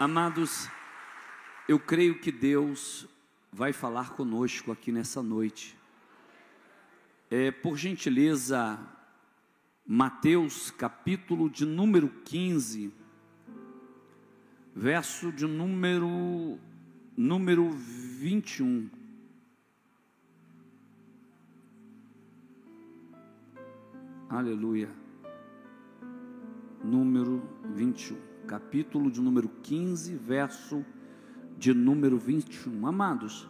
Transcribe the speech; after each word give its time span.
Amados, 0.00 0.70
eu 1.66 1.76
creio 1.76 2.20
que 2.20 2.30
Deus 2.30 3.08
vai 3.52 3.72
falar 3.72 4.10
conosco 4.10 4.70
aqui 4.70 4.92
nessa 4.92 5.20
noite. 5.24 5.76
É, 7.28 7.50
por 7.50 7.76
gentileza, 7.76 8.78
Mateus 9.84 10.70
capítulo 10.70 11.50
de 11.50 11.66
número 11.66 12.08
15, 12.24 12.94
verso 14.72 15.32
de 15.32 15.48
número 15.48 16.60
número 17.16 17.68
21. 17.68 18.88
Aleluia. 24.30 24.88
Número 26.84 27.42
21 27.74 28.27
capítulo 28.48 29.10
de 29.10 29.20
número 29.20 29.46
15, 29.62 30.14
verso 30.14 30.82
de 31.58 31.74
número 31.74 32.16
21. 32.18 32.86
Amados, 32.86 33.46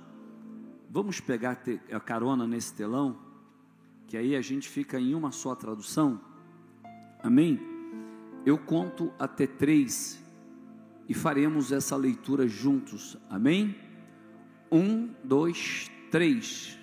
vamos 0.90 1.20
pegar 1.20 1.62
a 1.92 2.00
carona 2.00 2.48
nesse 2.48 2.74
telão, 2.74 3.16
que 4.08 4.16
aí 4.16 4.34
a 4.34 4.40
gente 4.40 4.68
fica 4.68 4.98
em 4.98 5.14
uma 5.14 5.30
só 5.30 5.54
tradução. 5.54 6.20
Amém? 7.22 7.60
Eu 8.44 8.58
conto 8.58 9.12
até 9.20 9.46
três 9.46 10.20
e 11.08 11.14
faremos 11.14 11.70
essa 11.70 11.94
leitura 11.94 12.48
juntos. 12.48 13.16
Amém? 13.30 13.76
Um, 14.70 15.10
dois, 15.22 15.88
três. 16.10 16.77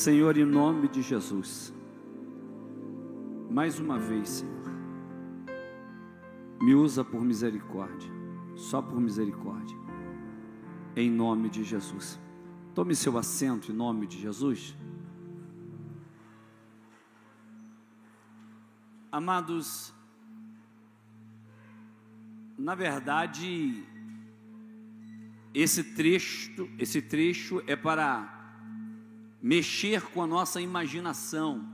Senhor, 0.00 0.34
em 0.38 0.46
nome 0.46 0.88
de 0.88 1.02
Jesus. 1.02 1.74
Mais 3.50 3.78
uma 3.78 3.98
vez, 3.98 4.30
Senhor. 4.30 4.64
Me 6.58 6.74
usa 6.74 7.04
por 7.04 7.22
misericórdia. 7.22 8.10
Só 8.56 8.80
por 8.80 8.98
misericórdia. 8.98 9.76
Em 10.96 11.10
nome 11.10 11.50
de 11.50 11.62
Jesus. 11.62 12.18
Tome 12.74 12.94
seu 12.94 13.18
assento 13.18 13.70
em 13.70 13.74
nome 13.74 14.06
de 14.06 14.18
Jesus. 14.18 14.74
Amados, 19.12 19.92
na 22.56 22.74
verdade, 22.74 23.84
esse 25.52 25.84
trecho, 25.94 26.70
esse 26.78 27.02
trecho 27.02 27.62
é 27.66 27.76
para 27.76 28.39
mexer 29.42 30.02
com 30.10 30.22
a 30.22 30.26
nossa 30.26 30.60
imaginação. 30.60 31.66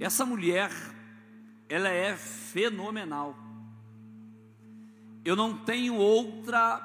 Essa 0.00 0.24
mulher, 0.24 0.70
ela 1.68 1.88
é 1.88 2.16
fenomenal. 2.16 3.36
Eu 5.24 5.36
não 5.36 5.56
tenho 5.56 5.94
outra 5.94 6.78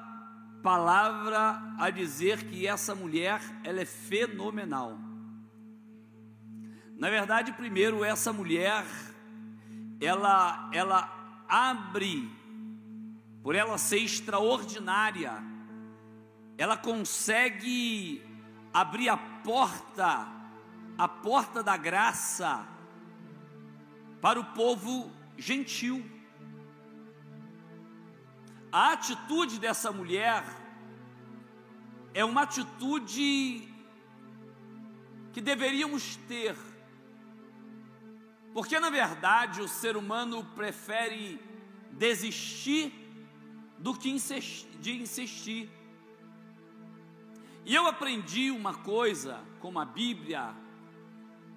palavra 0.61 1.61
a 1.77 1.89
dizer 1.89 2.43
que 2.43 2.67
essa 2.67 2.95
mulher, 2.95 3.41
ela 3.63 3.81
é 3.81 3.85
fenomenal. 3.85 4.97
Na 6.97 7.09
verdade, 7.09 7.51
primeiro 7.53 8.03
essa 8.03 8.31
mulher, 8.31 8.85
ela 9.99 10.69
ela 10.71 11.45
abre 11.47 12.31
por 13.41 13.55
ela 13.55 13.77
ser 13.77 13.99
extraordinária 13.99 15.52
ela 16.57 16.77
consegue 16.77 18.23
abrir 18.73 19.09
a 19.09 19.17
porta, 19.17 20.27
a 20.97 21.07
porta 21.07 21.63
da 21.63 21.77
graça 21.77 22.67
para 24.21 24.39
o 24.39 24.45
povo 24.45 25.11
gentil. 25.37 26.09
A 28.71 28.93
atitude 28.93 29.59
dessa 29.59 29.91
mulher 29.91 30.43
é 32.13 32.23
uma 32.23 32.43
atitude 32.43 33.69
que 35.31 35.41
deveríamos 35.41 36.15
ter, 36.27 36.55
porque 38.53 38.79
na 38.79 38.89
verdade 38.89 39.61
o 39.61 39.67
ser 39.67 39.97
humano 39.97 40.45
prefere 40.55 41.39
desistir 41.91 42.93
do 43.79 43.93
que 43.95 44.15
de 44.79 45.01
insistir. 45.01 45.69
E 47.65 47.73
eu 47.73 47.87
aprendi 47.87 48.51
uma 48.51 48.73
coisa 48.73 49.39
com 49.59 49.79
a 49.79 49.85
Bíblia, 49.85 50.53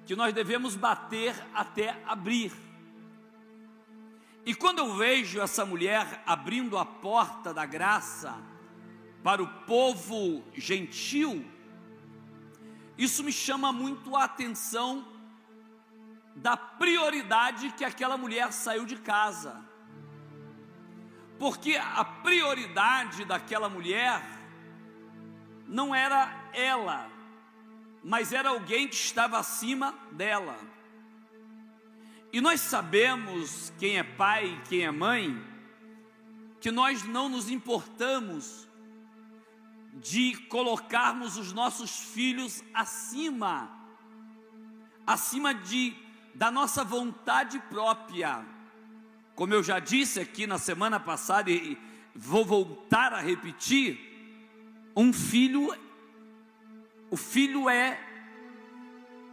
que 0.04 0.14
nós 0.14 0.32
devemos 0.32 0.76
bater 0.76 1.34
até 1.52 2.00
abrir. 2.06 2.52
E 4.44 4.54
quando 4.54 4.78
eu 4.78 4.94
vejo 4.94 5.40
essa 5.40 5.66
mulher 5.66 6.22
abrindo 6.24 6.78
a 6.78 6.84
porta 6.84 7.52
da 7.52 7.66
graça 7.66 8.40
para 9.24 9.42
o 9.42 9.48
povo 9.64 10.44
gentil, 10.54 11.44
isso 12.96 13.24
me 13.24 13.32
chama 13.32 13.72
muito 13.72 14.14
a 14.14 14.22
atenção 14.22 15.04
da 16.36 16.56
prioridade 16.56 17.72
que 17.72 17.84
aquela 17.84 18.16
mulher 18.16 18.52
saiu 18.52 18.84
de 18.84 18.94
casa. 18.94 19.60
Porque 21.36 21.76
a 21.76 22.04
prioridade 22.04 23.24
daquela 23.24 23.68
mulher 23.68 24.22
não 25.66 25.94
era 25.94 26.50
ela, 26.52 27.10
mas 28.02 28.32
era 28.32 28.50
alguém 28.50 28.88
que 28.88 28.94
estava 28.94 29.38
acima 29.38 29.94
dela. 30.12 30.56
E 32.32 32.40
nós 32.40 32.60
sabemos, 32.60 33.72
quem 33.78 33.98
é 33.98 34.02
pai 34.02 34.60
quem 34.68 34.82
é 34.82 34.90
mãe, 34.90 35.42
que 36.60 36.70
nós 36.70 37.02
não 37.04 37.28
nos 37.28 37.48
importamos 37.48 38.66
de 39.94 40.36
colocarmos 40.48 41.36
os 41.36 41.52
nossos 41.52 41.90
filhos 41.98 42.62
acima, 42.74 43.70
acima 45.06 45.54
de 45.54 45.96
da 46.34 46.50
nossa 46.50 46.84
vontade 46.84 47.58
própria. 47.70 48.44
como 49.34 49.54
eu 49.54 49.62
já 49.62 49.78
disse 49.78 50.20
aqui 50.20 50.46
na 50.46 50.58
semana 50.58 51.00
passada 51.00 51.50
e 51.50 51.78
vou 52.14 52.44
voltar 52.44 53.12
a 53.12 53.20
repetir, 53.20 54.05
um 54.96 55.12
filho, 55.12 55.76
o 57.10 57.16
filho 57.16 57.68
é 57.68 58.00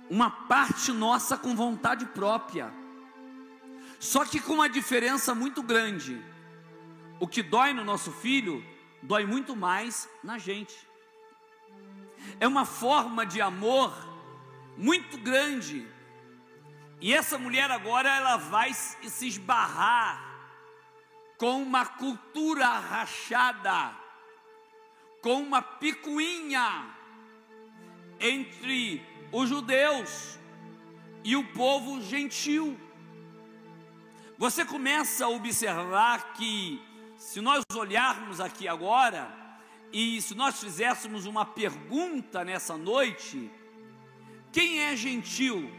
uma 0.10 0.30
parte 0.30 0.92
nossa 0.92 1.38
com 1.38 1.56
vontade 1.56 2.06
própria. 2.08 2.72
Só 3.98 4.26
que 4.26 4.42
com 4.42 4.56
uma 4.56 4.68
diferença 4.68 5.34
muito 5.34 5.64
grande. 5.64 6.22
O 7.18 7.28
que 7.28 7.42
dói 7.42 7.72
no 7.72 7.86
nosso 7.86 8.12
filho, 8.12 8.62
dói 9.02 9.26
muito 9.26 9.56
mais 9.56 10.10
na 10.22 10.38
gente. 10.38 10.76
É 12.40 12.48
uma 12.48 12.66
forma 12.66 13.26
de 13.26 13.40
amor 13.40 13.94
muito 14.78 15.18
grande. 15.18 15.88
E 17.00 17.14
essa 17.14 17.38
mulher 17.38 17.72
agora 17.72 18.10
ela 18.10 18.36
vai 18.36 18.74
se 18.74 19.28
esbarrar 19.28 20.22
com 21.38 21.62
uma 21.64 21.86
cultura 21.86 22.68
rachada, 22.68 24.03
com 25.24 25.42
uma 25.42 25.62
picuinha 25.62 26.86
entre 28.20 29.02
os 29.32 29.48
judeus 29.48 30.38
e 31.24 31.38
o 31.38 31.48
povo 31.54 32.02
gentil. 32.02 32.78
Você 34.38 34.66
começa 34.66 35.24
a 35.24 35.30
observar 35.30 36.34
que, 36.34 36.82
se 37.18 37.40
nós 37.40 37.64
olharmos 37.74 38.42
aqui 38.42 38.68
agora, 38.68 39.34
e 39.94 40.22
se 40.22 40.36
nós 40.36 40.60
fizéssemos 40.60 41.26
uma 41.26 41.46
pergunta 41.46 42.44
nessa 42.44 42.76
noite, 42.76 43.50
quem 44.52 44.82
é 44.82 44.96
gentil? 44.96 45.72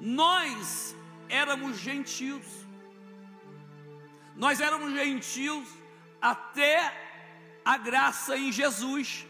Nós 0.00 0.96
éramos 1.28 1.78
gentios. 1.78 2.46
Nós 4.34 4.60
éramos 4.60 4.94
gentios 4.94 5.68
até 6.22 7.01
a 7.64 7.76
graça 7.76 8.36
em 8.36 8.50
Jesus, 8.50 9.26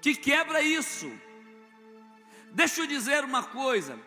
que 0.00 0.14
quebra 0.14 0.62
isso. 0.62 1.10
Deixa 2.52 2.82
eu 2.82 2.86
dizer 2.86 3.24
uma 3.24 3.42
coisa. 3.42 3.98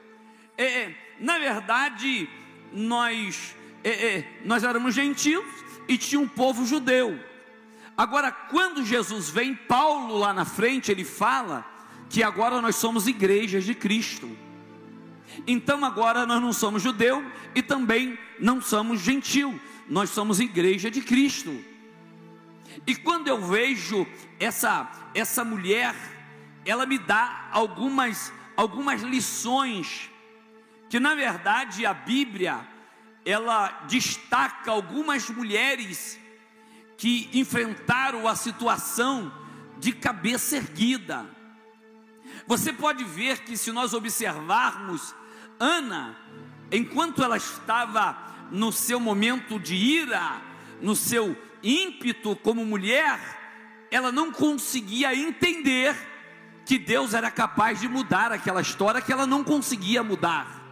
É, 0.57 0.65
é 0.65 0.95
na 1.19 1.39
verdade, 1.39 2.30
nós, 2.71 3.56
é, 3.83 3.89
é, 3.89 4.42
nós 4.44 4.63
éramos 4.63 4.94
gentios 4.94 5.45
e 5.88 5.97
tinha 5.97 6.19
um 6.19 6.27
povo 6.27 6.65
judeu. 6.65 7.19
Agora, 7.97 8.31
quando 8.31 8.83
Jesus 8.83 9.30
vem, 9.30 9.56
Paulo 9.56 10.18
lá 10.18 10.33
na 10.33 10.44
frente, 10.44 10.92
ele 10.92 11.06
fala 11.06 11.65
que 12.09 12.21
agora 12.21 12.62
nós 12.62 12.75
somos 12.75 13.07
igrejas 13.07 13.63
de 13.63 13.74
Cristo. 13.74 14.30
Então 15.47 15.83
agora 15.83 16.25
nós 16.25 16.42
não 16.42 16.53
somos 16.53 16.81
judeu 16.81 17.24
e 17.53 17.62
também 17.62 18.18
não 18.39 18.62
somos 18.62 19.01
gentil, 19.01 19.59
nós 19.89 20.09
somos 20.09 20.39
igreja 20.39 20.89
de 20.89 21.01
Cristo. 21.01 21.63
E 22.86 22.95
quando 22.95 23.27
eu 23.27 23.42
vejo 23.42 24.07
essa 24.39 24.92
essa 25.13 25.44
mulher, 25.44 25.95
ela 26.66 26.86
me 26.86 26.98
dá 26.98 27.50
algumas 27.51 28.33
algumas 28.56 29.01
lições 29.01 30.10
que 30.89 31.00
na 31.00 31.16
verdade 31.16 31.86
a 31.86 31.94
Bíblia 31.94 32.68
ela 33.25 33.69
destaca 33.88 34.72
algumas 34.72 35.30
mulheres 35.30 36.19
que 36.98 37.30
enfrentaram 37.33 38.27
a 38.27 38.36
situação 38.36 39.33
de 39.78 39.92
cabeça 39.92 40.57
erguida. 40.57 41.25
Você 42.48 42.71
pode 42.71 43.04
ver 43.04 43.39
que 43.39 43.57
se 43.57 43.71
nós 43.71 43.94
observarmos 43.94 45.13
Ana, 45.60 46.16
enquanto 46.71 47.24
ela 47.24 47.38
estava 47.38 48.18
no 48.51 48.71
seu 48.71 49.00
momento 49.00 49.60
de 49.60 49.75
ira, 49.75 50.42
no 50.81 50.95
seu 50.95 51.36
ímpeto 51.65 52.35
como 52.35 52.63
mulher, 52.63 53.19
ela 53.89 54.12
não 54.12 54.31
conseguia 54.31 55.15
entender 55.15 55.95
que 56.65 56.77
Deus 56.77 57.13
era 57.13 57.31
capaz 57.31 57.81
de 57.81 57.88
mudar 57.88 58.31
aquela 58.31 58.62
história 58.62 59.01
que 59.01 59.12
ela 59.12 59.25
não 59.25 59.44
conseguia 59.44 60.03
mudar. 60.03 60.63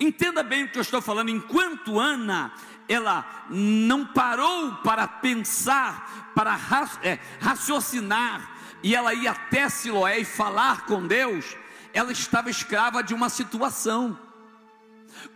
Entenda 0.00 0.42
bem 0.42 0.64
o 0.64 0.68
que 0.68 0.78
eu 0.78 0.82
estou 0.82 1.00
falando. 1.00 1.28
Enquanto 1.28 2.00
Ana, 2.00 2.52
ela 2.88 3.46
não 3.50 4.06
parou 4.06 4.74
para 4.76 5.06
pensar, 5.06 6.32
para 6.34 6.58
é, 7.02 7.18
raciocinar, 7.40 8.56
e 8.82 8.94
ela 8.94 9.14
ia 9.14 9.32
até 9.32 9.68
Siloé 9.68 10.20
e 10.20 10.24
falar 10.24 10.86
com 10.86 11.06
Deus, 11.06 11.56
ela 11.92 12.12
estava 12.12 12.50
escrava 12.50 13.02
de 13.02 13.14
uma 13.14 13.28
situação. 13.28 14.25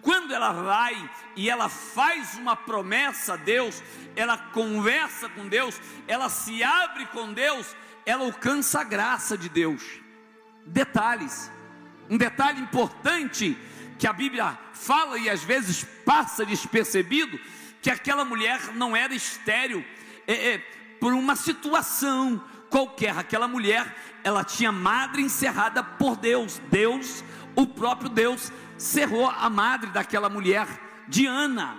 Quando 0.02 0.32
ela 0.34 0.52
vai 0.52 1.10
e 1.36 1.48
ela 1.48 1.68
faz 1.68 2.36
uma 2.36 2.56
promessa 2.56 3.34
a 3.34 3.36
Deus, 3.36 3.82
ela 4.16 4.36
conversa 4.36 5.28
com 5.28 5.48
Deus, 5.48 5.80
ela 6.06 6.28
se 6.28 6.62
abre 6.62 7.06
com 7.06 7.32
Deus, 7.32 7.74
ela 8.04 8.24
alcança 8.24 8.80
a 8.80 8.84
graça 8.84 9.36
de 9.36 9.48
Deus. 9.48 9.82
Detalhes, 10.66 11.50
um 12.08 12.16
detalhe 12.16 12.60
importante 12.60 13.56
que 13.98 14.06
a 14.06 14.12
Bíblia 14.12 14.58
fala 14.72 15.18
e 15.18 15.28
às 15.28 15.44
vezes 15.44 15.84
passa 16.04 16.44
despercebido, 16.44 17.38
que 17.82 17.90
aquela 17.90 18.24
mulher 18.24 18.74
não 18.74 18.96
era 18.96 19.14
estéril 19.14 19.84
é, 20.26 20.54
é, 20.54 20.58
por 20.98 21.12
uma 21.12 21.36
situação 21.36 22.42
qualquer. 22.70 23.16
Aquela 23.16 23.46
mulher, 23.46 23.94
ela 24.24 24.44
tinha 24.44 24.72
madre 24.72 25.22
encerrada 25.22 25.82
por 25.82 26.16
Deus. 26.16 26.60
Deus, 26.70 27.24
o 27.54 27.66
próprio 27.66 28.08
Deus, 28.08 28.52
cerrou 28.80 29.28
a 29.28 29.48
madre 29.50 29.90
daquela 29.90 30.28
mulher, 30.28 30.66
Diana. 31.08 31.76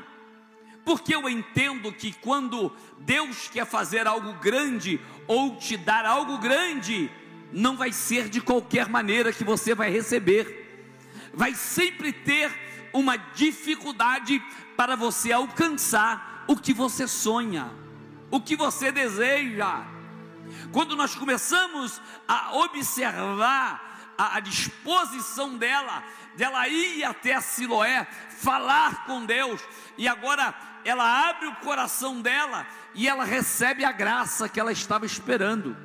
Porque 0.86 1.13
eu 1.13 1.30
entendo 1.30 1.92
que 1.92 2.13
quando 2.13 2.75
Deus 3.00 3.48
quer 3.48 3.65
fazer 3.65 4.07
algo 4.07 4.33
grande 4.33 5.00
ou 5.27 5.57
te 5.57 5.77
dar 5.77 6.06
algo 6.06 6.38
grande, 6.38 7.09
não 7.51 7.75
vai 7.75 7.92
ser 7.92 8.30
de 8.30 8.42
qualquer 8.42 8.89
maneira 8.89 9.31
que 9.33 9.44
você 9.44 9.75
vai 9.75 9.89
receber 9.89 10.62
vai 11.33 11.53
sempre 11.53 12.12
ter 12.12 12.51
uma 12.94 13.15
dificuldade 13.15 14.42
para 14.75 14.95
você 14.95 15.31
alcançar 15.31 16.44
o 16.48 16.56
que 16.56 16.74
você 16.74 17.07
sonha, 17.07 17.71
o 18.30 18.39
que 18.39 18.56
você 18.56 18.92
deseja. 18.92 19.86
Quando 20.71 20.95
nós 20.95 21.15
começamos 21.15 22.01
a 22.27 22.56
observar 22.57 24.13
a, 24.18 24.38
a 24.38 24.39
disposição 24.39 25.57
dela, 25.57 26.03
dela 26.35 26.67
ir 26.67 27.03
até 27.03 27.39
Siloé, 27.41 28.05
falar 28.29 29.05
com 29.05 29.25
Deus, 29.25 29.61
e 29.97 30.07
agora 30.07 30.53
ela 30.83 31.29
abre 31.29 31.47
o 31.47 31.55
coração 31.57 32.21
dela 32.21 32.65
e 32.93 33.07
ela 33.07 33.23
recebe 33.23 33.85
a 33.85 33.91
graça 33.91 34.50
que 34.50 34.59
ela 34.59 34.71
estava 34.71 35.05
esperando. 35.05 35.77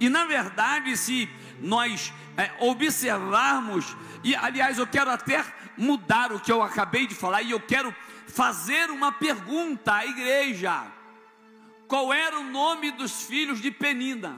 E 0.00 0.08
na 0.08 0.24
verdade, 0.24 0.96
se 0.96 1.28
nós 1.60 2.12
é, 2.36 2.50
observarmos, 2.60 3.96
e 4.22 4.34
aliás, 4.34 4.78
eu 4.78 4.86
quero 4.86 5.10
até 5.10 5.44
mudar 5.76 6.32
o 6.32 6.40
que 6.40 6.50
eu 6.50 6.62
acabei 6.62 7.06
de 7.06 7.14
falar, 7.14 7.42
e 7.42 7.50
eu 7.50 7.60
quero 7.60 7.94
fazer 8.26 8.90
uma 8.90 9.12
pergunta 9.12 9.94
à 9.94 10.06
igreja: 10.06 10.86
qual 11.86 12.12
era 12.12 12.38
o 12.38 12.44
nome 12.44 12.90
dos 12.92 13.24
filhos 13.24 13.60
de 13.60 13.70
Penina? 13.70 14.36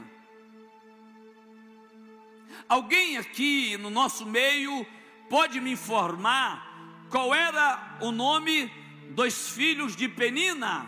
Alguém 2.68 3.16
aqui 3.16 3.76
no 3.76 3.90
nosso 3.90 4.26
meio 4.26 4.84
pode 5.28 5.60
me 5.60 5.72
informar 5.72 6.66
qual 7.10 7.34
era 7.34 7.98
o 8.00 8.10
nome 8.10 8.70
dos 9.10 9.50
filhos 9.50 9.94
de 9.94 10.08
Penina? 10.08 10.86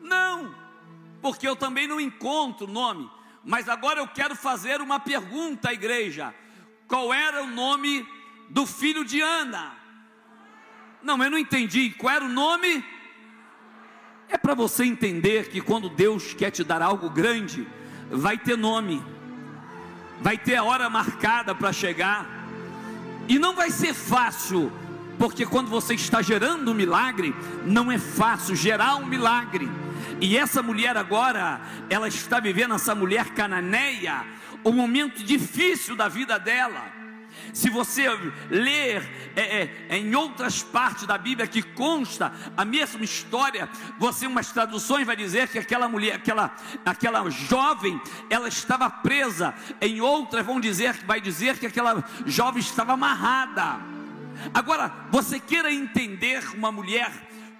Não, 0.00 0.54
porque 1.22 1.46
eu 1.46 1.56
também 1.56 1.86
não 1.86 2.00
encontro 2.00 2.66
o 2.66 2.70
nome. 2.70 3.10
Mas 3.44 3.68
agora 3.68 4.00
eu 4.00 4.08
quero 4.08 4.34
fazer 4.34 4.80
uma 4.80 4.98
pergunta 4.98 5.70
à 5.70 5.72
igreja: 5.72 6.34
qual 6.88 7.14
era 7.14 7.42
o 7.42 7.46
nome 7.46 8.06
do 8.50 8.66
filho 8.66 9.04
de 9.04 9.20
Ana? 9.20 9.74
Não, 11.02 11.22
eu 11.22 11.30
não 11.30 11.38
entendi. 11.38 11.90
Qual 11.90 12.12
era 12.12 12.24
o 12.24 12.28
nome? 12.28 12.84
É 14.28 14.36
para 14.36 14.54
você 14.54 14.84
entender 14.84 15.48
que 15.48 15.60
quando 15.60 15.88
Deus 15.88 16.34
quer 16.34 16.50
te 16.50 16.64
dar 16.64 16.82
algo 16.82 17.08
grande, 17.08 17.66
vai 18.10 18.36
ter 18.36 18.56
nome, 18.56 19.00
vai 20.20 20.36
ter 20.36 20.56
a 20.56 20.64
hora 20.64 20.90
marcada 20.90 21.54
para 21.54 21.72
chegar, 21.72 22.26
e 23.28 23.38
não 23.38 23.54
vai 23.54 23.70
ser 23.70 23.94
fácil, 23.94 24.72
porque 25.18 25.46
quando 25.46 25.68
você 25.68 25.94
está 25.94 26.22
gerando 26.22 26.70
um 26.70 26.74
milagre, 26.74 27.34
não 27.64 27.90
é 27.90 27.98
fácil 27.98 28.54
gerar 28.54 28.96
um 28.96 29.06
milagre 29.06 29.68
e 30.20 30.36
essa 30.36 30.62
mulher 30.62 30.96
agora, 30.96 31.60
ela 31.90 32.08
está 32.08 32.40
vivendo, 32.40 32.74
essa 32.74 32.94
mulher 32.94 33.30
cananeia, 33.34 34.24
um 34.64 34.72
momento 34.72 35.22
difícil 35.22 35.94
da 35.94 36.08
vida 36.08 36.38
dela. 36.38 36.95
Se 37.52 37.70
você 37.70 38.08
ler 38.50 39.32
é, 39.34 39.70
é, 39.88 39.98
em 39.98 40.14
outras 40.14 40.62
partes 40.62 41.06
da 41.06 41.16
Bíblia 41.16 41.46
que 41.46 41.62
consta 41.62 42.32
a 42.56 42.64
mesma 42.64 43.04
história, 43.04 43.68
você 43.98 44.26
umas 44.26 44.52
traduções 44.52 45.06
vai 45.06 45.16
dizer 45.16 45.48
que 45.48 45.58
aquela 45.58 45.88
mulher, 45.88 46.16
aquela, 46.16 46.54
aquela 46.84 47.30
jovem, 47.30 48.00
ela 48.28 48.48
estava 48.48 48.88
presa. 48.90 49.54
Em 49.80 50.00
outras 50.00 50.44
vão 50.44 50.60
dizer, 50.60 50.94
vai 51.04 51.20
dizer 51.20 51.58
que 51.58 51.66
aquela 51.66 52.04
jovem 52.26 52.60
estava 52.60 52.92
amarrada. 52.92 53.80
Agora, 54.52 54.92
você 55.10 55.40
queira 55.40 55.72
entender 55.72 56.42
uma 56.54 56.70
mulher 56.70 57.10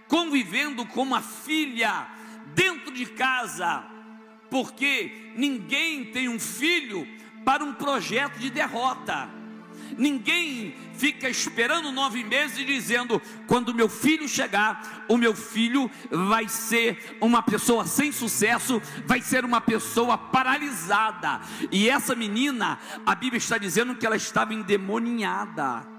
convivendo 0.09 0.85
com 0.87 1.03
uma 1.03 1.21
filha 1.21 2.07
dentro 2.55 2.93
de 2.93 3.07
casa, 3.07 3.85
porque 4.51 5.33
ninguém 5.37 6.07
tem 6.07 6.29
um 6.29 6.39
filho 6.39 7.07
para 7.45 7.65
um 7.65 7.73
projeto 7.75 8.39
de 8.39 8.51
derrota. 8.51 9.29
Ninguém 9.97 10.75
fica 10.97 11.29
esperando 11.29 11.93
nove 11.93 12.25
meses 12.25 12.59
e 12.59 12.65
dizendo: 12.65 13.21
quando 13.47 13.75
meu 13.75 13.89
filho 13.89 14.29
chegar, 14.29 15.05
o 15.09 15.17
meu 15.17 15.35
filho 15.35 15.91
vai 16.11 16.49
ser 16.49 17.17
uma 17.21 17.43
pessoa 17.43 17.87
sem 17.87 18.13
sucesso, 18.13 18.81
vai 19.07 19.21
ser 19.21 19.45
uma 19.45 19.61
pessoa 19.61 20.17
paralisada. 20.17 21.41
E 21.71 21.89
essa 21.89 22.15
menina, 22.15 22.79
a 23.05 23.15
Bíblia 23.15 23.39
está 23.39 23.59
dizendo 23.59 23.95
que 23.95 24.07
ela 24.07 24.17
estava 24.17 24.55
endemoniada 24.55 25.97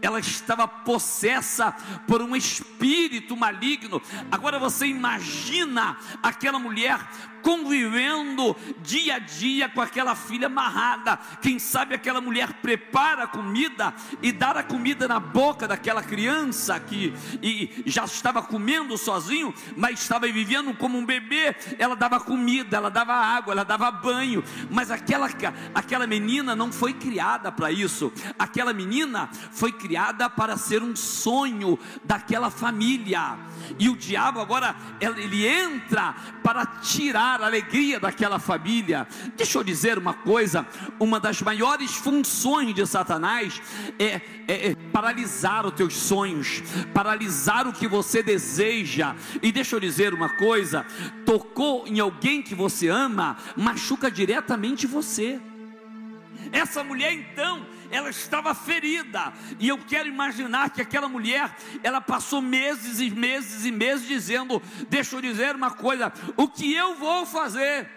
ela 0.00 0.18
estava 0.18 0.66
possessa 0.66 1.72
por 2.06 2.22
um 2.22 2.34
espírito 2.34 3.36
maligno. 3.36 4.00
Agora 4.30 4.58
você 4.58 4.86
imagina 4.86 5.96
aquela 6.22 6.58
mulher 6.58 6.98
convivendo 7.46 8.56
dia 8.82 9.14
a 9.14 9.18
dia 9.20 9.68
com 9.68 9.80
aquela 9.80 10.16
filha 10.16 10.48
amarrada. 10.48 11.16
Quem 11.40 11.60
sabe 11.60 11.94
aquela 11.94 12.20
mulher 12.20 12.54
prepara 12.54 13.22
a 13.22 13.26
comida 13.28 13.94
e 14.20 14.32
dá 14.32 14.50
a 14.50 14.64
comida 14.64 15.06
na 15.06 15.20
boca 15.20 15.68
daquela 15.68 16.02
criança 16.02 16.80
que 16.80 17.14
e 17.40 17.84
já 17.86 18.04
estava 18.04 18.42
comendo 18.42 18.98
sozinho, 18.98 19.54
mas 19.76 20.00
estava 20.00 20.26
vivendo 20.26 20.74
como 20.74 20.98
um 20.98 21.06
bebê. 21.06 21.54
Ela 21.78 21.94
dava 21.94 22.18
comida, 22.18 22.78
ela 22.78 22.90
dava 22.90 23.14
água, 23.14 23.52
ela 23.52 23.64
dava 23.64 23.92
banho, 23.92 24.42
mas 24.68 24.90
aquela 24.90 25.28
aquela 25.72 26.06
menina 26.06 26.56
não 26.56 26.72
foi 26.72 26.94
criada 26.94 27.52
para 27.52 27.70
isso. 27.70 28.12
Aquela 28.36 28.72
menina 28.72 29.30
foi 29.52 29.70
criada 29.70 30.28
para 30.28 30.56
ser 30.56 30.82
um 30.82 30.96
sonho 30.96 31.78
daquela 32.02 32.50
família. 32.50 33.38
E 33.78 33.88
o 33.88 33.96
diabo 33.96 34.40
agora 34.40 34.74
ele 35.00 35.46
entra 35.46 36.12
para 36.42 36.66
tirar 36.66 37.35
a 37.40 37.46
alegria 37.46 37.98
daquela 38.00 38.38
família. 38.38 39.06
Deixa 39.36 39.58
eu 39.58 39.64
dizer 39.64 39.98
uma 39.98 40.14
coisa: 40.14 40.66
uma 40.98 41.20
das 41.20 41.40
maiores 41.42 41.94
funções 41.94 42.74
de 42.74 42.86
Satanás 42.86 43.60
é, 43.98 44.20
é, 44.48 44.70
é 44.70 44.74
paralisar 44.92 45.66
os 45.66 45.74
teus 45.74 45.94
sonhos, 45.94 46.62
paralisar 46.94 47.66
o 47.66 47.72
que 47.72 47.86
você 47.86 48.22
deseja. 48.22 49.14
E 49.42 49.52
deixa 49.52 49.76
eu 49.76 49.80
dizer 49.80 50.14
uma 50.14 50.30
coisa: 50.30 50.86
tocou 51.24 51.86
em 51.86 52.00
alguém 52.00 52.42
que 52.42 52.54
você 52.54 52.88
ama, 52.88 53.36
machuca 53.56 54.10
diretamente 54.10 54.86
você. 54.86 55.40
Essa 56.52 56.84
mulher 56.84 57.12
então, 57.12 57.66
ela 57.90 58.10
estava 58.10 58.54
ferida, 58.54 59.32
e 59.58 59.68
eu 59.68 59.78
quero 59.78 60.08
imaginar 60.08 60.70
que 60.70 60.82
aquela 60.82 61.08
mulher, 61.08 61.54
ela 61.82 62.00
passou 62.00 62.40
meses 62.42 63.00
e 63.00 63.10
meses 63.10 63.64
e 63.64 63.72
meses 63.72 64.06
dizendo: 64.06 64.62
Deixa 64.88 65.16
eu 65.16 65.20
dizer 65.20 65.54
uma 65.54 65.70
coisa, 65.70 66.12
o 66.36 66.48
que 66.48 66.74
eu 66.74 66.94
vou 66.96 67.26
fazer? 67.26 67.90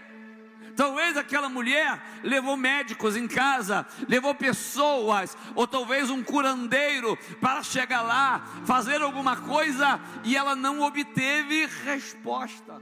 Talvez 0.80 1.18
aquela 1.18 1.50
mulher 1.50 2.02
levou 2.24 2.56
médicos 2.56 3.18
em 3.18 3.28
casa, 3.28 3.86
levou 4.08 4.34
pessoas, 4.34 5.36
ou 5.54 5.68
talvez 5.68 6.10
um 6.10 6.24
curandeiro 6.24 7.18
para 7.42 7.62
chegar 7.62 8.02
lá, 8.02 8.48
fazer 8.66 9.02
alguma 9.02 9.36
coisa 9.36 10.00
e 10.24 10.38
ela 10.38 10.56
não 10.56 10.82
obteve 10.82 11.66
resposta. 11.84 12.82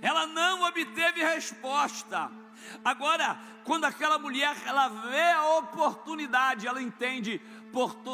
Ela 0.00 0.28
não 0.28 0.62
obteve 0.62 1.24
resposta. 1.24 2.30
Agora, 2.84 3.38
quando 3.64 3.84
aquela 3.84 4.18
mulher 4.18 4.56
ela 4.66 4.88
vê 4.88 5.30
a 5.32 5.58
oportunidade, 5.58 6.66
ela 6.66 6.82
entende 6.82 7.40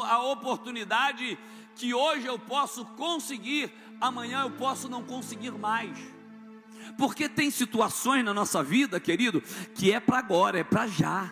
a 0.03 0.23
oportunidade 0.23 1.37
que 1.75 1.93
hoje 1.93 2.25
eu 2.25 2.39
posso 2.39 2.85
conseguir, 2.85 3.71
amanhã 3.99 4.41
eu 4.41 4.51
posso 4.51 4.87
não 4.89 5.03
conseguir 5.03 5.51
mais. 5.51 5.97
Porque 6.97 7.27
tem 7.27 7.49
situações 7.49 8.23
na 8.23 8.33
nossa 8.33 8.63
vida, 8.63 8.99
querido, 8.99 9.41
que 9.73 9.91
é 9.91 9.99
para 9.99 10.19
agora, 10.19 10.59
é 10.59 10.63
para 10.63 10.87
já. 10.87 11.31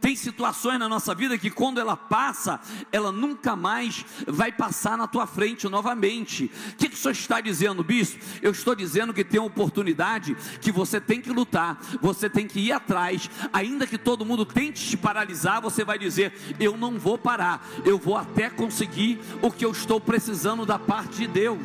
Tem 0.00 0.16
situações 0.16 0.78
na 0.78 0.88
nossa 0.88 1.14
vida 1.14 1.38
que 1.38 1.50
quando 1.50 1.80
ela 1.80 1.96
passa, 1.96 2.60
ela 2.92 3.10
nunca 3.10 3.56
mais 3.56 4.04
vai 4.26 4.52
passar 4.52 4.96
na 4.96 5.06
tua 5.06 5.26
frente 5.26 5.68
novamente. 5.68 6.50
O 6.72 6.76
que, 6.76 6.88
que 6.88 6.94
o 6.94 6.98
senhor 6.98 7.12
está 7.12 7.40
dizendo, 7.40 7.82
bispo? 7.82 8.22
Eu 8.42 8.50
estou 8.50 8.74
dizendo 8.74 9.12
que 9.12 9.24
tem 9.24 9.40
uma 9.40 9.46
oportunidade 9.46 10.36
que 10.60 10.72
você 10.72 11.00
tem 11.00 11.20
que 11.20 11.30
lutar, 11.30 11.78
você 12.00 12.28
tem 12.28 12.46
que 12.46 12.60
ir 12.60 12.72
atrás, 12.72 13.30
ainda 13.52 13.86
que 13.86 13.98
todo 13.98 14.24
mundo 14.24 14.44
tente 14.44 14.88
te 14.88 14.96
paralisar, 14.96 15.60
você 15.60 15.84
vai 15.84 15.98
dizer: 15.98 16.32
Eu 16.58 16.76
não 16.76 16.98
vou 16.98 17.18
parar, 17.18 17.66
eu 17.84 17.98
vou 17.98 18.16
até 18.16 18.50
conseguir 18.50 19.20
o 19.42 19.50
que 19.50 19.64
eu 19.64 19.70
estou 19.70 20.00
precisando 20.00 20.66
da 20.66 20.78
parte 20.78 21.16
de 21.18 21.26
Deus. 21.26 21.62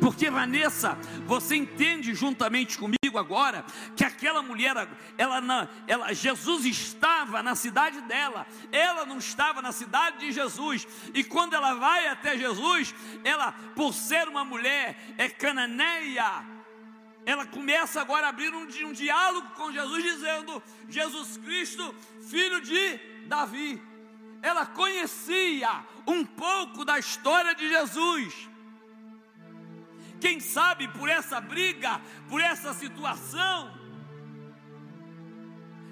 Porque 0.00 0.30
Vanessa, 0.30 0.98
você 1.26 1.56
entende 1.56 2.14
juntamente 2.14 2.78
comigo 2.78 2.96
agora 3.18 3.64
que 3.96 4.04
aquela 4.04 4.42
mulher, 4.42 4.74
ela, 5.16 5.68
ela, 5.86 6.12
Jesus 6.12 6.64
estava 6.64 7.42
na 7.42 7.54
cidade 7.54 8.00
dela, 8.02 8.46
ela 8.72 9.04
não 9.04 9.18
estava 9.18 9.60
na 9.62 9.72
cidade 9.72 10.18
de 10.18 10.32
Jesus. 10.32 10.86
E 11.14 11.22
quando 11.24 11.54
ela 11.54 11.74
vai 11.74 12.08
até 12.08 12.36
Jesus, 12.36 12.94
ela, 13.24 13.52
por 13.74 13.92
ser 13.92 14.28
uma 14.28 14.44
mulher, 14.44 14.96
é 15.18 15.28
cananeia. 15.28 16.44
Ela 17.24 17.44
começa 17.44 18.00
agora 18.00 18.26
a 18.26 18.30
abrir 18.30 18.54
um, 18.54 18.68
um 18.88 18.92
diálogo 18.92 19.48
com 19.56 19.72
Jesus, 19.72 20.02
dizendo: 20.02 20.62
Jesus 20.88 21.36
Cristo, 21.38 21.94
filho 22.28 22.60
de 22.60 22.98
Davi. 23.26 23.82
Ela 24.42 24.64
conhecia 24.64 25.84
um 26.06 26.24
pouco 26.24 26.84
da 26.84 26.98
história 26.98 27.54
de 27.54 27.68
Jesus 27.68 28.48
quem 30.20 30.40
sabe 30.40 30.88
por 30.88 31.08
essa 31.08 31.40
briga, 31.40 32.00
por 32.28 32.40
essa 32.40 32.72
situação 32.72 33.76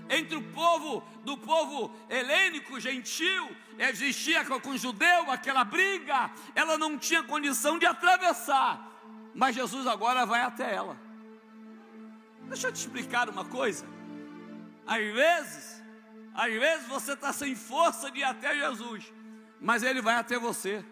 entre 0.08 0.36
o 0.36 0.42
povo 0.42 1.02
do 1.24 1.36
povo 1.36 1.94
helênico 2.08 2.78
gentil, 2.78 3.56
existia 3.78 4.44
com 4.44 4.70
o 4.70 4.78
judeu 4.78 5.30
aquela 5.30 5.64
briga, 5.64 6.30
ela 6.54 6.76
não 6.76 6.98
tinha 6.98 7.22
condição 7.22 7.78
de 7.78 7.86
atravessar, 7.86 8.90
mas 9.34 9.54
Jesus 9.54 9.86
agora 9.86 10.26
vai 10.26 10.42
até 10.42 10.74
ela. 10.74 10.96
Deixa 12.48 12.68
eu 12.68 12.72
te 12.72 12.76
explicar 12.76 13.28
uma 13.28 13.44
coisa. 13.44 13.86
Às 14.86 15.02
vezes, 15.12 15.82
às 16.34 16.52
vezes 16.52 16.86
você 16.86 17.12
está 17.14 17.32
sem 17.32 17.54
força 17.54 18.10
de 18.10 18.20
ir 18.20 18.24
até 18.24 18.54
Jesus, 18.54 19.12
mas 19.60 19.82
Ele 19.82 20.02
vai 20.02 20.16
até 20.16 20.38
você. 20.38 20.84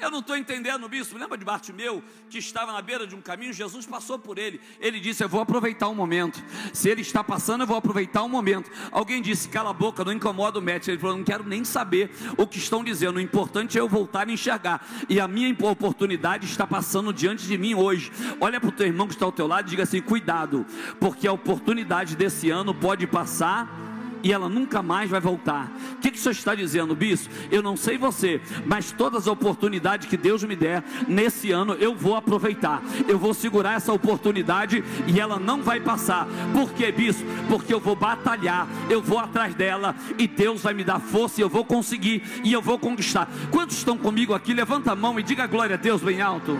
Eu 0.00 0.10
não 0.10 0.20
estou 0.20 0.36
entendendo, 0.36 0.88
bispo. 0.88 1.18
Lembra 1.18 1.36
de 1.36 1.44
Bartimeu, 1.44 2.02
que 2.30 2.38
estava 2.38 2.72
na 2.72 2.80
beira 2.80 3.06
de 3.06 3.14
um 3.14 3.20
caminho? 3.20 3.52
Jesus 3.52 3.84
passou 3.84 4.18
por 4.18 4.38
ele. 4.38 4.60
Ele 4.80 4.98
disse: 4.98 5.22
Eu 5.22 5.28
vou 5.28 5.40
aproveitar 5.40 5.88
um 5.88 5.94
momento. 5.94 6.42
Se 6.72 6.88
ele 6.88 7.02
está 7.02 7.22
passando, 7.22 7.62
eu 7.62 7.66
vou 7.66 7.76
aproveitar 7.76 8.22
um 8.22 8.28
momento. 8.28 8.70
Alguém 8.90 9.20
disse: 9.20 9.48
Cala 9.48 9.70
a 9.70 9.74
boca, 9.74 10.02
não 10.02 10.12
incomoda 10.12 10.58
o 10.58 10.62
mestre. 10.62 10.92
Ele 10.92 11.00
falou: 11.00 11.16
Não 11.16 11.24
quero 11.24 11.44
nem 11.44 11.64
saber 11.64 12.10
o 12.38 12.46
que 12.46 12.58
estão 12.58 12.82
dizendo. 12.82 13.18
O 13.18 13.20
importante 13.20 13.76
é 13.76 13.80
eu 13.80 13.88
voltar 13.88 14.26
a 14.26 14.32
enxergar. 14.32 14.86
E 15.08 15.20
a 15.20 15.28
minha 15.28 15.54
oportunidade 15.60 16.46
está 16.46 16.66
passando 16.66 17.12
diante 17.12 17.46
de 17.46 17.58
mim 17.58 17.74
hoje. 17.74 18.10
Olha 18.40 18.58
para 18.58 18.70
o 18.70 18.72
teu 18.72 18.86
irmão 18.86 19.06
que 19.06 19.14
está 19.14 19.26
ao 19.26 19.32
teu 19.32 19.46
lado 19.46 19.66
e 19.66 19.70
diga 19.70 19.82
assim: 19.82 20.00
Cuidado, 20.00 20.64
porque 20.98 21.28
a 21.28 21.32
oportunidade 21.32 22.16
desse 22.16 22.48
ano 22.48 22.74
pode 22.74 23.06
passar 23.06 23.99
e 24.22 24.32
ela 24.32 24.48
nunca 24.48 24.82
mais 24.82 25.10
vai 25.10 25.20
voltar. 25.20 25.70
O 25.92 25.96
que, 25.96 26.10
que 26.10 26.18
o 26.18 26.20
senhor 26.20 26.32
está 26.32 26.54
dizendo, 26.54 26.94
bispo? 26.94 27.32
Eu 27.50 27.62
não 27.62 27.76
sei 27.76 27.98
você, 27.98 28.40
mas 28.66 28.92
todas 28.92 29.22
as 29.22 29.26
oportunidades 29.26 30.08
que 30.08 30.16
Deus 30.16 30.42
me 30.44 30.56
der 30.56 30.82
nesse 31.08 31.50
ano 31.50 31.74
eu 31.74 31.94
vou 31.94 32.16
aproveitar. 32.16 32.82
Eu 33.08 33.18
vou 33.18 33.34
segurar 33.34 33.74
essa 33.74 33.92
oportunidade 33.92 34.84
e 35.06 35.20
ela 35.20 35.38
não 35.38 35.62
vai 35.62 35.80
passar. 35.80 36.26
Por 36.52 36.72
quê, 36.72 36.92
bispo? 36.92 37.24
Porque 37.48 37.72
eu 37.72 37.80
vou 37.80 37.96
batalhar, 37.96 38.66
eu 38.88 39.02
vou 39.02 39.18
atrás 39.18 39.54
dela 39.54 39.94
e 40.18 40.26
Deus 40.26 40.62
vai 40.62 40.74
me 40.74 40.84
dar 40.84 41.00
força 41.00 41.40
e 41.40 41.44
eu 41.44 41.48
vou 41.48 41.64
conseguir 41.64 42.22
e 42.44 42.52
eu 42.52 42.62
vou 42.62 42.78
conquistar. 42.78 43.28
Quantos 43.50 43.76
estão 43.76 43.96
comigo 43.96 44.34
aqui? 44.34 44.52
Levanta 44.52 44.92
a 44.92 44.96
mão 44.96 45.18
e 45.18 45.22
diga 45.22 45.46
glória 45.46 45.74
a 45.74 45.78
Deus 45.78 46.02
bem 46.02 46.20
alto. 46.20 46.58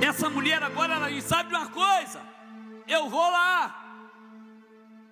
Essa 0.00 0.28
mulher 0.28 0.62
agora 0.62 0.94
ela 0.94 1.20
sabe 1.20 1.54
uma 1.54 1.66
coisa. 1.66 2.20
Eu 2.88 3.08
vou 3.08 3.30
lá 3.30 3.81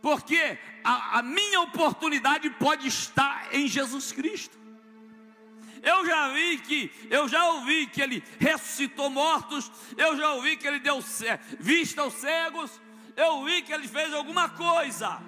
porque 0.00 0.58
a, 0.82 1.18
a 1.18 1.22
minha 1.22 1.60
oportunidade 1.60 2.48
pode 2.50 2.88
estar 2.88 3.54
em 3.54 3.66
Jesus 3.66 4.12
Cristo. 4.12 4.58
Eu 5.82 6.04
já 6.04 6.28
vi 6.28 6.58
que, 6.58 6.92
eu 7.08 7.26
já 7.28 7.44
ouvi 7.52 7.86
que 7.86 8.02
ele 8.02 8.22
ressuscitou 8.38 9.08
mortos, 9.08 9.70
eu 9.96 10.16
já 10.16 10.32
ouvi 10.34 10.56
que 10.56 10.66
ele 10.66 10.78
deu 10.78 11.02
vista 11.58 12.02
aos 12.02 12.14
cegos, 12.14 12.80
eu 13.16 13.36
ouvi 13.36 13.62
que 13.62 13.72
ele 13.72 13.88
fez 13.88 14.12
alguma 14.12 14.48
coisa. 14.48 15.20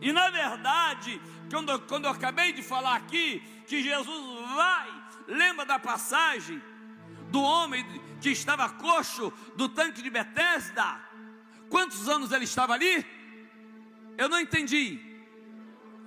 E 0.00 0.12
na 0.12 0.30
verdade, 0.30 1.20
quando, 1.50 1.78
quando 1.80 2.06
eu 2.06 2.10
acabei 2.10 2.52
de 2.52 2.62
falar 2.62 2.96
aqui, 2.96 3.42
que 3.66 3.82
Jesus 3.82 4.48
vai, 4.54 4.88
lembra 5.28 5.66
da 5.66 5.78
passagem 5.78 6.62
do 7.30 7.40
homem 7.42 7.84
que 8.20 8.30
estava 8.30 8.68
coxo 8.68 9.32
do 9.56 9.68
tanque 9.68 10.02
de 10.02 10.10
Betesda? 10.10 11.00
Quantos 11.68 12.08
anos 12.08 12.32
ele 12.32 12.44
estava 12.44 12.72
ali? 12.72 13.06
Eu 14.20 14.28
não 14.28 14.38
entendi. 14.38 15.00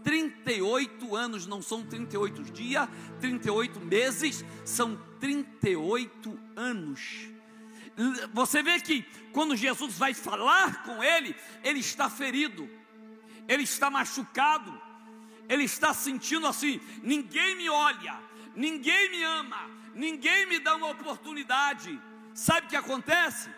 38 0.04 1.16
anos, 1.16 1.48
não 1.48 1.64
são 1.64 1.84
38 1.84 2.44
dias, 2.44 2.88
38 3.20 3.80
meses, 3.80 4.46
são 4.64 4.96
38 5.20 6.40
anos. 6.56 7.28
Você 8.32 8.62
vê 8.62 8.80
que 8.80 9.02
quando 9.32 9.56
Jesus 9.56 9.98
vai 9.98 10.14
falar 10.14 10.84
com 10.84 11.04
ele, 11.04 11.36
ele 11.64 11.80
está 11.80 12.08
ferido, 12.08 12.70
ele 13.48 13.64
está 13.64 13.90
machucado, 13.90 14.80
ele 15.50 15.64
está 15.64 15.92
sentindo 15.92 16.46
assim: 16.46 16.80
ninguém 17.02 17.56
me 17.56 17.68
olha, 17.68 18.20
ninguém 18.56 19.10
me 19.10 19.24
ama, 19.24 19.72
ninguém 19.96 20.46
me 20.46 20.60
dá 20.60 20.76
uma 20.76 20.92
oportunidade. 20.92 22.00
Sabe 22.36 22.68
o 22.68 22.70
que 22.70 22.76
acontece? 22.76 23.50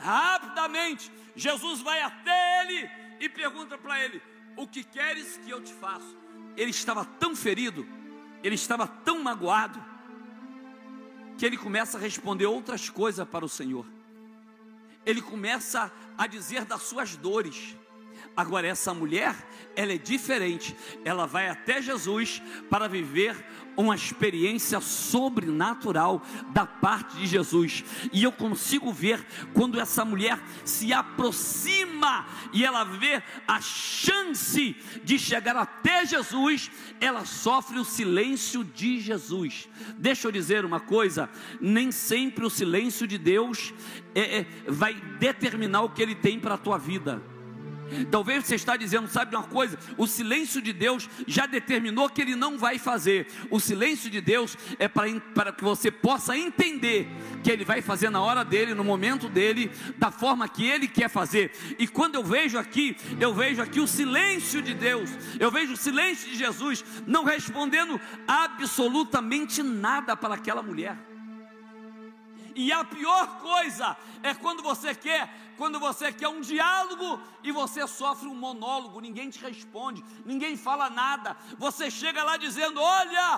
Rapidamente, 0.00 1.12
Jesus 1.36 1.80
vai 1.80 2.00
até 2.00 2.64
ele 2.64 2.99
e 3.20 3.28
pergunta 3.28 3.78
para 3.78 4.02
ele: 4.02 4.20
O 4.56 4.66
que 4.66 4.82
queres 4.82 5.36
que 5.36 5.50
eu 5.50 5.62
te 5.62 5.72
faça? 5.74 6.16
Ele 6.56 6.70
estava 6.70 7.04
tão 7.04 7.36
ferido, 7.36 7.86
ele 8.42 8.54
estava 8.56 8.86
tão 8.86 9.22
magoado, 9.22 9.80
que 11.38 11.46
ele 11.46 11.56
começa 11.56 11.96
a 11.96 12.00
responder 12.00 12.46
outras 12.46 12.88
coisas 12.88 13.28
para 13.28 13.44
o 13.44 13.48
Senhor. 13.48 13.86
Ele 15.06 15.22
começa 15.22 15.92
a 16.18 16.26
dizer 16.26 16.64
das 16.64 16.82
suas 16.82 17.16
dores. 17.16 17.76
Agora, 18.36 18.66
essa 18.66 18.94
mulher, 18.94 19.34
ela 19.76 19.92
é 19.92 19.98
diferente. 19.98 20.74
Ela 21.04 21.26
vai 21.26 21.48
até 21.48 21.82
Jesus 21.82 22.40
para 22.68 22.88
viver 22.88 23.36
uma 23.76 23.94
experiência 23.94 24.80
sobrenatural 24.80 26.22
da 26.52 26.66
parte 26.66 27.16
de 27.16 27.26
Jesus. 27.26 27.84
E 28.12 28.22
eu 28.22 28.32
consigo 28.32 28.92
ver 28.92 29.24
quando 29.54 29.80
essa 29.80 30.04
mulher 30.04 30.38
se 30.64 30.92
aproxima 30.92 32.26
e 32.52 32.64
ela 32.64 32.84
vê 32.84 33.22
a 33.46 33.60
chance 33.60 34.76
de 35.02 35.18
chegar 35.18 35.56
até 35.56 36.04
Jesus, 36.04 36.70
ela 37.00 37.24
sofre 37.24 37.78
o 37.78 37.84
silêncio 37.84 38.64
de 38.64 39.00
Jesus. 39.00 39.68
Deixa 39.96 40.28
eu 40.28 40.32
dizer 40.32 40.64
uma 40.64 40.80
coisa: 40.80 41.28
nem 41.60 41.90
sempre 41.90 42.44
o 42.44 42.50
silêncio 42.50 43.06
de 43.06 43.18
Deus 43.18 43.72
é, 44.14 44.40
é, 44.40 44.46
vai 44.66 44.94
determinar 45.18 45.82
o 45.82 45.90
que 45.90 46.02
Ele 46.02 46.14
tem 46.14 46.38
para 46.38 46.54
a 46.54 46.58
tua 46.58 46.78
vida. 46.78 47.22
Talvez 48.10 48.44
você 48.44 48.54
está 48.54 48.76
dizendo, 48.76 49.08
sabe 49.08 49.34
uma 49.34 49.44
coisa? 49.44 49.78
O 49.96 50.06
silêncio 50.06 50.60
de 50.60 50.72
Deus 50.72 51.08
já 51.26 51.46
determinou 51.46 52.08
que 52.08 52.20
Ele 52.20 52.36
não 52.36 52.58
vai 52.58 52.78
fazer. 52.78 53.26
O 53.50 53.60
silêncio 53.60 54.10
de 54.10 54.20
Deus 54.20 54.56
é 54.78 54.88
para, 54.88 55.08
para 55.34 55.52
que 55.52 55.62
você 55.62 55.90
possa 55.90 56.36
entender 56.36 57.08
que 57.42 57.50
Ele 57.50 57.64
vai 57.64 57.82
fazer 57.82 58.10
na 58.10 58.20
hora 58.20 58.44
dele, 58.44 58.74
no 58.74 58.84
momento 58.84 59.28
dele, 59.28 59.70
da 59.96 60.10
forma 60.10 60.48
que 60.48 60.66
Ele 60.66 60.88
quer 60.88 61.08
fazer. 61.08 61.52
E 61.78 61.86
quando 61.86 62.14
eu 62.14 62.24
vejo 62.24 62.58
aqui, 62.58 62.96
eu 63.18 63.34
vejo 63.34 63.62
aqui 63.62 63.80
o 63.80 63.86
silêncio 63.86 64.62
de 64.62 64.74
Deus, 64.74 65.10
eu 65.38 65.50
vejo 65.50 65.72
o 65.72 65.76
silêncio 65.76 66.28
de 66.28 66.36
Jesus 66.36 66.84
não 67.06 67.24
respondendo 67.24 68.00
absolutamente 68.26 69.62
nada 69.62 70.16
para 70.16 70.34
aquela 70.34 70.62
mulher. 70.62 71.09
E 72.60 72.70
a 72.70 72.84
pior 72.84 73.26
coisa 73.38 73.96
é 74.22 74.34
quando 74.34 74.62
você 74.62 74.94
quer, 74.94 75.22
quando 75.56 75.80
você 75.80 76.12
quer 76.12 76.28
um 76.28 76.42
diálogo 76.42 77.18
e 77.42 77.50
você 77.50 77.88
sofre 77.88 78.28
um 78.28 78.34
monólogo, 78.34 79.00
ninguém 79.00 79.30
te 79.30 79.38
responde, 79.38 80.04
ninguém 80.26 80.58
fala 80.58 80.90
nada. 80.90 81.34
Você 81.56 81.90
chega 81.90 82.22
lá 82.22 82.36
dizendo: 82.36 82.78
"Olha", 82.78 83.28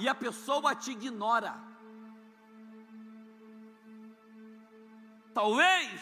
e 0.00 0.08
a 0.08 0.14
pessoa 0.16 0.74
te 0.74 0.90
ignora. 0.90 1.54
Talvez, 5.32 6.00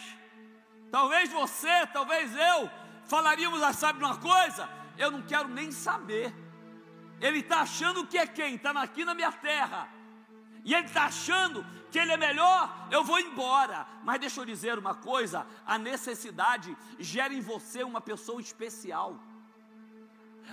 talvez 0.91 1.31
você, 1.31 1.87
talvez 1.89 2.35
eu 2.35 2.71
falaríamos, 3.05 3.63
ah, 3.63 3.75
sabe 3.75 4.03
uma 4.03 4.17
coisa? 4.17 4.67
Eu 4.97 5.11
não 5.11 5.21
quero 5.21 5.49
nem 5.49 5.71
saber. 5.71 6.35
Ele 7.21 7.41
está 7.41 7.61
achando 7.61 8.07
que 8.07 8.17
é 8.17 8.27
quem? 8.27 8.55
Está 8.55 8.71
aqui 8.71 9.05
na 9.05 9.13
minha 9.13 9.33
terra. 9.33 9.87
E 10.65 10.75
ele 10.75 10.87
está 10.87 11.05
achando 11.05 11.63
que 11.91 11.99
ele 11.99 12.13
é 12.13 12.17
melhor, 12.17 12.89
eu 12.91 13.03
vou 13.05 13.19
embora. 13.19 13.87
Mas 14.05 14.21
deixa 14.21 14.41
eu 14.41 14.45
dizer 14.45 14.79
uma 14.79 14.95
coisa: 14.95 15.47
a 15.67 15.79
necessidade 15.79 16.77
gera 16.99 17.35
em 17.35 17.41
você 17.41 17.83
uma 17.83 18.01
pessoa 18.01 18.41
especial. 18.41 19.19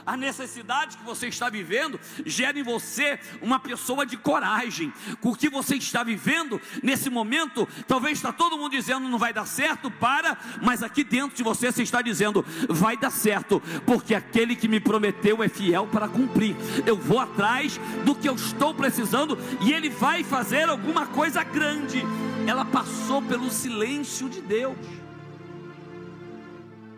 A 0.05 0.17
necessidade 0.17 0.97
que 0.97 1.03
você 1.03 1.27
está 1.27 1.49
vivendo 1.49 1.99
gera 2.25 2.57
em 2.57 2.63
você 2.63 3.19
uma 3.41 3.59
pessoa 3.59 4.05
de 4.05 4.17
coragem. 4.17 4.93
O 5.21 5.35
que 5.35 5.49
você 5.49 5.75
está 5.75 6.03
vivendo 6.03 6.61
nesse 6.81 7.09
momento, 7.09 7.67
talvez 7.87 8.17
está 8.17 8.31
todo 8.31 8.57
mundo 8.57 8.71
dizendo 8.71 9.07
não 9.07 9.17
vai 9.17 9.33
dar 9.33 9.45
certo, 9.45 9.89
para, 9.91 10.37
mas 10.61 10.83
aqui 10.83 11.03
dentro 11.03 11.35
de 11.35 11.43
você 11.43 11.71
você 11.71 11.83
está 11.83 12.01
dizendo 12.01 12.45
vai 12.69 12.97
dar 12.97 13.11
certo, 13.11 13.61
porque 13.85 14.15
aquele 14.15 14.55
que 14.55 14.67
me 14.67 14.79
prometeu 14.79 15.43
é 15.43 15.49
fiel 15.49 15.87
para 15.87 16.07
cumprir. 16.07 16.55
Eu 16.85 16.95
vou 16.95 17.19
atrás 17.19 17.79
do 18.05 18.15
que 18.15 18.27
eu 18.27 18.35
estou 18.35 18.73
precisando 18.73 19.37
e 19.61 19.71
ele 19.71 19.89
vai 19.89 20.23
fazer 20.23 20.69
alguma 20.69 21.05
coisa 21.07 21.43
grande. 21.43 22.01
Ela 22.47 22.65
passou 22.65 23.21
pelo 23.21 23.49
silêncio 23.49 24.29
de 24.29 24.41
Deus. 24.41 24.77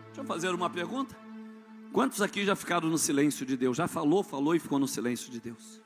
Deixa 0.06 0.20
eu 0.20 0.24
fazer 0.24 0.54
uma 0.54 0.70
pergunta. 0.70 1.29
Quantos 1.92 2.22
aqui 2.22 2.44
já 2.44 2.54
ficaram 2.54 2.88
no 2.88 2.98
silêncio 2.98 3.44
de 3.44 3.56
Deus? 3.56 3.76
Já 3.76 3.88
falou, 3.88 4.22
falou 4.22 4.54
e 4.54 4.60
ficou 4.60 4.78
no 4.78 4.86
silêncio 4.86 5.30
de 5.30 5.40
Deus? 5.40 5.82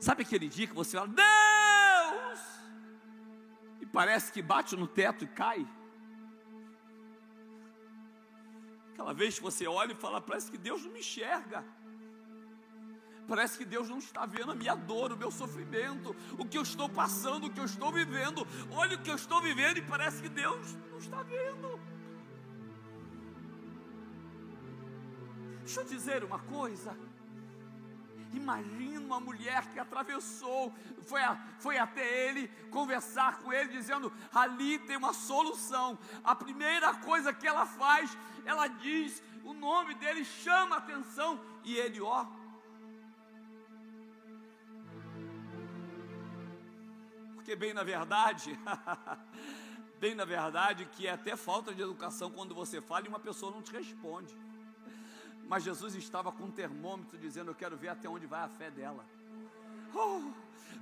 Sabe 0.00 0.22
aquele 0.22 0.48
dia 0.48 0.66
que 0.66 0.74
você 0.74 0.96
fala, 0.96 1.08
Deus! 1.08 2.40
E 3.80 3.86
parece 3.86 4.32
que 4.32 4.40
bate 4.40 4.74
no 4.74 4.86
teto 4.86 5.24
e 5.24 5.26
cai? 5.26 5.66
Aquela 8.92 9.12
vez 9.12 9.36
que 9.36 9.42
você 9.42 9.66
olha 9.66 9.92
e 9.92 9.96
fala, 9.96 10.20
parece 10.22 10.50
que 10.50 10.56
Deus 10.56 10.82
não 10.82 10.90
me 10.90 11.00
enxerga. 11.00 11.62
Parece 13.28 13.58
que 13.58 13.64
Deus 13.64 13.88
não 13.88 13.98
está 13.98 14.24
vendo 14.24 14.52
a 14.52 14.54
minha 14.54 14.74
dor, 14.74 15.12
o 15.12 15.16
meu 15.16 15.30
sofrimento, 15.30 16.14
o 16.38 16.44
que 16.46 16.56
eu 16.56 16.62
estou 16.62 16.88
passando, 16.88 17.46
o 17.46 17.50
que 17.50 17.60
eu 17.60 17.64
estou 17.64 17.92
vivendo. 17.92 18.46
Olha 18.70 18.96
o 18.96 19.02
que 19.02 19.10
eu 19.10 19.16
estou 19.16 19.42
vivendo 19.42 19.78
e 19.78 19.82
parece 19.82 20.22
que 20.22 20.28
Deus 20.28 20.74
não 20.90 20.98
está 20.98 21.22
vendo. 21.24 21.95
Deixa 25.66 25.80
eu 25.80 25.84
dizer 25.84 26.22
uma 26.22 26.38
coisa. 26.38 26.96
Imagina 28.32 29.00
uma 29.00 29.18
mulher 29.18 29.66
que 29.72 29.80
atravessou, 29.80 30.72
foi, 31.02 31.20
a, 31.20 31.34
foi 31.58 31.76
até 31.76 32.28
ele 32.28 32.46
conversar 32.70 33.38
com 33.38 33.52
ele, 33.52 33.70
dizendo: 33.70 34.12
ali 34.32 34.78
tem 34.78 34.96
uma 34.96 35.12
solução. 35.12 35.98
A 36.22 36.36
primeira 36.36 36.94
coisa 36.94 37.32
que 37.34 37.48
ela 37.48 37.66
faz, 37.66 38.16
ela 38.44 38.68
diz 38.68 39.20
o 39.42 39.52
nome 39.52 39.94
dele, 39.96 40.24
chama 40.24 40.76
a 40.76 40.78
atenção, 40.78 41.40
e 41.64 41.74
ele, 41.76 42.00
ó. 42.00 42.24
Porque, 47.34 47.56
bem 47.56 47.74
na 47.74 47.82
verdade, 47.82 48.56
bem 49.98 50.14
na 50.14 50.24
verdade, 50.24 50.86
que 50.86 51.08
é 51.08 51.10
até 51.10 51.34
falta 51.34 51.74
de 51.74 51.82
educação 51.82 52.30
quando 52.30 52.54
você 52.54 52.80
fala 52.80 53.06
e 53.06 53.08
uma 53.08 53.18
pessoa 53.18 53.50
não 53.50 53.62
te 53.62 53.72
responde. 53.72 54.45
Mas 55.48 55.62
Jesus 55.62 55.94
estava 55.94 56.32
com 56.32 56.44
um 56.44 56.50
termômetro 56.50 57.18
dizendo: 57.18 57.50
Eu 57.50 57.54
quero 57.54 57.76
ver 57.76 57.88
até 57.88 58.08
onde 58.08 58.26
vai 58.26 58.42
a 58.42 58.48
fé 58.48 58.70
dela. 58.70 59.04
Oh, 59.94 60.30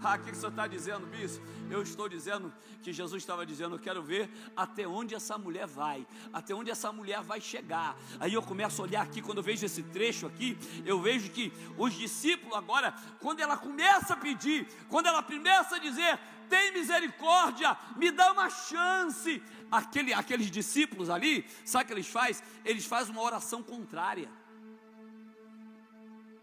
ah, 0.02 0.16
o 0.16 0.18
que, 0.18 0.30
que 0.30 0.32
o 0.32 0.34
senhor 0.34 0.50
está 0.50 0.66
dizendo, 0.66 1.06
bispo? 1.06 1.44
Eu 1.70 1.82
estou 1.82 2.08
dizendo 2.08 2.52
que 2.82 2.92
Jesus 2.92 3.22
estava 3.22 3.46
dizendo: 3.46 3.76
Eu 3.76 3.78
quero 3.78 4.02
ver 4.02 4.30
até 4.56 4.86
onde 4.86 5.14
essa 5.14 5.38
mulher 5.38 5.66
vai, 5.66 6.06
até 6.32 6.54
onde 6.54 6.70
essa 6.70 6.92
mulher 6.92 7.22
vai 7.22 7.40
chegar. 7.40 7.96
Aí 8.18 8.34
eu 8.34 8.42
começo 8.42 8.82
a 8.82 8.84
olhar 8.84 9.02
aqui, 9.02 9.22
quando 9.22 9.38
eu 9.38 9.44
vejo 9.44 9.64
esse 9.64 9.82
trecho 9.82 10.26
aqui, 10.26 10.58
eu 10.84 11.00
vejo 11.00 11.30
que 11.30 11.52
os 11.78 11.94
discípulos, 11.94 12.56
agora, 12.56 12.94
quando 13.20 13.40
ela 13.40 13.56
começa 13.56 14.14
a 14.14 14.16
pedir, 14.16 14.66
quando 14.88 15.06
ela 15.06 15.22
começa 15.22 15.76
a 15.76 15.78
dizer: 15.78 16.18
Tem 16.48 16.72
misericórdia, 16.72 17.76
me 17.96 18.10
dá 18.10 18.32
uma 18.32 18.50
chance. 18.50 19.42
Aquele, 19.70 20.12
aqueles 20.12 20.50
discípulos 20.50 21.10
ali, 21.10 21.46
sabe 21.64 21.84
o 21.84 21.86
que 21.88 21.92
eles 21.94 22.06
fazem? 22.06 22.44
Eles 22.64 22.84
fazem 22.84 23.12
uma 23.12 23.22
oração 23.22 23.62
contrária. 23.62 24.30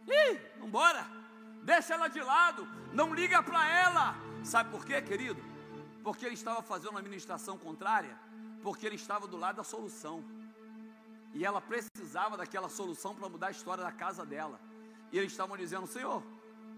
Ih, 0.07 0.39
vambora. 0.59 1.05
Deixa 1.63 1.93
ela 1.93 2.07
de 2.07 2.19
lado. 2.19 2.67
Não 2.93 3.13
liga 3.13 3.41
para 3.41 3.67
ela. 3.69 4.15
Sabe 4.43 4.69
por 4.69 4.85
quê, 4.85 5.01
querido? 5.01 5.41
Porque 6.03 6.25
ele 6.25 6.35
estava 6.35 6.61
fazendo 6.61 6.91
uma 6.91 7.01
ministração 7.01 7.57
contrária. 7.57 8.17
Porque 8.63 8.85
ele 8.85 8.95
estava 8.95 9.27
do 9.27 9.37
lado 9.37 9.57
da 9.57 9.63
solução. 9.63 10.23
E 11.33 11.45
ela 11.45 11.61
precisava 11.61 12.35
daquela 12.35 12.69
solução 12.69 13.15
para 13.15 13.29
mudar 13.29 13.47
a 13.47 13.51
história 13.51 13.83
da 13.83 13.91
casa 13.91 14.25
dela. 14.25 14.59
E 15.11 15.17
eles 15.17 15.31
estavam 15.31 15.55
dizendo: 15.55 15.87
Senhor, 15.87 16.23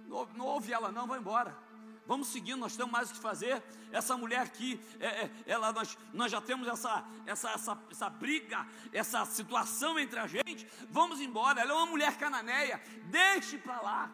não, 0.07 0.25
não 0.35 0.45
ouve 0.45 0.71
ela, 0.71 0.91
não, 0.91 1.07
vai 1.07 1.19
embora 1.19 1.62
vamos 2.05 2.27
seguindo, 2.27 2.59
nós 2.59 2.75
temos 2.75 2.91
mais 2.91 3.09
o 3.09 3.13
que 3.13 3.19
fazer. 3.19 3.61
Essa 3.91 4.17
mulher 4.17 4.39
aqui, 4.39 4.79
é, 4.99 5.05
é, 5.07 5.31
ela, 5.45 5.71
nós, 5.71 5.97
nós 6.13 6.31
já 6.31 6.41
temos 6.41 6.67
essa, 6.67 7.05
essa, 7.25 7.51
essa, 7.51 7.77
essa 7.91 8.09
briga, 8.09 8.67
essa 8.91 9.25
situação 9.25 9.99
entre 9.99 10.19
a 10.19 10.27
gente. 10.27 10.67
Vamos 10.89 11.21
embora. 11.21 11.61
Ela 11.61 11.71
é 11.71 11.75
uma 11.75 11.85
mulher 11.85 12.17
cananeia, 12.17 12.81
deixe 13.05 13.57
para 13.57 13.81
lá. 13.81 14.11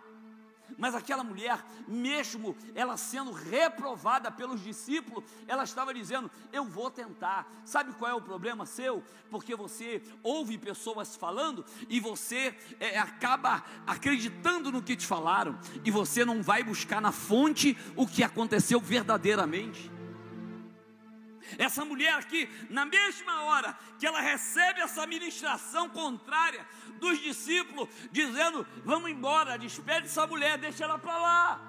Mas 0.77 0.95
aquela 0.95 1.23
mulher, 1.23 1.63
mesmo 1.87 2.55
ela 2.73 2.97
sendo 2.97 3.31
reprovada 3.31 4.31
pelos 4.31 4.63
discípulos, 4.63 5.23
ela 5.47 5.63
estava 5.63 5.93
dizendo: 5.93 6.29
Eu 6.51 6.65
vou 6.65 6.89
tentar. 6.89 7.51
Sabe 7.65 7.93
qual 7.93 8.11
é 8.11 8.13
o 8.13 8.21
problema 8.21 8.65
seu? 8.65 9.03
Porque 9.29 9.55
você 9.55 10.01
ouve 10.23 10.57
pessoas 10.57 11.15
falando 11.15 11.65
e 11.87 11.99
você 11.99 12.55
é, 12.79 12.97
acaba 12.97 13.63
acreditando 13.85 14.71
no 14.71 14.81
que 14.81 14.95
te 14.95 15.05
falaram, 15.05 15.59
e 15.83 15.91
você 15.91 16.23
não 16.23 16.41
vai 16.41 16.63
buscar 16.63 17.01
na 17.01 17.11
fonte 17.11 17.77
o 17.95 18.07
que 18.07 18.23
aconteceu 18.23 18.79
verdadeiramente. 18.79 19.91
Essa 21.57 21.83
mulher 21.83 22.13
aqui, 22.13 22.49
na 22.69 22.85
mesma 22.85 23.43
hora 23.43 23.77
que 23.97 24.05
ela 24.05 24.21
recebe 24.21 24.81
essa 24.81 25.07
ministração 25.07 25.89
contrária 25.89 26.65
dos 26.99 27.19
discípulos, 27.19 27.89
dizendo: 28.11 28.65
Vamos 28.85 29.09
embora, 29.09 29.57
despede 29.57 30.05
essa 30.05 30.27
mulher, 30.27 30.57
deixa 30.57 30.83
ela 30.83 30.99
para 30.99 31.17
lá. 31.17 31.61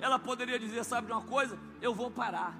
Ela 0.00 0.18
poderia 0.18 0.58
dizer: 0.58 0.84
Sabe 0.84 1.06
de 1.06 1.12
uma 1.12 1.22
coisa? 1.22 1.58
Eu 1.80 1.94
vou 1.94 2.10
parar. 2.10 2.56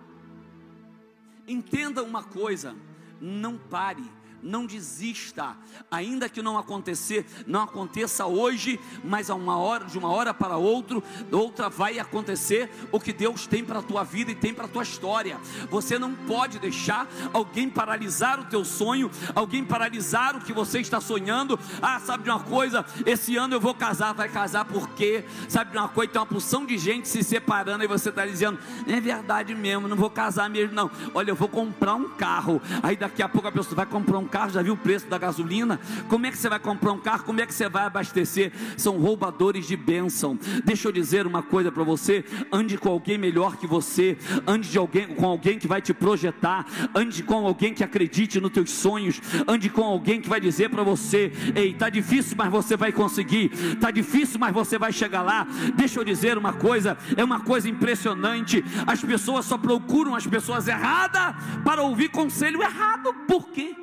Entenda 1.47 2.03
uma 2.03 2.23
coisa: 2.23 2.77
não 3.21 3.59
pare 3.59 4.20
não 4.43 4.67
desista, 4.67 5.57
ainda 5.91 6.29
que 6.29 6.43
não 6.43 6.59
acontecer, 6.59 7.27
não 7.47 7.63
aconteça 7.63 8.27
hoje, 8.27 8.79
mas 9.05 9.31
a 9.31 9.35
uma 9.35 9.59
hora, 9.59 9.85
de 9.85 9.99
uma 9.99 10.11
hora 10.11 10.33
para 10.33 10.57
outro, 10.57 11.03
outra 11.31 11.69
vai 11.69 11.99
acontecer 11.99 12.71
o 12.93 13.01
que 13.01 13.13
Deus 13.13 13.47
tem 13.47 13.65
para 13.65 13.81
a 13.81 13.83
tua 13.83 14.05
vida 14.05 14.31
e 14.31 14.35
tem 14.35 14.53
para 14.55 14.65
a 14.65 14.69
tua 14.69 14.83
história. 14.83 15.39
Você 15.71 15.99
não 15.99 16.15
pode 16.15 16.59
deixar 16.59 17.09
alguém 17.33 17.69
paralisar 17.69 18.41
o 18.41 18.45
teu 18.45 18.65
sonho, 18.65 19.11
alguém 19.35 19.65
paralisar 19.65 20.37
o 20.37 20.41
que 20.41 20.53
você 20.53 20.81
está 20.81 21.01
sonhando. 21.01 21.59
Ah, 21.83 22.01
sabe 22.01 22.25
de 22.25 22.31
uma 22.31 22.41
coisa? 22.41 22.85
Esse 23.05 23.37
ano 23.37 23.55
eu 23.55 23.61
vou 23.61 23.75
casar, 23.75 24.13
vai 24.13 24.29
casar 24.29 24.65
porque 24.65 25.25
sabe 25.49 25.73
de 25.73 25.79
uma 25.79 25.89
coisa? 25.89 26.13
Tem 26.13 26.21
uma 26.21 26.27
porção 26.27 26.65
de 26.65 26.79
gente 26.79 27.09
se 27.09 27.23
separando 27.23 27.85
e 27.85 27.87
você 27.87 28.09
está 28.09 28.27
dizendo, 28.27 28.59
é 28.87 29.01
verdade 29.01 29.55
mesmo, 29.55 29.89
não 29.89 29.97
vou 29.97 30.11
casar 30.11 30.49
mesmo 30.49 30.75
não. 30.75 30.91
Olha, 31.15 31.31
eu 31.31 31.37
vou 31.37 31.49
comprar 31.49 31.95
um 31.95 32.09
carro. 32.09 32.61
Aí 32.83 32.97
daqui 32.97 33.23
a 33.23 33.29
pouco 33.29 33.49
a 33.49 33.53
pessoa 33.53 33.77
vai 33.77 33.87
comprar 33.87 34.19
um 34.19 34.27
carro, 34.31 34.51
já 34.51 34.63
viu 34.63 34.75
o 34.75 34.77
preço 34.77 35.07
da 35.07 35.19
gasolina? 35.19 35.81
Como 36.09 36.27
é 36.27 36.31
que 36.31 36.39
você 36.39 36.49
vai 36.49 36.59
comprar 36.59 36.93
um 36.93 36.99
carro? 36.99 37.25
Como 37.25 37.41
é 37.41 37.47
que 37.47 37.53
você 37.53 37.69
vai 37.69 37.85
abastecer? 37.85 38.53
São 38.77 38.99
roubadores 38.99 39.67
de 39.67 39.77
bênção. 39.77 40.39
Deixa 40.65 40.89
eu 40.89 40.93
dizer 40.93 41.27
uma 41.27 41.43
coisa 41.43 41.71
para 41.73 41.83
você: 41.83 42.25
ande 42.53 42.79
com 42.79 42.89
alguém 42.89 43.19
melhor 43.19 43.57
que 43.57 43.67
você, 43.67 44.17
ande 44.47 44.71
de 44.71 44.79
alguém, 44.79 45.09
com 45.09 45.27
alguém 45.27 45.59
que 45.59 45.67
vai 45.67 45.83
te 45.83 45.93
projetar, 45.93 46.67
ande 46.95 47.23
com 47.23 47.47
alguém 47.47 47.75
que 47.75 47.85
acredite 47.85 48.41
nos 48.41 48.53
teus 48.53 48.71
sonhos, 48.71 49.21
ande 49.47 49.69
com 49.69 49.83
alguém 49.83 50.21
que 50.21 50.29
vai 50.29 50.41
dizer 50.41 50.71
para 50.71 50.83
você: 50.83 51.33
ei, 51.55 51.75
tá 51.75 51.89
difícil, 51.89 52.37
mas 52.37 52.51
você 52.51 52.77
vai 52.77 52.93
conseguir, 52.93 53.51
tá 53.81 53.91
difícil, 53.91 54.39
mas 54.39 54.55
você 54.55 54.79
vai 54.79 54.93
chegar 54.93 55.23
lá. 55.23 55.47
Deixa 55.75 55.99
eu 55.99 56.05
dizer 56.05 56.39
uma 56.39 56.53
coisa, 56.53 56.97
é 57.17 57.25
uma 57.25 57.41
coisa 57.41 57.69
impressionante. 57.69 58.65
As 58.87 59.03
pessoas 59.03 59.45
só 59.45 59.59
procuram 59.59 60.15
as 60.15 60.27
pessoas 60.27 60.69
erradas 60.69 61.35
para 61.65 61.83
ouvir 61.83 62.09
conselho 62.11 62.63
errado. 62.63 63.13
Por 63.27 63.49
quê? 63.51 63.80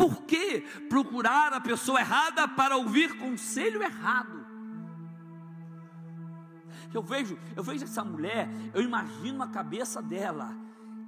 Por 0.00 0.22
que 0.22 0.62
procurar 0.88 1.52
a 1.52 1.60
pessoa 1.60 2.00
errada 2.00 2.48
para 2.48 2.74
ouvir 2.74 3.18
conselho 3.18 3.82
errado? 3.82 4.46
Eu 6.94 7.02
vejo, 7.02 7.38
eu 7.54 7.62
vejo 7.62 7.84
essa 7.84 8.02
mulher, 8.02 8.48
eu 8.72 8.80
imagino 8.80 9.42
a 9.42 9.48
cabeça 9.48 10.00
dela. 10.00 10.56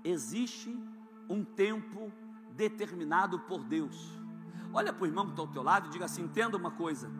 Existe 0.04 0.78
um 1.26 1.42
tempo 1.42 2.12
determinado 2.50 3.38
por 3.38 3.64
Deus. 3.64 3.96
Olha 4.74 4.92
para 4.92 5.04
o 5.04 5.06
irmão 5.06 5.24
que 5.24 5.32
está 5.32 5.40
ao 5.40 5.48
teu 5.48 5.62
lado 5.62 5.86
e 5.86 5.90
diga 5.90 6.04
assim: 6.04 6.24
entenda 6.24 6.58
uma 6.58 6.72
coisa, 6.72 7.10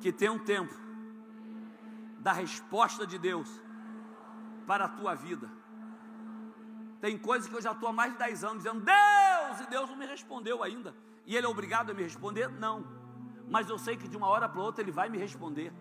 que 0.00 0.12
tem 0.12 0.30
um 0.30 0.38
tempo 0.38 0.72
da 2.20 2.32
resposta 2.32 3.04
de 3.04 3.18
Deus 3.18 3.50
para 4.68 4.84
a 4.84 4.88
tua 4.88 5.16
vida. 5.16 5.50
Tem 7.00 7.16
coisas 7.18 7.48
que 7.48 7.56
eu 7.56 7.62
já 7.62 7.72
estou 7.72 7.88
há 7.88 7.92
mais 7.92 8.12
de 8.12 8.18
10 8.18 8.44
anos 8.44 8.62
dizendo, 8.62 8.84
Deus, 8.84 8.98
e 9.60 9.66
Deus 9.66 9.88
não 9.88 9.96
me 9.96 10.06
respondeu 10.06 10.62
ainda. 10.62 10.94
E 11.26 11.36
Ele 11.36 11.46
é 11.46 11.48
obrigado 11.48 11.90
a 11.90 11.94
me 11.94 12.02
responder? 12.02 12.48
Não. 12.48 12.86
Mas 13.48 13.68
eu 13.68 13.78
sei 13.78 13.96
que 13.96 14.08
de 14.08 14.16
uma 14.16 14.26
hora 14.26 14.48
para 14.48 14.60
outra 14.60 14.82
Ele 14.82 14.92
vai 14.92 15.08
me 15.08 15.18
responder. 15.18 15.72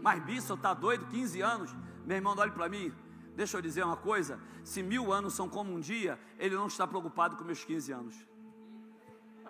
Mas 0.00 0.22
Bissa, 0.22 0.54
está 0.54 0.74
doido, 0.74 1.06
15 1.06 1.40
anos. 1.40 1.74
Meu 2.04 2.16
irmão, 2.16 2.34
olhe 2.36 2.50
para 2.50 2.68
mim. 2.68 2.92
Deixa 3.34 3.56
eu 3.56 3.62
dizer 3.62 3.84
uma 3.84 3.96
coisa: 3.96 4.40
se 4.64 4.82
mil 4.82 5.12
anos 5.12 5.34
são 5.34 5.48
como 5.48 5.72
um 5.72 5.80
dia, 5.80 6.18
Ele 6.38 6.54
não 6.54 6.66
está 6.66 6.86
preocupado 6.86 7.36
com 7.36 7.44
meus 7.44 7.64
15 7.64 7.92
anos. 7.92 8.16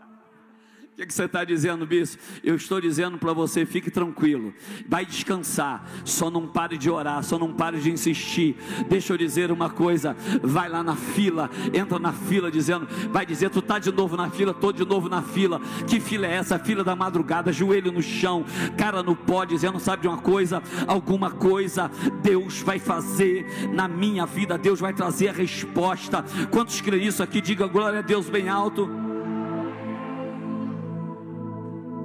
Que, 1.01 1.07
que, 1.07 1.15
você 1.15 1.25
está 1.25 1.45
dizendo, 1.45 1.87
bispo? 1.87 2.23
Eu 2.45 2.57
estou 2.57 2.79
dizendo 2.79 3.17
para 3.17 3.33
você, 3.33 3.65
fique 3.65 3.91
tranquilo, 3.91 4.53
vai 4.87 5.07
descansar, 5.07 5.83
só 6.05 6.31
não 6.31 6.47
pare 6.47 6.77
de 6.77 6.91
orar, 6.91 7.25
só 7.25 7.39
não 7.39 7.55
pare 7.55 7.81
de 7.81 7.91
insistir. 7.91 8.55
Deixa 8.87 9.15
eu 9.15 9.17
dizer 9.17 9.51
uma 9.51 9.71
coisa: 9.71 10.15
vai 10.43 10.69
lá 10.69 10.83
na 10.83 10.97
fila, 10.97 11.49
entra 11.73 11.99
na 11.99 12.13
fila 12.13 12.51
dizendo, 12.51 12.87
vai 13.11 13.25
dizer, 13.25 13.49
tu 13.49 13.61
está 13.61 13.79
de 13.79 13.91
novo 13.91 14.15
na 14.15 14.29
fila, 14.29 14.51
estou 14.51 14.75
de 14.75 14.85
novo 14.85 15.09
na 15.09 15.23
fila. 15.23 15.59
Que 15.89 15.99
fila 15.99 16.27
é 16.27 16.35
essa? 16.35 16.59
Fila 16.59 16.85
da 16.85 16.95
madrugada, 16.95 17.51
joelho 17.51 17.91
no 17.91 18.03
chão, 18.03 18.45
cara 18.77 19.03
no 19.03 19.17
pó, 19.17 19.47
dizendo, 19.47 19.81
sabe 19.81 20.03
de 20.03 20.09
uma 20.09 20.19
coisa? 20.19 20.63
Alguma 20.87 21.31
coisa 21.31 21.91
Deus 22.23 22.61
vai 22.61 22.79
fazer 22.79 23.71
na 23.73 23.89
minha 23.89 24.27
vida, 24.27 24.59
Deus 24.59 24.79
vai 24.79 24.93
trazer 24.93 25.29
a 25.29 25.33
resposta. 25.33 26.23
Quantos 26.51 26.79
creem 26.83 27.07
isso 27.07 27.23
aqui? 27.23 27.41
Diga 27.41 27.67
glória 27.67 28.01
a 28.01 28.03
Deus 28.03 28.29
bem 28.29 28.51
alto. 28.51 29.10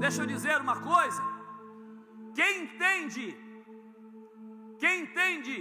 Deixa 0.05 0.21
eu 0.21 0.27
dizer 0.27 0.61
uma 0.61 0.75
coisa: 0.91 1.21
quem 2.35 2.63
entende, 2.63 3.35
quem 4.77 5.01
entende 5.03 5.55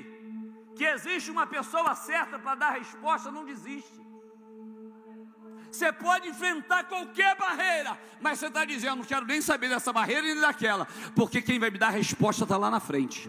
que 0.77 0.85
existe 0.85 1.31
uma 1.31 1.47
pessoa 1.47 1.95
certa 1.95 2.39
para 2.39 2.55
dar 2.55 2.73
resposta, 2.73 3.31
não 3.31 3.45
desiste. 3.47 3.99
Você 5.73 5.91
pode 5.93 6.29
enfrentar 6.29 6.85
qualquer 6.85 7.35
barreira, 7.37 7.99
mas 8.21 8.39
você 8.39 8.49
está 8.49 8.65
dizendo, 8.67 8.97
não 8.97 9.05
quero 9.05 9.25
nem 9.25 9.41
saber 9.41 9.69
dessa 9.71 9.93
barreira 9.95 10.23
nem 10.23 10.39
daquela, 10.39 10.87
porque 11.17 11.41
quem 11.41 11.59
vai 11.59 11.71
me 11.71 11.79
dar 11.79 11.89
a 11.89 11.99
resposta 12.03 12.45
está 12.45 12.59
lá 12.59 12.71
na 12.71 12.81
frente. 12.81 13.29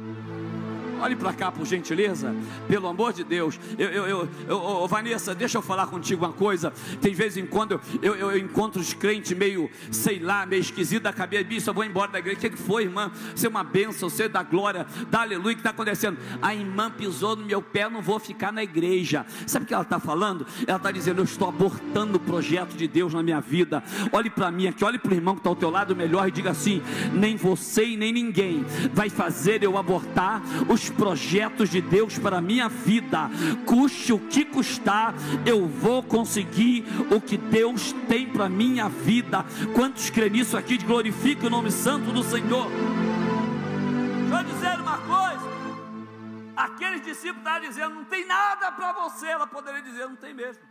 Olhe 1.02 1.16
para 1.16 1.34
cá, 1.34 1.52
por 1.52 1.66
gentileza, 1.66 2.34
pelo 2.68 2.88
amor 2.88 3.14
de 3.14 3.24
Deus. 3.24 3.60
Eu, 3.78 3.90
eu, 3.90 4.08
eu, 4.08 4.30
eu, 4.48 4.88
Vanessa, 4.88 5.36
deixa 5.36 5.58
eu 5.58 5.62
falar 5.62 5.88
contigo 5.88 6.26
uma 6.26 6.34
coisa. 6.34 6.72
Tem 7.02 7.14
vezes 7.14 7.38
em 7.38 7.46
quando 7.46 7.80
eu, 8.02 8.16
eu, 8.16 8.32
eu 8.32 8.38
encontro 8.38 8.82
os 8.82 8.94
crentes 8.94 9.38
meio, 9.38 9.70
sei 9.92 10.20
lá, 10.20 10.46
meio 10.46 10.62
esquisito 10.62 11.04
da 11.04 11.14
cabeça. 11.14 11.44
Bicho, 11.44 11.70
eu 11.70 11.74
vou 11.74 11.84
embora 11.84 12.12
da 12.12 12.20
igreja. 12.20 12.38
O 12.38 12.42
que, 12.42 12.50
que 12.52 12.58
foi, 12.58 12.84
irmã? 12.84 13.12
Você 13.36 13.48
é 13.48 13.50
uma 13.50 13.64
bênção, 13.64 14.10
você 14.10 14.24
é 14.24 14.30
da 14.30 14.42
glória, 14.44 14.86
da 15.10 15.22
aleluia. 15.22 15.52
O 15.52 15.56
que 15.56 15.60
está 15.60 15.72
acontecendo? 15.72 16.18
A 16.42 16.56
irmã 16.56 16.90
pisou 16.90 17.36
no 17.36 17.46
meu 17.46 17.62
pé, 17.62 17.90
não 17.90 18.02
vou 18.02 18.20
ficar 18.20 18.52
na 18.52 18.64
igreja. 18.64 19.26
Sabe 19.46 19.66
o 19.66 19.68
que 19.68 19.74
ela 19.74 19.84
está 19.84 20.00
falando? 20.00 20.46
Ela 20.66 20.78
está 20.78 20.92
dizendo: 20.92 21.20
Eu 21.20 21.26
estou 21.26 21.50
abortando 21.50 22.18
o 22.18 22.20
projeto 22.20 22.76
de 22.76 22.88
Deus 22.88 23.14
na 23.14 23.22
minha 23.22 23.42
vida. 23.42 23.84
Olhe 24.12 24.30
para 24.30 24.50
mim 24.50 24.68
aqui, 24.68 24.84
olhe 24.84 24.98
para 24.98 25.12
o 25.12 25.16
irmão 25.16 25.36
que 25.36 25.42
está 25.42 25.50
ao 25.50 25.56
teu 25.56 25.70
lado 25.70 25.96
melhor 25.96 26.28
e 26.28 26.32
diga 26.32 26.52
assim: 26.52 26.82
Nem 27.14 27.36
você 27.36 27.86
e 27.86 27.98
nem 27.98 28.12
ninguém 28.12 28.66
vai 28.94 29.10
fazer 29.10 29.64
eu 29.64 29.78
abortar 29.78 30.42
os 30.70 30.85
projetos 30.90 31.70
de 31.70 31.82
Deus 31.82 32.18
para 32.18 32.38
a 32.38 32.42
minha 32.42 32.68
vida, 32.68 33.30
custe 33.66 34.14
o 34.14 34.20
que 34.20 34.46
custar, 34.46 35.14
eu 35.46 35.68
vou 35.68 36.04
conseguir 36.04 36.86
o 37.12 37.20
que 37.20 37.38
Deus 37.38 37.94
tem 38.08 38.28
para 38.28 38.46
a 38.46 38.50
minha 38.50 38.90
vida. 38.90 39.46
Quantos 39.74 40.10
creem 40.10 40.32
nisso 40.32 40.58
aqui? 40.58 40.78
Glorifique 40.78 41.46
o 41.46 41.50
nome 41.50 41.72
santo 41.72 42.12
do 42.12 42.24
Senhor. 42.24 42.68
Deixa 44.30 44.38
eu 44.38 44.44
dizer 44.44 44.80
uma 44.80 44.98
coisa. 44.98 45.46
Aqueles 46.56 47.04
discípulos 47.04 47.40
estavam 47.40 47.68
dizendo: 47.68 47.96
não 47.96 48.06
tem 48.06 48.26
nada 48.26 48.72
para 48.72 48.94
você. 48.94 49.28
Ela 49.28 49.48
poderia 49.48 49.82
dizer: 49.82 50.08
não 50.08 50.16
tem 50.16 50.34
mesmo. 50.34 50.64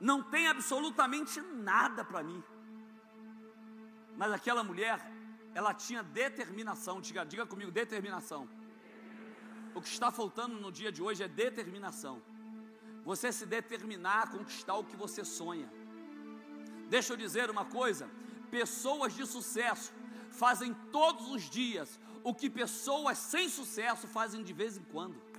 Não 0.00 0.22
tem 0.22 0.48
absolutamente 0.48 1.40
nada 1.40 2.04
para 2.04 2.22
mim. 2.22 2.42
Mas 4.16 4.32
aquela 4.32 4.64
mulher 4.64 4.98
ela 5.54 5.72
tinha 5.74 6.02
determinação. 6.02 7.00
Diga, 7.00 7.24
diga 7.24 7.46
comigo, 7.46 7.70
determinação. 7.70 8.48
O 9.74 9.80
que 9.80 9.88
está 9.88 10.10
faltando 10.10 10.60
no 10.60 10.70
dia 10.72 10.90
de 10.90 11.02
hoje 11.02 11.22
é 11.22 11.28
determinação. 11.28 12.20
Você 13.04 13.32
se 13.32 13.46
determinar 13.46 14.22
a 14.22 14.26
conquistar 14.26 14.74
o 14.74 14.84
que 14.84 14.96
você 14.96 15.24
sonha. 15.24 15.70
Deixa 16.88 17.12
eu 17.12 17.16
dizer 17.16 17.50
uma 17.50 17.64
coisa: 17.64 18.08
pessoas 18.50 19.14
de 19.14 19.26
sucesso 19.26 19.92
fazem 20.30 20.74
todos 20.90 21.30
os 21.30 21.48
dias 21.48 21.98
o 22.22 22.34
que 22.34 22.50
pessoas 22.50 23.18
sem 23.18 23.48
sucesso 23.48 24.06
fazem 24.06 24.42
de 24.42 24.52
vez 24.52 24.76
em 24.76 24.82
quando. 24.82 25.29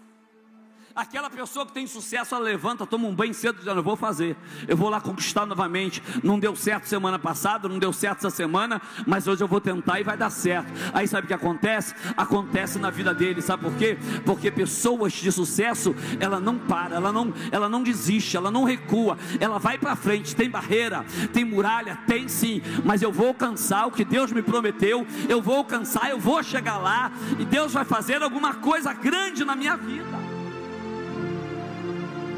Aquela 0.95 1.29
pessoa 1.29 1.65
que 1.65 1.71
tem 1.71 1.87
sucesso, 1.87 2.35
ela 2.35 2.43
levanta, 2.43 2.85
toma 2.85 3.07
um 3.07 3.15
banho 3.15 3.33
cedo, 3.33 3.59
dizendo: 3.59 3.79
Eu 3.79 3.83
vou 3.83 3.95
fazer, 3.95 4.35
eu 4.67 4.75
vou 4.75 4.89
lá 4.89 4.99
conquistar 4.99 5.45
novamente. 5.45 6.03
Não 6.23 6.37
deu 6.37 6.55
certo 6.55 6.85
semana 6.85 7.17
passada, 7.17 7.69
não 7.69 7.79
deu 7.79 7.93
certo 7.93 8.19
essa 8.19 8.29
semana, 8.29 8.81
mas 9.07 9.27
hoje 9.27 9.43
eu 9.43 9.47
vou 9.47 9.61
tentar 9.61 9.99
e 9.99 10.03
vai 10.03 10.17
dar 10.17 10.29
certo. 10.29 10.71
Aí 10.93 11.07
sabe 11.07 11.25
o 11.25 11.27
que 11.27 11.33
acontece? 11.33 11.95
Acontece 12.17 12.77
na 12.77 12.89
vida 12.89 13.13
dele, 13.13 13.41
sabe 13.41 13.63
por 13.63 13.73
quê? 13.75 13.97
Porque 14.25 14.51
pessoas 14.51 15.13
de 15.13 15.31
sucesso, 15.31 15.95
ela 16.19 16.39
não 16.39 16.57
para, 16.57 16.95
ela 16.95 17.11
não, 17.11 17.33
ela 17.51 17.69
não 17.69 17.83
desiste, 17.83 18.35
ela 18.35 18.51
não 18.51 18.63
recua, 18.63 19.17
ela 19.39 19.57
vai 19.57 19.77
para 19.77 19.95
frente. 19.95 20.35
Tem 20.35 20.49
barreira, 20.49 21.05
tem 21.33 21.45
muralha, 21.45 21.97
tem 22.05 22.27
sim, 22.27 22.61
mas 22.83 23.01
eu 23.01 23.11
vou 23.11 23.29
alcançar 23.29 23.87
o 23.87 23.91
que 23.91 24.03
Deus 24.03 24.31
me 24.31 24.41
prometeu, 24.41 25.07
eu 25.29 25.41
vou 25.41 25.57
alcançar, 25.57 26.09
eu 26.09 26.19
vou 26.19 26.43
chegar 26.43 26.77
lá, 26.77 27.11
e 27.39 27.45
Deus 27.45 27.73
vai 27.73 27.85
fazer 27.85 28.21
alguma 28.21 28.55
coisa 28.55 28.93
grande 28.93 29.45
na 29.45 29.55
minha 29.55 29.77
vida. 29.77 30.20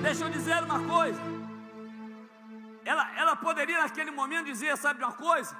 Deixa 0.05 0.25
eu 0.25 0.29
dizer 0.29 0.61
uma 0.63 0.79
coisa. 0.85 1.21
Ela, 2.83 3.05
ela 3.17 3.35
poderia 3.37 3.79
naquele 3.81 4.11
momento 4.11 4.45
dizer, 4.47 4.77
sabe 4.77 5.01
uma 5.01 5.13
coisa? 5.13 5.55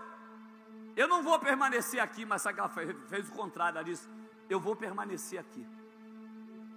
Eu 0.98 1.08
não 1.08 1.24
vou 1.24 1.40
permanecer 1.40 2.02
aqui, 2.02 2.26
mas 2.26 2.42
sabe 2.42 2.56
que 2.56 2.60
ela 2.60 2.70
fez, 2.70 2.96
fez 3.08 3.30
o 3.30 3.32
contrário, 3.32 3.78
ela 3.78 3.86
disse, 3.86 4.08
eu 4.50 4.60
vou 4.60 4.76
permanecer 4.76 5.40
aqui. 5.40 5.66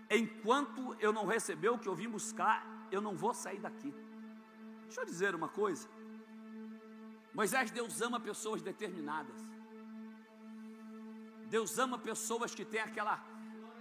Enquanto 0.08 0.96
eu 1.00 1.12
não 1.12 1.26
receber 1.26 1.70
o 1.70 1.78
que 1.78 1.88
eu 1.88 1.94
vim 1.94 2.08
buscar, 2.08 2.64
eu 2.92 3.00
não 3.00 3.16
vou 3.16 3.34
sair 3.34 3.58
daqui. 3.58 3.92
Deixa 4.84 5.00
eu 5.00 5.04
dizer 5.04 5.34
uma 5.34 5.48
coisa. 5.48 5.88
Moisés, 7.34 7.72
Deus 7.72 8.00
ama 8.00 8.20
pessoas 8.20 8.62
determinadas. 8.62 9.40
Deus 11.48 11.76
ama 11.78 11.98
pessoas 11.98 12.54
que 12.54 12.64
têm 12.64 12.80
aquela, 12.80 13.20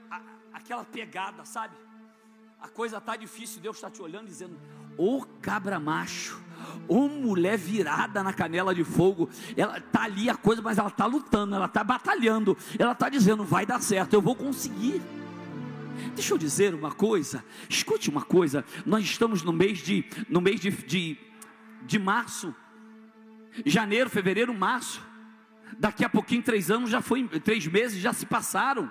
a, 0.09 0.21
aquela 0.53 0.83
pegada, 0.83 1.45
sabe? 1.45 1.77
A 2.65 2.67
coisa 2.67 2.97
está 2.97 3.15
difícil, 3.15 3.62
Deus 3.62 3.78
está 3.78 3.89
te 3.89 4.01
olhando 4.01 4.28
dizendo: 4.28 4.58
Ô 4.97 5.17
oh, 5.17 5.25
cabra 5.41 5.80
macho, 5.80 6.41
ô 6.88 7.06
oh, 7.06 7.10
mulher 7.10 7.58
virada 7.58 8.23
na 8.23 8.34
canela 8.34 8.73
de 8.73 8.84
fogo, 8.84 9.30
ela 9.56 9.78
está 9.78 10.04
ali 10.04 10.30
a 10.30 10.36
coisa, 10.36 10.62
mas 10.62 10.78
ela 10.78 10.89
está 10.89 11.06
lutando, 11.06 11.56
ela 11.56 11.67
está 11.67 11.84
batalhando, 11.84 12.58
ela 12.78 12.93
está 12.93 13.08
dizendo: 13.08 13.43
vai 13.43 13.65
dar 13.65 13.82
certo, 13.82 14.13
eu 14.13 14.21
vou 14.21 14.36
conseguir. 14.36 15.01
Deixa 16.13 16.34
eu 16.34 16.38
dizer 16.38 16.73
uma 16.73 16.91
coisa, 16.91 17.43
escute 17.69 18.10
uma 18.10 18.23
coisa, 18.23 18.65
nós 18.86 19.04
estamos 19.04 19.43
no 19.43 19.54
mês 19.54 19.80
de, 19.80 20.06
no 20.28 20.41
mês 20.41 20.60
de, 20.60 20.71
de, 20.71 21.17
de 21.84 21.99
março, 21.99 22.54
janeiro, 23.65 24.10
fevereiro, 24.10 24.54
março. 24.54 25.01
Daqui 25.78 26.04
a 26.04 26.10
pouquinho, 26.10 26.41
três 26.41 26.71
anos 26.71 26.89
já 26.89 27.01
foi, 27.01 27.28
três 27.28 27.67
meses 27.67 27.99
já 27.99 28.12
se 28.12 28.25
passaram. 28.25 28.89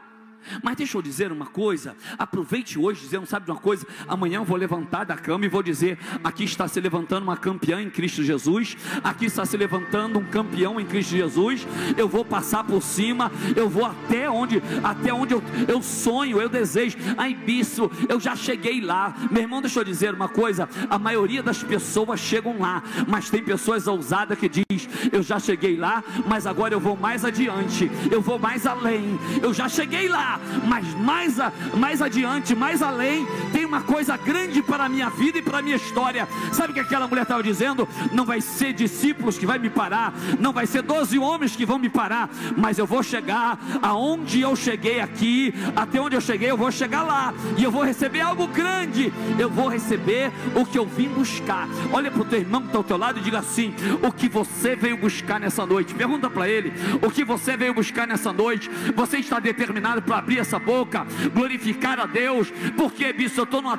Mas 0.62 0.76
deixa 0.76 0.96
eu 0.96 1.02
dizer 1.02 1.32
uma 1.32 1.46
coisa, 1.46 1.96
aproveite 2.18 2.78
hoje 2.78 3.00
dizendo, 3.00 3.26
sabe 3.26 3.46
de 3.46 3.52
uma 3.52 3.60
coisa? 3.60 3.86
Amanhã 4.06 4.38
eu 4.38 4.44
vou 4.44 4.56
levantar 4.56 5.04
da 5.04 5.16
cama 5.16 5.44
e 5.44 5.48
vou 5.48 5.62
dizer: 5.62 5.98
aqui 6.22 6.44
está 6.44 6.66
se 6.68 6.80
levantando 6.80 7.24
uma 7.24 7.36
campeã 7.36 7.80
em 7.80 7.90
Cristo 7.90 8.22
Jesus, 8.22 8.76
aqui 9.02 9.26
está 9.26 9.44
se 9.44 9.56
levantando 9.56 10.18
um 10.18 10.24
campeão 10.24 10.80
em 10.80 10.86
Cristo 10.86 11.10
Jesus. 11.10 11.66
Eu 11.96 12.08
vou 12.08 12.24
passar 12.24 12.64
por 12.64 12.82
cima, 12.82 13.30
eu 13.56 13.68
vou 13.68 13.84
até 13.84 14.28
onde, 14.28 14.62
até 14.82 15.12
onde 15.12 15.34
eu, 15.34 15.42
eu 15.68 15.82
sonho, 15.82 16.40
eu 16.40 16.48
desejo. 16.48 16.96
Ai, 17.16 17.34
bicho, 17.34 17.90
eu 18.08 18.20
já 18.20 18.36
cheguei 18.36 18.80
lá. 18.80 19.14
Meu 19.30 19.42
irmão, 19.42 19.60
deixa 19.60 19.80
eu 19.80 19.84
dizer 19.84 20.14
uma 20.14 20.28
coisa: 20.28 20.68
a 20.88 20.98
maioria 20.98 21.42
das 21.42 21.62
pessoas 21.62 22.20
chegam 22.20 22.58
lá, 22.58 22.82
mas 23.06 23.30
tem 23.30 23.42
pessoas 23.42 23.86
ousadas 23.86 24.38
que 24.38 24.48
diz: 24.48 24.88
eu 25.12 25.22
já 25.22 25.38
cheguei 25.38 25.76
lá, 25.76 26.02
mas 26.26 26.46
agora 26.46 26.74
eu 26.74 26.80
vou 26.80 26.96
mais 26.96 27.24
adiante, 27.24 27.90
eu 28.10 28.20
vou 28.20 28.38
mais 28.38 28.66
além. 28.66 29.18
Eu 29.42 29.52
já 29.52 29.68
cheguei 29.68 30.08
lá 30.08 30.33
mas 30.66 30.94
mais, 30.94 31.40
a, 31.40 31.52
mais 31.76 32.02
adiante, 32.02 32.54
mais 32.54 32.82
além, 32.82 33.26
tem 33.52 33.64
uma 33.64 33.82
coisa 33.82 34.16
grande 34.16 34.62
para 34.62 34.84
a 34.84 34.88
minha 34.88 35.10
vida 35.10 35.38
e 35.38 35.42
para 35.42 35.58
a 35.58 35.62
minha 35.62 35.76
história. 35.76 36.28
Sabe 36.52 36.70
o 36.70 36.74
que 36.74 36.80
aquela 36.80 37.06
mulher 37.06 37.22
estava 37.22 37.42
dizendo? 37.42 37.88
Não 38.12 38.24
vai 38.24 38.40
ser 38.40 38.72
discípulos 38.72 39.38
que 39.38 39.46
vai 39.46 39.58
me 39.58 39.70
parar, 39.70 40.12
não 40.38 40.52
vai 40.52 40.66
ser 40.66 40.82
doze 40.82 41.18
homens 41.18 41.56
que 41.56 41.66
vão 41.66 41.78
me 41.78 41.88
parar, 41.88 42.28
mas 42.56 42.78
eu 42.78 42.86
vou 42.86 43.02
chegar 43.02 43.58
aonde 43.82 44.40
eu 44.40 44.54
cheguei 44.56 45.00
aqui, 45.00 45.54
até 45.74 46.00
onde 46.00 46.16
eu 46.16 46.20
cheguei, 46.20 46.50
eu 46.50 46.56
vou 46.56 46.70
chegar 46.70 47.02
lá, 47.02 47.34
e 47.56 47.64
eu 47.64 47.70
vou 47.70 47.82
receber 47.82 48.20
algo 48.20 48.46
grande, 48.46 49.12
eu 49.38 49.50
vou 49.50 49.68
receber 49.68 50.32
o 50.54 50.64
que 50.64 50.78
eu 50.78 50.86
vim 50.86 51.08
buscar. 51.08 51.68
Olha 51.92 52.10
para 52.10 52.22
o 52.22 52.24
teu 52.24 52.40
irmão 52.40 52.60
que 52.60 52.68
está 52.68 52.78
ao 52.78 52.84
teu 52.84 52.96
lado 52.96 53.18
e 53.18 53.22
diga 53.22 53.38
assim: 53.38 53.74
o 54.02 54.12
que 54.12 54.28
você 54.28 54.76
veio 54.76 54.96
buscar 54.96 55.38
nessa 55.40 55.64
noite? 55.66 55.94
Pergunta 55.94 56.28
para 56.30 56.48
ele: 56.48 56.72
o 57.02 57.10
que 57.10 57.24
você 57.24 57.56
veio 57.56 57.74
buscar 57.74 58.06
nessa 58.06 58.32
noite? 58.32 58.70
Você 58.94 59.18
está 59.18 59.38
determinado 59.38 60.02
para 60.02 60.20
abrir 60.24 60.38
essa 60.38 60.58
boca, 60.58 61.06
glorificar 61.34 62.00
a 62.00 62.06
Deus, 62.06 62.50
porque, 62.76 63.12
bicho, 63.12 63.38
eu 63.38 63.44
estou 63.44 63.60
numa, 63.60 63.78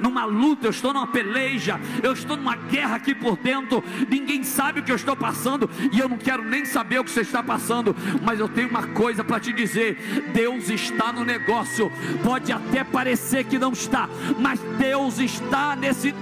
numa 0.00 0.24
luta, 0.26 0.66
eu 0.66 0.70
estou 0.70 0.92
numa 0.92 1.06
peleja, 1.06 1.80
eu 2.02 2.12
estou 2.12 2.36
numa 2.36 2.54
guerra 2.54 2.96
aqui 2.96 3.14
por 3.14 3.38
dentro, 3.38 3.82
ninguém 4.08 4.44
sabe 4.44 4.80
o 4.80 4.82
que 4.82 4.92
eu 4.92 4.96
estou 4.96 5.16
passando, 5.16 5.68
e 5.90 5.98
eu 5.98 6.08
não 6.08 6.18
quero 6.18 6.44
nem 6.44 6.66
saber 6.66 6.98
o 6.98 7.04
que 7.04 7.10
você 7.10 7.22
está 7.22 7.42
passando, 7.42 7.96
mas 8.22 8.38
eu 8.38 8.48
tenho 8.48 8.68
uma 8.68 8.86
coisa 8.88 9.24
para 9.24 9.40
te 9.40 9.50
dizer: 9.52 10.28
Deus 10.34 10.68
está 10.68 11.10
no 11.10 11.24
negócio, 11.24 11.90
pode 12.22 12.52
até 12.52 12.84
parecer 12.84 13.44
que 13.44 13.58
não 13.58 13.72
está, 13.72 14.08
mas 14.38 14.60
Deus 14.78 15.18
está 15.18 15.74
nesse 15.74 16.12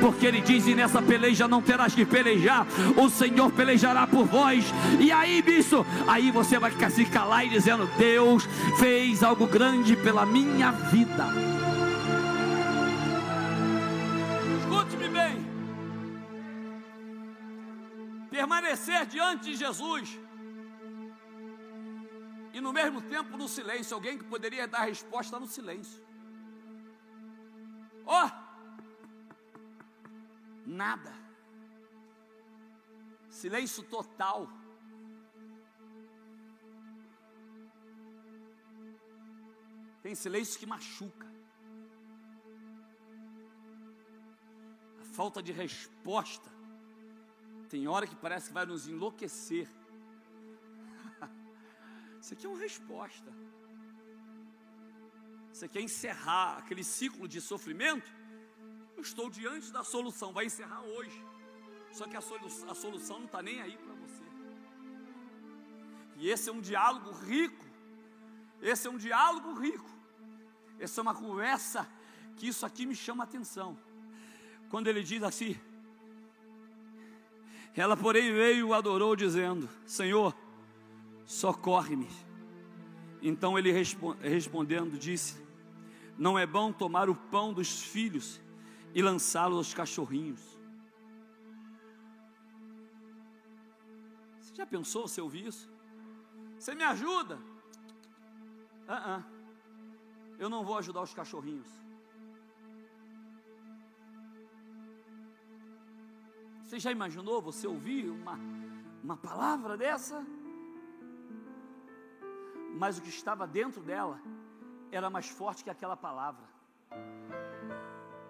porque 0.00 0.26
ele 0.26 0.40
diz: 0.40 0.66
e 0.66 0.74
nessa 0.74 1.00
peleja 1.00 1.48
não 1.48 1.62
terás 1.62 1.94
que 1.94 2.04
pelejar, 2.04 2.66
o 2.96 3.08
Senhor 3.08 3.50
pelejará 3.50 4.06
por 4.06 4.26
vós. 4.26 4.64
E 5.00 5.10
aí, 5.10 5.40
bicho, 5.42 5.84
aí 6.06 6.30
você 6.30 6.58
vai 6.58 6.72
se 6.90 7.04
calar 7.06 7.46
e 7.46 7.48
dizendo: 7.48 7.88
Deus 7.98 8.48
fez 8.76 9.22
algo 9.22 9.46
grande 9.46 9.96
pela 9.96 10.26
minha 10.26 10.70
vida. 10.72 11.26
Escute-me 14.60 15.08
bem. 15.08 15.48
Permanecer 18.30 19.06
diante 19.06 19.50
de 19.50 19.56
Jesus 19.56 20.18
e 22.52 22.60
no 22.60 22.72
mesmo 22.72 23.00
tempo 23.00 23.36
no 23.36 23.48
silêncio, 23.48 23.94
alguém 23.94 24.18
que 24.18 24.24
poderia 24.24 24.66
dar 24.66 24.80
resposta 24.80 25.38
no 25.38 25.46
silêncio. 25.46 26.02
Oh, 28.04 28.30
nada, 30.66 31.12
silêncio 33.28 33.82
total. 33.84 34.50
Tem 40.08 40.14
silêncio 40.14 40.58
que 40.58 40.64
machuca. 40.64 41.26
A 45.02 45.04
falta 45.04 45.42
de 45.42 45.52
resposta 45.52 46.50
tem 47.68 47.86
hora 47.86 48.06
que 48.06 48.16
parece 48.16 48.46
que 48.48 48.54
vai 48.54 48.64
nos 48.64 48.88
enlouquecer. 48.88 49.68
Isso 52.22 52.32
aqui 52.32 52.46
é 52.46 52.48
uma 52.48 52.58
resposta. 52.58 53.30
Você 55.52 55.68
quer 55.68 55.82
encerrar 55.82 56.56
aquele 56.56 56.82
ciclo 56.82 57.28
de 57.28 57.42
sofrimento? 57.42 58.10
Eu 58.96 59.02
estou 59.02 59.28
diante 59.28 59.70
da 59.70 59.84
solução, 59.84 60.32
vai 60.32 60.46
encerrar 60.46 60.80
hoje. 60.80 61.22
Só 61.92 62.06
que 62.08 62.16
a, 62.16 62.22
solução, 62.22 62.70
a 62.70 62.74
solução 62.74 63.18
não 63.18 63.26
está 63.26 63.42
nem 63.42 63.60
aí 63.60 63.76
para 63.76 63.92
você. 63.92 64.24
E 66.16 66.30
esse 66.30 66.48
é 66.48 66.52
um 66.52 66.62
diálogo 66.62 67.10
rico. 67.12 67.62
Esse 68.62 68.86
é 68.86 68.90
um 68.90 68.96
diálogo 68.96 69.52
rico. 69.52 69.97
Essa 70.78 71.00
é 71.00 71.02
uma 71.02 71.14
conversa 71.14 71.88
que 72.36 72.46
isso 72.46 72.64
aqui 72.64 72.86
me 72.86 72.94
chama 72.94 73.24
a 73.24 73.26
atenção. 73.26 73.76
Quando 74.70 74.86
ele 74.86 75.02
diz 75.02 75.22
assim: 75.22 75.58
Ela, 77.74 77.96
porém, 77.96 78.32
veio 78.32 78.68
e 78.68 78.72
adorou, 78.72 79.16
dizendo: 79.16 79.68
Senhor, 79.84 80.34
socorre-me. 81.24 82.08
Então 83.20 83.58
ele 83.58 83.72
respondendo 84.20 84.96
disse: 84.96 85.42
Não 86.16 86.38
é 86.38 86.46
bom 86.46 86.72
tomar 86.72 87.10
o 87.10 87.14
pão 87.14 87.52
dos 87.52 87.82
filhos 87.82 88.40
e 88.94 89.02
lançá-lo 89.02 89.56
aos 89.56 89.74
cachorrinhos. 89.74 90.40
Você 94.38 94.54
já 94.54 94.66
pensou 94.66 95.08
se 95.08 95.20
ouvir 95.20 95.46
isso? 95.46 95.68
Você 96.56 96.74
me 96.74 96.84
ajuda? 96.84 97.36
Uh 98.86 98.92
-uh 98.92 99.37
eu 100.38 100.48
não 100.48 100.64
vou 100.64 100.78
ajudar 100.78 101.02
os 101.02 101.12
cachorrinhos. 101.12 101.68
Você 106.62 106.78
já 106.78 106.92
imaginou 106.92 107.40
você 107.40 107.66
ouvir 107.66 108.08
uma, 108.08 108.38
uma 109.02 109.16
palavra 109.16 109.76
dessa? 109.76 110.24
Mas 112.74 112.98
o 112.98 113.02
que 113.02 113.08
estava 113.08 113.46
dentro 113.46 113.82
dela 113.82 114.20
era 114.92 115.10
mais 115.10 115.28
forte 115.28 115.64
que 115.64 115.70
aquela 115.70 115.96
palavra. 115.96 116.46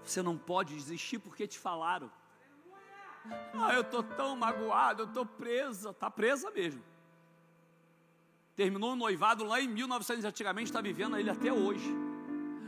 Você 0.02 0.22
não 0.22 0.38
pode 0.38 0.74
desistir 0.74 1.18
porque 1.18 1.46
te 1.46 1.58
falaram. 1.58 2.10
Ah, 3.52 3.74
eu 3.74 3.82
estou 3.82 4.02
tão 4.02 4.34
magoado, 4.36 5.02
eu 5.02 5.06
estou 5.06 5.26
presa, 5.26 5.90
está 5.90 6.10
presa 6.10 6.50
mesmo 6.50 6.82
terminou 8.58 8.94
o 8.94 8.96
noivado 8.96 9.44
lá 9.44 9.60
em 9.60 9.68
1900, 9.68 10.24
antigamente 10.24 10.66
está 10.66 10.80
vivendo 10.80 11.16
ele 11.16 11.30
até 11.30 11.52
hoje. 11.52 11.88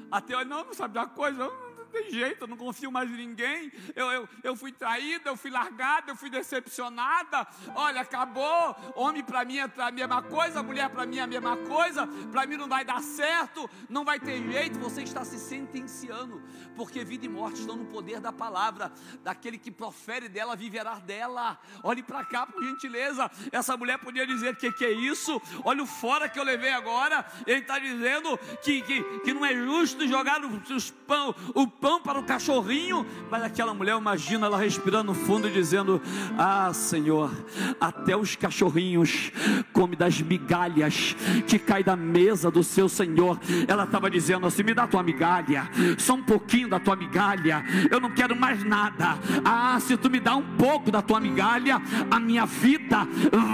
Até 0.09 0.35
eu, 0.35 0.45
não, 0.45 0.65
não 0.67 0.73
sabe 0.73 0.95
da 0.95 1.05
coisa, 1.05 1.43
eu 1.43 1.53
não 1.53 1.70
tem 1.91 2.11
jeito, 2.11 2.45
eu 2.45 2.49
não 2.49 2.57
confio 2.57 2.91
mais 2.91 3.11
em 3.11 3.17
ninguém. 3.17 3.73
Eu, 3.95 4.11
eu, 4.11 4.29
eu 4.43 4.57
fui 4.57 4.73
traída, 4.73 5.31
eu 5.31 5.37
fui 5.37 5.51
largada, 5.51 6.11
eu 6.11 6.17
fui 6.17 6.31
decepcionada. 6.31 7.47
Olha, 7.75 8.01
acabou. 8.01 8.77
Homem 8.95 9.23
para 9.23 9.45
mim 9.45 9.59
é 9.59 9.69
a 9.77 9.91
mesma 9.91 10.23
coisa, 10.23 10.63
mulher 10.63 10.89
para 10.91 11.07
mim 11.07 11.19
é 11.19 11.23
a 11.23 11.27
mesma 11.27 11.57
coisa. 11.57 12.07
Para 12.31 12.47
mim 12.47 12.57
não 12.57 12.69
vai 12.69 12.85
dar 12.85 13.03
certo, 13.03 13.69
não 13.89 14.05
vai 14.05 14.19
ter 14.19 14.43
jeito. 14.51 14.79
Você 14.79 15.03
está 15.03 15.25
se 15.25 15.39
sentenciando, 15.39 16.43
porque 16.77 17.05
vida 17.05 17.27
e 17.27 17.29
morte 17.29 17.61
estão 17.61 17.77
no 17.77 17.87
poder 17.87 18.21
da 18.21 18.33
palavra. 18.33 18.93
Daquele 19.23 19.59
que 19.59 19.71
profere 19.71 20.29
dela, 20.29 20.57
viverá 20.57 20.95
dela. 20.99 21.59
Olhe 21.83 22.03
para 22.03 22.25
cá, 22.25 22.47
por 22.47 22.63
gentileza. 22.63 23.31
Essa 23.53 23.77
mulher 23.77 23.99
podia 23.99 24.27
dizer: 24.27 24.57
que 24.57 24.73
que 24.73 24.85
é 24.85 24.93
isso? 24.93 25.41
Olha 25.65 25.83
o 25.83 25.87
fora 25.87 26.29
que 26.29 26.39
eu 26.39 26.45
levei 26.45 26.73
agora. 26.73 27.25
Ele 27.47 27.61
está 27.61 27.79
dizendo 27.79 28.39
que, 28.63 28.83
que, 28.83 29.03
que 29.21 29.35
não 29.35 29.45
é 29.45 29.55
justo 29.55 30.07
jogar 30.07 30.41
os 30.45 30.91
pão, 30.91 31.35
o 31.55 31.67
pão 31.81 32.01
para 32.01 32.19
o 32.19 32.23
cachorrinho, 32.23 33.07
mas 33.31 33.43
aquela 33.43 33.73
mulher, 33.73 33.97
imagina 33.97 34.47
ela 34.47 34.59
respirando 34.59 35.15
fundo 35.15 35.49
e 35.49 35.51
dizendo: 35.51 36.01
Ah, 36.39 36.73
Senhor, 36.75 37.31
até 37.81 38.17
os 38.17 38.37
cachorrinhos 38.37 39.33
comem 39.73 39.99
das 39.99 40.21
migalhas 40.21 41.17
que 41.47 41.59
cai 41.59 41.83
da 41.83 41.97
mesa 41.97 42.51
do 42.51 42.63
seu 42.63 42.89
Senhor. 42.89 43.39
Ela 43.67 43.85
estava 43.85 44.11
dizendo 44.11 44.47
assim: 44.47 44.63
Me 44.63 44.75
dá 44.75 44.87
tua 44.87 45.03
migalha, 45.03 45.69
só 45.99 46.15
um 46.15 46.23
pouquinho 46.23 46.69
da 46.69 46.79
tua 46.79 46.95
migalha, 46.95 47.65
eu 47.91 47.99
não 47.99 48.11
quero 48.11 48.37
mais 48.37 48.63
nada. 48.63 49.19
Ah, 49.45 49.79
se 49.81 49.97
tu 49.97 50.11
me 50.11 50.21
dá 50.21 50.37
um 50.37 50.57
pouco 50.57 50.91
da 50.91 51.01
tua 51.01 51.21
migalha, 51.21 51.81
a 52.11 52.21
minha 52.21 52.45
vida 52.45 52.80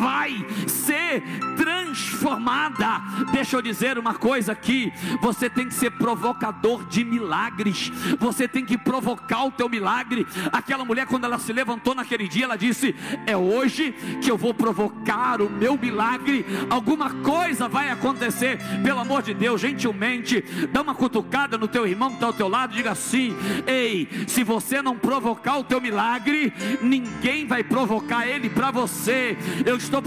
vai 0.03 0.45
ser 0.67 1.23
transformada. 1.57 3.01
Deixa 3.33 3.57
eu 3.57 3.63
dizer 3.63 3.99
uma 3.99 4.15
coisa 4.15 4.53
aqui: 4.53 4.93
você 5.21 5.49
tem 5.49 5.69
que 5.69 5.75
ser 5.75 5.91
provocador 5.93 6.85
de 6.87 7.05
milagres 7.05 7.91
você 8.19 8.47
tem 8.49 8.65
que 8.65 8.77
provocar 8.77 9.45
o 9.45 9.51
teu 9.51 9.69
milagre. 9.69 10.27
Aquela 10.53 10.85
mulher, 10.85 11.07
quando 11.07 11.25
ela 11.25 11.39
se 11.39 11.53
levantou 11.53 11.95
naquele 11.95 12.29
dia, 12.29 12.45
ela 12.45 12.57
disse: 12.57 12.95
É 13.27 13.37
hoje 13.37 13.93
que 14.23 14.31
eu 14.31 14.37
vou 14.37 14.55
provocar 14.55 15.41
o 15.41 15.51
meu 15.51 15.77
milagre. 15.77 16.45
Alguma 16.71 17.11
coisa 17.23 17.69
vai 17.69 17.91
acontecer, 17.91 18.59
pelo 18.83 19.01
amor 19.01 19.23
de 19.23 19.35
Deus, 19.35 19.61
gentilmente, 19.61 20.43
dá 20.73 20.83
uma 20.83 20.95
cutucada 20.95 21.59
no 21.59 21.69
teu 21.69 21.87
irmão 21.87 22.11
que 22.11 22.17
está 22.17 22.27
ao 22.27 22.33
teu 22.33 22.49
lado, 22.49 22.75
diga 22.75 22.93
assim: 22.93 23.35
Ei, 23.67 24.09
se 24.27 24.43
você 24.43 24.83
não 24.83 24.97
provocar 24.97 25.59
o 25.59 25.65
teu 25.65 25.81
milagre, 25.81 26.53
ninguém 26.81 27.47
vai 27.47 27.63
provocar 27.63 28.27
ele 28.27 28.49
para 28.49 28.71
você. 28.71 29.26
Eu 29.65 29.77
estou 29.77 30.03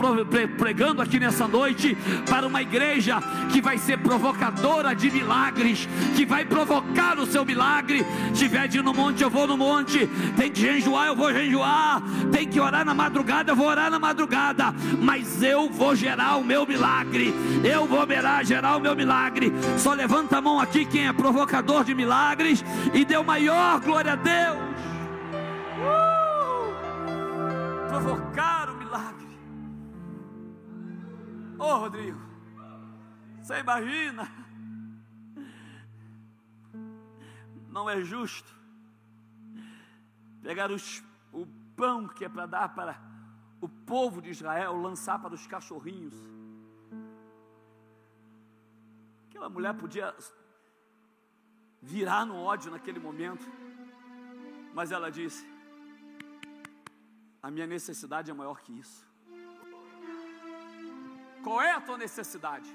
pregando 0.58 1.02
aqui 1.02 1.20
nessa 1.20 1.48
noite 1.48 1.98
para 2.30 2.48
uma 2.48 2.62
igreja 2.62 3.20
que 3.52 3.62
vai 3.62 3.78
ser 3.78 3.98
provocadora 3.98 4.96
de 4.96 5.10
milagres, 5.10 5.88
que 6.16 6.26
vai 6.26 6.46
provocar 6.46 7.18
o 7.20 7.26
seu 7.26 7.44
milagre. 7.44 8.06
Tiver 8.34 8.68
de 8.68 8.78
ir 8.78 8.84
no 8.84 8.94
monte, 8.94 9.24
eu 9.24 9.30
vou 9.30 9.48
no 9.48 9.58
monte. 9.58 10.08
Tem 10.38 10.52
que 10.52 10.62
jejuar, 10.62 11.08
eu 11.08 11.16
vou 11.16 11.34
jejuar. 11.34 12.02
Tem 12.32 12.48
que 12.48 12.60
orar 12.60 12.86
na 12.86 12.94
madrugada, 12.94 13.52
eu 13.52 13.56
vou 13.56 13.68
orar 13.68 13.90
na 13.90 14.00
madrugada. 14.00 14.74
Mas 15.02 15.42
eu 15.42 15.70
vou 15.70 15.96
gerar 15.96 16.38
o 16.38 16.44
meu 16.44 16.66
milagre. 16.66 17.34
Eu 17.64 17.86
vou 17.86 18.06
gerar, 18.08 18.46
gerar 18.46 18.78
o 18.78 18.80
meu 18.80 18.96
milagre. 18.96 19.52
Só 19.78 19.94
levanta 19.94 20.38
a 20.38 20.42
mão 20.42 20.60
aqui 20.60 20.86
quem 20.86 21.08
é 21.08 21.14
provocador 21.14 21.84
de 21.84 21.96
milagres 21.96 22.64
e 22.94 23.04
deu 23.04 23.24
maior 23.24 23.80
glória 23.80 24.14
a 24.14 24.16
Deus. 24.16 24.58
Uh! 25.80 26.10
Provocar 27.90 28.59
Ô 31.60 31.63
oh, 31.63 31.78
Rodrigo, 31.80 32.19
você 33.41 33.60
imagina? 33.60 34.39
não 37.69 37.89
é 37.89 38.02
justo 38.02 38.54
pegar 40.41 40.72
os, 40.72 41.04
o 41.32 41.45
pão 41.76 42.08
que 42.08 42.26
é 42.26 42.30
para 42.30 42.45
dar 42.45 42.69
para 42.76 43.00
o 43.62 43.69
povo 43.69 44.22
de 44.22 44.30
Israel, 44.30 44.76
lançar 44.76 45.19
para 45.22 45.34
os 45.34 45.45
cachorrinhos. 45.45 46.15
Aquela 49.30 49.50
mulher 49.50 49.74
podia 49.74 50.15
virar 51.82 52.26
no 52.26 52.36
ódio 52.36 52.72
naquele 52.72 53.00
momento, 53.00 53.45
mas 54.74 54.91
ela 54.91 55.10
disse: 55.12 55.45
A 57.41 57.52
minha 57.52 57.67
necessidade 57.67 58.32
é 58.32 58.34
maior 58.34 58.62
que 58.62 58.72
isso. 58.74 59.09
Qual 61.43 61.62
é 61.62 61.71
a 61.71 61.82
tua 61.82 61.97
necessidade? 61.97 62.69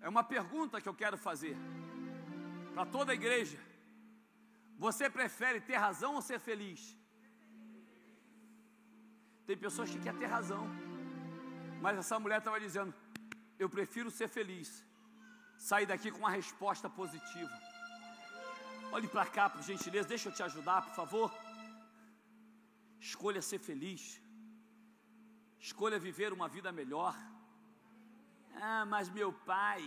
É 0.00 0.08
uma 0.08 0.24
pergunta 0.24 0.80
que 0.80 0.88
eu 0.88 0.94
quero 0.94 1.18
fazer 1.18 1.56
para 2.74 2.84
toda 2.86 3.12
a 3.12 3.14
igreja. 3.14 3.58
Você 4.84 5.08
prefere 5.08 5.60
ter 5.60 5.76
razão 5.76 6.14
ou 6.16 6.22
ser 6.22 6.38
feliz? 6.38 6.80
Tem 9.46 9.56
pessoas 9.56 9.90
que 9.90 10.00
querem 10.04 10.20
ter 10.20 10.26
razão, 10.26 10.64
mas 11.80 11.96
essa 12.02 12.18
mulher 12.18 12.38
estava 12.38 12.60
dizendo: 12.60 12.92
Eu 13.58 13.68
prefiro 13.76 14.10
ser 14.10 14.28
feliz, 14.28 14.84
sair 15.56 15.86
daqui 15.86 16.10
com 16.10 16.18
uma 16.18 16.30
resposta 16.30 16.90
positiva. 16.90 17.56
Olhe 18.92 19.08
para 19.08 19.26
cá, 19.26 19.48
por 19.48 19.62
gentileza, 19.62 20.08
deixa 20.08 20.28
eu 20.28 20.34
te 20.34 20.42
ajudar, 20.42 20.82
por 20.82 20.94
favor. 20.94 21.45
Escolha 23.00 23.40
ser 23.42 23.58
feliz, 23.58 24.20
escolha 25.58 25.98
viver 25.98 26.32
uma 26.32 26.48
vida 26.48 26.72
melhor. 26.72 27.16
Ah, 28.54 28.84
mas 28.86 29.08
meu 29.08 29.32
pai. 29.32 29.82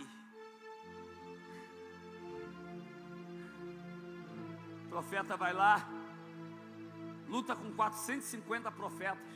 O 4.84 4.88
profeta 4.88 5.36
vai 5.36 5.52
lá, 5.52 5.88
luta 7.28 7.54
com 7.54 7.72
450 7.72 8.70
profetas, 8.72 9.32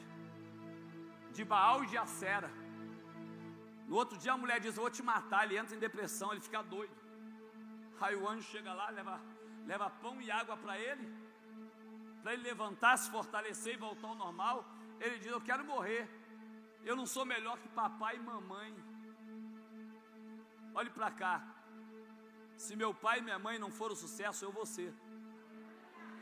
de 1.32 1.44
Baal 1.44 1.84
e 1.84 1.86
de 1.86 1.96
Acera. 1.96 2.50
No 3.86 3.96
outro 3.96 4.16
dia 4.18 4.32
a 4.32 4.36
mulher 4.36 4.60
diz: 4.60 4.76
vou 4.76 4.90
te 4.90 5.02
matar. 5.02 5.44
Ele 5.44 5.58
entra 5.58 5.76
em 5.76 5.78
depressão, 5.78 6.32
ele 6.32 6.40
fica 6.40 6.62
doido. 6.62 6.94
Aí 8.00 8.16
o 8.16 8.28
anjo 8.28 8.46
chega 8.50 8.72
lá, 8.72 8.90
leva, 8.90 9.20
leva 9.66 9.88
pão 9.88 10.20
e 10.20 10.30
água 10.30 10.56
para 10.56 10.78
ele, 10.78 11.04
para 12.24 12.32
ele 12.32 12.42
levantar, 12.42 12.96
se 12.96 13.10
fortalecer 13.10 13.74
e 13.74 13.76
voltar 13.76 14.08
ao 14.08 14.14
normal. 14.14 14.64
Ele 14.98 15.18
diz: 15.18 15.30
Eu 15.30 15.42
quero 15.48 15.62
morrer. 15.72 16.08
Eu 16.82 16.96
não 16.96 17.06
sou 17.14 17.24
melhor 17.26 17.58
que 17.58 17.68
papai 17.68 18.16
e 18.16 18.20
mamãe. 18.32 18.74
Olhe 20.74 20.90
para 20.98 21.10
cá. 21.10 21.34
Se 22.56 22.74
meu 22.82 22.92
pai 22.94 23.18
e 23.18 23.22
minha 23.22 23.38
mãe 23.38 23.58
não 23.58 23.70
foram 23.70 23.94
sucesso, 23.94 24.42
eu 24.42 24.50
vou 24.50 24.64
ser. 24.64 24.92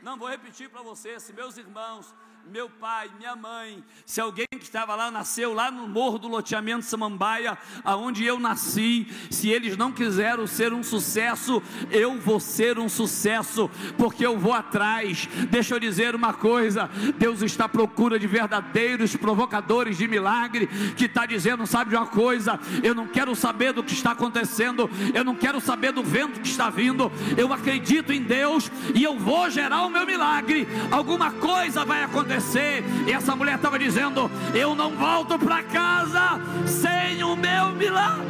Não 0.01 0.17
vou 0.17 0.27
repetir 0.27 0.69
para 0.69 0.81
você, 0.81 1.11
se 1.21 1.31
meus 1.31 1.55
irmãos 1.55 2.13
meu 2.51 2.69
pai, 2.69 3.09
minha 3.17 3.35
mãe, 3.35 3.81
se 4.05 4.19
alguém 4.19 4.45
que 4.51 4.63
estava 4.63 4.95
lá 4.95 5.09
nasceu 5.09 5.53
lá 5.53 5.71
no 5.71 5.87
morro 5.87 6.19
do 6.19 6.27
loteamento 6.27 6.83
Samambaia, 6.83 7.57
aonde 7.85 8.25
eu 8.25 8.37
nasci, 8.37 9.07
se 9.31 9.49
eles 9.49 9.77
não 9.77 9.91
quiseram 9.91 10.45
ser 10.45 10.73
um 10.73 10.83
sucesso, 10.83 11.63
eu 11.89 12.19
vou 12.19 12.39
ser 12.41 12.77
um 12.77 12.89
sucesso, 12.89 13.71
porque 13.97 14.25
eu 14.25 14.37
vou 14.37 14.51
atrás. 14.53 15.27
Deixa 15.49 15.73
eu 15.73 15.79
dizer 15.79 16.15
uma 16.15 16.33
coisa: 16.33 16.89
Deus 17.17 17.41
está 17.41 17.65
à 17.65 17.69
procura 17.69 18.19
de 18.19 18.27
verdadeiros 18.27 19.15
provocadores 19.15 19.97
de 19.97 20.07
milagre, 20.07 20.67
que 20.97 21.05
está 21.05 21.25
dizendo, 21.25 21.65
sabe 21.65 21.91
de 21.91 21.95
uma 21.95 22.07
coisa, 22.07 22.59
eu 22.83 22.93
não 22.93 23.07
quero 23.07 23.35
saber 23.35 23.71
do 23.71 23.83
que 23.83 23.93
está 23.93 24.11
acontecendo, 24.11 24.89
eu 25.13 25.23
não 25.23 25.35
quero 25.35 25.61
saber 25.61 25.93
do 25.93 26.03
vento 26.03 26.41
que 26.41 26.47
está 26.49 26.69
vindo, 26.69 27.09
eu 27.37 27.53
acredito 27.53 28.11
em 28.11 28.21
Deus 28.21 28.69
e 28.93 29.01
eu 29.01 29.17
vou 29.17 29.49
gerar 29.49 29.85
o 29.85 29.89
meu 29.89 30.05
milagre. 30.05 30.67
Alguma 30.91 31.31
coisa 31.31 31.85
vai 31.85 32.03
acontecer 32.03 32.32
E 32.35 33.11
essa 33.11 33.35
mulher 33.35 33.57
estava 33.57 33.77
dizendo: 33.77 34.29
Eu 34.55 34.73
não 34.73 34.95
volto 34.95 35.37
para 35.37 35.61
casa 35.61 36.39
sem 36.67 37.23
o 37.23 37.35
meu 37.35 37.69
milagre. 37.69 38.25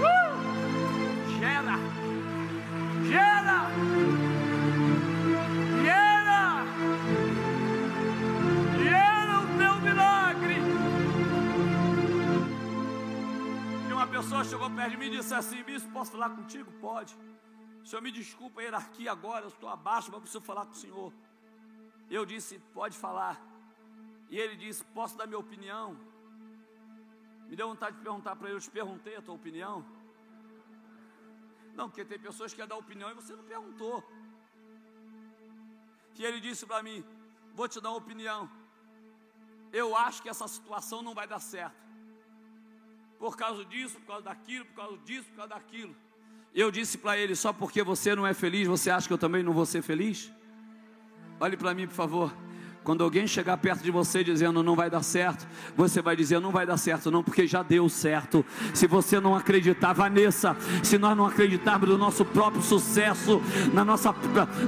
Uh! 0.00 1.38
Gera, 1.38 1.78
gera, 3.04 3.66
gera, 5.84 6.64
gera 8.82 9.40
o 9.40 9.58
teu 9.58 9.80
milagre. 9.82 10.56
E 13.88 13.92
uma 13.92 14.06
pessoa 14.06 14.42
chegou 14.42 14.70
perto 14.70 14.90
de 14.92 14.96
mim 14.96 15.06
e 15.06 15.18
disse 15.18 15.34
assim: 15.34 15.62
Bispo, 15.62 15.90
posso 15.90 16.12
falar 16.12 16.30
contigo? 16.30 16.72
Pode. 16.80 17.14
Senhor 17.84 18.02
me 18.02 18.10
desculpa 18.10 18.60
a 18.60 18.64
hierarquia 18.64 19.12
agora, 19.12 19.44
eu 19.44 19.48
estou 19.48 19.68
abaixo, 19.68 20.08
mas 20.10 20.20
preciso 20.20 20.42
falar 20.42 20.64
com 20.64 20.72
o 20.72 20.74
senhor. 20.74 21.12
Eu 22.10 22.24
disse: 22.24 22.58
Pode 22.72 22.96
falar. 22.96 23.40
E 24.30 24.38
ele 24.38 24.56
disse: 24.56 24.84
Posso 24.84 25.16
dar 25.16 25.26
minha 25.26 25.38
opinião? 25.38 25.96
Me 27.48 27.56
deu 27.56 27.68
vontade 27.68 27.96
de 27.96 28.02
perguntar 28.02 28.36
para 28.36 28.48
ele: 28.48 28.56
Eu 28.56 28.60
te 28.60 28.70
perguntei 28.70 29.16
a 29.16 29.22
tua 29.22 29.34
opinião? 29.34 29.84
Não, 31.74 31.88
porque 31.88 32.04
tem 32.04 32.18
pessoas 32.18 32.52
que 32.52 32.56
querem 32.56 32.68
dar 32.68 32.76
opinião 32.76 33.10
e 33.10 33.14
você 33.14 33.34
não 33.34 33.44
perguntou. 33.44 34.02
E 36.18 36.24
ele 36.24 36.40
disse 36.40 36.64
para 36.66 36.82
mim: 36.82 37.04
Vou 37.54 37.68
te 37.68 37.80
dar 37.80 37.90
uma 37.90 37.98
opinião. 37.98 38.50
Eu 39.72 39.96
acho 39.96 40.22
que 40.22 40.28
essa 40.28 40.48
situação 40.48 41.02
não 41.02 41.14
vai 41.14 41.26
dar 41.26 41.40
certo. 41.40 41.84
por 43.18 43.36
causa 43.36 43.64
disso, 43.64 43.98
por 44.00 44.06
causa 44.06 44.22
daquilo, 44.22 44.64
por 44.66 44.74
causa 44.74 44.98
disso, 44.98 45.28
por 45.30 45.36
causa 45.36 45.54
daquilo. 45.54 45.94
Eu 46.54 46.70
disse 46.70 46.96
para 46.98 47.18
ele: 47.18 47.34
só 47.34 47.52
porque 47.52 47.82
você 47.82 48.14
não 48.14 48.26
é 48.26 48.32
feliz, 48.32 48.66
você 48.66 48.90
acha 48.90 49.06
que 49.06 49.12
eu 49.12 49.18
também 49.18 49.42
não 49.42 49.52
vou 49.52 49.66
ser 49.66 49.82
feliz? 49.82 50.32
Olhe 51.38 51.56
para 51.56 51.74
mim, 51.74 51.86
por 51.86 51.94
favor. 51.94 52.45
Quando 52.86 53.02
alguém 53.02 53.26
chegar 53.26 53.56
perto 53.56 53.82
de 53.82 53.90
você 53.90 54.22
dizendo 54.22 54.62
não 54.62 54.76
vai 54.76 54.88
dar 54.88 55.02
certo, 55.02 55.44
você 55.76 56.00
vai 56.00 56.14
dizer 56.14 56.38
não 56.38 56.52
vai 56.52 56.64
dar 56.64 56.76
certo, 56.76 57.10
não, 57.10 57.20
porque 57.20 57.44
já 57.44 57.60
deu 57.60 57.88
certo. 57.88 58.46
Se 58.72 58.86
você 58.86 59.18
não 59.18 59.34
acreditar, 59.34 59.92
Vanessa, 59.92 60.56
se 60.84 60.96
nós 60.96 61.16
não 61.16 61.26
acreditarmos 61.26 61.88
no 61.88 61.98
nosso 61.98 62.24
próprio 62.24 62.62
sucesso, 62.62 63.42
na 63.72 63.84
nossa, 63.84 64.14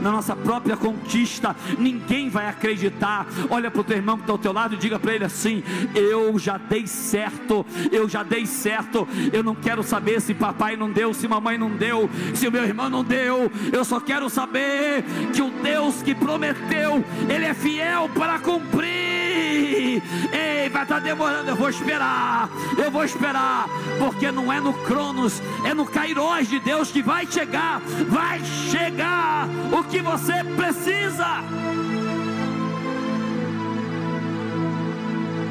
na 0.02 0.10
nossa 0.10 0.34
própria 0.34 0.76
conquista, 0.76 1.54
ninguém 1.78 2.28
vai 2.28 2.48
acreditar. 2.48 3.24
Olha 3.48 3.70
para 3.70 3.82
o 3.82 3.84
teu 3.84 3.96
irmão 3.96 4.16
que 4.16 4.24
está 4.24 4.32
ao 4.32 4.38
teu 4.38 4.52
lado 4.52 4.74
e 4.74 4.78
diga 4.78 4.98
para 4.98 5.14
ele 5.14 5.24
assim: 5.24 5.62
Eu 5.94 6.36
já 6.40 6.58
dei 6.58 6.88
certo, 6.88 7.64
eu 7.92 8.08
já 8.08 8.24
dei 8.24 8.46
certo. 8.46 9.06
Eu 9.32 9.44
não 9.44 9.54
quero 9.54 9.84
saber 9.84 10.20
se 10.20 10.34
papai 10.34 10.76
não 10.76 10.90
deu, 10.90 11.14
se 11.14 11.28
mamãe 11.28 11.56
não 11.56 11.70
deu, 11.70 12.10
se 12.34 12.48
o 12.48 12.50
meu 12.50 12.64
irmão 12.64 12.90
não 12.90 13.04
deu. 13.04 13.48
Eu 13.72 13.84
só 13.84 14.00
quero 14.00 14.28
saber 14.28 15.04
que 15.32 15.40
o 15.40 15.52
Deus 15.62 16.02
que 16.02 16.16
prometeu, 16.16 17.04
Ele 17.32 17.44
é 17.44 17.54
fiel 17.54 18.07
para 18.14 18.38
cumprir. 18.38 20.02
Ei, 20.32 20.68
vai 20.68 20.82
estar 20.82 20.96
tá 20.96 20.98
demorando, 21.00 21.50
eu 21.50 21.56
vou 21.56 21.68
esperar, 21.68 22.48
eu 22.76 22.90
vou 22.90 23.04
esperar, 23.04 23.66
porque 23.98 24.30
não 24.30 24.52
é 24.52 24.60
no 24.60 24.72
Cronos, 24.84 25.40
é 25.64 25.74
no 25.74 25.86
Kairos 25.86 26.48
de 26.48 26.60
Deus 26.60 26.90
que 26.90 27.02
vai 27.02 27.26
chegar, 27.26 27.80
vai 28.08 28.44
chegar 28.44 29.46
o 29.72 29.82
que 29.84 30.00
você 30.00 30.44
precisa. 30.56 31.42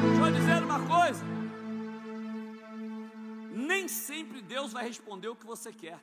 Deixa 0.02 0.20
eu 0.20 0.32
dizer 0.32 0.62
uma 0.62 0.80
coisa. 0.80 1.24
Nem 3.52 3.88
sempre 3.88 4.40
Deus 4.40 4.72
vai 4.72 4.86
responder 4.86 5.28
o 5.28 5.36
que 5.36 5.46
você 5.46 5.72
quer. 5.72 5.98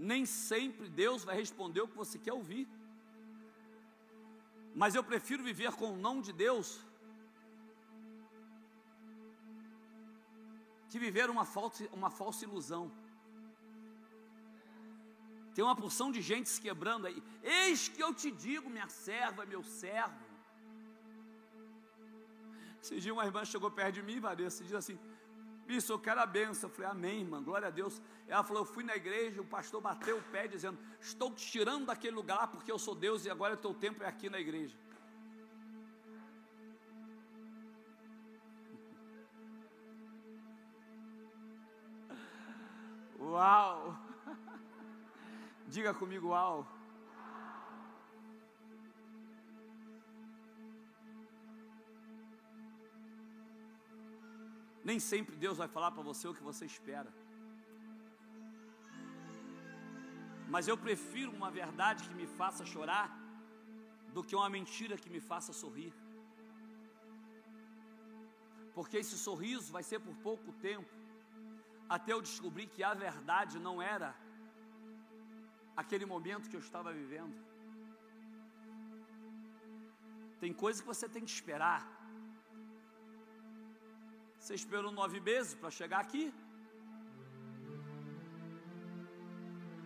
Nem 0.00 0.24
sempre 0.24 0.88
Deus 0.88 1.24
vai 1.28 1.36
responder 1.36 1.80
o 1.82 1.88
que 1.88 1.96
você 2.02 2.18
quer 2.18 2.32
ouvir. 2.32 2.66
Mas 4.74 4.94
eu 4.94 5.04
prefiro 5.04 5.42
viver 5.50 5.72
com 5.72 5.92
o 5.92 6.00
não 6.06 6.20
de 6.20 6.32
Deus 6.32 6.80
que 10.90 10.98
viver 10.98 11.28
uma 11.30 11.44
falsa, 11.44 11.88
uma 11.92 12.10
falsa 12.10 12.44
ilusão. 12.44 12.84
Tem 15.54 15.62
uma 15.64 15.76
porção 15.76 16.10
de 16.10 16.20
gente 16.30 16.48
se 16.48 16.60
quebrando 16.60 17.06
aí. 17.06 17.22
Eis 17.42 17.88
que 17.88 18.02
eu 18.02 18.12
te 18.14 18.30
digo, 18.30 18.70
minha 18.70 18.88
serva, 18.88 19.44
meu 19.44 19.62
servo. 19.62 20.18
Esse 22.82 22.98
dia 22.98 23.12
uma 23.12 23.26
irmã 23.26 23.44
chegou 23.44 23.70
perto 23.70 23.96
de 23.96 24.02
mim, 24.02 24.18
Vanessa, 24.18 24.62
e 24.62 24.66
disse 24.66 24.76
assim: 24.82 24.98
isso, 25.70 25.92
eu 25.92 25.98
quero 25.98 26.20
a 26.20 26.26
benção. 26.26 26.68
Eu 26.68 26.74
falei, 26.74 26.90
amém, 26.90 27.20
irmã, 27.20 27.42
glória 27.42 27.68
a 27.68 27.70
Deus. 27.70 28.00
Ela 28.26 28.44
falou, 28.44 28.62
eu 28.62 28.66
fui 28.66 28.84
na 28.84 28.94
igreja, 28.96 29.40
o 29.40 29.44
pastor 29.44 29.80
bateu 29.80 30.18
o 30.18 30.22
pé 30.22 30.46
dizendo, 30.48 30.78
estou 31.00 31.32
te 31.34 31.46
tirando 31.46 31.86
daquele 31.86 32.14
lugar 32.14 32.48
porque 32.48 32.70
eu 32.70 32.78
sou 32.78 32.94
Deus 32.94 33.24
e 33.24 33.30
agora 33.30 33.54
o 33.54 33.56
teu 33.56 33.74
tempo 33.74 34.02
é 34.02 34.06
aqui 34.06 34.30
na 34.30 34.38
igreja. 34.38 34.76
Uau! 43.18 43.96
Diga 45.68 45.92
comigo, 45.94 46.28
uau! 46.28 46.79
Nem 54.84 54.98
sempre 54.98 55.36
Deus 55.36 55.58
vai 55.58 55.68
falar 55.68 55.90
para 55.90 56.02
você 56.02 56.26
o 56.28 56.34
que 56.34 56.42
você 56.42 56.64
espera. 56.64 57.10
Mas 60.48 60.66
eu 60.66 60.76
prefiro 60.76 61.30
uma 61.32 61.50
verdade 61.50 62.06
que 62.08 62.14
me 62.20 62.26
faça 62.26 62.64
chorar 62.64 63.08
do 64.14 64.22
que 64.24 64.34
uma 64.34 64.50
mentira 64.56 64.96
que 65.02 65.10
me 65.10 65.20
faça 65.20 65.52
sorrir. 65.52 65.92
Porque 68.76 68.96
esse 69.02 69.16
sorriso 69.26 69.72
vai 69.76 69.82
ser 69.82 70.00
por 70.00 70.14
pouco 70.28 70.52
tempo, 70.68 70.90
até 71.88 72.12
eu 72.12 72.22
descobrir 72.22 72.66
que 72.66 72.82
a 72.82 72.94
verdade 72.94 73.58
não 73.58 73.76
era 73.82 74.10
aquele 75.76 76.06
momento 76.06 76.48
que 76.48 76.56
eu 76.56 76.64
estava 76.68 76.92
vivendo. 76.92 77.36
Tem 80.42 80.52
coisa 80.52 80.80
que 80.82 80.88
você 80.94 81.08
tem 81.08 81.24
que 81.24 81.30
esperar 81.38 81.99
você 84.40 84.54
esperou 84.54 84.90
nove 84.90 85.18
meses 85.20 85.54
para 85.60 85.70
chegar 85.78 86.00
aqui? 86.00 86.24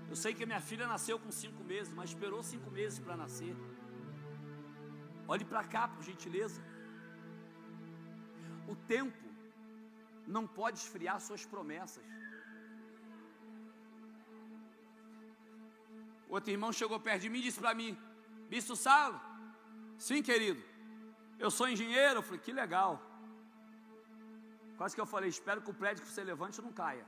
Eu 0.09 0.17
sei 0.23 0.33
que 0.33 0.47
minha 0.51 0.61
filha 0.61 0.87
nasceu 0.87 1.17
com 1.23 1.31
cinco 1.43 1.63
meses, 1.65 1.93
mas 1.93 2.11
esperou 2.11 2.41
cinco 2.41 2.71
meses 2.71 2.99
para 3.05 3.17
nascer. 3.17 3.55
Olhe 5.27 5.45
para 5.45 5.65
cá, 5.65 5.89
por 5.89 6.03
gentileza. 6.11 6.61
O 8.73 8.77
tempo 8.77 9.25
não 10.35 10.47
pode 10.47 10.79
esfriar 10.79 11.21
suas 11.21 11.45
promessas. 11.45 12.05
Outro 16.29 16.53
irmão 16.57 16.73
chegou 16.73 17.01
perto 17.01 17.23
de 17.23 17.29
mim 17.29 17.41
e 17.41 17.47
disse 17.49 17.59
para 17.59 17.75
mim: 17.75 17.99
Bispo 18.49 18.77
Salo, 18.77 19.21
sim, 19.99 20.23
querido, 20.23 20.63
eu 21.41 21.51
sou 21.51 21.69
engenheiro. 21.69 22.19
Eu 22.21 22.23
falei: 22.23 22.41
Que 22.47 22.53
legal. 22.53 23.14
Quase 24.77 24.95
que 24.95 25.01
eu 25.01 25.07
falei, 25.07 25.29
espero 25.29 25.61
que 25.63 25.71
o 25.71 25.75
prédio 25.75 26.05
que 26.05 26.11
você 26.11 26.25
levante 26.25 26.61
não 26.61 26.73
caia. 26.73 27.07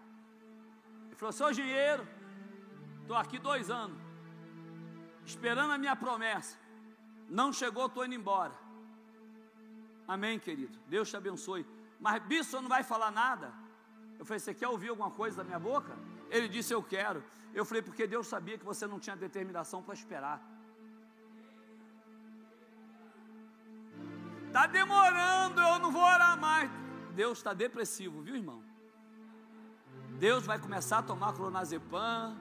Ele 1.06 1.16
falou, 1.16 1.32
sou 1.32 1.50
engenheiro, 1.50 2.06
estou 3.02 3.16
aqui 3.16 3.38
dois 3.38 3.70
anos, 3.70 3.98
esperando 5.24 5.72
a 5.72 5.78
minha 5.78 5.96
promessa. 5.96 6.56
Não 7.28 7.52
chegou, 7.52 7.86
estou 7.86 8.04
indo 8.04 8.14
embora. 8.14 8.54
Amém, 10.06 10.38
querido. 10.38 10.78
Deus 10.86 11.08
te 11.10 11.16
abençoe. 11.16 11.66
Mas 11.98 12.22
bispo 12.22 12.60
não 12.60 12.68
vai 12.68 12.84
falar 12.84 13.10
nada. 13.10 13.52
Eu 14.18 14.24
falei, 14.24 14.38
você 14.38 14.54
quer 14.54 14.68
ouvir 14.68 14.90
alguma 14.90 15.10
coisa 15.10 15.38
da 15.38 15.44
minha 15.44 15.58
boca? 15.58 15.96
Ele 16.30 16.48
disse, 16.48 16.72
eu 16.72 16.82
quero. 16.82 17.22
Eu 17.52 17.64
falei, 17.64 17.82
porque 17.82 18.06
Deus 18.06 18.26
sabia 18.26 18.56
que 18.58 18.64
você 18.64 18.86
não 18.86 19.00
tinha 19.00 19.16
determinação 19.16 19.82
para 19.82 19.94
esperar. 19.94 20.40
Está 24.46 24.66
demorando, 24.66 25.60
eu 25.60 25.78
não 25.78 25.90
vou 25.90 26.02
orar 26.02 26.38
mais. 26.38 26.70
Deus 27.20 27.38
está 27.38 27.52
depressivo, 27.64 28.22
viu 28.26 28.36
irmão? 28.42 28.60
Deus 30.26 30.42
vai 30.50 30.58
começar 30.66 30.98
a 30.98 31.06
tomar 31.10 31.32
clonazepam, 31.38 32.36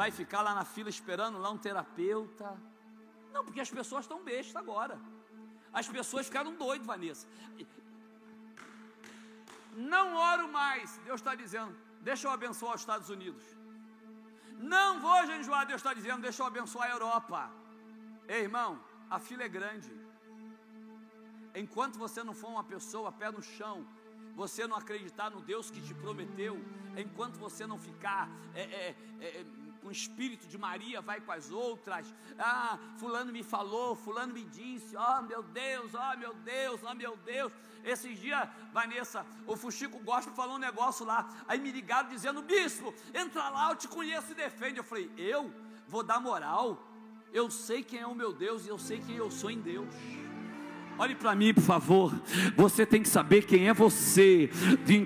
vai 0.00 0.10
ficar 0.20 0.40
lá 0.46 0.52
na 0.58 0.64
fila 0.74 0.90
esperando 0.96 1.38
lá 1.44 1.50
um 1.56 1.60
terapeuta. 1.66 2.48
Não, 3.32 3.42
porque 3.44 3.62
as 3.66 3.70
pessoas 3.78 4.04
estão 4.04 4.18
bestas 4.30 4.56
agora. 4.64 4.96
As 5.80 5.88
pessoas 5.96 6.26
ficaram 6.26 6.54
doidas, 6.64 6.86
Vanessa. 6.86 7.26
Não 9.94 10.06
oro 10.30 10.46
mais. 10.60 10.98
Deus 11.08 11.20
está 11.20 11.34
dizendo, 11.42 11.74
deixa 12.10 12.26
eu 12.26 12.32
abençoar 12.38 12.74
os 12.74 12.82
Estados 12.86 13.10
Unidos. 13.16 13.44
Não 14.74 14.90
vou 15.06 15.20
jejuar, 15.32 15.66
Deus 15.66 15.80
está 15.82 15.94
dizendo, 15.94 16.20
deixa 16.28 16.42
eu 16.42 16.46
abençoar 16.46 16.86
a 16.88 16.94
Europa. 16.96 17.40
Ei, 18.34 18.42
irmão, 18.48 18.70
a 19.08 19.18
fila 19.26 19.44
é 19.44 19.50
grande. 19.58 19.92
Enquanto 21.62 21.96
você 22.04 22.22
não 22.28 22.34
for 22.40 22.50
uma 22.56 22.64
pessoa 22.74 23.12
pé 23.20 23.30
no 23.30 23.42
chão, 23.42 23.76
você 24.38 24.68
não 24.68 24.76
acreditar 24.76 25.30
no 25.30 25.40
Deus 25.40 25.68
que 25.68 25.80
te 25.80 25.92
prometeu, 25.92 26.56
enquanto 26.96 27.36
você 27.38 27.66
não 27.66 27.76
ficar 27.76 28.30
é, 28.54 28.62
é, 28.62 28.96
é, 29.20 29.44
com 29.80 29.88
o 29.88 29.90
espírito 29.90 30.46
de 30.46 30.56
Maria, 30.56 31.00
vai 31.00 31.20
com 31.20 31.32
as 31.32 31.50
outras. 31.50 32.14
Ah, 32.38 32.78
Fulano 32.98 33.32
me 33.32 33.42
falou, 33.42 33.96
Fulano 33.96 34.32
me 34.32 34.44
disse: 34.44 34.94
Oh 34.96 35.22
meu 35.22 35.42
Deus, 35.42 35.90
oh 35.92 36.16
meu 36.16 36.34
Deus, 36.34 36.80
oh 36.88 36.94
meu 36.94 37.16
Deus. 37.16 37.52
Esses 37.84 38.16
dias, 38.20 38.48
Vanessa, 38.72 39.26
o 39.44 39.56
Fuxico 39.56 39.98
Gospel 39.98 40.34
falou 40.34 40.54
um 40.54 40.64
negócio 40.70 41.04
lá. 41.04 41.28
Aí 41.48 41.58
me 41.58 41.72
ligaram 41.72 42.08
dizendo: 42.08 42.40
Bispo, 42.40 42.94
entra 43.12 43.48
lá, 43.48 43.70
eu 43.70 43.76
te 43.76 43.88
conheço 43.88 44.30
e 44.30 44.36
defende. 44.36 44.78
Eu 44.78 44.84
falei: 44.84 45.10
Eu 45.16 45.52
vou 45.88 46.04
dar 46.04 46.20
moral. 46.20 46.84
Eu 47.32 47.50
sei 47.50 47.82
quem 47.82 47.98
é 47.98 48.06
o 48.06 48.14
meu 48.14 48.32
Deus 48.32 48.66
e 48.66 48.68
eu 48.68 48.78
sei 48.78 49.00
quem 49.00 49.16
eu 49.16 49.32
sou 49.32 49.50
em 49.50 49.60
Deus. 49.60 49.92
Olhe 51.00 51.14
para 51.14 51.32
mim, 51.32 51.54
por 51.54 51.62
favor. 51.62 52.12
Você 52.56 52.84
tem 52.84 53.00
que 53.00 53.08
saber 53.08 53.44
quem 53.44 53.68
é 53.68 53.72
você. 53.72 54.50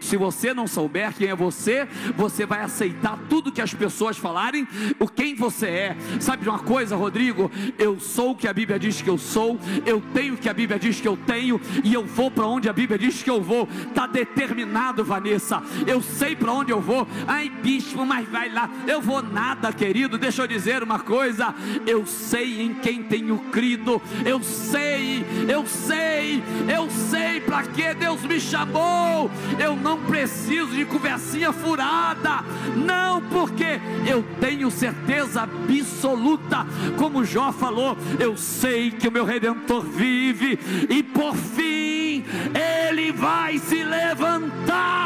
Se 0.00 0.16
você 0.16 0.54
não 0.54 0.66
souber 0.66 1.12
quem 1.12 1.28
é 1.28 1.36
você, 1.36 1.86
você 2.16 2.46
vai 2.46 2.62
aceitar 2.62 3.18
tudo 3.28 3.52
que 3.52 3.60
as 3.60 3.74
pessoas 3.74 4.16
falarem, 4.16 4.66
o 4.98 5.06
quem 5.06 5.34
você 5.34 5.66
é. 5.66 5.96
Sabe 6.18 6.44
de 6.44 6.48
uma 6.48 6.60
coisa, 6.60 6.96
Rodrigo? 6.96 7.50
Eu 7.78 8.00
sou 8.00 8.30
o 8.30 8.34
que 8.34 8.48
a 8.48 8.54
Bíblia 8.54 8.78
diz 8.78 9.02
que 9.02 9.10
eu 9.10 9.18
sou, 9.18 9.60
eu 9.84 10.02
tenho 10.14 10.32
o 10.32 10.38
que 10.38 10.48
a 10.48 10.54
Bíblia 10.54 10.78
diz 10.78 10.98
que 10.98 11.06
eu 11.06 11.14
tenho, 11.14 11.60
e 11.84 11.92
eu 11.92 12.06
vou 12.06 12.30
para 12.30 12.46
onde 12.46 12.70
a 12.70 12.72
Bíblia 12.72 12.98
diz 12.98 13.22
que 13.22 13.28
eu 13.28 13.42
vou. 13.42 13.68
Está 13.86 14.06
determinado, 14.06 15.04
Vanessa. 15.04 15.62
Eu 15.86 16.00
sei 16.00 16.34
para 16.34 16.52
onde 16.52 16.72
eu 16.72 16.80
vou. 16.80 17.06
Ai, 17.28 17.50
bispo, 17.50 18.06
mas 18.06 18.26
vai 18.30 18.48
lá. 18.48 18.70
Eu 18.86 19.02
vou 19.02 19.22
nada, 19.22 19.70
querido. 19.74 20.16
Deixa 20.16 20.40
eu 20.40 20.46
dizer 20.46 20.82
uma 20.82 21.00
coisa. 21.00 21.54
Eu 21.86 22.06
sei 22.06 22.62
em 22.62 22.72
quem 22.72 23.02
tenho 23.02 23.38
crido. 23.50 24.00
Eu 24.24 24.42
sei, 24.42 25.22
eu 25.46 25.66
sei 25.66 25.81
sei, 25.86 26.42
eu 26.74 26.88
sei 27.10 27.40
para 27.40 27.62
que 27.64 27.94
Deus 27.94 28.22
me 28.22 28.40
chamou. 28.40 29.30
Eu 29.58 29.76
não 29.76 29.98
preciso 29.98 30.68
de 30.68 30.84
conversinha 30.84 31.52
furada, 31.52 32.44
não, 32.76 33.20
porque 33.22 33.80
eu 34.06 34.24
tenho 34.40 34.70
certeza 34.70 35.42
absoluta, 35.42 36.66
como 36.96 37.24
Jó 37.24 37.52
falou, 37.52 37.96
eu 38.18 38.36
sei 38.36 38.90
que 38.90 39.08
o 39.08 39.12
meu 39.12 39.24
redentor 39.24 39.82
vive 39.82 40.58
e 40.88 41.02
por 41.02 41.34
fim 41.34 42.24
ele 42.54 43.12
vai 43.12 43.58
se 43.58 43.82
levantar. 43.82 45.02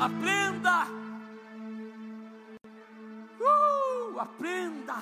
Aprenda. 0.00 0.99
Aprenda. 4.20 4.96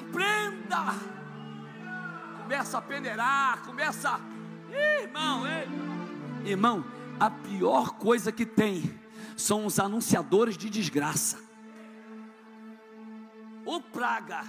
Aprenda. 0.00 0.84
Começa 2.42 2.78
a 2.78 2.82
peneirar, 2.82 3.62
começa. 3.62 4.20
Ih, 4.68 5.04
irmão, 5.04 5.46
ei. 5.46 6.50
irmão, 6.50 6.84
a 7.20 7.30
pior 7.30 7.90
coisa 7.90 8.32
que 8.32 8.44
tem 8.44 8.98
são 9.36 9.66
os 9.66 9.78
anunciadores 9.78 10.58
de 10.58 10.68
desgraça. 10.68 11.38
O 13.64 13.80
praga. 13.80 14.40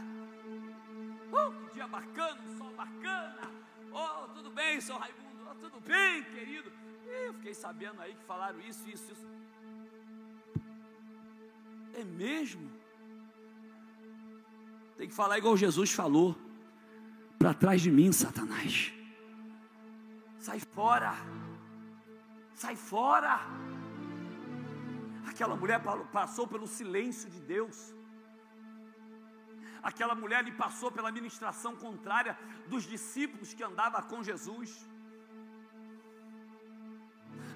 Oh, 1.31 1.51
que 1.51 1.75
dia 1.75 1.87
bacana, 1.87 2.41
sol 2.57 2.73
bacana. 2.75 3.51
Oh, 3.91 4.27
tudo 4.29 4.49
bem, 4.49 4.81
São 4.81 4.97
Raimundo? 4.97 5.47
Oh, 5.47 5.53
tudo 5.53 5.79
bem, 5.81 6.23
querido? 6.23 6.71
Eu 7.05 7.35
fiquei 7.35 7.53
sabendo 7.53 8.01
aí 8.01 8.15
que 8.15 8.23
falaram 8.23 8.59
isso, 8.61 8.89
isso, 8.89 9.11
isso. 9.11 9.36
É 12.01 12.03
mesmo? 12.03 12.65
Tem 14.97 15.07
que 15.09 15.15
falar 15.21 15.37
igual 15.39 15.57
Jesus 15.65 15.91
falou. 15.91 16.29
Para 17.39 17.53
trás 17.63 17.81
de 17.85 17.91
mim, 17.97 18.11
Satanás. 18.11 18.93
Sai 20.47 20.59
fora. 20.59 21.13
Sai 22.53 22.75
fora. 22.75 23.33
Aquela 25.31 25.55
mulher 25.55 25.79
passou 26.19 26.45
pelo 26.53 26.67
silêncio 26.67 27.27
de 27.35 27.41
Deus. 27.53 27.77
Aquela 29.89 30.13
mulher 30.21 30.43
lhe 30.43 30.51
passou 30.51 30.91
pela 30.91 31.11
ministração 31.17 31.75
contrária 31.75 32.37
dos 32.67 32.83
discípulos 32.93 33.55
que 33.55 33.63
andava 33.63 34.01
com 34.03 34.23
Jesus. 34.23 34.69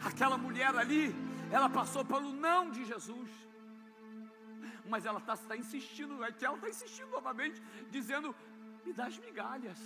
Aquela 0.10 0.38
mulher 0.46 0.74
ali, 0.84 1.04
ela 1.52 1.70
passou 1.70 2.04
pelo 2.04 2.34
não 2.34 2.72
de 2.72 2.84
Jesus. 2.86 3.30
Mas 4.94 5.06
ela 5.10 5.20
está 5.20 5.36
tá 5.52 5.56
insistindo, 5.64 6.14
é 6.24 6.34
ela 6.42 6.56
está 6.56 6.70
insistindo 6.76 7.10
novamente, 7.18 7.62
dizendo: 7.90 8.36
me 8.86 8.94
dá 9.00 9.06
as 9.12 9.18
migalhas. 9.26 9.80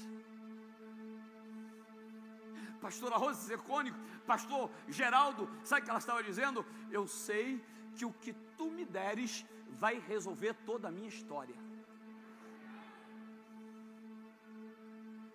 Pastora 2.86 3.18
Rosa 3.24 3.41
Zecônico, 3.49 3.97
pastor 4.32 4.64
Geraldo, 4.88 5.43
sabe 5.64 5.82
o 5.82 5.84
que 5.86 5.91
ela 5.91 5.99
estava 5.99 6.24
dizendo? 6.24 6.66
Eu 6.97 7.06
sei 7.08 7.64
que 7.95 8.06
o 8.06 8.14
que 8.24 8.34
tu 8.58 8.70
me 8.78 8.86
deres 8.86 9.45
vai 9.84 9.95
resolver 9.99 10.53
toda 10.70 10.88
a 10.88 10.91
minha 10.91 11.12
história. 11.16 11.56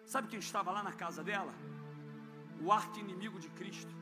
Sabe 0.04 0.28
quem 0.28 0.40
estava 0.40 0.72
lá 0.76 0.82
na 0.82 0.92
casa 0.92 1.22
dela? 1.22 1.54
O 2.60 2.72
arte 2.72 2.98
inimigo 3.00 3.38
de 3.38 3.48
Cristo 3.50 3.94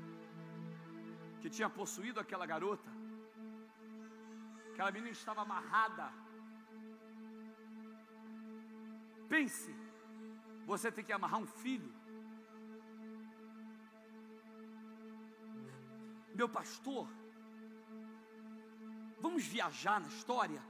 que 1.41 1.49
tinha 1.49 1.71
possuído 1.71 2.19
aquela 2.21 2.47
garota. 2.47 2.98
Aquela 4.79 4.93
menina 4.93 5.11
estava 5.11 5.43
amarrada. 5.43 6.05
Pense, 9.29 9.74
você 10.64 10.93
tem 10.93 11.05
que 11.05 11.12
amarrar 11.12 11.41
um 11.41 11.49
filho. 11.62 11.93
Meu 16.33 16.49
pastor, 16.49 17.09
vamos 19.18 19.45
viajar 19.45 20.01
na 20.01 20.07
história. 20.07 20.62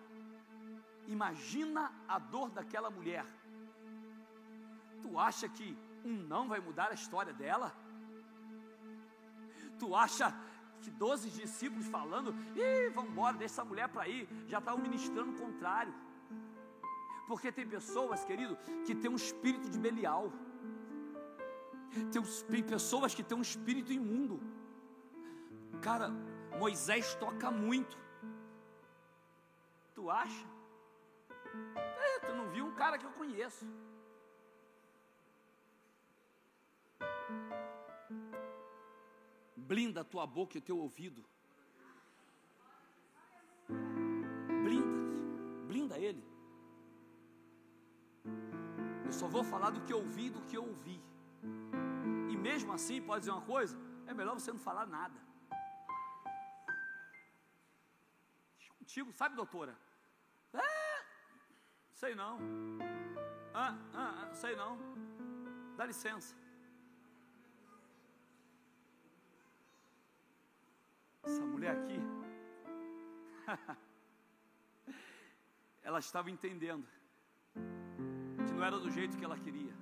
Imagina 1.06 1.92
a 2.08 2.18
dor 2.18 2.48
daquela 2.48 2.88
mulher. 2.88 3.26
Tu 5.02 5.18
acha 5.18 5.50
que 5.50 5.76
um 6.02 6.16
não 6.34 6.48
vai 6.48 6.60
mudar 6.60 6.88
a 6.92 6.94
história 7.02 7.34
dela? 7.34 7.76
Tu 9.78 9.94
acha 9.94 10.34
que 10.82 10.90
12 10.90 11.30
discípulos 11.30 11.86
falando, 11.86 12.34
e 12.56 12.90
vamos 12.90 13.10
embora, 13.10 13.36
deixa 13.36 13.54
essa 13.54 13.64
mulher 13.64 13.88
para 13.88 14.08
ir, 14.08 14.28
já 14.46 14.58
estavam 14.58 14.80
ministrando 14.80 15.32
o 15.32 15.38
contrário. 15.38 15.94
Porque 17.26 17.52
tem 17.52 17.66
pessoas, 17.68 18.24
querido, 18.24 18.56
que 18.86 18.94
tem 18.94 19.10
um 19.10 19.16
espírito 19.16 19.68
de 19.68 19.78
Belial. 19.78 20.32
Tem 22.50 22.62
pessoas 22.62 23.14
que 23.14 23.22
têm 23.22 23.36
um 23.36 23.42
espírito 23.42 23.92
imundo. 23.92 24.40
Cara, 25.82 26.10
Moisés 26.58 27.14
toca 27.14 27.50
muito. 27.50 27.98
Tu 29.94 30.10
acha? 30.10 30.46
É, 31.76 32.18
tu 32.26 32.34
não 32.34 32.48
viu 32.50 32.66
um 32.66 32.74
cara 32.74 32.98
que 32.98 33.04
eu 33.04 33.12
conheço. 33.12 33.66
Blinda 39.58 40.00
a 40.00 40.04
tua 40.04 40.26
boca 40.26 40.56
e 40.56 40.60
o 40.60 40.62
teu 40.62 40.78
ouvido. 40.78 41.24
Blinda, 44.64 45.66
blinda 45.66 45.98
ele. 45.98 46.24
Eu 49.04 49.12
só 49.12 49.26
vou 49.26 49.42
falar 49.42 49.70
do 49.70 49.80
que 49.82 49.92
eu 49.92 49.98
ouvi, 49.98 50.30
do 50.30 50.40
que 50.42 50.56
eu 50.56 50.64
ouvi. 50.64 51.00
E 52.30 52.36
mesmo 52.36 52.72
assim, 52.72 53.00
pode 53.02 53.20
dizer 53.20 53.32
uma 53.32 53.42
coisa: 53.42 53.76
é 54.06 54.14
melhor 54.14 54.34
você 54.34 54.52
não 54.52 54.58
falar 54.58 54.86
nada. 54.86 55.18
Contigo, 58.78 59.12
sabe, 59.12 59.36
doutora? 59.36 59.76
É, 60.52 61.04
sei 61.92 62.14
não. 62.14 62.38
Ah, 63.54 63.76
ah, 63.94 64.14
ah, 64.22 64.34
sei 64.34 64.56
não. 64.56 64.78
Dá 65.76 65.84
licença. 65.84 66.34
Essa 71.28 71.44
mulher 71.52 71.72
aqui, 71.78 71.98
ela 75.88 75.98
estava 75.98 76.30
entendendo 76.34 76.86
que 78.46 78.52
não 78.54 78.62
era 78.68 78.78
do 78.84 78.90
jeito 78.90 79.18
que 79.18 79.26
ela 79.28 79.38
queria. 79.46 79.74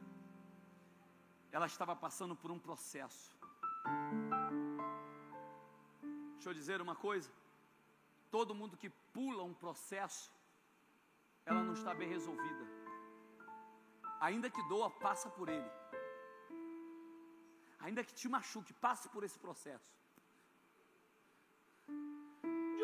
Ela 1.56 1.66
estava 1.72 1.94
passando 2.04 2.34
por 2.34 2.50
um 2.54 2.58
processo. 2.58 3.28
Deixa 6.34 6.48
eu 6.50 6.54
dizer 6.60 6.80
uma 6.86 6.96
coisa: 7.06 7.30
todo 8.36 8.58
mundo 8.60 8.80
que 8.82 8.90
pula 9.16 9.42
um 9.50 9.54
processo, 9.64 10.26
ela 11.50 11.62
não 11.68 11.74
está 11.74 11.94
bem 12.00 12.08
resolvida. 12.16 12.64
Ainda 14.28 14.50
que 14.56 14.64
doa, 14.72 14.88
passa 15.06 15.30
por 15.38 15.48
ele. 15.56 15.70
Ainda 17.86 18.02
que 18.02 18.14
te 18.20 18.28
machuque, 18.36 18.74
passe 18.86 19.06
por 19.14 19.22
esse 19.28 19.38
processo 19.46 19.90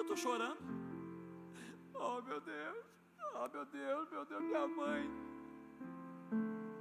eu 0.02 0.14
estou 0.14 0.16
chorando. 0.16 0.58
Oh 1.94 2.20
meu 2.22 2.40
Deus, 2.40 2.84
oh 3.34 3.48
meu 3.48 3.64
Deus, 3.66 4.10
meu 4.10 4.24
Deus, 4.26 4.42
minha 4.42 4.66
mãe. 4.66 5.08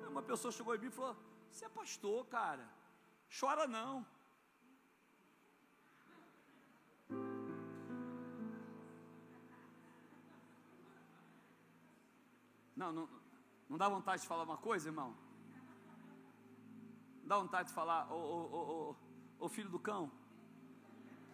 Uma 0.10 0.24
pessoa 0.24 0.52
chegou 0.52 0.76
em 0.76 0.80
mim 0.80 0.88
e 0.88 0.92
falou: 0.92 1.16
Você 1.50 1.66
é 1.66 1.70
pastor, 1.70 2.26
cara, 2.26 2.68
chora 3.40 3.68
não. 3.68 4.06
Não, 12.76 12.92
não, 12.92 13.10
não 13.70 13.78
dá 13.78 13.88
vontade 13.88 14.24
de 14.24 14.28
falar 14.28 14.44
uma 14.44 14.58
coisa, 14.58 14.90
irmão? 14.90 15.16
Não 17.22 17.28
dá 17.28 17.38
vontade 17.38 17.68
de 17.68 17.76
falar, 17.76 18.12
ô, 18.12 18.96
ô, 19.40 19.48
filho 19.48 19.70
do 19.70 19.78
cão, 19.78 20.12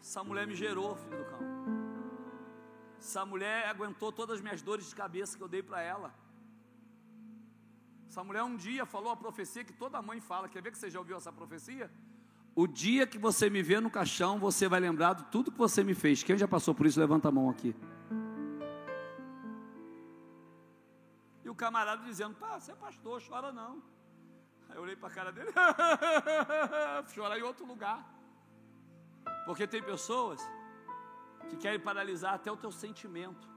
essa 0.02 0.24
mulher 0.24 0.46
me 0.46 0.56
gerou, 0.56 0.96
filho 0.98 1.18
do 1.18 1.26
cão. 1.32 1.77
Essa 3.00 3.26
mulher 3.26 3.68
aguentou 3.68 4.12
todas 4.12 4.38
as 4.38 4.42
minhas 4.42 4.62
dores 4.62 4.90
de 4.90 4.96
cabeça 4.96 5.38
que 5.38 5.44
eu 5.44 5.48
dei 5.48 5.62
para 5.62 5.82
ela. 5.82 6.14
Essa 8.10 8.24
mulher 8.24 8.44
um 8.44 8.56
dia 8.56 8.86
falou 8.86 9.12
a 9.12 9.16
profecia 9.16 9.64
que 9.64 9.74
toda 9.74 10.02
mãe 10.02 10.20
fala. 10.20 10.50
Quer 10.50 10.62
ver 10.62 10.72
que 10.72 10.78
você 10.78 10.90
já 10.90 11.00
ouviu 11.00 11.18
essa 11.18 11.32
profecia? 11.32 11.92
O 12.56 12.66
dia 12.66 13.06
que 13.06 13.18
você 13.18 13.50
me 13.50 13.62
vê 13.62 13.80
no 13.80 13.90
caixão, 13.90 14.40
você 14.40 14.68
vai 14.68 14.80
lembrar 14.80 15.14
de 15.14 15.26
tudo 15.26 15.52
que 15.52 15.58
você 15.58 15.84
me 15.84 15.94
fez. 15.94 16.24
Quem 16.24 16.38
já 16.38 16.48
passou 16.48 16.74
por 16.74 16.88
isso, 16.88 17.00
levanta 17.00 17.28
a 17.28 17.32
mão 17.32 17.50
aqui. 17.50 17.76
E 21.46 21.50
o 21.50 21.54
camarada 21.54 22.04
dizendo: 22.04 22.34
Pá, 22.36 22.60
você 22.60 22.72
é 22.72 22.76
pastor, 22.76 23.22
chora 23.22 23.52
não. 23.52 23.84
Aí 24.70 24.76
eu 24.76 24.82
olhei 24.82 24.96
para 24.96 25.10
a 25.10 25.12
cara 25.12 25.32
dele: 25.32 25.52
Chora 27.14 27.38
em 27.38 27.44
outro 27.44 27.66
lugar. 27.66 28.04
Porque 29.46 29.68
tem 29.68 29.84
pessoas 29.84 30.42
que 31.50 31.58
querem 31.58 31.80
paralisar 31.80 32.34
até 32.34 32.52
o 32.52 32.58
teu 32.58 32.72
sentimento. 32.72 33.48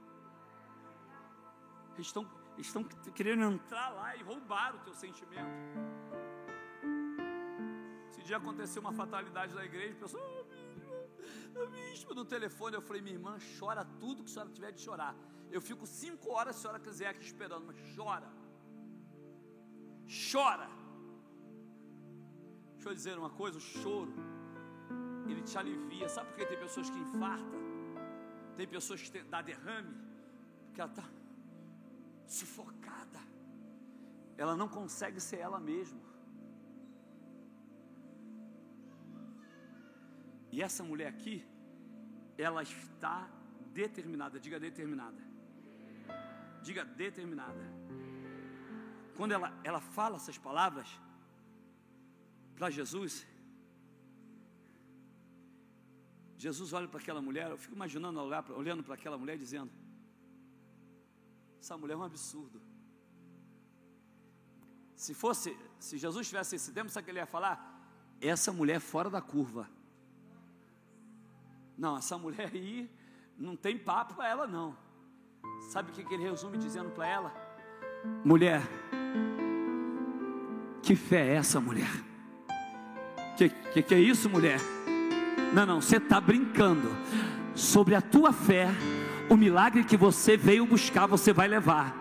Eles 1.95 2.07
estão, 2.07 2.27
estão 2.57 2.83
querendo 3.13 3.43
entrar 3.43 3.89
lá 3.89 4.15
e 4.15 4.23
roubar 4.23 4.75
o 4.75 4.79
teu 4.79 4.93
sentimento. 4.93 5.49
Esse 8.09 8.23
dia 8.23 8.37
aconteceu 8.37 8.81
uma 8.81 8.93
fatalidade 8.93 9.53
na 9.53 9.65
igreja, 9.65 9.93
a 9.93 10.01
pessoa, 10.01 10.23
oh, 11.55 11.67
bispo, 11.67 12.13
no 12.13 12.25
telefone, 12.25 12.75
eu 12.75 12.81
falei, 12.81 13.01
minha 13.01 13.15
irmã, 13.15 13.37
chora 13.59 13.83
tudo 13.99 14.23
que 14.23 14.29
a 14.31 14.33
senhora 14.33 14.51
tiver 14.51 14.71
de 14.71 14.81
chorar. 14.81 15.15
Eu 15.51 15.61
fico 15.61 15.85
cinco 15.85 16.31
horas 16.31 16.55
se 16.55 16.59
a 16.59 16.61
senhora 16.61 16.79
quiser 16.79 17.07
aqui 17.07 17.25
esperando, 17.25 17.65
mas 17.65 17.77
chora. 17.95 18.29
Chora. 20.31 20.69
Deixa 22.75 22.89
eu 22.89 22.93
dizer 22.95 23.17
uma 23.17 23.29
coisa, 23.29 23.57
o 23.57 23.61
choro, 23.61 24.13
ele 25.27 25.41
te 25.41 25.57
alivia. 25.57 26.07
Sabe 26.09 26.29
por 26.29 26.37
que 26.37 26.45
tem 26.45 26.57
pessoas 26.57 26.89
que 26.89 26.97
infartam? 26.97 27.70
Tem 28.61 28.67
pessoas 28.67 29.01
que 29.01 29.23
dá 29.23 29.41
derrame, 29.41 29.91
porque 30.65 30.79
ela 30.81 30.91
está 30.91 31.07
sufocada. 32.27 33.19
Ela 34.37 34.55
não 34.55 34.67
consegue 34.67 35.19
ser 35.19 35.37
ela 35.37 35.59
mesma. 35.59 35.99
E 40.51 40.61
essa 40.61 40.83
mulher 40.83 41.07
aqui, 41.07 41.43
ela 42.37 42.61
está 42.61 43.27
determinada, 43.73 44.39
diga 44.39 44.59
determinada. 44.59 45.23
Diga 46.61 46.85
determinada. 46.85 47.65
Quando 49.17 49.31
ela, 49.31 49.51
ela 49.63 49.81
fala 49.81 50.17
essas 50.17 50.37
palavras 50.37 50.87
para 52.53 52.69
Jesus, 52.69 53.25
Jesus 56.41 56.73
olha 56.73 56.87
para 56.87 56.99
aquela 56.99 57.21
mulher, 57.21 57.51
eu 57.51 57.57
fico 57.57 57.75
imaginando 57.75 58.19
olhando 58.19 58.81
para 58.81 58.95
aquela 58.95 59.15
mulher 59.15 59.37
dizendo: 59.37 59.69
Essa 61.59 61.77
mulher 61.77 61.93
é 61.93 61.97
um 61.97 62.03
absurdo. 62.03 62.59
Se 64.95 65.13
fosse, 65.13 65.55
se 65.77 65.99
Jesus 65.99 66.27
tivesse 66.27 66.55
esse 66.55 66.71
tempo, 66.71 66.89
sabe 66.89 67.03
o 67.03 67.05
que 67.05 67.11
ele 67.11 67.19
ia 67.19 67.27
falar? 67.27 67.79
Essa 68.19 68.51
mulher 68.51 68.77
é 68.77 68.79
fora 68.79 69.07
da 69.07 69.21
curva. 69.21 69.69
Não, 71.77 71.95
essa 71.95 72.17
mulher 72.17 72.49
aí 72.51 72.89
não 73.37 73.55
tem 73.55 73.77
papo 73.77 74.15
para 74.15 74.27
ela, 74.27 74.47
não. 74.47 74.75
Sabe 75.69 75.91
o 75.91 75.93
que 75.93 76.11
ele 76.11 76.23
resume 76.23 76.57
dizendo 76.57 76.89
para 76.89 77.07
ela? 77.07 77.31
Mulher, 78.25 78.63
que 80.81 80.95
fé 80.95 81.27
é 81.27 81.35
essa, 81.35 81.61
mulher? 81.61 81.91
Que, 83.37 83.47
que, 83.73 83.83
que 83.83 83.93
é 83.93 83.99
isso, 83.99 84.27
mulher? 84.27 84.59
Não, 85.53 85.65
não, 85.65 85.81
você 85.81 85.97
está 85.97 86.19
brincando. 86.19 86.95
Sobre 87.53 87.95
a 87.95 88.01
tua 88.01 88.31
fé, 88.31 88.69
o 89.29 89.35
milagre 89.35 89.83
que 89.83 89.97
você 89.97 90.37
veio 90.37 90.65
buscar, 90.65 91.05
você 91.05 91.33
vai 91.33 91.47
levar. 91.47 92.00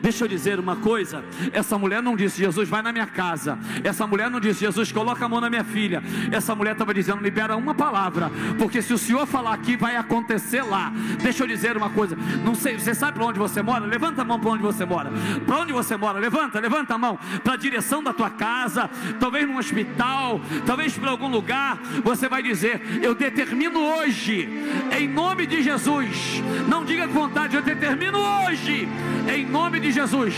Deixa 0.00 0.24
eu 0.24 0.28
dizer 0.28 0.58
uma 0.58 0.76
coisa: 0.76 1.24
essa 1.52 1.78
mulher 1.78 2.02
não 2.02 2.16
disse, 2.16 2.38
Jesus, 2.38 2.68
vai 2.68 2.82
na 2.82 2.92
minha 2.92 3.06
casa. 3.06 3.58
Essa 3.82 4.06
mulher 4.06 4.30
não 4.30 4.40
disse, 4.40 4.60
Jesus, 4.60 4.92
coloca 4.92 5.24
a 5.24 5.28
mão 5.28 5.40
na 5.40 5.50
minha 5.50 5.64
filha. 5.64 6.02
Essa 6.30 6.54
mulher 6.54 6.72
estava 6.72 6.92
dizendo, 6.94 7.22
libera 7.22 7.56
uma 7.56 7.74
palavra, 7.74 8.30
porque 8.58 8.82
se 8.82 8.92
o 8.92 8.98
Senhor 8.98 9.26
falar 9.26 9.54
aqui, 9.54 9.76
vai 9.76 9.96
acontecer 9.96 10.62
lá. 10.62 10.92
Deixa 11.22 11.42
eu 11.44 11.46
dizer 11.46 11.76
uma 11.76 11.90
coisa: 11.90 12.16
não 12.44 12.54
sei, 12.54 12.78
você 12.78 12.94
sabe 12.94 13.14
para 13.14 13.26
onde 13.26 13.38
você 13.38 13.62
mora? 13.62 13.84
Levanta 13.84 14.22
a 14.22 14.24
mão 14.24 14.38
para 14.38 14.50
onde 14.50 14.62
você 14.62 14.84
mora. 14.84 15.10
Para 15.46 15.58
onde 15.58 15.72
você 15.72 15.96
mora? 15.96 16.18
Levanta, 16.18 16.60
levanta 16.60 16.94
a 16.94 16.98
mão 16.98 17.18
para 17.42 17.54
a 17.54 17.56
direção 17.56 18.02
da 18.02 18.12
tua 18.12 18.30
casa, 18.30 18.88
talvez 19.18 19.46
num 19.46 19.58
hospital, 19.58 20.40
talvez 20.66 20.96
para 20.96 21.10
algum 21.10 21.28
lugar. 21.28 21.78
Você 22.04 22.28
vai 22.28 22.42
dizer, 22.42 22.80
eu 23.02 23.14
determino 23.14 23.80
hoje, 23.80 24.48
em 24.96 25.08
nome 25.08 25.46
de 25.46 25.62
Jesus. 25.62 26.42
Não 26.68 26.84
diga 26.84 27.06
com 27.06 27.14
vontade, 27.14 27.56
eu 27.56 27.62
determino 27.62 28.18
hoje, 28.18 28.88
em 29.34 29.46
nome 29.48 29.80
de 29.80 29.90
Jesus. 29.90 30.34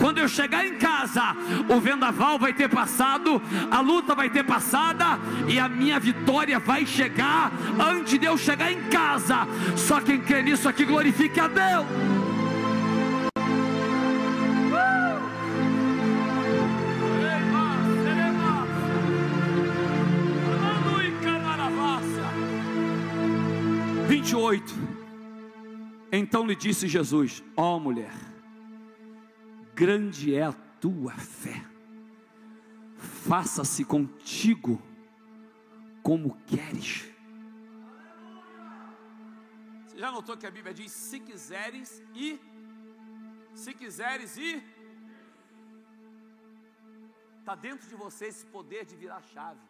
Quando 0.00 0.18
eu 0.18 0.28
chegar 0.28 0.66
em 0.66 0.76
casa, 0.76 1.36
o 1.68 1.80
vendaval 1.80 2.38
vai 2.38 2.52
ter 2.52 2.68
passado, 2.68 3.40
a 3.70 3.80
luta 3.80 4.14
vai 4.14 4.30
ter 4.30 4.44
passada 4.44 5.18
e 5.48 5.58
a 5.58 5.68
minha 5.68 5.98
vitória 5.98 6.58
vai 6.58 6.86
chegar 6.86 7.52
antes 7.78 8.18
de 8.18 8.26
eu 8.26 8.38
chegar 8.38 8.72
em 8.72 8.82
casa. 8.84 9.46
Só 9.76 10.00
quem 10.00 10.20
crê 10.20 10.42
nisso 10.42 10.68
aqui 10.68 10.84
glorifique 10.84 11.40
a 11.40 11.48
Deus. 11.48 11.86
Vinte 24.06 24.30
e 24.30 24.36
oito. 24.36 24.74
Então 26.12 26.46
lhe 26.46 26.54
disse 26.54 26.86
Jesus: 26.86 27.42
Ó 27.56 27.76
oh, 27.76 27.80
mulher, 27.80 28.12
grande 29.74 30.34
é 30.34 30.44
a 30.44 30.52
tua 30.52 31.12
fé. 31.12 31.64
Faça-se 32.96 33.84
contigo 33.84 34.80
como 36.02 36.36
queres. 36.46 37.10
Você 39.86 39.98
já 39.98 40.12
notou 40.12 40.36
que 40.36 40.46
a 40.46 40.50
Bíblia 40.50 40.72
diz: 40.72 40.92
se 40.92 41.18
quiseres 41.18 42.02
e, 42.14 42.40
se 43.54 43.74
quiseres 43.74 44.36
e, 44.36 44.62
está 47.40 47.54
dentro 47.54 47.88
de 47.88 47.94
você 47.94 48.26
esse 48.26 48.46
poder 48.46 48.84
de 48.84 48.96
virar 48.96 49.22
chave. 49.22 49.60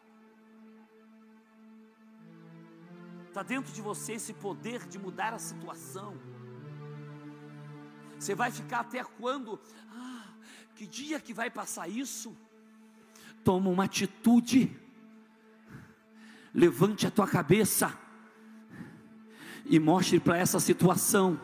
Está 3.29 3.43
dentro 3.43 3.73
de 3.73 3.83
você 3.83 4.13
esse 4.13 4.33
poder 4.33 4.87
de 4.87 4.99
mudar 4.99 5.33
a 5.35 5.39
situação. 5.39 6.34
Você 8.25 8.35
vai 8.35 8.51
ficar 8.51 8.81
até 8.81 9.05
quando? 9.05 9.61
Que 10.75 10.87
dia 10.87 11.21
que 11.21 11.35
vai 11.35 11.51
passar 11.51 11.91
isso? 11.91 12.35
Toma 13.45 13.69
uma 13.69 13.85
atitude. 13.85 14.75
Levante 16.55 17.07
a 17.07 17.11
tua 17.11 17.29
cabeça 17.29 17.93
e 19.67 19.79
mostre 19.79 20.19
para 20.19 20.39
essa 20.39 20.59
situação 20.59 21.39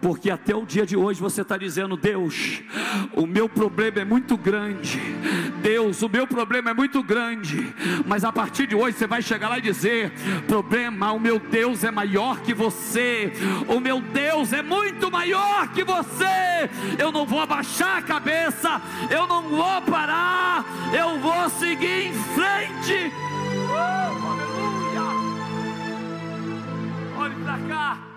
porque 0.00 0.30
até 0.30 0.54
o 0.54 0.64
dia 0.64 0.86
de 0.86 0.96
hoje 0.96 1.20
você 1.20 1.42
está 1.42 1.56
dizendo: 1.56 1.96
Deus, 1.96 2.62
o 3.14 3.26
meu 3.26 3.48
problema 3.48 4.00
é 4.00 4.04
muito 4.04 4.36
grande, 4.36 5.00
Deus, 5.62 6.02
o 6.02 6.08
meu 6.08 6.26
problema 6.26 6.70
é 6.70 6.74
muito 6.74 7.02
grande, 7.02 7.74
mas 8.06 8.24
a 8.24 8.32
partir 8.32 8.66
de 8.66 8.74
hoje 8.74 8.96
você 8.96 9.06
vai 9.06 9.22
chegar 9.22 9.48
lá 9.48 9.58
e 9.58 9.62
dizer: 9.62 10.12
Problema, 10.46 11.12
o 11.12 11.20
meu 11.20 11.38
Deus 11.38 11.84
é 11.84 11.90
maior 11.90 12.40
que 12.40 12.54
você, 12.54 13.32
o 13.68 13.78
meu 13.80 14.00
Deus 14.00 14.52
é 14.52 14.62
muito 14.62 15.10
maior 15.10 15.68
que 15.68 15.84
você. 15.84 16.68
Eu 16.98 17.12
não 17.12 17.26
vou 17.26 17.40
abaixar 17.40 17.98
a 17.98 18.02
cabeça, 18.02 18.80
eu 19.10 19.26
não 19.26 19.42
vou 19.48 19.82
parar, 19.82 20.64
eu 20.96 21.18
vou 21.18 21.48
seguir 21.50 22.08
em 22.08 22.12
frente. 22.12 23.12
Uh, 23.70 24.26
aleluia! 24.26 24.70
Olhe 27.18 27.34
para 27.44 27.58
cá. 27.68 28.09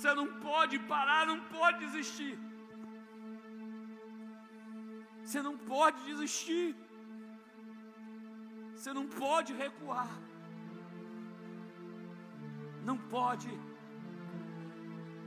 Você 0.00 0.14
não 0.14 0.28
pode 0.48 0.76
parar, 0.90 1.26
não 1.30 1.40
pode 1.54 1.80
desistir. 1.84 2.34
Você 5.22 5.42
não 5.46 5.58
pode 5.72 5.98
desistir. 6.10 6.74
Você 8.74 8.94
não 8.98 9.06
pode 9.06 9.52
recuar. 9.52 10.08
Não 12.82 12.96
pode. 12.96 13.50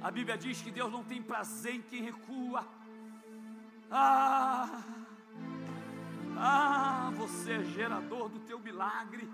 A 0.01 0.09
Bíblia 0.09 0.39
diz 0.39 0.59
que 0.63 0.71
Deus 0.71 0.91
não 0.91 1.03
tem 1.03 1.21
prazer 1.21 1.75
em 1.75 1.83
quem 1.83 2.01
recua. 2.01 2.67
Ah, 3.91 4.83
ah, 6.35 7.11
você 7.21 7.51
é 7.59 7.63
gerador 7.63 8.27
do 8.27 8.39
teu 8.39 8.57
milagre. 8.57 9.29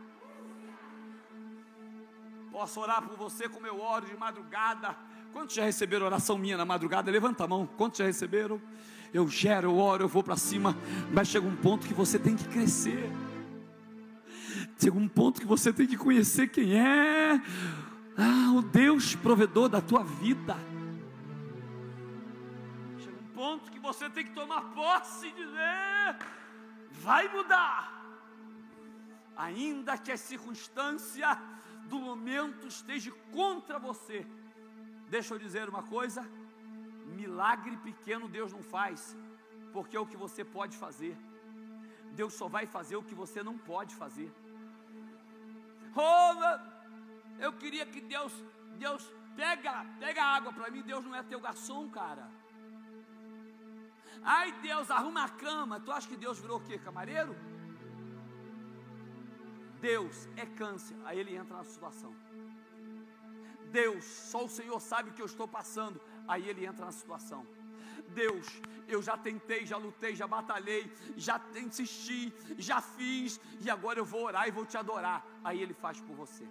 Posso 2.51 2.81
orar 2.81 3.01
por 3.07 3.15
você 3.15 3.47
como 3.47 3.65
eu 3.65 3.79
oro 3.79 4.05
de 4.05 4.17
madrugada 4.17 4.97
Quantos 5.31 5.55
já 5.55 5.63
receberam 5.63 6.05
oração 6.05 6.37
minha 6.37 6.57
na 6.57 6.65
madrugada? 6.65 7.11
Levanta 7.11 7.43
a 7.43 7.47
mão. 7.47 7.67
Quantos 7.77 7.99
já 7.99 8.05
receberam? 8.05 8.61
Eu 9.13 9.27
gero, 9.27 9.69
eu 9.69 9.77
oro, 9.77 10.03
eu 10.03 10.07
vou 10.07 10.23
para 10.23 10.35
cima. 10.35 10.75
Mas 11.11 11.27
chega 11.27 11.47
um 11.47 11.55
ponto 11.55 11.87
que 11.87 11.93
você 11.93 12.17
tem 12.17 12.35
que 12.35 12.47
crescer. 12.47 13.09
Chega 14.77 14.97
um 14.97 15.07
ponto 15.07 15.39
que 15.39 15.47
você 15.47 15.71
tem 15.71 15.85
que 15.85 15.97
conhecer 15.97 16.47
quem 16.47 16.79
é 16.79 17.41
ah, 18.17 18.53
o 18.55 18.61
Deus 18.61 19.15
provedor 19.15 19.69
da 19.69 19.81
tua 19.81 20.03
vida. 20.03 20.55
Chega 22.97 23.17
um 23.17 23.33
ponto 23.35 23.71
que 23.71 23.79
você 23.79 24.09
tem 24.09 24.25
que 24.25 24.31
tomar 24.31 24.61
posse 24.73 25.27
e 25.27 25.31
dizer: 25.31 26.17
vai 26.91 27.27
mudar. 27.29 27.97
Ainda 29.37 29.97
que 29.97 30.11
a 30.11 30.17
circunstância 30.17 31.37
do 31.87 31.99
momento 31.99 32.67
esteja 32.67 33.11
contra 33.31 33.79
você 33.79 34.25
Deixa 35.15 35.33
eu 35.33 35.39
dizer 35.45 35.67
uma 35.73 35.83
coisa: 35.95 36.21
milagre 37.21 37.75
pequeno 37.77 38.27
Deus 38.37 38.51
não 38.57 38.63
faz, 38.75 39.15
porque 39.73 39.97
é 39.97 39.99
o 39.99 40.09
que 40.11 40.17
você 40.25 40.43
pode 40.57 40.75
fazer. 40.77 41.15
Deus 42.19 42.33
só 42.33 42.47
vai 42.47 42.65
fazer 42.65 42.95
o 42.97 43.03
que 43.03 43.15
você 43.23 43.41
não 43.49 43.57
pode 43.57 43.95
fazer. 43.95 44.31
Oh, 45.95 46.69
Eu 47.45 47.51
queria 47.53 47.85
que 47.85 48.01
Deus, 48.01 48.33
Deus 48.77 49.03
pega, 49.35 49.85
pega 49.99 50.23
água 50.23 50.51
para 50.51 50.69
mim. 50.69 50.81
Deus 50.81 51.03
não 51.05 51.15
é 51.15 51.23
teu 51.23 51.39
garçom, 51.39 51.89
cara. 51.89 52.29
Ai, 54.21 54.51
Deus, 54.61 54.91
arruma 54.91 55.23
a 55.23 55.29
cama. 55.29 55.79
Tu 55.79 55.91
acha 55.91 56.07
que 56.07 56.17
Deus 56.17 56.39
virou 56.39 56.57
o 56.57 56.65
quê? 56.67 56.77
Camareiro? 56.77 57.35
Deus 59.79 60.27
é 60.35 60.45
câncer. 60.45 60.97
Aí 61.05 61.17
ele 61.19 61.35
entra 61.35 61.55
na 61.57 61.63
situação. 61.63 62.13
Deus, 63.71 64.03
só 64.03 64.45
o 64.45 64.49
Senhor 64.49 64.79
sabe 64.79 65.09
o 65.09 65.13
que 65.13 65.21
eu 65.21 65.25
estou 65.25 65.47
passando. 65.47 65.99
Aí 66.27 66.47
ele 66.49 66.65
entra 66.65 66.85
na 66.85 66.91
situação. 66.91 67.45
Deus, 68.09 68.47
eu 68.87 69.01
já 69.01 69.15
tentei, 69.17 69.65
já 69.65 69.77
lutei, 69.77 70.15
já 70.15 70.27
batalhei, 70.27 70.91
já 71.15 71.39
insisti, 71.55 72.33
já 72.57 72.81
fiz, 72.81 73.39
e 73.61 73.69
agora 73.69 73.99
eu 73.99 74.05
vou 74.05 74.23
orar 74.23 74.47
e 74.47 74.51
vou 74.51 74.65
te 74.65 74.77
adorar. 74.77 75.25
Aí 75.43 75.61
ele 75.61 75.73
faz 75.73 75.99
por 76.01 76.15
você. 76.15 76.47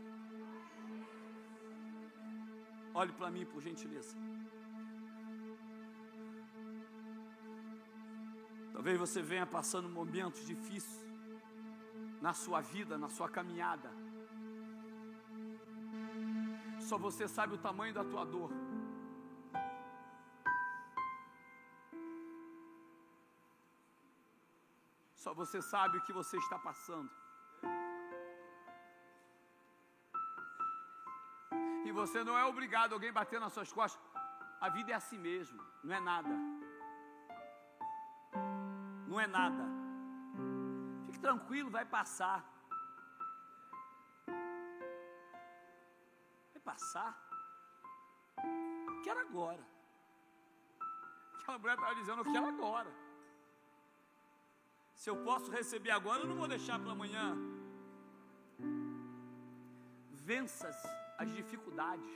Olhe 2.95 3.13
para 3.13 3.31
mim, 3.31 3.45
por 3.45 3.61
gentileza. 3.61 4.17
Talvez 8.73 8.99
você 8.99 9.21
venha 9.21 9.47
passando 9.47 9.89
momentos 9.89 10.47
difíceis 10.47 11.09
na 12.21 12.33
sua 12.33 12.61
vida, 12.61 12.97
na 12.97 13.09
sua 13.09 13.29
caminhada. 13.29 13.91
Só 16.89 16.97
você 16.97 17.25
sabe 17.37 17.53
o 17.55 17.63
tamanho 17.67 17.93
da 17.97 18.03
tua 18.11 18.25
dor. 18.35 18.51
Só 25.23 25.35
você 25.41 25.61
sabe 25.61 25.99
o 25.99 26.05
que 26.07 26.15
você 26.21 26.39
está 26.39 26.59
passando. 26.59 27.11
E 31.85 31.93
você 32.01 32.25
não 32.25 32.39
é 32.39 32.45
obrigado 32.47 32.93
a 32.93 32.97
alguém 32.97 33.13
bater 33.21 33.39
nas 33.39 33.53
suas 33.53 33.71
costas. 33.71 34.03
A 34.67 34.71
vida 34.71 34.93
é 34.93 34.95
assim 34.95 35.19
mesmo, 35.19 35.61
não 35.85 35.95
é 35.95 36.01
nada. 36.01 36.35
Não 39.11 39.21
é 39.21 39.27
nada. 39.27 39.65
Fique 41.07 41.21
tranquilo, 41.21 41.71
vai 41.71 41.85
passar. 41.85 42.39
Passar. 46.71 47.13
Quero 49.05 49.21
agora. 49.27 49.65
Aquela 51.41 51.59
mulher 51.59 51.77
estava 51.79 51.95
dizendo, 51.95 52.21
eu 52.21 52.33
quero 52.33 52.47
agora. 52.55 52.91
Se 55.01 55.09
eu 55.11 55.17
posso 55.29 55.51
receber 55.51 55.93
agora, 55.99 56.21
eu 56.23 56.29
não 56.31 56.37
vou 56.37 56.49
deixar 56.57 56.79
para 56.79 56.93
amanhã. 56.93 57.27
Vença 60.31 60.69
as 61.17 61.31
dificuldades. 61.39 62.15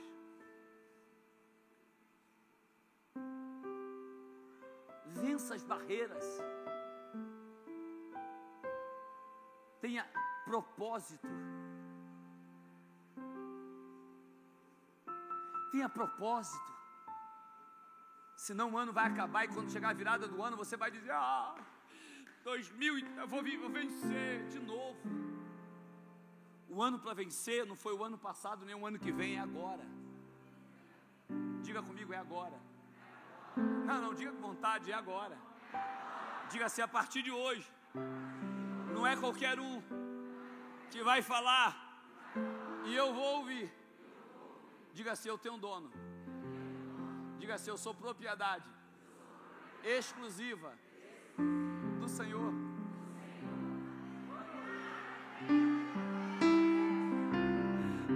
Vença 5.23 5.55
as 5.55 5.63
barreiras. 5.63 6.27
Tenha 9.81 10.05
propósito. 10.45 11.27
Tenha 15.73 15.89
propósito. 15.89 16.71
Senão 18.35 18.65
o 18.73 18.77
ano 18.77 18.93
vai 18.93 19.05
acabar 19.07 19.43
e 19.43 19.47
quando 19.47 19.71
chegar 19.71 19.89
a 19.89 19.99
virada 20.01 20.27
do 20.27 20.39
ano 20.47 20.55
você 20.55 20.77
vai 20.77 20.91
dizer: 20.91 21.11
Ah, 21.11 21.55
2000, 22.43 22.99
eu 23.21 23.27
vou, 23.27 23.41
vou 23.63 23.71
vencer 23.71 24.47
de 24.49 24.59
novo. 24.59 24.99
O 26.69 26.83
ano 26.87 26.99
para 26.99 27.15
vencer 27.15 27.65
não 27.65 27.75
foi 27.75 27.93
o 27.95 28.03
ano 28.03 28.19
passado, 28.19 28.63
nem 28.67 28.75
o 28.75 28.85
ano 28.85 28.99
que 28.99 29.11
vem, 29.11 29.37
é 29.37 29.39
agora. 29.39 29.83
Diga 31.63 31.81
comigo, 31.81 32.13
é 32.13 32.17
agora. 32.17 32.59
Não, 33.57 33.99
não, 33.99 34.13
diga 34.13 34.31
com 34.31 34.41
vontade, 34.49 34.91
é 34.91 34.93
agora. 34.93 35.35
Diga 36.51 36.67
assim, 36.67 36.83
a 36.83 36.87
partir 36.87 37.23
de 37.23 37.31
hoje. 37.31 37.67
Não 38.93 39.07
é 39.07 39.15
qualquer 39.15 39.59
um 39.59 39.81
que 40.91 41.01
vai 41.01 41.23
falar 41.23 41.69
e 42.85 42.93
eu 42.93 43.11
vou 43.11 43.37
ouvir. 43.39 43.82
Diga 44.93 45.13
assim, 45.13 45.29
eu 45.29 45.37
tenho 45.37 45.55
um 45.55 45.59
dono. 45.59 45.91
Diga 47.39 47.55
assim, 47.55 47.71
eu 47.71 47.77
sou 47.77 47.93
propriedade 47.93 48.69
exclusiva 49.83 50.73
do 51.99 52.07
Senhor. 52.07 52.53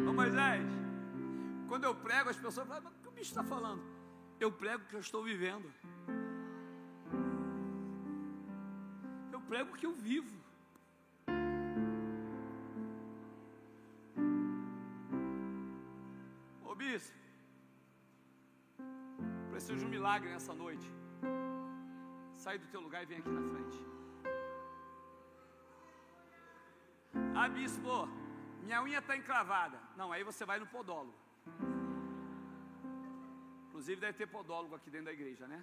Ô 0.08 0.14
Moisés, 0.14 0.64
quando 1.68 1.84
eu 1.84 1.96
prego, 1.96 2.30
as 2.30 2.38
pessoas 2.38 2.68
falam, 2.68 2.84
mas 2.84 2.94
o 2.94 3.00
que 3.00 3.08
o 3.08 3.12
bicho 3.12 3.32
está 3.32 3.44
falando? 3.44 3.84
Eu 4.40 4.52
prego 4.52 4.84
o 4.84 4.88
que 4.88 4.96
eu 4.96 5.00
estou 5.00 5.24
vivendo. 5.24 5.74
Eu 9.32 9.42
prego 9.42 9.72
o 9.72 9.76
que 9.76 9.86
eu 9.86 9.94
vivo. 9.94 10.47
Milagre 19.98 20.30
nessa 20.30 20.54
noite. 20.64 20.88
Sai 22.44 22.56
do 22.64 22.68
teu 22.74 22.82
lugar 22.86 23.02
e 23.04 23.08
vem 23.12 23.20
aqui 23.22 23.34
na 23.38 23.44
frente. 23.52 23.80
Ah, 27.40 27.50
bispo, 27.58 27.96
minha 28.66 28.82
unha 28.84 29.00
está 29.00 29.16
encravada. 29.22 29.80
Não, 30.00 30.12
aí 30.12 30.24
você 30.30 30.44
vai 30.52 30.60
no 30.64 30.68
podólogo. 30.68 31.18
Inclusive 33.68 34.00
deve 34.06 34.18
ter 34.22 34.28
podólogo 34.28 34.76
aqui 34.76 34.90
dentro 34.90 35.08
da 35.10 35.14
igreja, 35.20 35.48
né? 35.48 35.60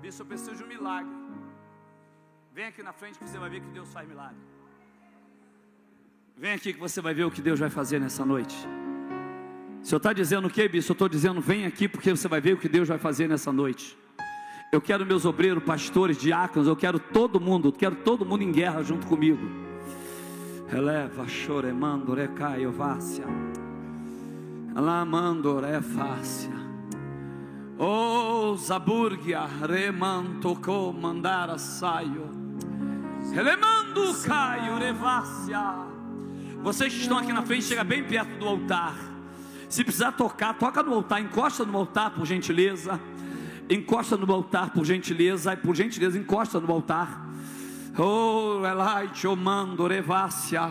Bispo, 0.00 0.22
eu 0.22 0.26
preciso 0.26 0.56
de 0.56 0.64
um 0.64 0.72
milagre. 0.74 1.16
Vem 2.52 2.66
aqui 2.66 2.82
na 2.88 2.92
frente 2.92 3.18
que 3.18 3.28
você 3.28 3.38
vai 3.44 3.50
ver 3.54 3.60
que 3.64 3.70
Deus 3.78 3.92
faz 3.96 4.06
milagre. 4.08 4.42
Vem 6.36 6.52
aqui 6.52 6.72
que 6.74 6.80
você 6.86 7.00
vai 7.00 7.14
ver 7.14 7.24
o 7.24 7.30
que 7.30 7.42
Deus 7.42 7.58
vai 7.58 7.70
fazer 7.70 7.98
nessa 7.98 8.24
noite. 8.24 8.56
O 9.82 9.84
senhor 9.84 9.96
está 9.96 10.12
dizendo 10.12 10.46
o 10.46 10.50
que, 10.50 10.68
bispo? 10.68 10.92
Eu 10.92 10.94
estou 10.94 11.08
dizendo, 11.08 11.40
vem 11.40 11.66
aqui 11.66 11.88
porque 11.88 12.10
você 12.10 12.28
vai 12.28 12.40
ver 12.40 12.54
o 12.54 12.56
que 12.56 12.68
Deus 12.68 12.86
vai 12.86 12.98
fazer 12.98 13.28
nessa 13.28 13.52
noite. 13.52 13.98
Eu 14.72 14.80
quero 14.80 15.04
meus 15.04 15.24
obreiros, 15.24 15.62
pastores, 15.64 16.16
diáconos, 16.16 16.68
eu 16.68 16.76
quero 16.76 16.98
todo 17.00 17.40
mundo, 17.40 17.68
eu 17.68 17.72
quero 17.72 17.96
todo 17.96 18.24
mundo 18.24 18.42
em 18.42 18.52
guerra 18.52 18.82
junto 18.82 19.06
comigo. 19.08 19.40
Eleva, 20.72 21.26
choremando, 21.26 22.14
recaio, 22.14 22.70
vácia. 22.70 23.26
Lamando, 24.74 25.60
refácia. 25.60 26.62
Oh, 27.76 28.56
Zaburgia, 28.56 29.44
remanto, 29.44 30.54
comandara, 30.56 31.58
saio. 31.58 32.30
Elemando, 33.36 34.14
caio, 34.24 34.76
revácia. 34.78 35.60
Vocês 36.62 36.94
que 36.94 37.00
estão 37.00 37.18
aqui 37.18 37.32
na 37.32 37.42
frente, 37.42 37.64
chega 37.64 37.82
bem 37.82 38.04
perto 38.04 38.38
do 38.38 38.46
altar. 38.46 39.11
Se 39.72 39.82
precisar 39.82 40.12
tocar, 40.12 40.52
toca 40.58 40.82
no 40.82 40.92
altar, 40.92 41.22
encosta 41.22 41.64
no 41.64 41.78
altar, 41.78 42.10
por 42.10 42.26
gentileza. 42.26 43.00
Encosta 43.70 44.18
no 44.18 44.30
altar, 44.30 44.70
por 44.70 44.84
gentileza. 44.84 45.56
Por 45.56 45.74
gentileza, 45.74 46.18
encosta 46.18 46.60
no 46.60 46.70
altar. 46.70 47.26
Oh, 47.98 48.60
elite, 48.66 49.26
o 49.26 49.34
mando, 49.34 49.86
revácia. 49.86 50.70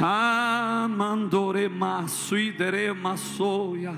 Ah, 0.00 0.88
mandore 0.90 1.68
maço, 1.68 2.36
idere 2.36 2.92
maçoia. 2.92 3.96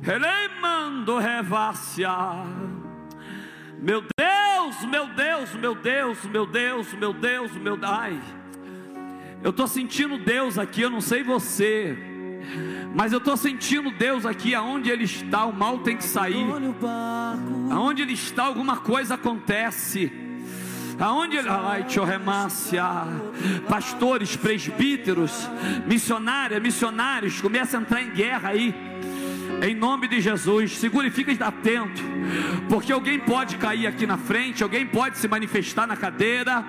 Ele 0.00 0.60
mando 0.60 1.18
revácia. 1.18 2.08
Meu 3.82 4.04
Deus, 4.16 4.84
meu 4.88 5.08
Deus, 5.08 5.54
meu 5.54 5.74
Deus, 5.74 6.24
meu 6.24 6.46
Deus, 6.46 6.94
meu 6.94 7.12
Deus, 7.12 7.50
meu 7.50 7.78
Ai. 7.82 8.20
Eu 9.42 9.50
estou 9.50 9.66
sentindo 9.66 10.18
Deus 10.18 10.56
aqui, 10.56 10.82
eu 10.82 10.90
não 10.90 11.00
sei 11.00 11.24
você. 11.24 12.14
Mas 12.94 13.12
eu 13.12 13.18
estou 13.18 13.36
sentindo 13.36 13.90
Deus 13.90 14.24
aqui, 14.24 14.54
aonde 14.54 14.90
Ele 14.90 15.04
está, 15.04 15.44
o 15.44 15.52
mal 15.52 15.78
tem 15.78 15.96
que 15.96 16.04
sair. 16.04 16.46
Aonde 17.70 18.02
Ele 18.02 18.14
está, 18.14 18.44
alguma 18.44 18.78
coisa 18.78 19.14
acontece. 19.14 20.26
Aonde 20.98 21.36
ele, 21.36 21.48
ai, 21.48 21.84
pastores, 23.68 24.34
presbíteros, 24.34 25.48
missionárias, 25.86 26.62
missionários, 26.62 27.40
começa 27.40 27.76
a 27.76 27.80
entrar 27.82 28.02
em 28.02 28.10
guerra 28.10 28.48
aí. 28.50 28.74
Em 29.62 29.74
nome 29.74 30.06
de 30.06 30.20
Jesus, 30.20 30.76
segure 30.76 31.08
e 31.08 31.10
fique 31.10 31.36
atento, 31.42 32.02
porque 32.68 32.92
alguém 32.92 33.18
pode 33.18 33.56
cair 33.56 33.86
aqui 33.86 34.06
na 34.06 34.16
frente, 34.16 34.62
alguém 34.62 34.86
pode 34.86 35.18
se 35.18 35.26
manifestar 35.26 35.86
na 35.86 35.96
cadeira. 35.96 36.64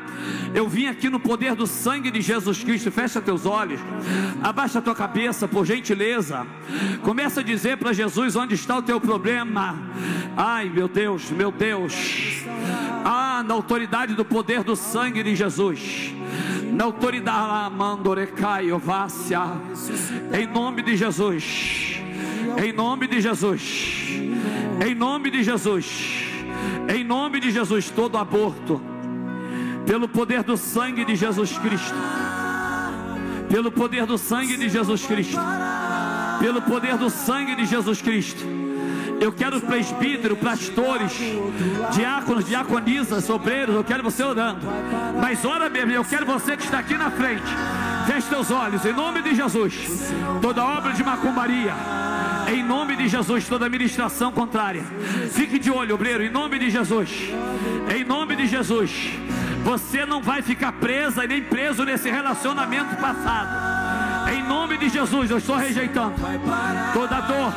Eu 0.54 0.68
vim 0.68 0.88
aqui 0.88 1.10
no 1.10 1.20
poder 1.20 1.54
do 1.54 1.68
sangue 1.68 2.10
de 2.10 2.22
Jesus 2.22 2.64
Cristo. 2.64 2.92
Fecha 2.92 3.22
teus 3.22 3.46
olhos, 3.46 3.80
abaixa 4.42 4.82
tua 4.82 4.96
cabeça, 4.96 5.48
por 5.48 5.66
gentileza. 5.66 6.48
Começa 7.04 7.42
a 7.42 7.44
dizer 7.44 7.78
para 7.78 7.94
Jesus 7.94 8.36
onde 8.36 8.56
está 8.56 8.78
o 8.78 8.82
teu 8.82 9.00
problema. 9.00 9.78
Ai, 10.36 10.70
meu 10.70 10.88
Deus, 10.88 11.30
meu 11.30 11.52
Deus. 11.52 11.94
Ah, 13.04 13.44
na 13.46 13.54
autoridade 13.54 14.14
do 14.16 14.26
poder 14.26 14.64
do 14.64 14.76
sangue 14.76 15.24
de 15.24 15.36
Jesus. 15.36 16.14
na 16.72 16.84
autoridade 16.84 17.74
mandorecai 17.76 18.72
ovácia, 18.72 19.42
em 20.32 20.46
nome 20.46 20.84
de 20.84 20.96
Jesus, 20.96 21.97
em 22.64 22.74
nome 22.74 23.08
de 23.08 23.22
Jesus, 23.22 23.62
em 24.86 24.96
nome 24.96 25.30
de 25.30 25.44
Jesus, 25.44 26.26
em 26.94 27.04
nome 27.04 27.40
de 27.40 27.52
Jesus, 27.52 27.90
todo 27.90 28.18
aborto, 28.18 28.82
pelo 29.86 30.08
poder 30.08 30.44
do 30.44 30.58
sangue 30.58 31.06
de 31.06 31.16
Jesus 31.16 31.58
Cristo, 31.58 31.96
pelo 33.50 33.72
poder 33.72 34.06
do 34.06 34.18
sangue 34.18 34.58
de 34.58 34.70
Jesus 34.70 35.06
Cristo, 35.06 35.40
pelo 36.40 36.62
poder 36.62 36.98
do 36.98 37.10
sangue 37.10 37.56
de 37.56 37.66
Jesus 37.66 38.02
Cristo 38.02 38.57
eu 39.20 39.32
quero 39.32 39.60
presbítero, 39.62 40.36
pastores, 40.36 41.14
diáconos, 41.94 42.46
diaconisas, 42.46 43.30
obreiros. 43.30 43.76
Eu 43.76 43.84
quero 43.84 44.04
você 44.04 44.24
orando. 44.24 44.62
Mas 45.22 45.44
ora 45.44 45.70
mesmo, 45.70 45.92
eu 45.92 46.06
quero 46.06 46.26
você 46.26 46.56
que 46.56 46.64
está 46.64 46.80
aqui 46.80 46.96
na 46.96 47.12
frente. 47.12 47.44
Feche 48.06 48.30
teus 48.30 48.52
olhos, 48.52 48.86
em 48.86 48.94
nome 48.94 49.22
de 49.22 49.36
Jesus. 49.36 50.14
Toda 50.42 50.64
obra 50.64 50.94
de 50.94 51.04
macumbaria. 51.04 51.74
Em 52.48 52.64
nome 52.64 52.96
de 52.96 53.08
Jesus, 53.08 53.48
toda 53.48 53.68
ministração 53.68 54.32
contrária. 54.32 54.84
Fique 55.32 55.60
de 55.60 55.70
olho, 55.70 55.96
obreiro, 55.96 56.24
em 56.24 56.30
nome 56.30 56.58
de 56.60 56.70
Jesus. 56.70 57.10
Em 57.94 58.04
nome 58.04 58.36
de 58.36 58.48
Jesus. 58.48 59.12
Você 59.64 60.06
não 60.06 60.22
vai 60.22 60.42
ficar 60.42 60.72
presa 60.74 61.26
e 61.26 61.28
nem 61.28 61.42
preso 61.44 61.84
nesse 61.84 62.10
relacionamento 62.10 62.96
passado. 62.96 63.77
Em 64.32 64.44
nome 64.44 64.78
de 64.78 64.90
Jesus, 64.90 65.32
eu 65.32 65.38
estou 65.38 65.56
rejeitando 65.56 66.16
toda 66.94 67.22
dor 67.22 67.54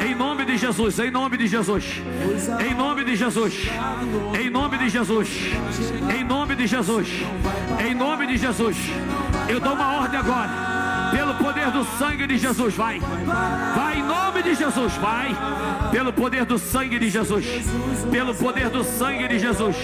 em 0.00 0.14
nome 0.14 0.44
de 0.44 0.58
Jesus, 0.58 0.98
em 0.98 1.10
nome 1.10 1.36
de 1.36 1.46
Jesus. 1.46 2.02
Em 2.64 2.74
nome 2.74 3.04
de 3.04 3.16
Jesus. 3.16 3.54
Em 4.38 4.50
nome 4.50 4.78
de 4.78 4.88
Jesus. 4.88 5.28
Em 6.14 6.24
nome 6.24 6.54
de 6.54 6.66
Jesus. 6.66 7.08
Em 7.84 7.94
nome 7.94 8.26
de 8.26 8.36
Jesus. 8.36 8.76
Eu 9.48 9.58
dou 9.58 9.72
uma 9.72 10.00
ordem 10.00 10.18
agora. 10.18 11.10
Pelo 11.10 11.34
poder 11.34 11.70
do 11.70 11.84
sangue 11.98 12.26
de 12.26 12.36
Jesus, 12.36 12.74
vai. 12.74 13.00
Vai 13.00 13.98
em 13.98 14.02
nome 14.02 14.42
de 14.42 14.54
Jesus, 14.54 14.92
vai. 14.94 15.34
Pelo 15.90 16.12
poder 16.12 16.44
do 16.44 16.58
sangue 16.58 16.98
de 16.98 17.08
Jesus. 17.08 17.46
Pelo 18.10 18.34
poder 18.34 18.68
do 18.68 18.84
sangue 18.84 19.26
de 19.28 19.38
Jesus. 19.38 19.76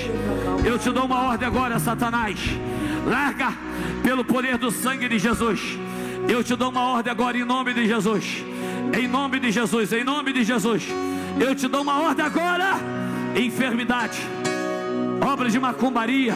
Eu 0.64 0.78
te 0.78 0.90
dou 0.90 1.06
uma 1.06 1.22
ordem 1.22 1.48
agora, 1.48 1.78
Satanás. 1.78 2.38
Larga 3.06 3.52
pelo 4.02 4.24
poder 4.24 4.58
do 4.58 4.70
sangue 4.70 5.08
de 5.08 5.18
Jesus. 5.18 5.78
Eu 6.28 6.42
te 6.42 6.54
dou 6.56 6.70
uma 6.70 6.82
ordem 6.82 7.10
agora 7.10 7.36
em 7.36 7.44
nome 7.44 7.74
de 7.74 7.86
Jesus. 7.86 8.44
Em 8.98 9.08
nome 9.08 9.40
de 9.40 9.50
Jesus, 9.50 9.92
em 9.92 10.04
nome 10.04 10.32
de 10.32 10.44
Jesus. 10.44 10.86
Eu 11.40 11.54
te 11.54 11.66
dou 11.68 11.82
uma 11.82 12.00
ordem 12.00 12.24
agora. 12.24 12.76
Enfermidade, 13.34 14.18
obras 15.26 15.52
de 15.52 15.58
macumbaria, 15.58 16.34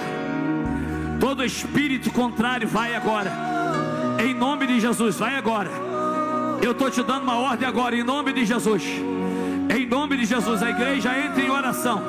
todo 1.21 1.45
espírito 1.45 2.11
contrário 2.11 2.67
vai 2.67 2.95
agora. 2.95 3.31
Em 4.19 4.33
nome 4.33 4.67
de 4.67 4.81
Jesus, 4.81 5.17
vai 5.17 5.37
agora. 5.37 5.71
Eu 6.63 6.73
estou 6.73 6.91
te 6.91 7.03
dando 7.03 7.25
uma 7.25 7.37
ordem 7.37 7.69
agora, 7.69 7.95
em 7.95 8.03
nome 8.03 8.33
de 8.33 8.47
Jesus. 8.47 8.83
Em 9.69 9.87
nome 9.87 10.17
de 10.17 10.25
Jesus, 10.25 10.63
a 10.63 10.71
igreja 10.71 11.19
entra 11.19 11.43
em 11.43 11.51
oração. 11.51 12.03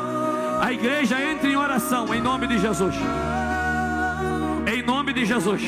A 0.62 0.72
igreja 0.72 1.22
entra 1.22 1.50
em 1.50 1.56
oração, 1.56 2.14
em 2.14 2.22
nome 2.22 2.48
de 2.48 2.58
Jesus. 2.58 2.96
Em 4.74 4.82
nome 4.82 5.14
de 5.14 5.26
Jesus. 5.26 5.62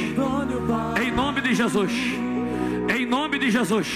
Nome 1.20 1.42
de 1.42 1.54
Jesus. 1.54 1.92
Em 2.98 3.06
nome 3.06 3.38
de 3.40 3.52
Jesus. 3.52 3.88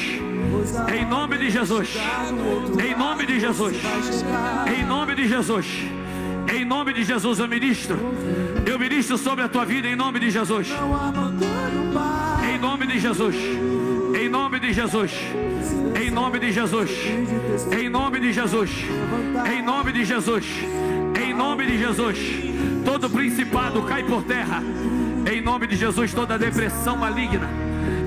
Em 0.94 1.06
nome 1.06 1.38
de 1.38 1.50
Jesus. 1.50 1.98
Em 2.86 2.96
nome 2.98 3.26
de 3.26 3.40
Jesus. 3.40 3.78
Em 4.68 4.86
nome 4.86 5.16
de 5.16 5.28
Jesus. 5.30 5.66
Em 6.54 6.66
nome 6.66 6.94
de 6.94 7.04
Jesus 7.06 7.40
eu 7.40 7.48
ministro. 7.48 7.98
Eu 8.66 8.78
ministro 8.78 9.18
sobre 9.18 9.46
a 9.46 9.48
tua 9.48 9.64
vida 9.64 9.88
em 9.88 9.96
nome 9.96 10.20
de 10.20 10.30
Jesus. 10.32 10.68
Em 12.50 12.60
nome 12.60 12.88
de 12.88 13.00
Jesus. 13.00 13.36
Em 14.22 14.30
nome 14.30 14.60
de 14.60 14.74
Jesus. 14.74 15.12
Em 15.96 16.12
nome 16.12 16.40
de 16.40 16.52
Jesus. 16.52 16.92
Em 17.80 17.90
nome 17.90 18.20
de 18.20 18.34
Jesus. 18.34 18.72
Em 19.50 19.62
nome 19.62 19.92
de 19.94 20.04
Jesus. 20.04 20.46
Em 21.26 21.34
nome 21.34 21.66
de 21.68 21.78
Jesus. 21.78 22.20
Todo 22.84 23.10
principado 23.10 23.82
cai 23.84 24.04
por 24.04 24.24
terra. 24.24 24.62
Em 25.32 25.42
nome 25.42 25.68
de 25.68 25.76
Jesus, 25.76 26.14
toda 26.14 26.38
depressão 26.38 26.98
maligna 26.98 27.50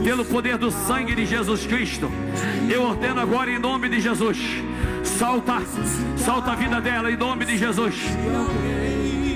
pelo 0.04 0.24
poder 0.24 0.56
do 0.56 0.70
sangue 0.70 1.14
de 1.14 1.26
Jesus 1.26 1.66
Cristo. 1.66 2.10
Eu 2.70 2.82
ordeno 2.82 3.20
agora 3.20 3.50
em 3.50 3.58
nome 3.58 3.88
de 3.88 4.00
Jesus. 4.00 4.38
Salta, 5.02 5.62
salta 6.16 6.52
a 6.52 6.54
vida 6.54 6.80
dela 6.80 7.10
em 7.10 7.16
nome 7.16 7.44
de 7.44 7.56
Jesus. 7.56 7.94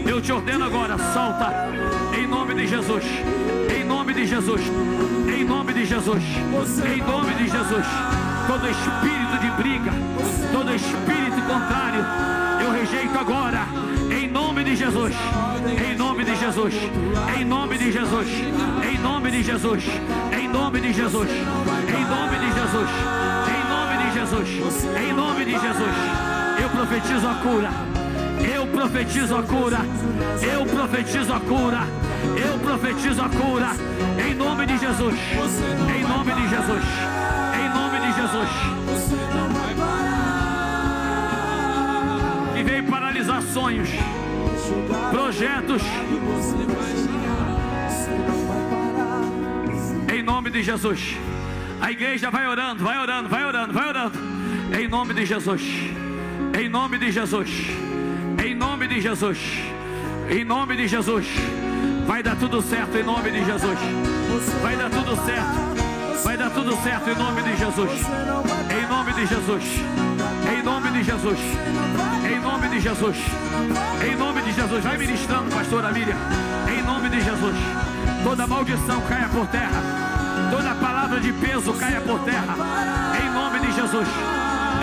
Eu 0.07 0.21
te 0.21 0.31
ordeno 0.31 0.65
agora, 0.65 0.97
salta 0.99 1.71
em 2.17 2.27
nome 2.27 2.55
de 2.55 2.67
Jesus. 2.67 3.05
Em 3.75 3.85
nome 3.85 4.15
de 4.15 4.27
Jesus. 4.27 4.61
Em 5.27 5.45
nome 5.45 5.73
de 5.73 5.87
Jesus. 5.87 6.23
Em 6.85 6.99
nome 6.99 7.35
de 7.35 7.49
Jesus. 7.49 7.87
Todo 8.47 8.69
espírito 8.69 9.39
de 9.41 9.51
briga, 9.63 9.93
todo 10.53 10.75
espírito 10.75 11.43
contrário, 11.47 12.05
eu 12.63 12.73
rejeito 12.73 13.19
agora 13.19 13.80
Jesus. 14.81 15.15
Em 15.87 15.95
nome 15.95 16.25
de 16.25 16.35
Jesus. 16.37 16.75
Em 17.37 17.45
nome 17.45 17.77
de 17.77 17.93
Jesus. 17.93 18.27
Em 18.83 18.99
nome 18.99 19.31
de 19.31 19.43
Jesus. 19.43 19.85
Em 20.33 20.49
nome 20.49 20.81
de 20.81 20.93
Jesus. 20.95 21.29
Em 21.29 22.05
nome 22.09 22.39
de 22.39 22.51
Jesus. 22.55 22.89
Em 23.47 23.63
nome 23.69 23.97
de 23.99 24.11
Jesus. 24.15 24.49
Em 24.97 25.13
nome 25.13 25.45
de 25.45 25.53
Jesus. 25.53 25.97
Eu 26.63 26.71
profetizo 26.71 27.29
a 27.29 27.35
cura. 27.35 27.71
Eu 28.55 28.67
profetizo 28.69 29.37
a 29.37 29.43
cura. 29.43 29.81
Eu 30.41 30.65
profetizo 30.65 31.33
a 31.35 31.41
cura. 31.41 31.81
Eu 32.43 32.59
profetizo 32.61 33.21
a 33.21 33.29
cura. 33.29 33.69
Em 34.27 34.35
nome 34.35 34.65
de 34.65 34.79
Jesus. 34.79 35.15
Em 35.95 36.03
nome 36.09 36.33
de 36.33 36.49
Jesus. 36.49 36.85
Em 37.55 37.69
nome 37.69 38.01
de 38.01 38.13
Jesus. 38.19 38.49
Que 42.57 42.63
veio 42.63 42.85
paralisar 42.85 43.43
sonhos, 43.43 43.89
projetos. 45.11 45.83
Em 50.13 50.23
nome 50.23 50.51
de 50.51 50.63
Jesus. 50.63 51.17
A 51.81 51.91
igreja 51.91 52.31
vai 52.31 52.47
orando, 52.47 52.85
vai 52.85 52.99
orando, 52.99 53.29
vai 53.29 53.45
orando, 53.45 53.73
vai 53.73 53.89
orando. 53.89 54.19
Em 54.79 54.87
nome 54.87 55.15
de 55.15 55.25
Jesus. 55.25 55.63
Em 56.59 56.69
nome 56.69 56.99
de 56.99 57.11
Jesus. 57.11 57.51
Em 58.45 58.55
nome 58.55 58.87
de 58.87 59.01
Jesus. 59.01 59.39
Em 60.29 60.45
nome 60.45 60.77
de 60.77 60.87
Jesus. 60.87 61.27
Vai 62.07 62.23
dar 62.23 62.37
tudo 62.37 62.61
certo 62.61 62.97
em 62.97 63.05
nome 63.05 63.31
de 63.31 63.45
Jesus. 63.45 63.79
Vai 64.63 64.77
dar 64.77 64.91
tudo 64.91 65.17
certo. 65.25 66.25
Vai 66.25 66.37
dar 66.37 66.51
tudo 66.51 66.77
certo 66.83 67.11
em 67.11 67.15
nome 67.17 67.43
de 67.43 67.57
Jesus. 67.57 67.91
Em 68.71 68.89
nome 68.89 69.13
de 69.13 69.27
Jesus. 69.27 70.10
Em 70.61 70.63
nome 70.63 70.91
de 70.91 71.03
Jesus. 71.03 71.39
Em 72.31 72.39
nome 72.39 72.69
de 72.69 72.81
Jesus. 72.81 73.17
Em 74.07 74.15
nome 74.15 74.43
de 74.43 74.53
Jesus. 74.53 74.85
Vai 74.85 74.99
ministrando, 74.99 75.51
pastora 75.51 75.91
Miriam. 75.91 76.19
Em 76.69 76.83
nome 76.83 77.09
de 77.09 77.19
Jesus. 77.19 77.57
Toda 78.23 78.47
maldição 78.47 79.01
caia 79.09 79.27
por 79.31 79.47
terra. 79.47 79.83
Toda 80.51 80.75
palavra 80.75 81.19
de 81.19 81.33
peso 81.33 81.73
caia 81.73 82.03
por 82.03 82.21
terra. 82.25 82.55
Em 83.25 83.31
nome 83.33 83.61
de 83.61 83.73
Jesus. 83.73 84.07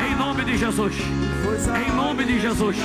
Em 0.04 0.16
nome 0.16 0.46
de 0.46 0.58
Jesus. 0.58 0.96
Em 0.96 1.96
nome 1.96 2.26
de 2.26 2.40
Jesus. 2.40 2.78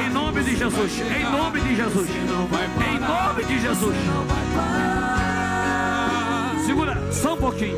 Em 0.00 0.10
nome 0.12 0.44
de 0.44 0.56
Jesus. 0.56 0.92
Em 1.00 1.24
nome 1.32 1.60
de 1.60 1.74
Jesus. 1.74 2.08
Em 2.10 2.98
nome 3.00 3.44
de 3.44 3.60
Jesus. 3.60 3.96
Segura 6.64 7.12
só 7.12 7.34
um 7.34 7.38
pouquinho. 7.38 7.76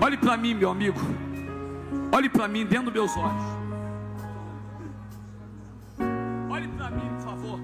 Olhe 0.00 0.16
para 0.16 0.36
mim, 0.36 0.54
meu 0.54 0.68
amigo. 0.68 1.31
Olhe 2.16 2.28
para 2.28 2.46
mim 2.46 2.66
dentro 2.66 2.90
dos 2.90 2.94
meus 2.94 3.16
olhos. 3.16 3.46
Olhe 6.50 6.68
para 6.76 6.90
mim, 6.90 7.08
por 7.16 7.22
favor. 7.30 7.58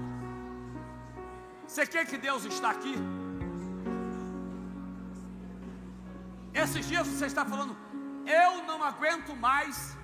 Você 1.67 1.85
quer 1.85 2.05
que 2.07 2.17
Deus 2.17 2.45
está 2.45 2.71
aqui? 2.71 2.95
Esses 6.51 6.87
dias 6.87 7.07
você 7.07 7.27
está 7.27 7.45
falando, 7.45 7.77
eu 8.25 8.63
não 8.63 8.83
aguento 8.83 9.35
mais 9.35 9.95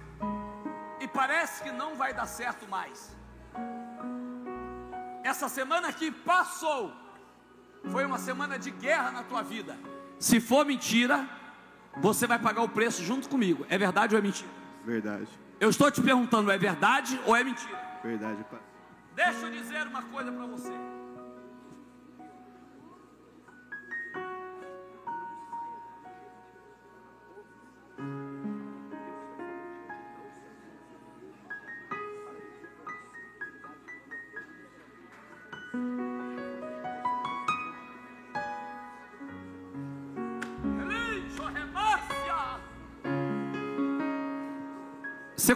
e 1.00 1.08
parece 1.08 1.64
que 1.64 1.72
não 1.72 1.96
vai 1.96 2.14
dar 2.14 2.28
certo 2.28 2.68
mais. 2.70 3.16
Essa 5.24 5.50
semana 5.50 5.92
que 5.92 6.12
passou 6.12 6.94
foi 7.92 8.06
uma 8.06 8.20
semana 8.20 8.60
de 8.60 8.70
guerra 8.70 9.10
na 9.10 9.24
tua 9.24 9.42
vida. 9.42 9.76
Se 10.20 10.40
for 10.40 10.64
mentira, 10.66 11.28
você 11.98 12.28
vai 12.28 12.40
pagar 12.40 12.62
o 12.62 12.70
preço 12.70 13.04
junto 13.04 13.30
comigo. 13.30 13.66
É 13.70 13.78
verdade 13.78 14.16
ou 14.16 14.20
é 14.20 14.22
mentira? 14.22 14.50
Verdade. 14.86 15.28
Eu 15.60 15.70
estou 15.70 15.90
te 15.90 16.02
perguntando, 16.02 16.52
é 16.52 16.58
verdade 16.58 17.20
ou 17.26 17.36
é 17.36 17.44
mentira? 17.44 17.80
Verdade, 18.04 18.44
pai. 18.50 18.60
Deixa 19.16 19.46
eu 19.46 19.52
dizer 19.52 19.88
uma 19.88 20.02
coisa 20.04 20.32
para 20.32 20.46
você. 20.46 20.74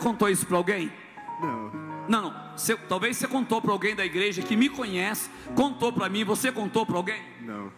Contou 0.10 0.28
isso 0.28 0.46
para 0.48 0.58
alguém? 0.58 0.92
Não. 1.40 1.72
Não, 2.10 2.22
não. 2.24 2.58
Você, 2.58 2.76
talvez 2.76 3.16
você 3.16 3.28
contou 3.28 3.62
para 3.62 3.72
alguém 3.72 3.96
da 3.96 4.04
igreja 4.04 4.42
que 4.42 4.56
me 4.56 4.68
conhece, 4.68 5.30
contou 5.56 5.94
para 5.94 6.10
mim, 6.10 6.24
você 6.24 6.52
contou 6.52 6.84
para 6.86 6.98
alguém? 6.98 7.22
Não. 7.42 7.72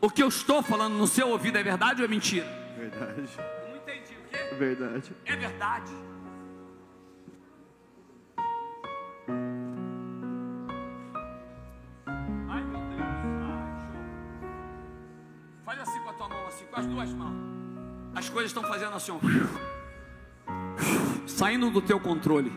O 0.00 0.10
que 0.10 0.22
eu 0.22 0.28
estou 0.28 0.62
falando 0.62 0.94
no 0.94 1.06
seu 1.06 1.28
ouvido 1.28 1.56
é 1.56 1.62
verdade 1.62 2.02
ou 2.02 2.04
é 2.04 2.08
mentira? 2.08 2.46
Verdade. 2.76 3.30
Não 3.66 3.76
entendi 3.76 4.14
o 4.14 4.28
quê? 4.28 4.54
Verdade. 4.56 5.12
É 5.24 5.36
verdade. 5.36 5.92
Ai 12.48 12.62
meu 12.62 12.80
Deus. 12.80 13.00
Show. 13.22 14.04
Faz 15.64 15.80
assim 15.80 16.00
com 16.00 16.10
a 16.10 16.12
tua 16.12 16.28
mão, 16.28 16.46
assim, 16.46 16.64
com 16.66 16.80
as 16.80 16.86
duas 16.86 17.12
mãos. 17.14 17.36
As 18.14 18.28
coisas 18.28 18.50
estão 18.50 18.64
fazendo 18.64 18.94
assim, 18.94 19.12
ó. 19.12 19.79
Saindo 21.30 21.70
do 21.70 21.80
teu 21.80 21.98
controle. 21.98 22.52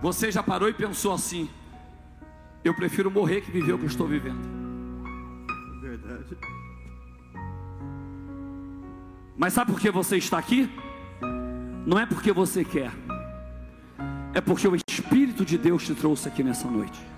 Você 0.00 0.30
já 0.30 0.42
parou 0.42 0.68
e 0.68 0.72
pensou 0.72 1.12
assim: 1.12 1.50
eu 2.64 2.74
prefiro 2.74 3.10
morrer 3.10 3.40
que 3.40 3.50
viver 3.50 3.72
o 3.72 3.78
que 3.78 3.84
eu 3.84 3.88
estou 3.88 4.06
vivendo. 4.06 4.40
Verdade. 5.80 6.38
Mas 9.36 9.52
sabe 9.52 9.72
por 9.72 9.80
que 9.80 9.90
você 9.90 10.16
está 10.16 10.38
aqui? 10.38 10.70
Não 11.84 11.98
é 11.98 12.06
porque 12.06 12.32
você 12.32 12.64
quer, 12.64 12.92
é 14.32 14.40
porque 14.40 14.68
o 14.68 14.76
Espírito 14.76 15.44
de 15.44 15.58
Deus 15.58 15.84
te 15.84 15.94
trouxe 15.94 16.28
aqui 16.28 16.42
nessa 16.42 16.70
noite. 16.70 17.11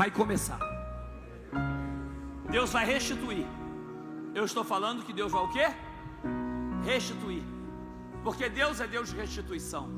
Vai 0.00 0.10
começar. 0.10 0.58
Deus 2.50 2.72
vai 2.72 2.86
restituir. 2.86 3.46
Eu 4.34 4.46
estou 4.46 4.64
falando 4.64 5.04
que 5.04 5.12
Deus 5.12 5.30
vai 5.30 5.42
o 5.42 5.48
quê? 5.48 5.66
Restituir. 6.82 7.42
Porque 8.24 8.48
Deus 8.48 8.80
é 8.80 8.86
Deus 8.86 9.10
de 9.10 9.16
restituição. 9.16 9.90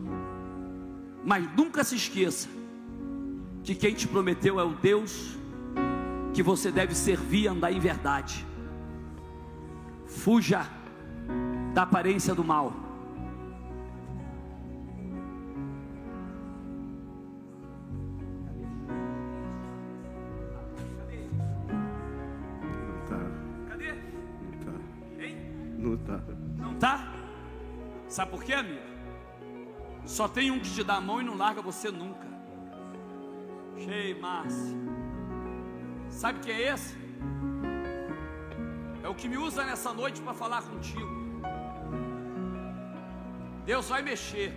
Mas 1.25 1.49
nunca 1.55 1.85
se 1.85 1.95
esqueça 1.95 2.49
que 3.63 3.77
quem 3.77 3.95
te 3.95 4.09
prometeu 4.09 4.59
é 4.59 4.65
o 4.65 4.75
Deus 4.75 5.37
que 6.35 6.43
você 6.43 6.73
deve 6.73 6.97
servir 6.97 7.43
e 7.43 7.47
andar 7.47 7.71
em 7.71 7.79
verdade. 7.79 8.45
Fuja 10.05 10.67
da 11.73 11.83
aparência 11.83 12.35
do 12.35 12.43
mal. 12.43 12.75
Sabe 28.15 28.31
por 28.31 28.45
quê, 28.45 28.53
amigo? 28.53 28.89
Só 30.05 30.29
tem 30.29 30.51
um 30.51 30.61
que 30.61 30.71
te 30.75 30.85
dá 30.85 30.97
a 30.97 31.01
mão 31.01 31.19
e 31.23 31.25
não 31.25 31.35
larga 31.35 31.63
você 31.63 31.91
nunca. 31.91 32.27
Cheio, 33.85 34.21
Márcio. 34.21 34.77
Sabe 36.11 36.41
quem 36.41 36.55
é 36.55 36.73
esse? 36.75 36.95
É 39.03 39.09
o 39.09 39.15
que 39.15 39.27
me 39.27 39.39
usa 39.39 39.65
nessa 39.65 39.95
noite 39.95 40.21
para 40.21 40.35
falar 40.35 40.61
contigo. 40.61 41.09
Deus 43.65 43.89
vai 43.89 44.03
mexer. 44.03 44.53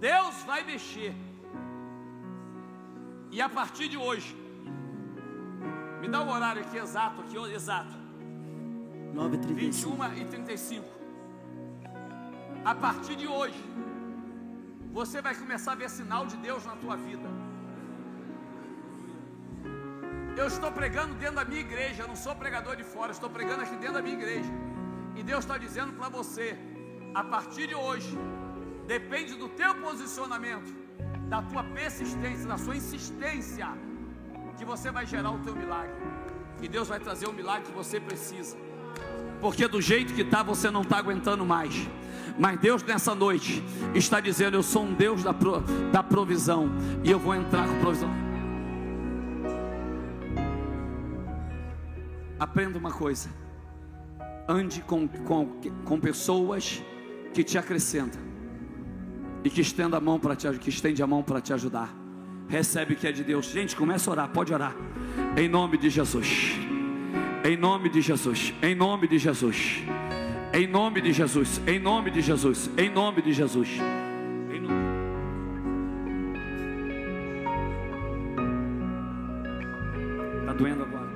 Deus 0.00 0.42
vai 0.44 0.64
mexer. 0.64 1.14
E 3.30 3.42
a 3.42 3.50
partir 3.50 3.88
de 3.88 3.98
hoje, 3.98 4.34
me 6.00 6.08
dá 6.08 6.22
o 6.22 6.30
horário 6.30 6.62
aqui 6.62 6.78
exato, 6.78 7.20
aqui 7.20 7.36
exato. 7.52 8.05
9h35. 9.16 9.54
21 9.54 10.14
e 10.20 10.24
35. 10.26 10.84
A 12.64 12.74
partir 12.74 13.16
de 13.16 13.26
hoje, 13.26 13.62
você 14.92 15.22
vai 15.26 15.34
começar 15.34 15.72
a 15.72 15.74
ver 15.74 15.88
sinal 15.88 16.26
de 16.26 16.36
Deus 16.36 16.64
na 16.66 16.76
tua 16.82 16.96
vida. 16.96 17.28
Eu 20.36 20.46
estou 20.48 20.70
pregando 20.70 21.14
dentro 21.14 21.36
da 21.36 21.44
minha 21.46 21.62
igreja, 21.62 22.02
eu 22.02 22.08
não 22.08 22.16
sou 22.24 22.34
pregador 22.34 22.76
de 22.76 22.84
fora, 22.84 23.10
estou 23.10 23.30
pregando 23.30 23.62
aqui 23.62 23.76
dentro 23.76 23.94
da 23.94 24.02
minha 24.02 24.18
igreja. 24.20 24.52
E 25.18 25.22
Deus 25.22 25.44
está 25.44 25.56
dizendo 25.56 25.94
para 25.94 26.10
você, 26.10 26.58
a 27.14 27.24
partir 27.24 27.66
de 27.68 27.74
hoje, 27.74 28.12
depende 28.86 29.34
do 29.34 29.48
teu 29.48 29.74
posicionamento, 29.76 30.70
da 31.30 31.40
tua 31.40 31.64
persistência, 31.64 32.46
da 32.46 32.58
sua 32.58 32.76
insistência, 32.76 33.68
que 34.58 34.64
você 34.64 34.90
vai 34.90 35.06
gerar 35.06 35.30
o 35.30 35.38
teu 35.38 35.56
milagre. 35.56 35.94
E 36.60 36.68
Deus 36.68 36.88
vai 36.88 37.00
trazer 37.00 37.26
o 37.26 37.32
milagre 37.32 37.66
que 37.70 37.76
você 37.82 37.98
precisa 37.98 38.65
porque 39.40 39.68
do 39.68 39.80
jeito 39.80 40.14
que 40.14 40.22
está 40.22 40.42
você 40.42 40.70
não 40.70 40.82
está 40.82 40.98
aguentando 40.98 41.44
mais. 41.44 41.88
Mas 42.38 42.58
Deus 42.58 42.82
nessa 42.82 43.14
noite 43.14 43.62
está 43.94 44.20
dizendo: 44.20 44.56
Eu 44.56 44.62
sou 44.62 44.84
um 44.84 44.92
Deus 44.92 45.22
da, 45.22 45.32
pro, 45.32 45.60
da 45.92 46.02
provisão 46.02 46.70
e 47.02 47.10
eu 47.10 47.18
vou 47.18 47.34
entrar 47.34 47.66
com 47.66 47.78
provisão. 47.80 48.10
Aprenda 52.38 52.78
uma 52.78 52.90
coisa: 52.90 53.30
ande 54.48 54.80
com, 54.82 55.08
com, 55.08 55.46
com 55.84 56.00
pessoas 56.00 56.82
que 57.32 57.42
te 57.42 57.56
acrescentam 57.56 58.20
e 59.44 59.50
que 59.50 59.60
estenda 59.60 59.96
a 59.96 60.00
mão 60.00 60.18
para 60.18 60.34
te 60.34 60.50
que 60.58 60.70
estende 60.70 61.02
a 61.02 61.06
mão 61.06 61.22
para 61.22 61.40
te 61.40 61.52
ajudar. 61.52 61.94
Recebe 62.48 62.94
o 62.94 62.96
que 62.96 63.06
é 63.06 63.12
de 63.12 63.24
Deus. 63.24 63.46
Gente, 63.46 63.74
começa 63.74 64.10
a 64.10 64.12
orar, 64.12 64.28
pode 64.28 64.52
orar. 64.52 64.74
Em 65.36 65.48
nome 65.48 65.78
de 65.78 65.90
Jesus. 65.90 66.65
Em 67.46 67.56
nome 67.56 67.88
de 67.88 68.00
Jesus, 68.00 68.52
em 68.60 68.74
nome 68.74 69.06
de 69.06 69.20
Jesus, 69.20 69.80
em 70.52 70.66
nome 70.66 71.00
de 71.00 71.12
Jesus, 71.12 71.60
em 71.64 71.78
nome 71.78 72.10
de 72.10 72.20
Jesus, 72.20 72.68
em 72.76 72.90
nome 72.90 73.22
de 73.22 73.32
Jesus. 73.32 73.68
Em 74.50 74.60
nome... 74.60 74.74
Tá 80.44 80.52
doendo 80.54 80.82
agora? 80.82 81.06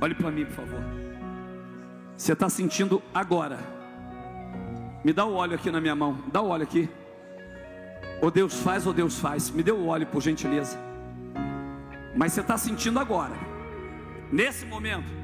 Olhe 0.00 0.14
para 0.14 0.30
mim, 0.30 0.44
por 0.44 0.54
favor. 0.54 0.80
Você 2.16 2.32
está 2.32 2.48
sentindo 2.48 3.02
agora? 3.12 3.58
Me 5.04 5.12
dá 5.12 5.24
o 5.24 5.34
óleo 5.34 5.56
aqui 5.56 5.72
na 5.72 5.80
minha 5.80 5.96
mão. 5.96 6.16
Dá 6.32 6.40
o 6.40 6.50
óleo 6.50 6.62
aqui. 6.62 6.88
Ou 8.22 8.30
Deus 8.30 8.62
faz, 8.62 8.86
ou 8.86 8.92
Deus 8.92 9.18
faz. 9.18 9.50
Me 9.50 9.64
dê 9.64 9.72
o 9.72 9.88
óleo, 9.88 10.06
por 10.06 10.22
gentileza. 10.22 10.89
Mas 12.14 12.32
você 12.32 12.40
está 12.40 12.58
sentindo 12.58 12.98
agora, 12.98 13.34
nesse 14.32 14.66
momento. 14.66 15.20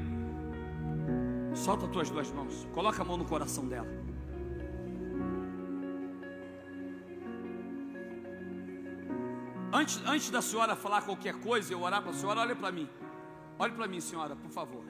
Solta 1.54 1.86
as 1.86 1.90
tuas 1.90 2.10
duas 2.10 2.30
mãos, 2.30 2.68
coloca 2.72 3.02
a 3.02 3.04
mão 3.04 3.16
no 3.16 3.24
coração 3.24 3.66
dela. 3.66 3.88
Antes, 9.72 10.00
antes 10.06 10.30
da 10.30 10.40
senhora 10.40 10.76
falar 10.76 11.02
qualquer 11.02 11.34
coisa, 11.40 11.72
eu 11.72 11.82
orar 11.82 12.02
para 12.02 12.10
a 12.10 12.14
senhora, 12.14 12.40
olha 12.40 12.54
para 12.54 12.70
mim. 12.70 12.88
Olhe 13.58 13.72
para 13.72 13.88
mim, 13.88 14.00
senhora, 14.00 14.36
por 14.36 14.50
favor. 14.50 14.84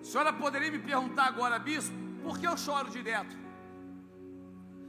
A 0.00 0.04
senhora 0.04 0.32
poderia 0.32 0.70
me 0.70 0.78
perguntar 0.78 1.24
agora, 1.24 1.58
bispo, 1.58 1.94
por 2.22 2.38
que 2.38 2.46
eu 2.46 2.56
choro 2.56 2.90
direto? 2.90 3.36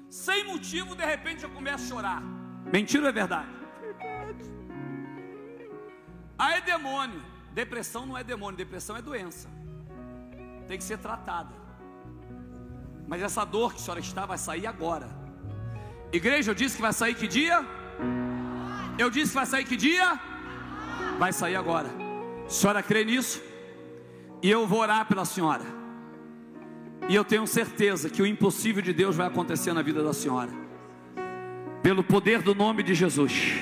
Sem 0.10 0.46
motivo, 0.46 0.96
de 0.96 1.06
repente 1.06 1.44
eu 1.44 1.50
começo 1.50 1.86
a 1.86 1.88
chorar. 1.88 2.43
Mentira 2.72 3.04
ou 3.04 3.10
é 3.10 3.12
verdade? 3.12 3.50
Ah, 6.38 6.58
é 6.58 6.62
demônio. 6.62 7.22
Depressão 7.54 8.06
não 8.06 8.18
é 8.18 8.24
demônio, 8.24 8.58
depressão 8.58 8.98
é 8.98 9.02
doença. 9.02 9.48
Tem 10.68 10.78
que 10.78 10.84
ser 10.84 10.98
tratada. 10.98 11.54
Mas 13.08 13.22
essa 13.22 13.46
dor 13.46 13.74
que 13.74 13.80
a 13.80 13.82
senhora 13.82 14.00
está 14.00 14.26
vai 14.26 14.38
sair 14.38 14.66
agora. 14.66 15.08
Igreja, 16.12 16.52
eu 16.52 16.56
disse 16.56 16.76
que 16.76 16.82
vai 16.82 16.94
sair 16.94 17.16
que 17.16 17.28
dia? 17.28 17.64
Eu 18.98 19.10
disse 19.10 19.30
que 19.30 19.36
vai 19.36 19.46
sair 19.46 19.66
que 19.66 19.76
dia? 19.76 20.20
Vai 21.20 21.32
sair 21.32 21.56
agora. 21.56 21.90
A 22.46 22.50
senhora 22.50 22.82
crê 22.82 23.04
nisso? 23.04 23.42
E 24.42 24.50
eu 24.50 24.66
vou 24.66 24.80
orar 24.80 25.06
pela 25.06 25.26
senhora. 25.26 25.66
E 27.08 27.14
eu 27.14 27.24
tenho 27.24 27.46
certeza 27.46 28.10
que 28.10 28.22
o 28.22 28.26
impossível 28.26 28.82
de 28.82 28.94
Deus 28.94 29.16
vai 29.16 29.28
acontecer 29.28 29.74
na 29.74 29.82
vida 29.82 30.04
da 30.04 30.14
senhora 30.14 30.63
pelo 31.84 32.02
poder 32.02 32.42
do 32.42 32.56
nome 32.56 32.82
de 32.82 32.96
Jesus. 32.96 33.56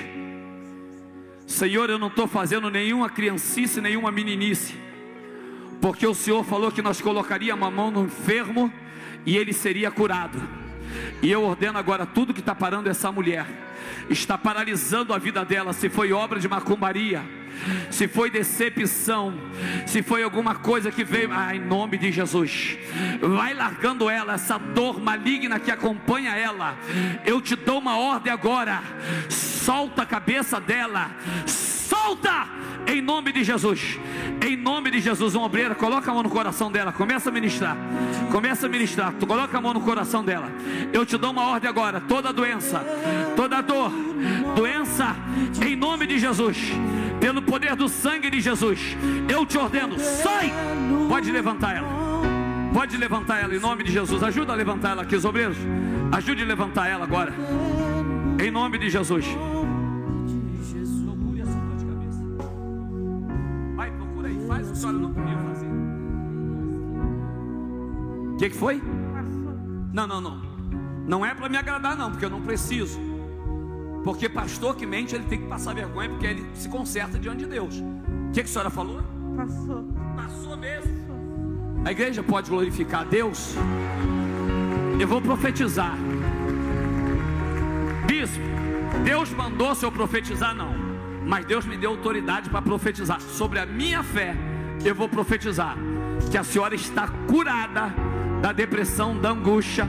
Senhor, 1.44 1.90
eu 1.90 1.98
não 1.98 2.06
estou 2.06 2.28
fazendo 2.28 2.70
nenhuma 2.70 3.10
criancice, 3.10 3.80
nenhuma 3.80 4.12
meninice, 4.12 4.74
porque 5.80 6.06
o 6.06 6.14
Senhor 6.14 6.44
falou 6.44 6.70
que 6.70 6.80
nós 6.80 7.00
colocaríamos 7.00 7.66
a 7.66 7.70
mão 7.70 7.90
no 7.90 8.04
enfermo 8.04 8.72
e 9.26 9.36
ele 9.36 9.52
seria 9.52 9.90
curado. 9.90 10.40
E 11.20 11.30
eu 11.30 11.42
ordeno 11.42 11.78
agora 11.78 12.06
tudo 12.06 12.32
que 12.32 12.40
está 12.40 12.54
parando 12.54 12.88
essa 12.88 13.10
mulher, 13.10 13.44
está 14.08 14.38
paralisando 14.38 15.12
a 15.12 15.18
vida 15.18 15.44
dela, 15.44 15.72
se 15.72 15.88
foi 15.88 16.12
obra 16.12 16.38
de 16.38 16.48
macumbaria, 16.48 17.22
se 17.90 18.08
foi 18.08 18.30
decepção, 18.30 19.34
se 19.86 20.02
foi 20.02 20.22
alguma 20.22 20.54
coisa 20.54 20.90
que 20.90 21.04
veio, 21.04 21.30
ah, 21.32 21.54
em 21.54 21.60
nome 21.60 21.96
de 21.98 22.10
Jesus, 22.10 22.76
vai 23.20 23.54
largando 23.54 24.08
ela, 24.08 24.34
essa 24.34 24.58
dor 24.58 25.00
maligna 25.00 25.58
que 25.58 25.70
acompanha 25.70 26.36
ela. 26.36 26.76
Eu 27.24 27.40
te 27.40 27.56
dou 27.56 27.78
uma 27.78 27.96
ordem 27.96 28.32
agora, 28.32 28.82
solta 29.28 30.02
a 30.02 30.06
cabeça 30.06 30.60
dela, 30.60 31.10
solta 31.46 32.48
em 32.86 33.00
nome 33.00 33.32
de 33.32 33.44
Jesus. 33.44 33.98
Em 34.44 34.56
nome 34.56 34.90
de 34.90 35.00
Jesus, 35.00 35.34
uma 35.34 35.46
obreira, 35.46 35.74
coloca 35.74 36.10
a 36.10 36.14
mão 36.14 36.22
no 36.22 36.30
coração 36.30 36.70
dela, 36.70 36.92
começa 36.92 37.28
a 37.28 37.32
ministrar. 37.32 37.76
Começa 38.30 38.66
a 38.66 38.68
ministrar. 38.68 39.12
Tu 39.18 39.26
coloca 39.26 39.56
a 39.56 39.60
mão 39.60 39.74
no 39.74 39.80
coração 39.80 40.24
dela. 40.24 40.50
Eu 40.92 41.04
te 41.06 41.16
dou 41.16 41.30
uma 41.30 41.46
ordem 41.46 41.68
agora, 41.68 42.00
toda 42.00 42.32
doença, 42.32 42.84
toda 43.36 43.60
dor, 43.60 43.92
doença 44.56 45.14
em 45.64 45.76
nome 45.76 46.06
de 46.06 46.18
Jesus. 46.18 46.58
Pelo 47.22 47.40
poder 47.40 47.76
do 47.76 47.88
sangue 47.88 48.28
de 48.28 48.40
Jesus, 48.40 48.96
eu 49.32 49.46
te 49.46 49.56
ordeno, 49.56 49.96
sai! 49.96 50.52
Pode 51.08 51.30
levantar 51.30 51.76
ela. 51.76 51.86
Pode 52.74 52.96
levantar 52.96 53.40
ela 53.40 53.54
em 53.54 53.60
nome 53.60 53.84
de 53.84 53.92
Jesus. 53.92 54.24
Ajuda 54.24 54.52
a 54.52 54.56
levantar 54.56 54.90
ela 54.90 55.02
aqui, 55.02 55.14
os 55.14 55.24
obreiros. 55.24 55.56
Ajude 56.10 56.42
a 56.42 56.46
levantar 56.46 56.88
ela 56.88 57.04
agora. 57.04 57.32
Em 58.44 58.50
nome 58.50 58.76
de 58.76 58.90
Jesus. 58.90 59.24
Vai, 63.76 63.92
procura 63.92 64.26
aí. 64.26 64.44
Faz 64.48 64.68
o 64.68 64.72
que 64.88 64.92
não 64.92 65.14
podia 65.14 65.38
fazer. 65.38 65.66
O 68.32 68.36
que, 68.36 68.50
que 68.50 68.56
foi? 68.56 68.82
Não, 69.92 70.08
não, 70.08 70.20
não. 70.20 70.42
Não 71.06 71.24
é 71.24 71.32
para 71.32 71.48
me 71.48 71.56
agradar, 71.56 71.96
não, 71.96 72.10
porque 72.10 72.24
eu 72.24 72.30
não 72.30 72.42
preciso. 72.42 73.11
Porque 74.04 74.28
pastor 74.28 74.76
que 74.76 74.84
mente, 74.84 75.14
ele 75.14 75.24
tem 75.24 75.38
que 75.38 75.46
passar 75.46 75.74
vergonha, 75.74 76.08
porque 76.08 76.26
ele 76.26 76.46
se 76.54 76.68
conserta 76.68 77.18
diante 77.18 77.44
de 77.44 77.46
Deus. 77.46 77.76
O 77.78 78.32
que, 78.32 78.42
que 78.42 78.48
a 78.48 78.52
senhora 78.52 78.70
falou? 78.70 79.00
Passou. 79.36 79.84
Passou 80.16 80.56
mesmo. 80.56 81.02
A 81.84 81.90
igreja 81.92 82.22
pode 82.22 82.50
glorificar 82.50 83.02
a 83.02 83.04
Deus. 83.04 83.54
Eu 84.98 85.08
vou 85.08 85.20
profetizar. 85.20 85.96
Bispo, 88.06 88.40
Deus 89.04 89.30
mandou 89.30 89.74
se 89.74 89.84
eu 89.84 89.90
profetizar, 89.90 90.54
não. 90.54 90.74
Mas 91.26 91.44
Deus 91.44 91.64
me 91.64 91.76
deu 91.76 91.90
autoridade 91.90 92.50
para 92.50 92.62
profetizar. 92.62 93.20
Sobre 93.20 93.58
a 93.58 93.66
minha 93.66 94.02
fé, 94.02 94.36
eu 94.84 94.94
vou 94.94 95.08
profetizar 95.08 95.76
que 96.30 96.38
a 96.38 96.44
senhora 96.44 96.74
está 96.74 97.08
curada 97.28 97.94
da 98.40 98.52
depressão, 98.52 99.16
da 99.18 99.30
angústia. 99.30 99.88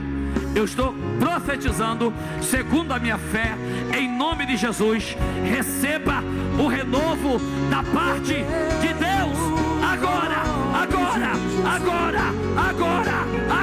Eu 0.56 0.66
estou 0.66 0.94
profetizando, 1.20 2.14
segundo 2.42 2.92
a 2.92 3.00
minha 3.00 3.18
fé, 3.18 3.56
em 3.98 4.08
nome 4.08 4.46
de 4.46 4.56
Jesus. 4.56 5.18
Receba 5.44 6.24
o 6.60 6.68
renovo 6.68 7.40
da 7.70 7.82
parte 7.84 8.36
de 8.82 8.94
Deus. 8.94 9.38
Agora, 9.82 10.44
agora, 10.74 11.32
agora, 11.66 12.22
agora, 12.70 13.14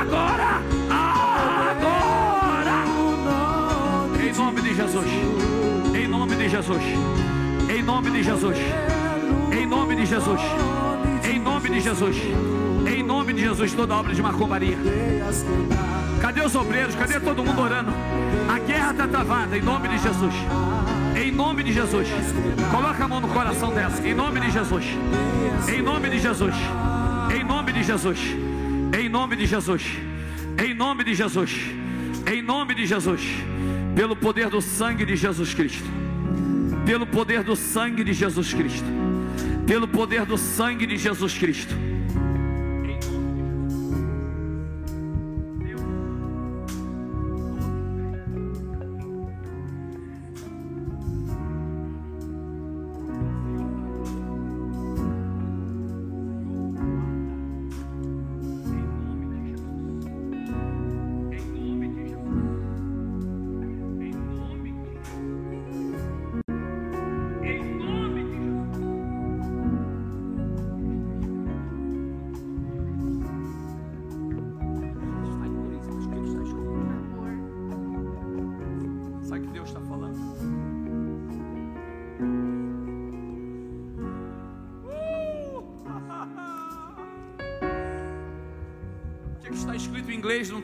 agora, 0.01 0.63
agora. 0.91 1.91
Em 4.21 4.33
nome 4.33 4.63
de 4.63 4.75
Jesus. 4.75 5.09
Em 5.95 6.09
nome 6.09 6.37
de 6.37 6.49
Jesus. 6.49 6.83
Em 7.69 7.83
nome 7.83 8.11
de 8.11 8.23
Jesus. 8.23 8.59
Em 9.53 9.67
nome 9.67 9.95
de 9.95 10.07
Jesus. 10.07 10.41
Em 11.25 11.39
nome 11.39 11.71
de 11.71 11.81
Jesus. 11.81 12.17
Nome 13.11 13.33
de 13.33 13.41
Jesus, 13.41 13.73
toda 13.73 13.93
obra 13.97 14.15
de 14.15 14.23
macumbaria. 14.23 14.79
Cadê 16.21 16.43
os 16.43 16.55
obreiros? 16.55 16.95
Cadê 16.95 17.19
todo 17.19 17.43
mundo 17.43 17.61
orando? 17.61 17.91
A 18.49 18.57
guerra 18.61 18.93
está 18.93 19.09
travada 19.09 19.59
em 19.59 19.61
nome 19.61 19.89
de 19.89 19.99
Jesus. 19.99 20.33
Em 21.21 21.33
nome 21.33 21.65
de 21.65 21.73
Jesus. 21.73 22.07
Coloca 22.71 23.05
a 23.05 23.09
mão 23.09 23.21
no 23.21 23.27
coração 23.27 23.75
dela. 23.75 23.93
Em 24.07 24.15
nome 24.15 24.39
de 24.39 24.53
Jesus. 24.53 24.85
Em 25.69 25.83
nome 25.83 26.09
de 26.09 26.21
Jesus. 26.21 26.55
Em 27.37 27.43
nome 27.43 27.73
de 27.73 27.83
Jesus. 27.83 28.21
Em 28.97 29.09
nome 29.09 29.35
de 29.35 29.45
Jesus. 29.45 29.83
Em 30.65 30.73
nome 30.73 31.03
de 31.03 31.13
Jesus. 31.13 31.53
Em 32.33 32.41
nome 32.41 32.75
de 32.77 32.87
Jesus. 32.87 33.23
Pelo 33.97 34.15
poder 34.15 34.49
do 34.49 34.61
sangue 34.61 35.05
de 35.05 35.17
Jesus 35.17 35.53
Cristo. 35.53 35.91
Pelo 36.87 37.09
poder 37.09 37.43
do 37.43 37.57
sangue 37.57 38.05
de 38.05 38.13
Jesus 38.13 38.55
Cristo. 38.55 38.87
Pelo 39.67 39.89
poder 39.89 40.25
do 40.25 40.39
sangue 40.39 40.87
de 40.87 40.97
Jesus 40.97 41.37
Cristo. 41.37 41.91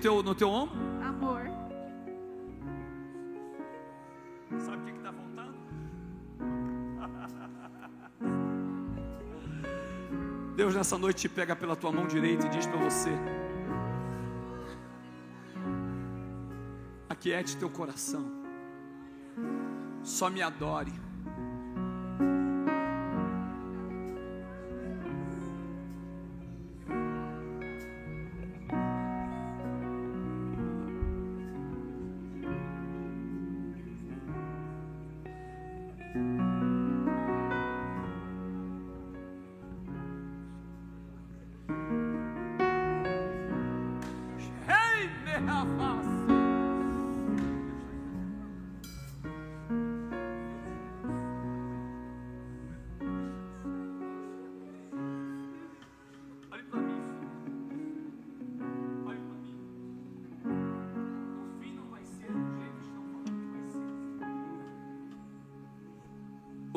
Teu, 0.07 0.23
no 0.23 0.35
teu 0.37 0.49
ombro? 0.49 0.79
Amor. 1.03 1.41
Sabe 4.57 4.77
o 4.77 4.85
que 4.85 4.93
está 4.93 5.13
faltando? 5.13 5.59
Deus 10.55 10.77
nessa 10.77 10.97
noite 10.97 11.23
te 11.23 11.29
pega 11.29 11.57
pela 11.57 11.75
tua 11.75 11.91
mão 11.91 12.07
direita 12.07 12.47
e 12.47 12.51
diz 12.51 12.67
para 12.67 12.79
você: 12.79 13.11
Aquiete 17.09 17.57
teu 17.57 17.69
coração, 17.69 18.31
só 20.05 20.31
me 20.31 20.41
adore. 20.41 20.93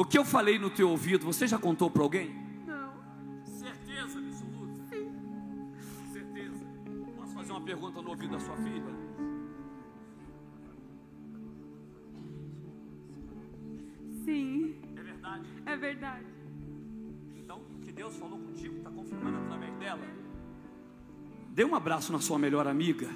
Que 0.09 0.17
eu 0.17 0.25
falei 0.25 0.57
no 0.57 0.71
teu 0.71 0.89
ouvido, 0.89 1.25
você 1.25 1.47
já 1.47 1.59
contou 1.59 1.89
para 1.89 2.01
alguém? 2.01 2.33
Não. 2.65 2.93
Certeza 3.45 4.17
absoluta? 4.17 4.83
Sim. 4.89 5.11
Certeza. 6.11 6.65
Posso 7.15 7.33
fazer 7.33 7.51
uma 7.51 7.61
pergunta 7.61 8.01
no 8.01 8.09
ouvido 8.09 8.31
da 8.31 8.39
sua 8.39 8.57
filha? 8.57 8.83
Sim. 14.25 14.75
É 14.97 15.01
verdade? 15.03 15.45
É 15.65 15.77
verdade. 15.77 16.25
Então, 17.37 17.61
o 17.77 17.79
que 17.79 17.91
Deus 17.91 18.15
falou 18.15 18.39
contigo 18.39 18.77
está 18.77 18.89
confirmando 18.89 19.37
através 19.37 19.75
dela. 19.75 20.01
Dê 21.51 21.63
um 21.63 21.75
abraço 21.75 22.11
na 22.11 22.19
sua 22.19 22.39
melhor 22.39 22.67
amiga. 22.67 23.07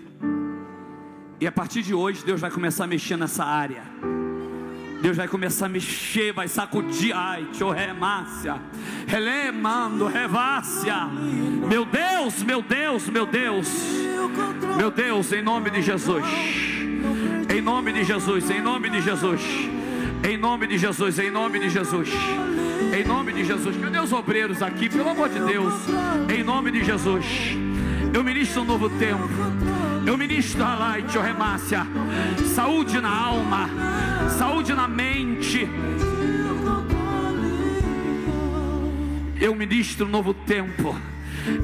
E 1.40 1.48
a 1.48 1.52
partir 1.52 1.82
de 1.82 1.94
hoje, 1.94 2.24
Deus 2.24 2.40
vai 2.40 2.52
começar 2.52 2.84
a 2.84 2.88
mexer 2.88 3.18
nessa 3.18 3.44
área. 3.44 3.93
Deus 5.04 5.18
vai 5.18 5.28
começar 5.28 5.66
a 5.66 5.70
mexer, 5.70 6.32
vai 6.32 6.48
sacudir. 6.48 7.14
Ai, 7.14 7.46
tio 7.52 7.70
remácia. 7.72 8.56
Relemando, 9.06 10.08
revácia. 10.08 10.96
Meu 11.68 11.84
Deus, 11.84 12.42
meu 12.42 12.62
Deus, 12.62 13.10
meu 13.10 13.26
Deus. 13.26 13.68
Meu 14.78 14.90
Deus, 14.90 15.34
em 15.34 15.42
nome 15.42 15.70
de 15.72 15.82
Jesus. 15.82 16.24
Em 17.54 17.62
nome 17.62 17.92
de 17.92 18.06
Jesus, 18.06 18.50
em 18.50 18.62
nome 18.62 18.90
de 18.90 19.02
Jesus. 19.02 19.42
Em 20.24 20.38
nome 20.38 20.68
de 20.68 20.78
Jesus, 20.78 21.20
em 21.20 21.30
nome 21.30 21.60
de 21.60 21.70
Jesus. 21.70 22.10
Em 22.98 23.04
nome 23.06 23.34
de 23.34 23.44
Jesus. 23.44 23.76
Cadê 23.76 24.00
os 24.00 24.14
obreiros 24.14 24.62
aqui? 24.62 24.88
Pelo 24.88 25.10
amor 25.10 25.28
de 25.28 25.40
Deus. 25.42 25.74
Em 26.34 26.42
nome 26.46 26.72
de 26.72 26.82
Jesus. 26.82 27.26
Eu 28.14 28.24
ministro 28.24 28.62
um 28.62 28.66
novo 28.66 28.90
tempo. 28.92 29.28
Eu 30.06 30.18
ministro 30.18 30.64
a 30.64 30.76
light, 30.76 31.18
remácia. 31.18 31.86
Saúde 32.56 33.02
na 33.02 33.10
alma. 33.10 33.70
Saúde 34.30 34.74
na 34.74 34.88
mente. 34.88 35.68
Eu 39.40 39.54
ministro 39.54 40.06
um 40.06 40.10
novo 40.10 40.34
tempo. 40.34 40.96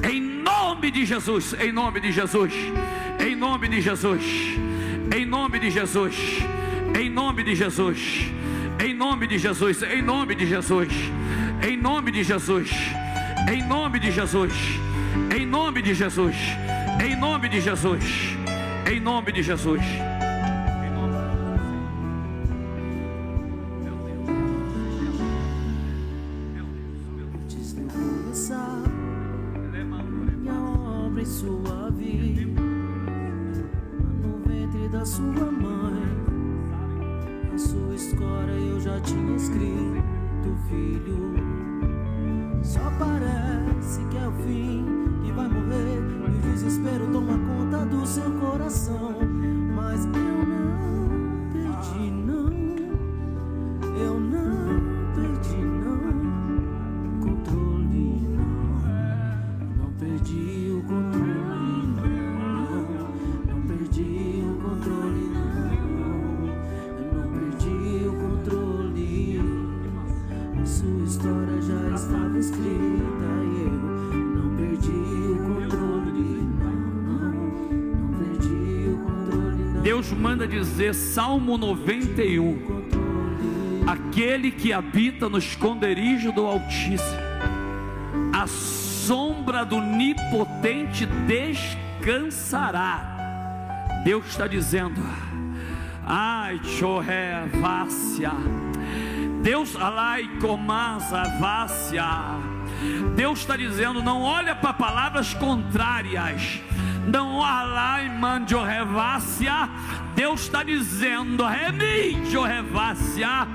Em 0.04 0.20
nome 0.20 0.92
de 0.92 1.06
Jesus. 1.06 1.54
Em 1.54 1.72
nome 1.72 2.00
de 2.00 2.12
Jesus. 2.12 2.54
Em 3.20 3.36
nome 3.36 3.68
de 3.68 3.82
Jesus. 3.82 4.24
Em 5.16 5.26
nome 5.26 5.60
de 5.60 5.72
Jesus. 5.72 6.16
Em 7.00 7.10
nome 7.10 7.44
de 7.44 7.56
Jesus. 7.56 8.32
Em 8.80 8.94
nome 8.94 9.26
de 9.26 9.38
Jesus. 9.38 9.88
Em 9.88 10.02
nome 10.02 10.36
de 10.36 10.46
Jesus. 10.46 10.90
Em 11.66 11.78
nome 11.78 12.12
de 12.12 12.24
Jesus. 12.24 12.70
Em 13.50 13.64
nome 13.66 14.00
de 14.00 14.12
Jesus. 14.12 14.54
Em 15.36 15.46
nome 15.46 15.82
de 15.82 15.94
Jesus. 15.94 16.36
Em 17.02 17.16
nome 17.16 17.50
de 17.50 17.62
Jesus. 17.62 18.04
Em 18.86 19.00
nome 19.00 19.32
de 19.32 19.44
Jesus. 19.44 20.09
Escrita 72.40 72.70
e 73.44 73.64
eu 73.64 73.72
não 74.36 74.56
perdi 74.56 74.90
o 74.90 75.38
controle 75.38 76.48
não, 76.64 78.12
perdi 78.18 78.88
o 78.88 78.98
controle. 78.98 79.82
Deus 79.82 80.12
manda 80.12 80.48
dizer 80.48 80.96
Salmo 80.96 81.58
91. 81.58 82.60
controle. 82.60 82.80
Aquele 83.86 84.52
que 84.52 84.72
habita 84.72 85.28
no 85.28 85.38
esconderijo 85.38 86.32
do 86.32 86.46
Altíssimo, 86.46 87.20
a 88.32 88.46
sombra 88.48 89.66
do 89.66 89.78
Onipotente 89.78 91.08
descansará. 91.28 93.18
Deus 94.04 94.28
está 94.28 94.46
dizendo, 94.48 95.02
ai, 96.06 96.60
choré, 96.64 97.48
vácia. 97.60 98.32
Deus, 99.42 99.76
alai, 99.76 100.28
comasa, 100.42 101.24
vácia. 101.40 102.06
Deus 103.16 103.40
está 103.40 103.56
dizendo, 103.56 104.04
não 104.04 104.22
olha 104.22 104.56
para 104.56 104.74
palavras 104.74 105.34
contrárias. 105.34 106.62
Não 107.08 107.44
alai, 107.44 108.10
mandio 108.10 108.62
revácia. 108.62 109.70
Deus 110.14 110.42
está 110.42 110.62
dizendo, 110.62 111.46
remídio 111.46 112.44
revácia. 112.44 113.48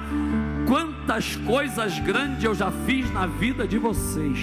Quantas 0.66 1.36
coisas 1.36 1.98
grandes 1.98 2.42
eu 2.42 2.54
já 2.54 2.70
fiz 2.86 3.10
na 3.12 3.26
vida 3.26 3.68
de 3.68 3.78
vocês. 3.78 4.38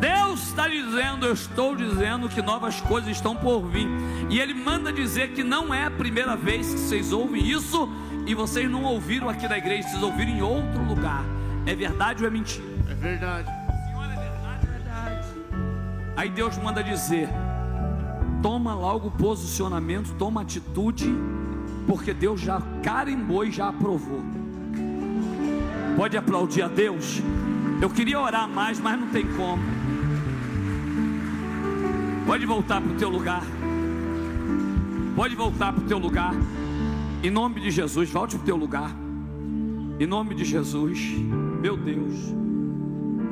Deus 0.00 0.48
está 0.48 0.68
dizendo, 0.68 1.26
eu 1.26 1.32
estou 1.32 1.74
dizendo 1.74 2.28
que 2.28 2.40
novas 2.40 2.80
coisas 2.80 3.10
estão 3.10 3.34
por 3.34 3.66
vir. 3.66 3.88
E 4.30 4.38
Ele 4.38 4.54
manda 4.54 4.92
dizer 4.92 5.32
que 5.32 5.42
não 5.42 5.74
é 5.74 5.84
a 5.84 5.90
primeira 5.90 6.36
vez 6.36 6.72
que 6.72 6.78
vocês 6.78 7.12
ouvem 7.12 7.44
isso 7.44 7.90
e 8.26 8.34
vocês 8.34 8.68
não 8.68 8.82
ouviram 8.82 9.28
aqui 9.28 9.48
na 9.48 9.56
igreja, 9.56 9.88
vocês 9.88 10.02
ouviram 10.02 10.32
em 10.32 10.42
outro 10.42 10.82
lugar. 10.82 11.24
É 11.64 11.74
verdade 11.74 12.22
ou 12.22 12.28
é 12.28 12.30
mentira? 12.30 12.64
É 12.90 12.94
verdade. 12.94 13.48
Senhor, 13.48 14.04
é 14.04 14.16
verdade, 14.16 14.66
é 14.66 14.70
verdade. 14.70 15.28
Aí 16.16 16.28
Deus 16.28 16.58
manda 16.58 16.82
dizer: 16.82 17.28
toma 18.42 18.74
logo 18.74 19.12
posicionamento, 19.12 20.12
toma 20.18 20.42
atitude, 20.42 21.08
porque 21.86 22.12
Deus 22.12 22.40
já 22.40 22.60
carimbou 22.82 23.44
e 23.44 23.52
já 23.52 23.68
aprovou. 23.68 24.22
Pode 25.96 26.16
aplaudir 26.16 26.62
a 26.62 26.68
Deus? 26.68 27.22
Eu 27.80 27.88
queria 27.90 28.20
orar 28.20 28.48
mais, 28.48 28.80
mas 28.80 28.98
não 28.98 29.08
tem 29.08 29.24
como. 29.34 29.62
Pode 32.26 32.44
voltar 32.44 32.80
para 32.80 32.92
o 32.92 32.96
teu 32.96 33.08
lugar. 33.08 33.42
Pode 35.14 35.36
voltar 35.36 35.72
para 35.72 35.82
o 35.82 35.86
teu 35.86 35.98
lugar. 35.98 36.34
Em 37.26 37.30
nome 37.30 37.60
de 37.60 37.72
Jesus, 37.72 38.08
volte 38.08 38.36
para 38.36 38.42
o 38.44 38.46
teu 38.46 38.56
lugar. 38.56 38.94
Em 39.98 40.06
nome 40.06 40.32
de 40.32 40.44
Jesus, 40.44 40.96
meu 41.60 41.76
Deus. 41.76 42.14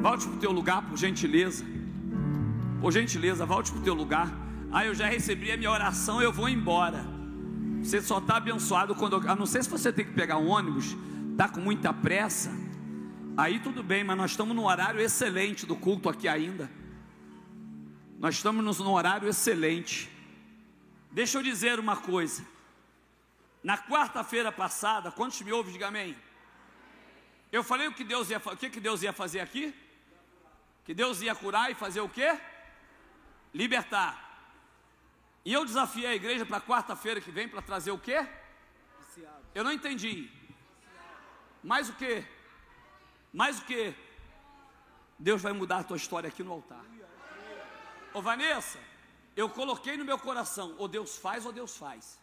Volte 0.03 0.27
para 0.27 0.37
o 0.37 0.41
teu 0.41 0.51
lugar, 0.51 0.83
por 0.83 0.99
gentileza. 0.99 1.65
Por 2.81 2.93
gentileza, 2.93 3.47
volte 3.47 3.71
para 3.71 3.81
o 3.81 3.85
teu 3.85 3.95
lugar. 3.95 4.37
Ah, 4.73 4.85
eu 4.85 4.97
já 4.97 5.07
recebi 5.07 5.53
a 5.53 5.57
minha 5.57 5.71
oração, 5.71 6.21
eu 6.21 6.33
vou 6.33 6.49
embora. 6.49 7.07
Você 7.85 8.03
só 8.03 8.19
está 8.19 8.39
abençoado 8.39 8.97
quando. 8.97 9.15
A 9.29 9.37
não 9.37 9.47
sei 9.47 9.62
se 9.62 9.71
você 9.71 9.93
tem 9.93 10.05
que 10.05 10.12
pegar 10.12 10.39
um 10.39 10.49
ônibus, 10.49 10.97
está 11.31 11.49
com 11.49 11.61
muita 11.61 11.93
pressa. 11.93 12.51
Aí 13.37 13.61
tudo 13.61 13.81
bem, 13.81 14.03
mas 14.03 14.16
nós 14.16 14.33
estamos 14.33 14.57
num 14.57 14.65
horário 14.65 15.01
excelente 15.01 15.65
do 15.66 15.77
culto 15.77 16.09
aqui 16.09 16.27
ainda. 16.27 16.69
Nós 18.19 18.35
estamos 18.35 18.81
num 18.81 18.91
horário 18.91 19.29
excelente. 19.29 20.11
Deixa 21.12 21.39
eu 21.39 21.45
dizer 21.45 21.79
uma 21.79 21.95
coisa. 21.95 22.54
Na 23.69 23.78
quarta-feira 23.78 24.53
passada, 24.53 25.11
quantos 25.11 25.41
me 25.41 25.51
ouvem, 25.51 25.73
diga 25.73 25.89
amém. 25.89 26.15
Eu 27.51 27.65
falei 27.65 27.89
o 27.89 27.95
que 27.95 28.05
Deus 28.05 28.28
ia, 28.28 28.36
o 28.36 28.57
que, 28.59 28.69
que 28.69 28.78
Deus 28.78 29.03
ia 29.03 29.12
fazer 29.12 29.41
aqui? 29.41 29.74
Que 30.85 30.93
Deus 30.93 31.23
ia 31.23 31.35
curar 31.35 31.70
e 31.70 31.74
fazer 31.74 32.03
o 32.03 32.09
quê? 32.09 32.39
Libertar. 33.55 34.12
E 35.47 35.51
eu 35.51 35.65
desafiei 35.65 36.09
a 36.09 36.15
igreja 36.15 36.45
para 36.45 36.61
quarta-feira 36.61 37.23
que 37.23 37.31
vem 37.31 37.49
para 37.49 37.62
trazer 37.62 37.91
o 37.91 37.99
quê? 37.99 38.28
Eu 39.55 39.65
não 39.65 39.73
entendi. 39.73 40.31
Mais 41.62 41.89
o 41.89 41.95
quê? 41.95 42.23
Mais 43.32 43.61
o 43.61 43.65
quê? 43.65 43.95
Deus 45.19 45.41
vai 45.41 45.55
mudar 45.55 45.78
a 45.78 45.85
tua 45.85 45.97
história 45.97 46.28
aqui 46.28 46.43
no 46.43 46.53
altar. 46.53 46.85
Ô 48.12 48.20
Vanessa, 48.20 48.78
eu 49.35 49.49
coloquei 49.49 49.97
no 49.97 50.05
meu 50.05 50.19
coração, 50.19 50.74
ou 50.77 50.86
Deus 50.86 51.16
faz 51.16 51.47
ou 51.47 51.53
Deus 51.53 51.78
faz. 51.78 52.23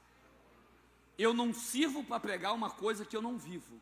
Eu 1.17 1.33
não 1.33 1.53
sirvo 1.53 2.03
para 2.03 2.19
pregar 2.19 2.53
uma 2.53 2.69
coisa 2.69 3.05
que 3.05 3.15
eu 3.15 3.21
não 3.21 3.37
vivo. 3.37 3.79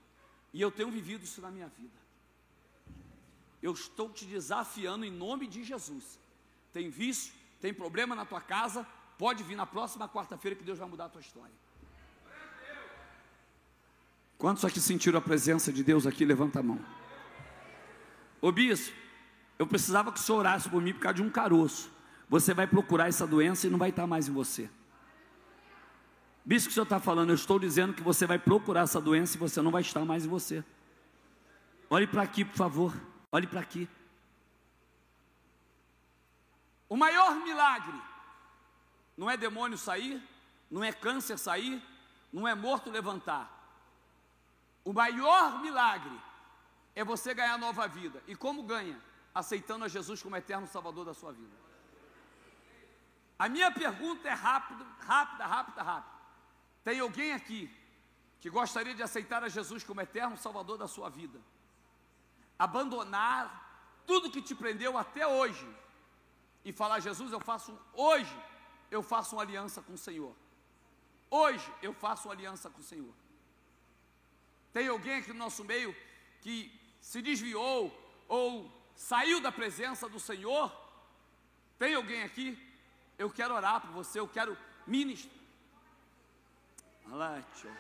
E 0.53 0.61
eu 0.61 0.71
tenho 0.71 0.89
vivido 0.89 1.23
isso 1.23 1.41
na 1.41 1.51
minha 1.51 1.67
vida. 1.67 1.97
Eu 3.61 3.73
estou 3.73 4.09
te 4.09 4.25
desafiando 4.25 5.05
em 5.05 5.11
nome 5.11 5.47
de 5.47 5.63
Jesus. 5.63 6.19
Tem 6.71 6.89
vício, 6.89 7.33
tem 7.59 7.73
problema 7.73 8.15
na 8.15 8.25
tua 8.25 8.41
casa, 8.41 8.85
pode 9.17 9.43
vir 9.43 9.55
na 9.55 9.65
próxima 9.65 10.07
quarta-feira 10.07 10.55
que 10.55 10.63
Deus 10.63 10.79
vai 10.79 10.87
mudar 10.87 11.05
a 11.05 11.09
tua 11.09 11.21
história. 11.21 11.53
Quantos 14.37 14.63
aqui 14.63 14.79
sentiram 14.79 15.19
a 15.19 15.21
presença 15.21 15.71
de 15.71 15.83
Deus 15.83 16.07
aqui? 16.07 16.23
Levanta 16.23 16.59
a 16.59 16.63
mão. 16.63 16.79
Ô 18.41 18.51
bispo, 18.53 18.95
eu 19.57 19.67
precisava 19.67 20.13
que 20.13 20.19
o 20.19 20.21
senhor 20.21 20.39
orasse 20.39 20.69
por 20.69 20.81
mim 20.81 20.93
por 20.93 21.01
causa 21.01 21.15
de 21.15 21.21
um 21.21 21.29
caroço. 21.29 21.91
Você 22.29 22.53
vai 22.53 22.65
procurar 22.65 23.09
essa 23.09 23.27
doença 23.27 23.67
e 23.67 23.69
não 23.69 23.77
vai 23.77 23.89
estar 23.89 24.07
mais 24.07 24.29
em 24.29 24.31
você. 24.31 24.69
Bispo, 26.49 26.69
que 26.69 26.71
o 26.71 26.73
senhor 26.73 26.83
está 26.85 26.99
falando, 26.99 27.29
eu 27.29 27.35
estou 27.35 27.59
dizendo 27.59 27.93
que 27.93 28.01
você 28.01 28.25
vai 28.25 28.39
procurar 28.39 28.81
essa 28.81 28.99
doença 28.99 29.37
e 29.37 29.39
você 29.39 29.61
não 29.61 29.69
vai 29.69 29.83
estar 29.83 30.03
mais 30.03 30.25
em 30.25 30.27
você. 30.27 30.63
Olhe 31.87 32.07
para 32.07 32.23
aqui, 32.23 32.43
por 32.43 32.55
favor. 32.55 32.91
Olhe 33.31 33.45
para 33.45 33.59
aqui. 33.59 33.87
O 36.89 36.97
maior 36.97 37.35
milagre 37.35 38.01
não 39.15 39.29
é 39.29 39.37
demônio 39.37 39.77
sair, 39.77 40.19
não 40.71 40.83
é 40.83 40.91
câncer 40.91 41.37
sair, 41.37 41.83
não 42.33 42.47
é 42.47 42.55
morto 42.55 42.89
levantar. 42.89 43.47
O 44.83 44.91
maior 44.91 45.61
milagre 45.61 46.19
é 46.95 47.03
você 47.03 47.31
ganhar 47.31 47.59
nova 47.59 47.87
vida. 47.87 48.23
E 48.27 48.35
como 48.35 48.63
ganha? 48.63 48.99
Aceitando 49.35 49.85
a 49.85 49.87
Jesus 49.87 50.23
como 50.23 50.35
eterno 50.35 50.65
Salvador 50.65 51.05
da 51.05 51.13
sua 51.13 51.31
vida. 51.31 51.55
A 53.37 53.47
minha 53.47 53.69
pergunta 53.69 54.27
é 54.27 54.33
rápida, 54.33 54.83
rápida, 54.99 55.45
rápida, 55.45 55.83
rápida. 55.83 56.18
Tem 56.83 56.99
alguém 56.99 57.33
aqui 57.33 57.69
que 58.39 58.49
gostaria 58.49 58.95
de 58.95 59.03
aceitar 59.03 59.43
a 59.43 59.49
Jesus 59.49 59.83
como 59.83 60.01
eterno 60.01 60.37
Salvador 60.37 60.77
da 60.77 60.87
sua 60.87 61.09
vida? 61.09 61.39
abandonar 62.59 64.03
tudo 64.05 64.29
que 64.29 64.41
te 64.41 64.53
prendeu 64.53 64.97
até 64.97 65.25
hoje 65.25 65.65
e 66.65 66.73
falar: 66.73 66.99
Jesus, 66.99 67.31
eu 67.31 67.39
faço 67.39 67.79
hoje, 67.93 68.37
eu 68.91 69.01
faço 69.01 69.37
uma 69.37 69.43
aliança 69.43 69.81
com 69.81 69.93
o 69.93 69.97
Senhor. 69.97 70.35
Hoje 71.31 71.71
eu 71.81 71.93
faço 71.93 72.27
uma 72.27 72.33
aliança 72.33 72.69
com 72.69 72.81
o 72.81 72.83
Senhor. 72.83 73.13
Tem 74.73 74.87
alguém 74.87 75.15
aqui 75.15 75.31
no 75.31 75.39
nosso 75.39 75.63
meio 75.63 75.95
que 76.41 76.55
se 76.99 77.21
desviou 77.21 77.81
ou 78.27 78.69
saiu 78.95 79.39
da 79.39 79.51
presença 79.51 80.09
do 80.09 80.19
Senhor? 80.19 80.69
Tem 81.77 81.95
alguém 81.95 82.23
aqui? 82.23 82.47
Eu 83.17 83.29
quero 83.29 83.53
orar 83.53 83.79
por 83.81 83.91
você, 83.91 84.19
eu 84.19 84.27
quero 84.27 84.57
ministrar. 84.85 85.38
Alácio. 87.11 87.71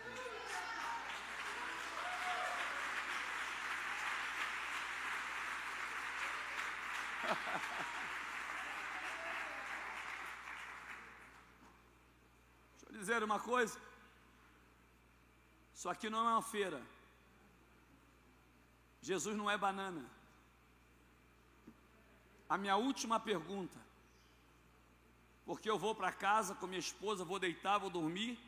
Deixa 12.79 12.85
eu 12.87 12.99
dizer 12.99 13.23
uma 13.23 13.39
coisa. 13.39 13.79
Isso 15.75 15.87
aqui 15.87 16.09
não 16.09 16.27
é 16.27 16.31
uma 16.31 16.41
feira. 16.41 16.81
Jesus 19.01 19.37
não 19.37 19.49
é 19.49 19.55
banana. 19.57 20.03
A 22.49 22.57
minha 22.57 22.75
última 22.77 23.19
pergunta, 23.19 23.77
porque 25.45 25.69
eu 25.69 25.77
vou 25.77 25.93
para 25.93 26.11
casa 26.11 26.55
com 26.55 26.65
minha 26.65 26.79
esposa, 26.79 27.23
vou 27.23 27.37
deitar, 27.37 27.77
vou 27.77 27.91
dormir, 27.91 28.39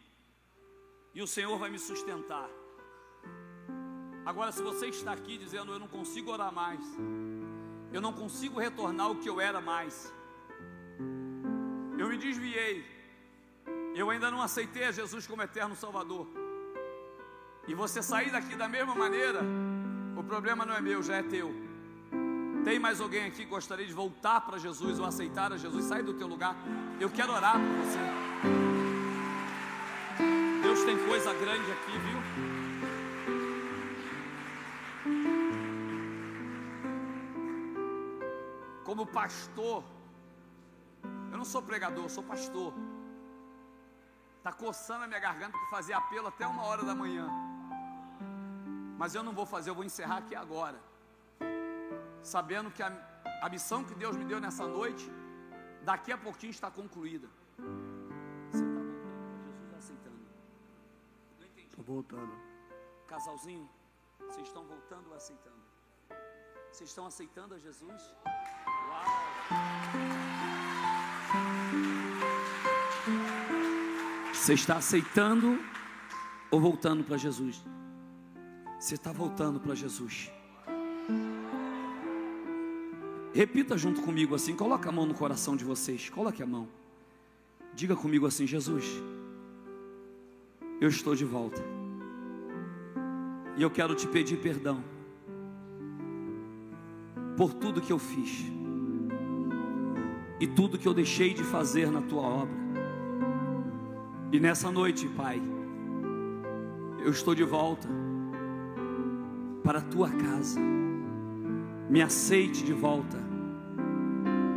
e 1.13 1.21
o 1.21 1.27
Senhor 1.27 1.57
vai 1.57 1.69
me 1.69 1.79
sustentar. 1.79 2.49
Agora, 4.25 4.51
se 4.51 4.61
você 4.61 4.88
está 4.88 5.13
aqui 5.13 5.38
dizendo 5.38 5.73
eu 5.73 5.79
não 5.79 5.88
consigo 5.88 6.31
orar 6.31 6.53
mais, 6.53 6.79
eu 7.91 7.99
não 7.99 8.13
consigo 8.13 8.59
retornar 8.59 9.11
o 9.11 9.15
que 9.15 9.29
eu 9.29 9.41
era 9.41 9.59
mais, 9.59 10.13
eu 11.97 12.07
me 12.07 12.17
desviei, 12.17 12.85
eu 13.95 14.09
ainda 14.09 14.31
não 14.31 14.41
aceitei 14.41 14.85
a 14.85 14.91
Jesus 14.91 15.27
como 15.27 15.41
eterno 15.41 15.75
Salvador, 15.75 16.27
e 17.67 17.73
você 17.73 18.01
sair 18.01 18.31
daqui 18.31 18.55
da 18.55 18.67
mesma 18.67 18.95
maneira, 18.95 19.41
o 20.15 20.23
problema 20.23 20.65
não 20.65 20.75
é 20.75 20.81
meu, 20.81 21.01
já 21.01 21.17
é 21.17 21.23
teu. 21.23 21.51
Tem 22.63 22.79
mais 22.79 23.01
alguém 23.01 23.25
aqui 23.25 23.38
que 23.38 23.45
gostaria 23.45 23.85
de 23.85 23.93
voltar 23.93 24.41
para 24.41 24.57
Jesus 24.59 24.99
ou 24.99 25.05
aceitar 25.05 25.51
a 25.51 25.57
Jesus? 25.57 25.85
Sai 25.85 26.03
do 26.03 26.13
teu 26.13 26.27
lugar. 26.27 26.55
Eu 26.99 27.09
quero 27.09 27.33
orar 27.33 27.55
por 27.55 27.85
você. 27.85 28.70
Deus 30.72 30.85
tem 30.85 30.98
coisa 31.06 31.34
grande 31.34 31.69
aqui, 31.69 31.91
viu? 32.06 32.19
Como 38.85 39.06
pastor, 39.06 39.84
eu 41.03 41.38
não 41.38 41.43
sou 41.43 41.61
pregador, 41.61 42.06
eu 42.06 42.10
sou 42.10 42.23
pastor. 42.23 42.73
Está 44.38 44.53
coçando 44.53 45.03
a 45.03 45.07
minha 45.07 45.19
garganta 45.19 45.57
para 45.57 45.68
fazer 45.68 45.91
apelo 45.91 46.27
até 46.27 46.48
uma 46.48 46.64
hora 46.64 46.85
da 46.85 46.95
manhã. 46.95 47.27
Mas 48.98 49.14
eu 49.14 49.23
não 49.23 49.34
vou 49.34 49.45
fazer, 49.45 49.72
eu 49.72 49.76
vou 49.76 49.84
encerrar 49.84 50.19
aqui 50.19 50.35
agora 50.35 50.80
sabendo 52.23 52.72
que 52.72 52.81
a, 52.81 52.93
a 53.41 53.49
missão 53.49 53.84
que 53.84 53.93
Deus 53.95 54.15
me 54.15 54.23
deu 54.23 54.39
nessa 54.39 54.65
noite, 54.65 55.11
daqui 55.84 56.14
a 56.14 56.18
pouquinho 56.18 56.52
está 56.52 56.72
concluída. 56.72 57.27
Tô 61.81 61.93
voltando. 61.93 62.31
Casalzinho, 63.07 63.67
vocês 64.19 64.45
estão 64.45 64.63
voltando 64.65 65.07
ou 65.09 65.15
aceitando? 65.15 65.63
Vocês 66.71 66.91
estão 66.91 67.07
aceitando 67.07 67.55
a 67.55 67.57
Jesus? 67.57 68.15
Você 74.31 74.53
está 74.53 74.75
aceitando 74.77 75.59
ou 76.51 76.61
voltando 76.61 77.03
para 77.03 77.17
Jesus? 77.17 77.59
Você 78.79 78.93
está 78.93 79.11
voltando 79.11 79.59
para 79.59 79.73
Jesus. 79.73 80.31
Repita 83.33 83.75
junto 83.75 84.03
comigo 84.03 84.35
assim, 84.35 84.55
coloca 84.55 84.87
a 84.89 84.91
mão 84.91 85.07
no 85.07 85.15
coração 85.15 85.55
de 85.55 85.65
vocês, 85.65 86.11
coloque 86.11 86.43
a 86.43 86.45
mão. 86.45 86.67
Diga 87.73 87.95
comigo 87.95 88.27
assim, 88.27 88.45
Jesus, 88.45 88.85
eu 90.81 90.89
estou 90.89 91.15
de 91.15 91.23
volta. 91.23 91.63
E 93.55 93.61
eu 93.61 93.69
quero 93.69 93.93
te 93.93 94.07
pedir 94.07 94.37
perdão 94.37 94.83
por 97.37 97.53
tudo 97.53 97.79
que 97.79 97.93
eu 97.93 97.99
fiz 97.99 98.51
e 100.39 100.47
tudo 100.47 100.79
que 100.79 100.87
eu 100.87 100.93
deixei 100.93 101.33
de 101.33 101.43
fazer 101.43 101.91
na 101.91 102.01
tua 102.01 102.23
obra. 102.23 102.61
E 104.31 104.39
nessa 104.39 104.71
noite, 104.71 105.07
Pai, 105.07 105.39
eu 107.05 107.11
estou 107.11 107.35
de 107.35 107.43
volta 107.43 107.87
para 109.63 109.79
a 109.79 109.81
tua 109.83 110.09
casa 110.09 110.59
me 111.91 112.01
aceite 112.01 112.63
de 112.63 112.71
volta. 112.71 113.17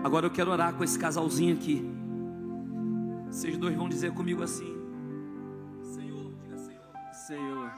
Agora 0.05 0.27
eu 0.27 0.31
quero 0.31 0.53
orar 0.53 0.73
com 0.75 0.85
esse 0.85 0.97
casalzinho 0.97 1.53
aqui. 1.55 1.85
Vocês 3.29 3.57
dois 3.59 3.75
vão 3.75 3.89
dizer 3.89 4.13
comigo 4.13 4.41
assim: 4.41 4.84
Senhor. 7.27 7.73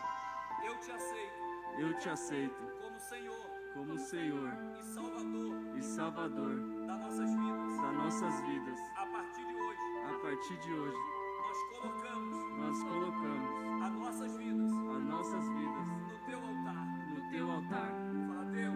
Eu 0.65 0.77
te 0.79 0.91
aceito 0.91 1.47
eu 1.79 1.93
te 1.99 2.09
aceito 2.09 2.57
como 2.81 2.99
Senhor 2.99 3.47
como 3.75 3.99
Senhor 3.99 4.51
e 4.81 4.83
Salvador 4.83 5.55
e 5.77 5.83
Salvador 5.83 6.57
das 6.87 6.99
nossas 7.01 7.31
vidas. 7.31 7.81
das 7.83 7.95
nossas 7.97 8.41
vidas. 8.47 8.79
A 8.97 9.07
partir 9.07 9.47
de 9.47 9.55
hoje, 9.55 9.79
A 10.09 10.19
partir 10.21 10.57
de 10.59 10.73
hoje, 10.73 10.97
nós 11.43 11.59
colocamos 11.71 12.37
nós 12.59 12.83
colocamos 12.83 13.83
as 13.85 13.93
nossas 13.93 14.37
vidas 14.37 14.73
as 14.97 15.05
nossas 15.05 15.49
vidas 15.49 15.89
no 15.89 16.27
teu 16.27 16.39
altar. 16.39 16.87
no 17.09 17.31
teu 17.31 17.51
altar. 17.51 17.93
Fala, 18.29 18.45
Deus, 18.47 18.75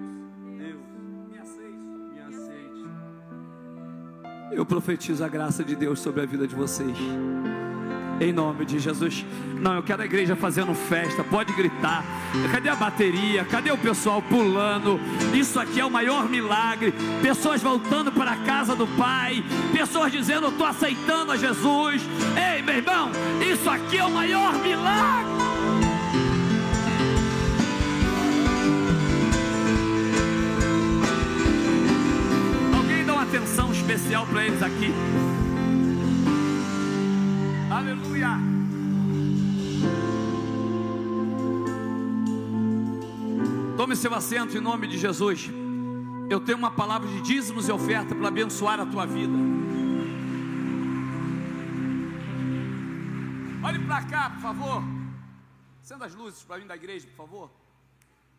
Deus, 0.59 0.87
me 1.31 1.39
aceite. 1.39 1.79
me 2.13 2.21
aceite. 2.21 2.85
Eu 4.53 4.67
profetizo 4.67 5.25
a 5.25 5.29
graça 5.29 5.65
de 5.65 5.75
Deus 5.75 6.01
sobre 6.01 6.21
a 6.23 6.27
vida 6.27 6.47
de 6.47 6.55
vocês. 6.55 6.97
Em 8.21 8.35
nome 8.35 8.67
de 8.67 8.79
Jesus. 8.79 9.25
Não, 9.59 9.77
eu 9.77 9.83
quero 9.83 10.03
a 10.03 10.05
igreja 10.05 10.37
fazendo 10.37 10.75
festa. 10.75 11.25
Pode 11.25 11.55
gritar. 11.55 12.05
Cadê 12.53 12.69
a 12.69 12.77
bateria? 12.77 13.47
Cadê 13.47 13.73
o 13.73 13.79
pessoal 13.79 14.21
pulando? 14.21 15.01
Isso 15.33 15.59
aqui 15.59 15.81
é 15.81 15.85
o 15.87 15.91
maior 15.91 16.29
milagre. 16.29 16.93
Pessoas 17.23 17.63
voltando 17.63 18.13
para 18.13 18.33
a 18.33 18.37
casa 18.37 18.77
do 18.77 18.87
Pai. 18.87 19.43
Pessoas 19.73 20.13
dizendo: 20.13 20.47
Eu 20.47 20.51
estou 20.51 20.67
aceitando 20.67 21.33
a 21.33 21.37
Jesus. 21.39 22.03
Ei, 22.37 22.61
meu 22.61 22.75
irmão, 22.77 23.11
isso 23.41 23.71
aqui 23.71 23.97
é 23.97 24.05
o 24.05 24.11
maior 24.11 24.53
milagre. 24.59 25.33
Alguém 32.77 33.05
dá 33.07 33.15
uma 33.15 33.23
atenção 33.23 33.73
especial 33.73 34.27
para 34.27 34.45
eles 34.45 34.63
aqui. 34.63 34.93
Aleluia. 37.71 38.31
Tome 43.77 43.95
seu 43.95 44.13
assento 44.13 44.57
em 44.57 44.61
nome 44.61 44.89
de 44.89 44.99
Jesus. 44.99 45.49
Eu 46.29 46.41
tenho 46.41 46.59
uma 46.59 46.73
palavra 46.73 47.09
de 47.09 47.21
dízimos 47.23 47.69
e 47.69 47.73
oferta 47.73 48.13
para 48.13 48.27
abençoar 48.27 48.81
a 48.81 48.87
tua 48.87 49.07
vida. 49.07 49.33
Olhe 53.65 53.79
para 53.87 54.05
cá, 54.05 54.31
por 54.31 54.41
favor. 54.41 54.83
Acenda 55.81 56.07
as 56.07 56.15
luzes 56.17 56.43
para 56.43 56.59
mim 56.59 56.67
da 56.67 56.75
igreja, 56.75 57.07
por 57.07 57.15
favor. 57.15 57.51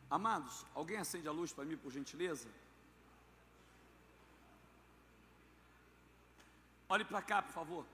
Amados, 0.10 0.66
alguém 0.76 0.98
acende 0.98 1.30
a 1.30 1.32
luz 1.32 1.54
para 1.54 1.64
mim, 1.64 1.78
por 1.78 1.90
gentileza? 1.90 2.50
Olhe 6.90 7.06
para 7.06 7.22
cá, 7.22 7.42
por 7.42 7.54
favor. 7.54 7.86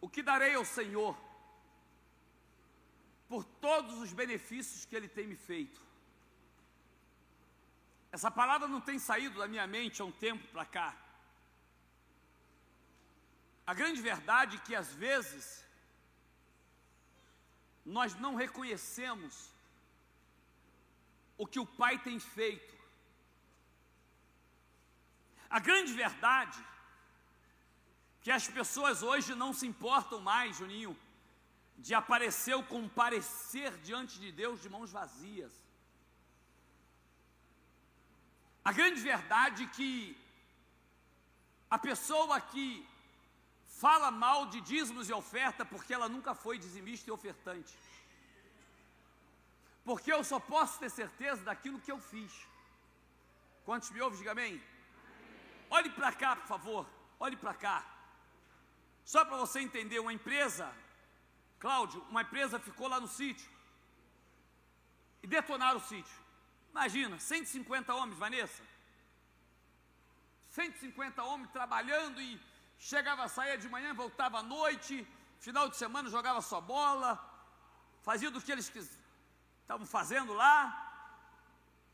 O 0.00 0.08
que 0.08 0.22
darei 0.22 0.54
ao 0.54 0.64
Senhor 0.64 1.16
por 3.28 3.44
todos 3.44 3.98
os 3.98 4.12
benefícios 4.12 4.84
que 4.84 4.96
Ele 4.96 5.08
tem 5.08 5.26
me 5.26 5.36
feito? 5.36 5.80
Essa 8.10 8.30
palavra 8.30 8.66
não 8.68 8.80
tem 8.80 8.98
saído 8.98 9.38
da 9.38 9.46
minha 9.46 9.66
mente 9.66 10.00
há 10.00 10.04
um 10.04 10.12
tempo 10.12 10.46
para 10.48 10.64
cá. 10.64 10.96
A 13.66 13.74
grande 13.74 14.00
verdade 14.00 14.56
é 14.56 14.60
que 14.60 14.74
às 14.74 14.90
vezes 14.94 15.62
nós 17.84 18.14
não 18.14 18.34
reconhecemos 18.34 19.50
o 21.36 21.46
que 21.46 21.60
o 21.60 21.66
Pai 21.66 21.98
tem 21.98 22.18
feito. 22.18 22.74
A 25.50 25.58
grande 25.58 25.92
verdade 25.92 26.58
é 26.60 26.77
que 28.28 28.32
as 28.32 28.46
pessoas 28.46 29.02
hoje 29.02 29.34
não 29.42 29.54
se 29.58 29.66
importam 29.66 30.20
mais, 30.20 30.58
Juninho, 30.58 30.94
de 31.78 31.94
aparecer 31.94 32.54
ou 32.56 32.62
comparecer 32.62 33.70
diante 33.78 34.20
de 34.20 34.30
Deus 34.30 34.60
de 34.60 34.68
mãos 34.68 34.90
vazias. 34.92 35.50
A 38.62 38.70
grande 38.70 39.00
verdade 39.00 39.64
é 39.64 39.68
que 39.68 39.90
a 41.70 41.78
pessoa 41.78 42.38
que 42.38 42.86
fala 43.80 44.10
mal 44.10 44.44
de 44.44 44.60
dízimos 44.60 45.08
e 45.08 45.14
oferta 45.14 45.64
porque 45.64 45.94
ela 45.94 46.06
nunca 46.06 46.34
foi 46.34 46.58
dizimista 46.58 47.08
e 47.08 47.16
ofertante. 47.18 47.74
Porque 49.86 50.12
eu 50.12 50.22
só 50.22 50.38
posso 50.38 50.78
ter 50.78 50.90
certeza 50.90 51.42
daquilo 51.44 51.80
que 51.80 51.90
eu 51.90 51.98
fiz. 51.98 52.46
Quantos 53.64 53.90
me 53.90 54.02
ouvem, 54.02 54.18
diga 54.18 54.32
amém. 54.32 54.62
Olhe 55.70 55.88
para 55.88 56.12
cá, 56.12 56.36
por 56.36 56.46
favor. 56.46 56.86
Olhe 57.18 57.38
para 57.38 57.54
cá. 57.54 57.97
Só 59.12 59.20
para 59.24 59.38
você 59.42 59.58
entender, 59.66 59.98
uma 60.00 60.12
empresa, 60.16 60.64
Cláudio, 61.64 62.00
uma 62.10 62.22
empresa 62.24 62.56
ficou 62.66 62.88
lá 62.92 62.98
no 63.04 63.08
sítio 63.18 63.48
e 65.22 65.26
detonaram 65.26 65.78
o 65.78 65.86
sítio. 65.92 66.18
Imagina, 66.72 67.14
150 67.18 67.94
homens, 67.98 68.18
Vanessa. 68.24 68.62
150 70.50 71.24
homens 71.28 71.50
trabalhando 71.58 72.20
e 72.20 72.38
chegava, 72.90 73.28
saía 73.28 73.56
de 73.56 73.70
manhã, 73.74 73.94
voltava 73.94 74.40
à 74.40 74.42
noite, 74.42 74.94
final 75.46 75.66
de 75.70 75.78
semana 75.78 76.10
jogava 76.10 76.42
sua 76.42 76.60
bola, 76.60 77.10
fazia 78.02 78.30
do 78.30 78.42
que 78.42 78.52
eles 78.52 78.70
estavam 79.62 79.86
fazendo 79.86 80.34
lá. 80.34 80.54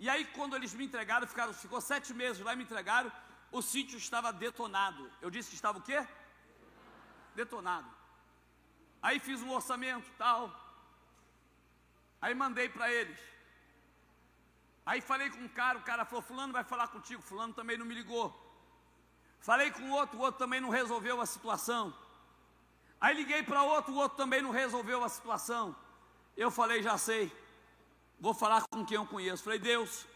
E 0.01 0.09
aí, 0.09 0.25
quando 0.39 0.57
eles 0.57 0.75
me 0.75 0.85
entregaram, 0.89 1.29
ficaram, 1.29 1.55
ficou 1.55 1.81
sete 1.81 2.13
meses 2.13 2.43
lá 2.43 2.55
e 2.55 2.57
me 2.57 2.65
entregaram, 2.65 3.13
o 3.53 3.63
sítio 3.63 3.99
estava 3.99 4.33
detonado. 4.33 5.09
Eu 5.23 5.31
disse 5.31 5.51
que 5.51 5.55
estava 5.55 5.79
o 5.79 5.87
quê? 5.91 6.05
Detonado. 7.35 7.89
Aí 9.03 9.19
fiz 9.19 9.43
um 9.43 9.51
orçamento 9.51 10.11
tal. 10.17 10.51
Aí 12.21 12.35
mandei 12.35 12.69
para 12.69 12.91
eles. 12.91 13.19
Aí 14.87 15.01
falei 15.01 15.31
com 15.31 15.41
um 15.41 15.49
cara, 15.49 15.79
o 15.79 15.83
cara 15.83 16.05
falou: 16.05 16.23
Fulano 16.23 16.53
vai 16.53 16.65
falar 16.65 16.89
contigo. 16.89 17.23
Fulano 17.23 17.53
também 17.53 17.77
não 17.77 17.87
me 17.87 17.95
ligou. 17.95 18.35
Falei 19.41 19.71
com 19.71 19.91
outro, 19.91 20.19
o 20.19 20.23
outro 20.23 20.39
também 20.39 20.61
não 20.61 20.71
resolveu 20.71 21.21
a 21.21 21.27
situação. 21.27 21.93
Aí 23.01 23.15
liguei 23.15 23.43
para 23.43 23.63
outro, 23.63 23.93
o 23.93 23.97
outro 23.97 24.17
também 24.17 24.41
não 24.41 24.51
resolveu 24.51 25.05
a 25.05 25.09
situação. 25.09 25.77
Eu 26.37 26.51
falei: 26.51 26.83
Já 26.83 26.97
sei. 26.97 27.31
Vou 28.19 28.33
falar 28.33 28.63
com 28.71 28.87
quem 28.87 28.97
eu 28.97 29.07
conheço. 29.07 29.45
Falei: 29.45 29.59
Deus, 29.59 30.07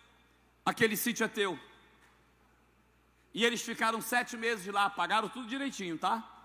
aquele 0.65 0.97
sítio 0.97 1.25
é 1.25 1.29
teu. 1.29 1.59
E 3.35 3.45
eles 3.45 3.63
ficaram 3.63 4.01
sete 4.01 4.37
meses 4.37 4.67
lá, 4.67 4.89
pagaram 4.89 5.29
tudo 5.29 5.47
direitinho, 5.47 5.99
tá? 5.99 6.38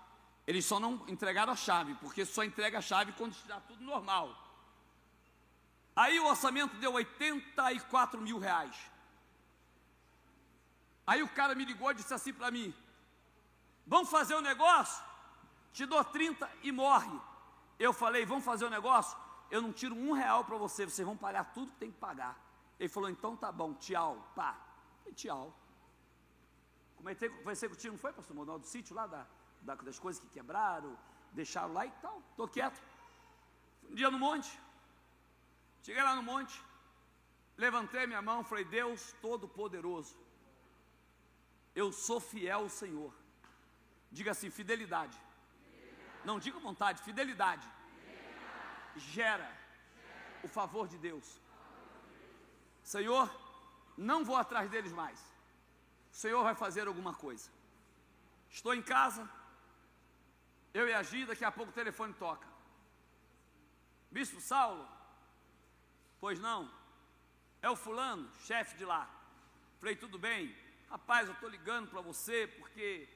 Eles 0.46 0.64
só 0.64 0.78
não 0.78 1.02
entregaram 1.08 1.52
a 1.52 1.56
chave, 1.56 1.94
porque 1.94 2.24
só 2.24 2.44
entrega 2.44 2.78
a 2.78 2.82
chave 2.82 3.12
quando 3.12 3.32
está 3.32 3.60
tudo 3.60 3.82
normal. 3.82 4.36
Aí 5.96 6.18
o 6.20 6.26
orçamento 6.26 6.76
deu 6.76 6.92
84 6.92 8.20
mil 8.20 8.38
reais. 8.38 8.76
Aí 11.06 11.22
o 11.22 11.28
cara 11.28 11.54
me 11.54 11.64
ligou 11.64 11.90
e 11.90 11.94
disse 11.94 12.12
assim 12.12 12.32
para 12.32 12.50
mim: 12.50 12.74
Vamos 13.86 14.10
fazer 14.10 14.34
o 14.34 14.38
um 14.38 14.42
negócio? 14.42 15.02
Te 15.72 15.86
dou 15.86 16.02
30 16.04 16.50
e 16.62 16.72
morre. 16.72 17.18
Eu 17.78 17.92
falei: 17.92 18.26
Vamos 18.26 18.44
fazer 18.44 18.64
o 18.64 18.68
um 18.68 18.70
negócio? 18.70 19.16
Eu 19.50 19.62
não 19.62 19.72
tiro 19.72 19.94
um 19.94 20.12
real 20.12 20.44
para 20.44 20.56
você, 20.56 20.84
vocês 20.84 21.06
vão 21.06 21.16
pagar 21.16 21.52
tudo 21.52 21.72
que 21.72 21.78
tem 21.78 21.90
que 21.90 21.98
pagar. 21.98 22.38
Ele 22.78 22.88
falou: 22.88 23.08
Então 23.08 23.36
tá 23.36 23.52
bom, 23.52 23.74
tchau. 23.74 24.30
Pá, 24.34 24.58
e 25.06 25.12
tchau. 25.12 25.56
Comentei, 26.96 27.28
conversei 27.28 27.68
contigo, 27.68 27.92
não 27.92 27.98
foi, 27.98 28.12
pastor 28.12 28.34
Manuel, 28.34 28.58
do 28.58 28.66
sítio 28.66 28.96
lá, 28.96 29.06
da, 29.06 29.26
das 29.64 29.98
coisas 29.98 30.20
que 30.22 30.28
quebraram, 30.28 30.96
deixaram 31.32 31.72
lá 31.72 31.86
e 31.86 31.90
tal. 32.02 32.22
Estou 32.30 32.48
quieto. 32.48 32.80
Um 33.90 33.94
dia 33.94 34.10
no 34.10 34.18
monte, 34.18 34.50
cheguei 35.82 36.02
lá 36.02 36.14
no 36.16 36.22
monte, 36.22 36.54
levantei 37.56 38.06
minha 38.06 38.22
mão, 38.22 38.44
falei: 38.44 38.64
Deus 38.64 39.14
Todo-Poderoso, 39.20 40.16
eu 41.74 41.92
sou 41.92 42.20
fiel 42.20 42.60
ao 42.60 42.68
Senhor. 42.68 43.12
Diga 44.10 44.30
assim: 44.30 44.50
fidelidade. 44.50 45.16
fidelidade. 45.16 46.26
Não 46.28 46.38
diga 46.38 46.58
vontade, 46.58 47.02
fidelidade. 47.02 47.66
fidelidade. 47.66 49.12
Gera, 49.12 49.44
Gera 49.44 49.56
o 50.44 50.48
favor 50.48 50.86
de 50.88 50.98
Deus. 50.98 51.40
Senhor, 52.82 53.28
não 53.96 54.24
vou 54.24 54.36
atrás 54.36 54.70
deles 54.70 54.92
mais. 54.92 55.18
O 56.12 56.16
Senhor 56.16 56.42
vai 56.44 56.54
fazer 56.54 56.86
alguma 56.86 57.14
coisa. 57.14 57.50
Estou 58.48 58.72
em 58.74 58.82
casa, 58.82 59.28
eu 60.74 60.88
e 60.88 60.92
a 60.92 61.02
Gida, 61.02 61.28
daqui 61.28 61.44
a 61.44 61.52
pouco 61.52 61.70
o 61.70 61.74
telefone 61.74 62.12
toca. 62.14 62.46
Bispo 64.10 64.40
Saulo, 64.40 64.86
pois 66.20 66.38
não, 66.40 66.70
é 67.62 67.70
o 67.70 67.76
fulano, 67.76 68.28
chefe 68.40 68.76
de 68.76 68.84
lá. 68.84 69.08
Falei, 69.78 69.94
tudo 69.94 70.18
bem, 70.18 70.54
rapaz, 70.90 71.28
eu 71.28 71.34
estou 71.34 71.48
ligando 71.48 71.88
para 71.90 72.00
você 72.00 72.46
porque 72.58 73.08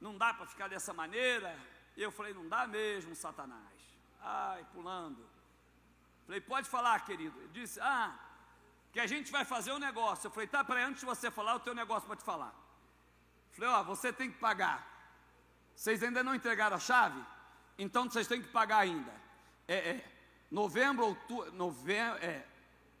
não 0.00 0.16
dá 0.16 0.32
para 0.32 0.46
ficar 0.46 0.68
dessa 0.68 0.92
maneira. 0.92 1.56
E 1.96 2.02
eu 2.02 2.10
falei, 2.10 2.32
não 2.34 2.48
dá 2.48 2.66
mesmo, 2.66 3.14
Satanás. 3.14 3.78
Ai, 4.20 4.66
pulando. 4.72 5.26
Falei, 6.26 6.40
pode 6.40 6.68
falar, 6.68 6.98
querido. 7.04 7.38
Ele 7.40 7.48
disse, 7.48 7.80
ah, 7.80 8.18
que 8.92 9.00
a 9.00 9.06
gente 9.06 9.30
vai 9.30 9.44
fazer 9.44 9.72
um 9.72 9.78
negócio. 9.78 10.26
Eu 10.26 10.30
falei, 10.30 10.46
tá, 10.46 10.64
peraí, 10.64 10.84
antes 10.84 11.00
de 11.00 11.06
você 11.06 11.30
falar, 11.30 11.52
eu 11.52 11.60
tenho 11.60 11.74
um 11.74 11.78
negócio 11.78 12.06
para 12.06 12.16
te 12.16 12.24
falar. 12.24 12.54
Falei, 13.52 13.70
ó, 13.70 13.82
você 13.82 14.12
tem 14.12 14.30
que 14.30 14.38
pagar. 14.38 14.95
Vocês 15.76 16.02
ainda 16.02 16.24
não 16.24 16.34
entregaram 16.34 16.76
a 16.76 16.80
chave? 16.80 17.22
Então 17.78 18.08
vocês 18.10 18.26
têm 18.26 18.40
que 18.40 18.48
pagar 18.48 18.78
ainda. 18.78 19.12
É, 19.68 19.90
é 19.90 20.12
novembro, 20.50 21.04
outubro, 21.04 21.52
novembro, 21.52 22.18
é, 22.24 22.44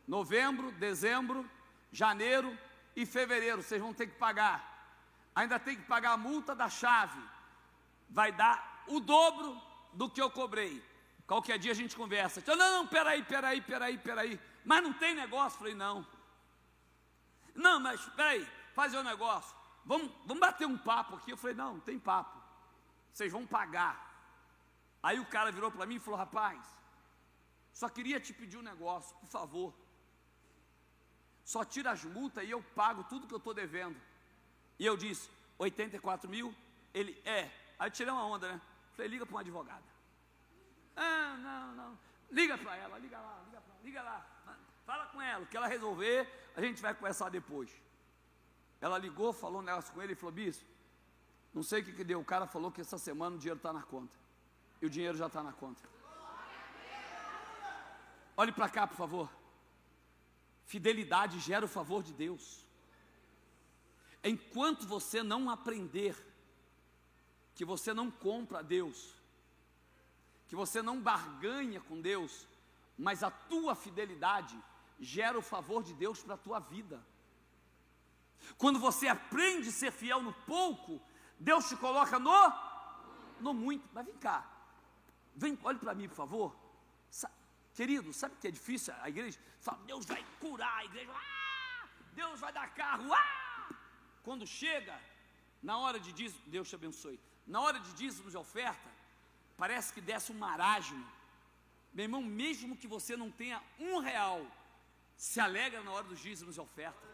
novembro, 0.06 0.70
dezembro, 0.72 1.50
janeiro 1.90 2.56
e 2.94 3.06
fevereiro. 3.06 3.62
Vocês 3.62 3.80
vão 3.80 3.94
ter 3.94 4.06
que 4.06 4.16
pagar. 4.16 4.74
Ainda 5.34 5.58
tem 5.58 5.74
que 5.74 5.84
pagar 5.84 6.12
a 6.12 6.16
multa 6.18 6.54
da 6.54 6.68
chave. 6.68 7.20
Vai 8.10 8.30
dar 8.30 8.84
o 8.86 9.00
dobro 9.00 9.60
do 9.94 10.10
que 10.10 10.20
eu 10.20 10.30
cobrei. 10.30 10.84
Qualquer 11.26 11.58
dia 11.58 11.72
a 11.72 11.74
gente 11.74 11.96
conversa. 11.96 12.42
Não, 12.46 12.56
não, 12.56 12.86
peraí, 12.86 13.22
peraí, 13.24 13.60
peraí, 13.62 13.98
peraí. 13.98 14.40
Mas 14.64 14.82
não 14.82 14.92
tem 14.92 15.14
negócio? 15.14 15.58
Falei, 15.58 15.74
não. 15.74 16.06
Não, 17.54 17.80
mas 17.80 18.00
peraí, 18.10 18.46
fazer 18.74 18.98
um 18.98 19.02
negócio. 19.02 19.56
Vamos, 19.84 20.10
vamos 20.26 20.40
bater 20.40 20.66
um 20.66 20.76
papo 20.76 21.16
aqui. 21.16 21.30
Eu 21.30 21.38
falei, 21.38 21.56
não, 21.56 21.74
não 21.74 21.80
tem 21.80 21.98
papo. 21.98 22.35
Vocês 23.16 23.32
vão 23.32 23.46
pagar. 23.46 23.94
Aí 25.02 25.18
o 25.18 25.24
cara 25.24 25.50
virou 25.50 25.70
para 25.70 25.86
mim 25.86 25.94
e 25.94 25.98
falou, 25.98 26.18
rapaz, 26.18 26.62
só 27.72 27.88
queria 27.88 28.20
te 28.20 28.34
pedir 28.34 28.58
um 28.58 28.68
negócio, 28.72 29.16
por 29.16 29.28
favor. 29.28 29.74
Só 31.42 31.64
tira 31.64 31.92
as 31.92 32.04
multas 32.04 32.44
e 32.44 32.50
eu 32.50 32.62
pago 32.80 33.04
tudo 33.04 33.26
que 33.26 33.32
eu 33.32 33.38
estou 33.38 33.54
devendo. 33.54 33.98
E 34.78 34.84
eu 34.84 34.98
disse, 34.98 35.30
84 35.56 36.28
mil? 36.28 36.54
Ele, 36.92 37.18
é. 37.24 37.50
Aí 37.78 37.90
tirei 37.90 38.12
uma 38.12 38.26
onda, 38.26 38.52
né? 38.52 38.60
Falei, 38.92 39.08
liga 39.12 39.24
para 39.24 39.34
uma 39.34 39.40
advogada. 39.40 39.88
Ah, 40.94 41.36
não, 41.38 41.74
não. 41.74 41.98
Liga 42.30 42.58
para 42.58 42.76
ela, 42.76 42.98
liga 42.98 43.18
lá, 43.18 43.42
liga, 43.46 43.62
liga 43.82 44.02
lá. 44.02 44.26
Fala 44.84 45.06
com 45.06 45.22
ela, 45.22 45.46
que 45.46 45.56
ela 45.56 45.66
resolver, 45.66 46.28
a 46.54 46.60
gente 46.60 46.82
vai 46.82 46.94
conversar 46.94 47.30
depois. 47.30 47.70
Ela 48.78 48.98
ligou, 48.98 49.32
falou 49.32 49.60
um 49.62 49.64
negócio 49.64 49.94
com 49.94 50.02
ele 50.02 50.12
e 50.12 50.16
falou: 50.16 50.34
Bispo, 50.34 50.75
não 51.56 51.62
sei 51.62 51.80
o 51.80 51.84
que, 51.86 51.92
que 51.92 52.04
deu. 52.04 52.20
O 52.20 52.24
cara 52.24 52.46
falou 52.46 52.70
que 52.70 52.82
essa 52.82 52.98
semana 52.98 53.34
o 53.34 53.38
dinheiro 53.38 53.56
está 53.56 53.72
na 53.72 53.82
conta. 53.82 54.14
E 54.82 54.84
o 54.84 54.90
dinheiro 54.90 55.16
já 55.16 55.26
está 55.26 55.42
na 55.42 55.54
conta. 55.54 55.82
Olhe 58.36 58.52
para 58.52 58.68
cá, 58.68 58.86
por 58.86 58.98
favor. 58.98 59.30
Fidelidade 60.66 61.40
gera 61.40 61.64
o 61.64 61.68
favor 61.68 62.02
de 62.02 62.12
Deus. 62.12 62.62
Enquanto 64.22 64.86
você 64.86 65.22
não 65.22 65.48
aprender 65.48 66.14
que 67.54 67.64
você 67.64 67.94
não 67.94 68.10
compra 68.10 68.58
a 68.58 68.62
Deus, 68.62 69.14
que 70.48 70.54
você 70.54 70.82
não 70.82 71.00
barganha 71.00 71.80
com 71.80 71.98
Deus, 71.98 72.46
mas 72.98 73.22
a 73.22 73.30
tua 73.30 73.74
fidelidade 73.74 74.62
gera 75.00 75.38
o 75.38 75.42
favor 75.42 75.82
de 75.82 75.94
Deus 75.94 76.22
para 76.22 76.34
a 76.34 76.38
tua 76.38 76.58
vida. 76.58 77.02
Quando 78.58 78.78
você 78.78 79.08
aprende 79.08 79.70
a 79.70 79.72
ser 79.72 79.90
fiel 79.90 80.20
no 80.20 80.34
pouco, 80.34 81.00
Deus 81.38 81.68
te 81.68 81.76
coloca 81.76 82.18
no 82.18 82.66
no 83.40 83.52
muito. 83.52 83.88
Mas 83.92 84.06
vem 84.06 84.16
cá, 84.16 84.46
vem, 85.34 85.58
olhe 85.62 85.78
para 85.78 85.94
mim, 85.94 86.08
por 86.08 86.16
favor. 86.16 86.56
Sa 87.10 87.30
querido, 87.74 88.12
sabe 88.12 88.34
o 88.34 88.38
que 88.38 88.48
é 88.48 88.50
difícil? 88.50 88.94
A 89.02 89.08
igreja 89.08 89.38
fala, 89.60 89.78
Deus 89.84 90.06
vai 90.06 90.24
curar 90.40 90.78
a 90.78 90.84
igreja, 90.84 91.12
ah! 91.12 91.88
Deus 92.14 92.40
vai 92.40 92.52
dar 92.52 92.72
carro, 92.74 93.12
ah! 93.12 93.68
Quando 94.24 94.46
chega 94.46 94.98
na 95.62 95.76
hora 95.78 96.00
de 96.00 96.12
dízimo, 96.12 96.42
Deus 96.46 96.68
te 96.68 96.74
abençoe. 96.74 97.20
Na 97.46 97.60
hora 97.60 97.78
de 97.78 97.92
dízimos 97.92 98.32
de 98.32 98.38
oferta, 98.38 98.88
parece 99.56 99.92
que 99.92 100.00
desce 100.00 100.32
um 100.32 100.38
marasmo. 100.38 101.06
Meu 101.92 102.04
irmão, 102.04 102.22
mesmo 102.22 102.76
que 102.76 102.88
você 102.88 103.16
não 103.16 103.30
tenha 103.30 103.62
um 103.78 103.98
real, 103.98 104.44
se 105.16 105.38
alegra 105.40 105.82
na 105.82 105.92
hora 105.92 106.04
dos 106.04 106.20
dízimos 106.20 106.54
de 106.54 106.60
oferta. 106.60 107.06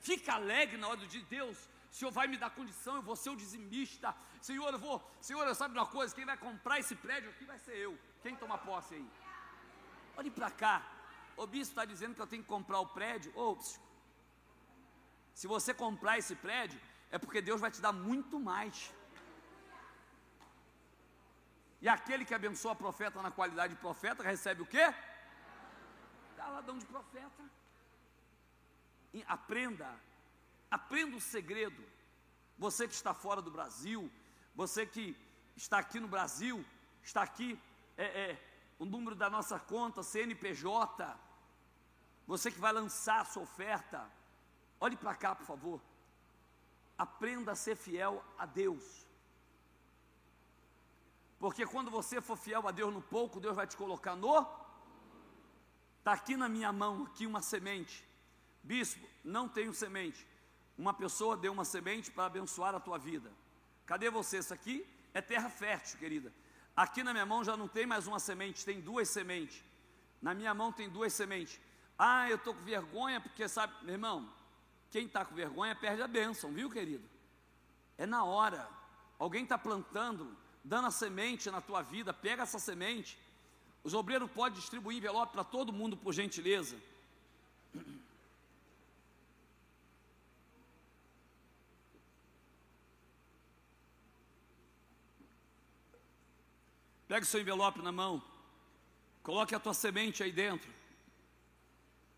Fica 0.00 0.34
alegre 0.34 0.76
na 0.76 0.88
hora 0.88 0.98
do 0.98 1.06
dia. 1.06 1.24
Deus, 1.28 1.56
Senhor 1.96 2.10
vai 2.16 2.26
me 2.32 2.38
dar 2.42 2.50
condição, 2.56 2.94
eu 2.96 3.04
vou 3.08 3.16
ser 3.20 3.30
o 3.30 3.36
dizimista. 3.42 4.08
Senhor, 4.48 4.70
eu 4.76 4.80
vou, 4.86 4.96
Senhor, 5.28 5.42
sabe 5.60 5.78
uma 5.78 5.86
coisa? 5.94 6.14
Quem 6.16 6.26
vai 6.30 6.36
comprar 6.36 6.78
esse 6.82 6.94
prédio 7.04 7.30
aqui 7.30 7.44
vai 7.52 7.58
ser 7.58 7.76
eu. 7.86 7.92
Quem 8.22 8.36
toma 8.42 8.58
posse 8.58 8.96
aí? 8.96 9.06
Olhe 10.18 10.30
para 10.38 10.50
cá. 10.62 10.74
O 11.42 11.46
bispo 11.46 11.72
está 11.72 11.86
dizendo 11.92 12.14
que 12.14 12.20
eu 12.24 12.26
tenho 12.32 12.42
que 12.42 12.54
comprar 12.56 12.80
o 12.80 12.88
prédio. 12.98 13.32
Ô, 13.34 13.56
se 15.40 15.46
você 15.54 15.72
comprar 15.72 16.18
esse 16.18 16.34
prédio, 16.46 16.78
é 17.10 17.16
porque 17.16 17.40
Deus 17.40 17.62
vai 17.62 17.70
te 17.70 17.80
dar 17.86 17.92
muito 17.92 18.38
mais. 18.38 18.92
E 21.80 21.88
aquele 21.88 22.26
que 22.26 22.34
abençoa 22.34 22.74
profeta 22.84 23.22
na 23.22 23.30
qualidade 23.30 23.74
de 23.74 23.80
profeta 23.80 24.22
recebe 24.22 24.60
o 24.60 24.66
quê? 24.74 24.86
Galadão 26.36 26.76
de 26.76 26.84
profeta. 26.84 27.42
E 29.14 29.24
aprenda, 29.26 29.88
aprenda 30.70 31.16
o 31.16 31.20
segredo. 31.20 31.82
Você 32.58 32.86
que 32.88 32.94
está 32.94 33.12
fora 33.12 33.42
do 33.42 33.50
Brasil, 33.50 34.10
você 34.54 34.86
que 34.86 35.16
está 35.56 35.78
aqui 35.78 36.00
no 36.00 36.08
Brasil, 36.08 36.64
está 37.02 37.22
aqui 37.22 37.58
é, 37.96 38.04
é, 38.04 38.42
o 38.78 38.84
número 38.84 39.14
da 39.14 39.28
nossa 39.28 39.58
conta, 39.58 40.02
CNPJ, 40.02 41.18
você 42.26 42.50
que 42.50 42.58
vai 42.58 42.72
lançar 42.72 43.20
a 43.20 43.24
sua 43.24 43.42
oferta, 43.42 44.10
olhe 44.80 44.96
para 44.96 45.14
cá, 45.14 45.34
por 45.34 45.46
favor. 45.46 45.80
Aprenda 46.98 47.52
a 47.52 47.56
ser 47.56 47.76
fiel 47.76 48.24
a 48.38 48.46
Deus. 48.46 49.06
Porque 51.38 51.66
quando 51.66 51.90
você 51.90 52.20
for 52.20 52.36
fiel 52.36 52.66
a 52.66 52.70
Deus 52.70 52.92
no 52.92 53.02
pouco, 53.02 53.38
Deus 53.38 53.54
vai 53.54 53.66
te 53.66 53.76
colocar 53.76 54.16
no. 54.16 54.46
Está 55.98 56.12
aqui 56.12 56.36
na 56.36 56.48
minha 56.48 56.72
mão, 56.72 57.04
aqui 57.04 57.26
uma 57.26 57.42
semente. 57.42 58.06
Bispo, 58.62 59.06
não 59.22 59.48
tenho 59.48 59.74
semente. 59.74 60.26
Uma 60.76 60.92
pessoa 60.92 61.36
deu 61.36 61.52
uma 61.52 61.64
semente 61.64 62.10
para 62.10 62.26
abençoar 62.26 62.74
a 62.74 62.80
tua 62.80 62.98
vida. 62.98 63.30
Cadê 63.86 64.10
você? 64.10 64.38
Isso 64.38 64.52
aqui 64.52 64.86
é 65.14 65.20
terra 65.22 65.48
fértil, 65.48 65.98
querida. 65.98 66.32
Aqui 66.76 67.02
na 67.02 67.12
minha 67.12 67.24
mão 67.24 67.42
já 67.42 67.56
não 67.56 67.66
tem 67.66 67.86
mais 67.86 68.06
uma 68.06 68.18
semente, 68.18 68.64
tem 68.64 68.80
duas 68.80 69.08
sementes. 69.08 69.64
Na 70.20 70.34
minha 70.34 70.52
mão 70.52 70.70
tem 70.70 70.88
duas 70.88 71.12
sementes. 71.12 71.58
Ah, 71.98 72.28
eu 72.28 72.36
estou 72.36 72.52
com 72.52 72.62
vergonha, 72.62 73.20
porque 73.20 73.48
sabe, 73.48 73.72
meu 73.82 73.94
irmão, 73.94 74.28
quem 74.90 75.06
está 75.06 75.24
com 75.24 75.34
vergonha 75.34 75.74
perde 75.74 76.02
a 76.02 76.08
bênção, 76.08 76.52
viu, 76.52 76.68
querido? 76.70 77.08
É 77.96 78.04
na 78.04 78.24
hora. 78.24 78.68
Alguém 79.18 79.44
está 79.44 79.56
plantando, 79.56 80.36
dando 80.62 80.88
a 80.88 80.90
semente 80.90 81.50
na 81.50 81.62
tua 81.62 81.80
vida, 81.80 82.12
pega 82.12 82.42
essa 82.42 82.58
semente. 82.58 83.18
Os 83.82 83.94
obreiros 83.94 84.30
podem 84.30 84.58
distribuir 84.58 84.98
envelope 84.98 85.32
para 85.32 85.44
todo 85.44 85.72
mundo, 85.72 85.96
por 85.96 86.12
gentileza. 86.12 86.76
Pega 97.08 97.24
o 97.24 97.26
seu 97.26 97.40
envelope 97.40 97.80
na 97.82 97.92
mão, 97.92 98.22
coloque 99.22 99.54
a 99.54 99.60
tua 99.60 99.74
semente 99.74 100.22
aí 100.22 100.32
dentro. 100.32 100.70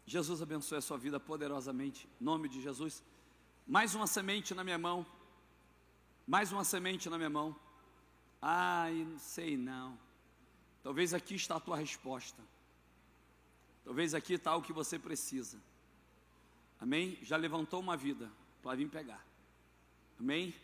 Jesus 0.06 0.40
abençoe 0.40 0.78
a 0.78 0.80
sua 0.80 0.96
vida 0.96 1.20
poderosamente, 1.20 2.08
em 2.20 2.24
nome 2.24 2.48
de 2.48 2.62
Jesus. 2.62 3.02
Mais 3.66 3.94
uma 3.94 4.06
semente 4.06 4.54
na 4.54 4.64
minha 4.64 4.78
mão, 4.78 5.06
mais 6.26 6.50
uma 6.50 6.64
semente 6.64 7.10
na 7.10 7.18
minha 7.18 7.28
mão. 7.28 7.54
Ai, 8.40 8.94
não 8.94 9.18
sei 9.18 9.56
não. 9.56 9.98
Talvez 10.82 11.12
aqui 11.12 11.34
está 11.34 11.56
a 11.56 11.60
tua 11.60 11.76
resposta. 11.76 12.42
Talvez 13.84 14.14
aqui 14.14 14.34
está 14.34 14.56
o 14.56 14.62
que 14.62 14.72
você 14.72 14.98
precisa. 14.98 15.58
Amém? 16.80 17.18
Já 17.22 17.36
levantou 17.36 17.80
uma 17.80 17.96
vida 17.96 18.30
para 18.62 18.76
vir 18.76 18.88
pegar. 18.88 19.24
Amém? 20.18 20.54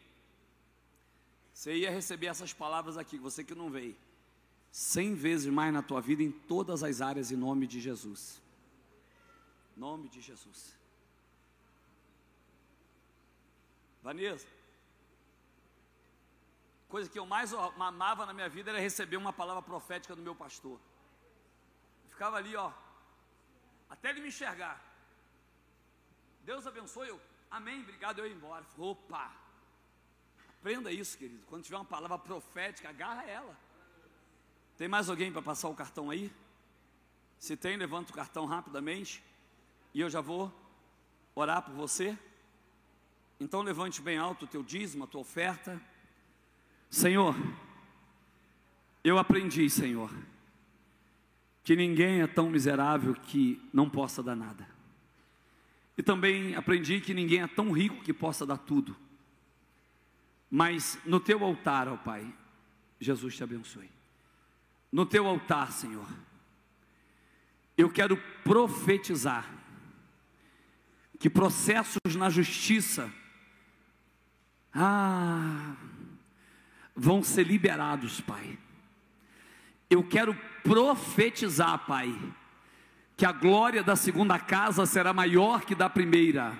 Você 1.53 1.77
ia 1.77 1.91
receber 1.91 2.27
essas 2.27 2.53
palavras 2.53 2.97
aqui, 2.97 3.19
você 3.19 3.45
que 3.45 3.55
não 3.55 3.71
veio. 3.71 3.97
Cem 4.75 5.15
vezes 5.15 5.47
mais 5.47 5.73
na 5.73 5.83
tua 5.83 6.01
vida 6.01 6.21
em 6.21 6.33
todas 6.33 6.83
as 6.83 7.01
áreas 7.01 7.31
em 7.31 7.37
nome 7.37 7.65
de 7.65 7.81
Jesus. 7.81 8.43
Nome 9.77 10.09
de 10.09 10.21
Jesus. 10.21 10.77
Vanessa, 14.03 14.49
coisa 16.89 17.09
que 17.09 17.17
eu 17.17 17.25
mais 17.25 17.55
amava 17.55 18.27
na 18.27 18.33
minha 18.33 18.49
vida 18.49 18.73
era 18.73 18.81
receber 18.81 19.17
uma 19.17 19.33
palavra 19.33 19.63
profética 19.63 20.17
do 20.17 20.23
meu 20.23 20.35
pastor. 20.35 20.81
Eu 22.03 22.11
ficava 22.11 22.37
ali, 22.37 22.57
ó, 22.57 22.73
até 23.89 24.11
ele 24.11 24.23
me 24.23 24.27
enxergar. 24.27 24.83
Deus 26.43 26.67
abençoe 26.67 27.11
eu. 27.11 27.21
Amém, 27.49 27.83
obrigado, 27.83 28.19
eu 28.19 28.27
ia 28.27 28.35
embora. 28.35 28.67
Opa! 28.77 29.33
Aprenda 30.59 30.91
isso, 30.91 31.17
querido. 31.17 31.47
Quando 31.47 31.63
tiver 31.63 31.77
uma 31.77 31.85
palavra 31.85 32.19
profética, 32.19 32.89
agarra 32.89 33.23
ela. 33.25 33.64
Tem 34.77 34.89
mais 34.89 35.09
alguém 35.09 35.31
para 35.31 35.43
passar 35.43 35.69
o 35.69 35.75
cartão 35.75 36.11
aí? 36.11 36.33
Se 37.39 37.57
tem, 37.57 37.77
levanta 37.77 38.11
o 38.11 38.15
cartão 38.15 38.47
rapidamente. 38.47 39.23
E 39.93 40.01
eu 40.01 40.11
já 40.11 40.21
vou 40.21 40.53
orar 41.35 41.63
por 41.63 41.75
você. 41.75 42.19
Então 43.39 43.63
levante 43.63 44.01
bem 44.01 44.19
alto 44.19 44.45
o 44.45 44.49
teu 44.49 44.63
dízimo, 44.63 45.05
a 45.05 45.07
tua 45.07 45.21
oferta. 45.21 45.81
Senhor, 46.91 47.35
eu 49.03 49.19
aprendi, 49.19 49.69
Senhor, 49.69 50.11
que 51.63 51.77
ninguém 51.77 52.23
é 52.23 52.27
tão 52.27 52.51
miserável 52.51 53.15
que 53.15 53.61
não 53.73 53.89
possa 53.89 54.23
dar 54.23 54.37
nada. 54.37 54.69
E 55.97 56.03
também 56.03 56.57
aprendi 56.57 57.01
que 57.01 57.15
ninguém 57.15 57.43
é 57.43 57.47
tão 57.47 57.71
rico 57.71 58.03
que 58.03 58.13
possa 58.13 58.45
dar 58.45 58.59
tudo. 58.59 58.97
Mas 60.51 60.99
no 61.05 61.21
teu 61.21 61.45
altar, 61.45 61.89
ó 61.89 61.97
Pai, 61.97 62.33
Jesus 63.01 63.37
te 63.37 63.45
abençoe. 63.45 63.94
No 64.95 65.05
teu 65.05 65.27
altar, 65.27 65.73
Senhor, 65.73 66.07
eu 67.77 67.91
quero 67.91 68.17
profetizar 68.45 69.45
que 71.19 71.29
processos 71.29 72.15
na 72.15 72.31
justiça 72.31 73.13
ah, 74.73 75.75
vão 76.95 77.25
ser 77.25 77.45
liberados, 77.45 78.21
Pai. 78.21 78.57
Eu 79.91 80.05
quero 80.05 80.33
profetizar, 80.63 81.77
Pai, 81.87 82.17
que 83.17 83.27
a 83.27 83.33
glória 83.33 83.83
da 83.83 83.97
segunda 83.97 84.39
casa 84.39 84.87
será 84.87 85.13
maior 85.13 85.63
que 85.63 85.75
da 85.75 85.91
primeira. 85.91 86.57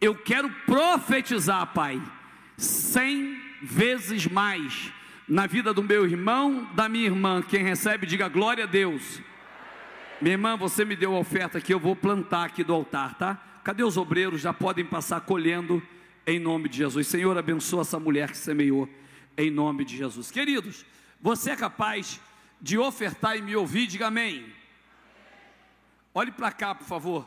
Eu 0.00 0.14
quero 0.14 0.48
profetizar, 0.64 1.70
Pai, 1.74 2.02
cem 2.56 3.38
vezes 3.60 4.26
mais 4.26 4.90
na 5.32 5.46
vida 5.46 5.72
do 5.72 5.82
meu 5.82 6.04
irmão, 6.04 6.70
da 6.74 6.90
minha 6.90 7.06
irmã. 7.06 7.40
Quem 7.40 7.64
recebe, 7.64 8.06
diga 8.06 8.28
glória 8.28 8.64
a 8.64 8.66
Deus. 8.66 9.18
Minha 10.20 10.34
irmã, 10.34 10.58
você 10.58 10.84
me 10.84 10.94
deu 10.94 11.16
a 11.16 11.18
oferta 11.18 11.56
aqui, 11.56 11.72
eu 11.72 11.80
vou 11.80 11.96
plantar 11.96 12.44
aqui 12.44 12.62
do 12.62 12.74
altar, 12.74 13.16
tá? 13.16 13.42
Cadê 13.64 13.82
os 13.82 13.96
obreiros? 13.96 14.42
Já 14.42 14.52
podem 14.52 14.84
passar 14.84 15.22
colhendo 15.22 15.82
em 16.26 16.38
nome 16.38 16.68
de 16.68 16.76
Jesus. 16.76 17.06
Senhor, 17.06 17.36
abençoa 17.38 17.80
essa 17.80 17.98
mulher 17.98 18.30
que 18.30 18.36
semeou 18.36 18.86
em 19.34 19.50
nome 19.50 19.86
de 19.86 19.96
Jesus. 19.96 20.30
Queridos, 20.30 20.84
você 21.18 21.52
é 21.52 21.56
capaz 21.56 22.20
de 22.60 22.76
ofertar 22.76 23.34
e 23.34 23.40
me 23.40 23.56
ouvir? 23.56 23.86
Diga 23.86 24.08
amém. 24.08 24.52
Olhe 26.12 26.30
para 26.30 26.52
cá, 26.52 26.74
por 26.74 26.86
favor. 26.86 27.26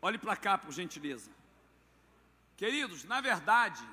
Olhe 0.00 0.16
para 0.16 0.34
cá, 0.34 0.56
por 0.56 0.72
gentileza. 0.72 1.30
Queridos, 2.56 3.04
na 3.04 3.20
verdade, 3.20 3.84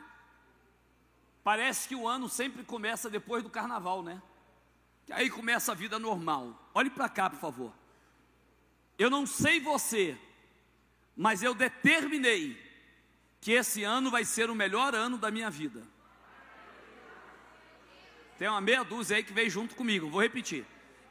parece 1.44 1.88
que 1.88 1.96
o 1.96 2.08
ano 2.08 2.30
sempre 2.30 2.64
começa 2.64 3.10
depois 3.10 3.44
do 3.44 3.50
carnaval, 3.50 4.02
né? 4.02 4.22
Que 5.06 5.14
aí 5.14 5.30
começa 5.30 5.72
a 5.72 5.76
vida 5.76 6.00
normal. 6.00 6.70
Olhe 6.74 6.90
para 6.90 7.10
cá, 7.10 7.30
por 7.30 7.40
favor. 7.40 7.74
Eu 8.98 9.10
não 9.10 9.26
sei 9.26 9.60
você, 9.60 10.18
mas 11.16 11.44
eu 11.44 11.54
determinei 11.54 12.62
que 13.42 13.52
esse 13.52 13.84
ano 13.84 14.10
vai 14.10 14.24
ser 14.24 14.50
o 14.50 14.56
melhor 14.56 14.96
ano 14.96 15.18
da 15.18 15.30
minha 15.30 15.50
vida. 15.50 15.84
Tem 18.38 18.48
uma 18.48 18.62
meia 18.62 18.84
dúzia 18.84 19.18
aí 19.18 19.24
que 19.24 19.34
veio 19.34 19.50
junto 19.50 19.76
comigo, 19.76 20.10
vou 20.10 20.22
repetir. 20.22 20.66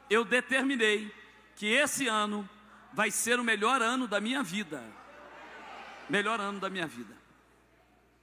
Eu 0.09 0.25
determinei 0.25 1.13
que 1.55 1.67
esse 1.67 2.07
ano 2.07 2.49
vai 2.91 3.11
ser 3.11 3.39
o 3.39 3.43
melhor 3.43 3.81
ano 3.81 4.07
da 4.07 4.19
minha 4.19 4.41
vida. 4.41 4.83
Melhor 6.09 6.39
ano 6.39 6.59
da 6.59 6.69
minha 6.69 6.87
vida. 6.87 7.15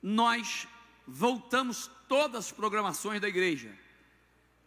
Nós 0.02 0.66
voltamos 1.06 1.90
todas 2.10 2.46
as 2.46 2.50
programações 2.50 3.20
da 3.20 3.28
igreja. 3.28 3.70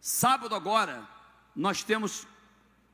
Sábado 0.00 0.54
agora, 0.54 1.06
nós 1.54 1.84
temos. 1.84 2.26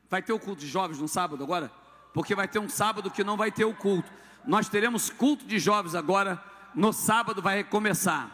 Vai 0.09 0.21
ter 0.21 0.33
o 0.33 0.39
culto 0.39 0.59
de 0.59 0.67
jovens 0.67 0.99
no 0.99 1.07
sábado 1.07 1.41
agora? 1.41 1.71
Porque 2.13 2.35
vai 2.35 2.49
ter 2.49 2.59
um 2.59 2.67
sábado 2.67 3.09
que 3.09 3.23
não 3.23 3.37
vai 3.37 3.49
ter 3.49 3.63
o 3.63 3.73
culto. 3.73 4.11
Nós 4.45 4.67
teremos 4.67 5.09
culto 5.09 5.45
de 5.45 5.57
jovens 5.57 5.95
agora. 5.95 6.43
No 6.75 6.91
sábado 6.91 7.41
vai 7.41 7.55
recomeçar. 7.55 8.29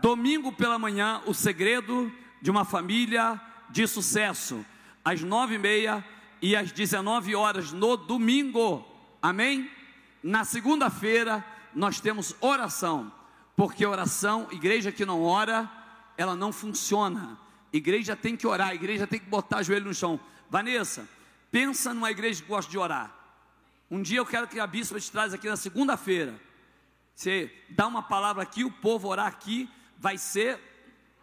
Domingo 0.00 0.50
pela 0.50 0.78
manhã, 0.78 1.20
o 1.26 1.34
segredo 1.34 2.10
de 2.40 2.50
uma 2.50 2.64
família 2.64 3.38
de 3.68 3.86
sucesso. 3.86 4.64
Às 5.04 5.20
nove 5.20 5.56
e 5.56 5.58
meia 5.58 6.02
e 6.40 6.56
às 6.56 6.72
dezenove 6.72 7.36
horas 7.36 7.70
no 7.70 7.98
domingo. 7.98 8.82
Amém? 9.20 9.70
Na 10.22 10.42
segunda-feira, 10.42 11.44
nós 11.74 12.00
temos 12.00 12.34
oração, 12.40 13.12
porque 13.56 13.86
oração, 13.86 14.48
igreja 14.50 14.90
que 14.90 15.04
não 15.04 15.22
ora, 15.22 15.70
ela 16.16 16.34
não 16.34 16.52
funciona. 16.52 17.38
Igreja 17.72 18.16
tem 18.16 18.36
que 18.36 18.46
orar, 18.46 18.74
igreja 18.74 19.06
tem 19.06 19.18
que 19.18 19.26
botar 19.26 19.62
joelho 19.62 19.86
no 19.86 19.94
chão. 19.94 20.18
Vanessa, 20.48 21.08
pensa 21.50 21.92
numa 21.94 22.10
igreja 22.10 22.42
que 22.42 22.48
gosta 22.48 22.70
de 22.70 22.78
orar. 22.78 23.14
Um 23.90 24.02
dia 24.02 24.18
eu 24.18 24.26
quero 24.26 24.48
que 24.48 24.58
a 24.58 24.66
bispa 24.66 24.98
te 24.98 25.10
traz 25.10 25.32
aqui 25.34 25.48
na 25.48 25.56
segunda-feira. 25.56 26.40
Você 27.14 27.52
dá 27.70 27.86
uma 27.86 28.02
palavra 28.02 28.42
aqui, 28.42 28.64
o 28.64 28.70
povo 28.70 29.08
orar 29.08 29.26
aqui, 29.26 29.70
vai 29.98 30.18
ser 30.18 30.60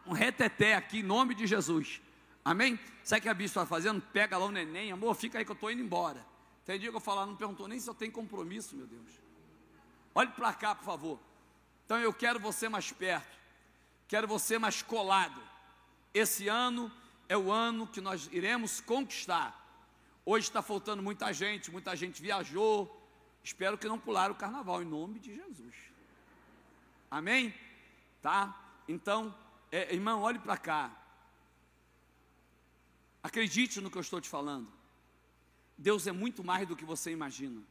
um 0.05 0.13
reteté 0.13 0.75
aqui, 0.75 0.99
em 0.99 1.03
nome 1.03 1.35
de 1.35 1.45
Jesus. 1.45 2.01
Amém? 2.43 2.79
Sabe 3.03 3.19
o 3.19 3.23
que 3.23 3.29
a 3.29 3.33
bispa 3.33 3.61
está 3.61 3.65
fazendo? 3.65 4.01
Pega 4.01 4.37
lá 4.37 4.45
o 4.45 4.51
neném, 4.51 4.91
amor, 4.91 5.15
fica 5.15 5.37
aí 5.37 5.45
que 5.45 5.51
eu 5.51 5.55
estou 5.55 5.71
indo 5.71 5.81
embora. 5.81 6.25
Tem 6.65 6.79
dia 6.79 6.89
que 6.89 6.95
eu 6.95 7.01
falo, 7.01 7.25
não 7.25 7.35
perguntou 7.35 7.67
nem 7.67 7.79
se 7.79 7.89
eu 7.89 7.93
tenho 7.93 8.11
compromisso, 8.11 8.75
meu 8.75 8.87
Deus. 8.87 9.09
Olhe 10.13 10.29
para 10.31 10.53
cá, 10.53 10.75
por 10.75 10.85
favor. 10.85 11.19
Então 11.91 11.99
eu 11.99 12.13
quero 12.13 12.39
você 12.39 12.69
mais 12.69 12.89
perto, 12.89 13.37
quero 14.07 14.25
você 14.25 14.57
mais 14.57 14.81
colado. 14.81 15.41
Esse 16.13 16.47
ano 16.47 16.89
é 17.27 17.35
o 17.35 17.51
ano 17.51 17.85
que 17.85 17.99
nós 17.99 18.29
iremos 18.31 18.79
conquistar. 18.79 19.53
Hoje 20.25 20.47
está 20.47 20.61
faltando 20.61 21.03
muita 21.03 21.33
gente, 21.33 21.69
muita 21.69 21.93
gente 21.93 22.21
viajou. 22.21 23.05
Espero 23.43 23.77
que 23.77 23.89
não 23.89 23.99
pularam 23.99 24.33
o 24.33 24.37
carnaval, 24.37 24.81
em 24.81 24.85
nome 24.85 25.19
de 25.19 25.35
Jesus. 25.35 25.75
Amém? 27.09 27.53
Tá? 28.21 28.57
Então, 28.87 29.35
é, 29.69 29.93
irmão, 29.93 30.21
olhe 30.21 30.39
para 30.39 30.55
cá. 30.55 30.97
Acredite 33.21 33.81
no 33.81 33.91
que 33.91 33.97
eu 33.97 34.01
estou 34.01 34.21
te 34.21 34.29
falando. 34.29 34.71
Deus 35.77 36.07
é 36.07 36.13
muito 36.13 36.41
mais 36.41 36.65
do 36.65 36.73
que 36.77 36.85
você 36.85 37.11
imagina. 37.11 37.61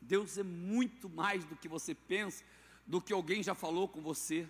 Deus 0.00 0.36
é 0.38 0.42
muito 0.42 1.08
mais 1.08 1.44
do 1.44 1.56
que 1.56 1.68
você 1.68 1.94
pensa, 1.94 2.44
do 2.86 3.00
que 3.00 3.12
alguém 3.12 3.42
já 3.42 3.54
falou 3.54 3.88
com 3.88 4.00
você. 4.00 4.48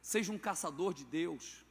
Seja 0.00 0.32
um 0.32 0.38
caçador 0.38 0.94
de 0.94 1.04
Deus. 1.04 1.64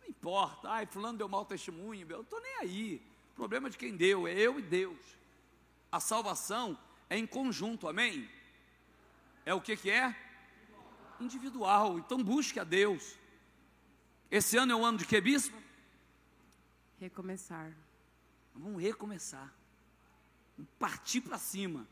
Não 0.00 0.08
importa, 0.08 0.68
ai, 0.68 0.86
fulano 0.86 1.18
deu 1.18 1.28
mau 1.28 1.44
testemunho, 1.44 2.06
eu 2.08 2.22
estou 2.22 2.40
nem 2.40 2.56
aí. 2.56 3.02
O 3.32 3.34
problema 3.34 3.68
é 3.68 3.70
de 3.70 3.78
quem 3.78 3.96
deu, 3.96 4.28
é 4.28 4.32
eu 4.32 4.58
e 4.58 4.62
Deus. 4.62 4.98
A 5.90 6.00
salvação 6.00 6.78
é 7.08 7.18
em 7.18 7.26
conjunto, 7.26 7.88
amém? 7.88 8.28
É 9.44 9.54
o 9.54 9.60
que 9.60 9.76
que 9.76 9.90
é? 9.90 10.14
Individual. 11.20 11.98
Então 11.98 12.22
busque 12.22 12.60
a 12.60 12.64
Deus. 12.64 13.16
Esse 14.30 14.56
ano 14.56 14.72
é 14.72 14.76
o 14.76 14.84
ano 14.84 14.98
de 14.98 15.06
que, 15.06 15.20
bispo? 15.20 15.56
Recomeçar. 16.98 17.72
Vamos 18.54 18.82
recomeçar. 18.82 19.52
Vamos 20.56 20.70
partir 20.78 21.20
para 21.20 21.38
cima. 21.38 21.86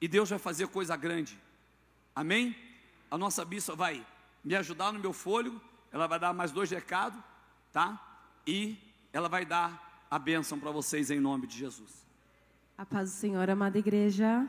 E 0.00 0.08
Deus 0.08 0.30
vai 0.30 0.38
fazer 0.38 0.68
coisa 0.68 0.96
grande. 0.96 1.38
Amém? 2.14 2.56
A 3.10 3.16
nossa 3.16 3.44
bispa 3.44 3.74
vai 3.74 4.06
me 4.44 4.54
ajudar 4.54 4.92
no 4.92 4.98
meu 4.98 5.12
fôlego. 5.12 5.60
Ela 5.92 6.06
vai 6.06 6.18
dar 6.18 6.32
mais 6.32 6.52
dois 6.52 6.70
recados, 6.70 7.18
tá? 7.72 8.20
E 8.46 8.76
ela 9.12 9.28
vai 9.28 9.44
dar 9.44 10.04
a 10.10 10.18
bênção 10.18 10.58
para 10.58 10.70
vocês 10.70 11.10
em 11.10 11.20
nome 11.20 11.46
de 11.46 11.56
Jesus. 11.56 12.06
A 12.76 12.84
paz 12.84 13.10
do 13.10 13.16
Senhor, 13.16 13.48
amada 13.48 13.78
igreja. 13.78 14.46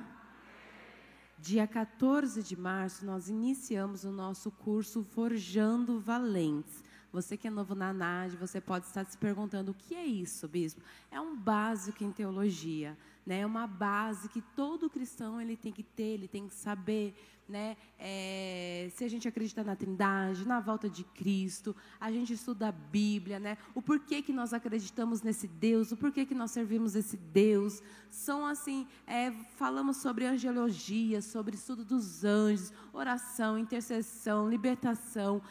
Dia 1.40 1.68
14 1.68 2.42
de 2.42 2.58
março, 2.58 3.06
nós 3.06 3.30
iniciamos 3.30 4.04
o 4.04 4.12
nosso 4.12 4.52
curso 4.52 5.04
Forjando 5.04 6.00
Valentes. 6.00 6.84
Você 7.12 7.38
que 7.38 7.48
é 7.48 7.52
novo 7.52 7.74
na 7.74 7.94
NAD, 7.94 8.36
você 8.36 8.60
pode 8.60 8.86
estar 8.86 9.06
se 9.06 9.18
perguntando 9.18 9.72
o 9.72 9.74
que 9.74 9.96
é 9.96 10.06
isso, 10.06 10.48
bispo? 10.48 10.82
É 11.10 11.22
um 11.22 11.36
básico 11.36 12.04
em 12.04 12.12
teologia, 12.12 12.98
né? 13.28 13.42
É 13.42 13.46
uma 13.46 13.68
base 13.68 14.30
que 14.30 14.42
todo 14.56 14.90
cristão 14.90 15.40
ele 15.42 15.58
tem 15.58 15.74
que 15.74 15.84
ter, 15.84 16.14
ele 16.14 16.30
tem 16.30 16.48
que 16.48 16.56
saber, 16.56 17.14
né? 17.48 17.76
É, 18.00 18.90
se 18.96 19.04
a 19.04 19.10
gente 19.10 19.28
acredita 19.28 19.66
na 19.66 19.76
Trindade, 19.76 20.48
na 20.48 20.62
volta 20.62 20.90
de 20.90 21.04
Cristo, 21.04 21.76
a 22.00 22.10
gente 22.10 22.32
estuda 22.32 22.70
a 22.70 22.72
Bíblia, 22.72 23.38
né? 23.38 23.58
O 23.76 23.82
porquê 23.82 24.22
que 24.22 24.32
nós 24.32 24.54
acreditamos 24.54 25.22
nesse 25.22 25.46
Deus, 25.46 25.92
o 25.92 25.98
porquê 25.98 26.26
que 26.26 26.34
nós 26.34 26.52
servimos 26.52 26.96
esse 26.96 27.18
Deus. 27.18 27.84
São 28.10 28.46
assim, 28.46 28.88
é, 29.06 29.32
falamos 29.58 29.98
sobre 29.98 30.26
angelologia, 30.26 31.22
sobre 31.22 31.56
estudo 31.56 31.84
dos 31.84 32.24
anjos, 32.24 32.72
oração, 32.94 33.60
intercessão, 33.60 34.50
libertação. 34.50 35.42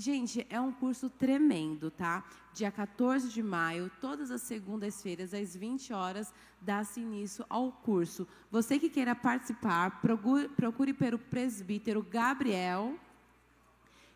Gente, 0.00 0.46
é 0.48 0.58
um 0.58 0.72
curso 0.72 1.10
tremendo, 1.10 1.90
tá? 1.90 2.24
Dia 2.54 2.70
14 2.70 3.28
de 3.28 3.42
maio, 3.42 3.90
todas 4.00 4.30
as 4.30 4.40
segundas-feiras, 4.40 5.34
às 5.34 5.54
20 5.54 5.92
horas, 5.92 6.32
dá-se 6.58 7.00
início 7.00 7.44
ao 7.50 7.70
curso. 7.70 8.26
Você 8.50 8.78
que 8.78 8.88
queira 8.88 9.14
participar, 9.14 10.00
procure, 10.00 10.48
procure 10.48 10.94
pelo 10.94 11.18
presbítero 11.18 12.02
Gabriel, 12.02 12.98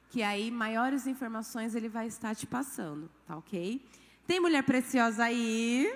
que 0.09 0.23
aí 0.23 0.51
maiores 0.51 1.07
informações 1.07 1.75
ele 1.75 1.91
vai 1.91 2.07
estar 2.07 2.35
te 2.35 2.47
passando, 2.47 3.11
tá 3.27 3.37
ok? 3.37 3.87
Tem 4.27 4.41
mulher 4.41 4.63
preciosa 4.63 5.25
aí? 5.25 5.95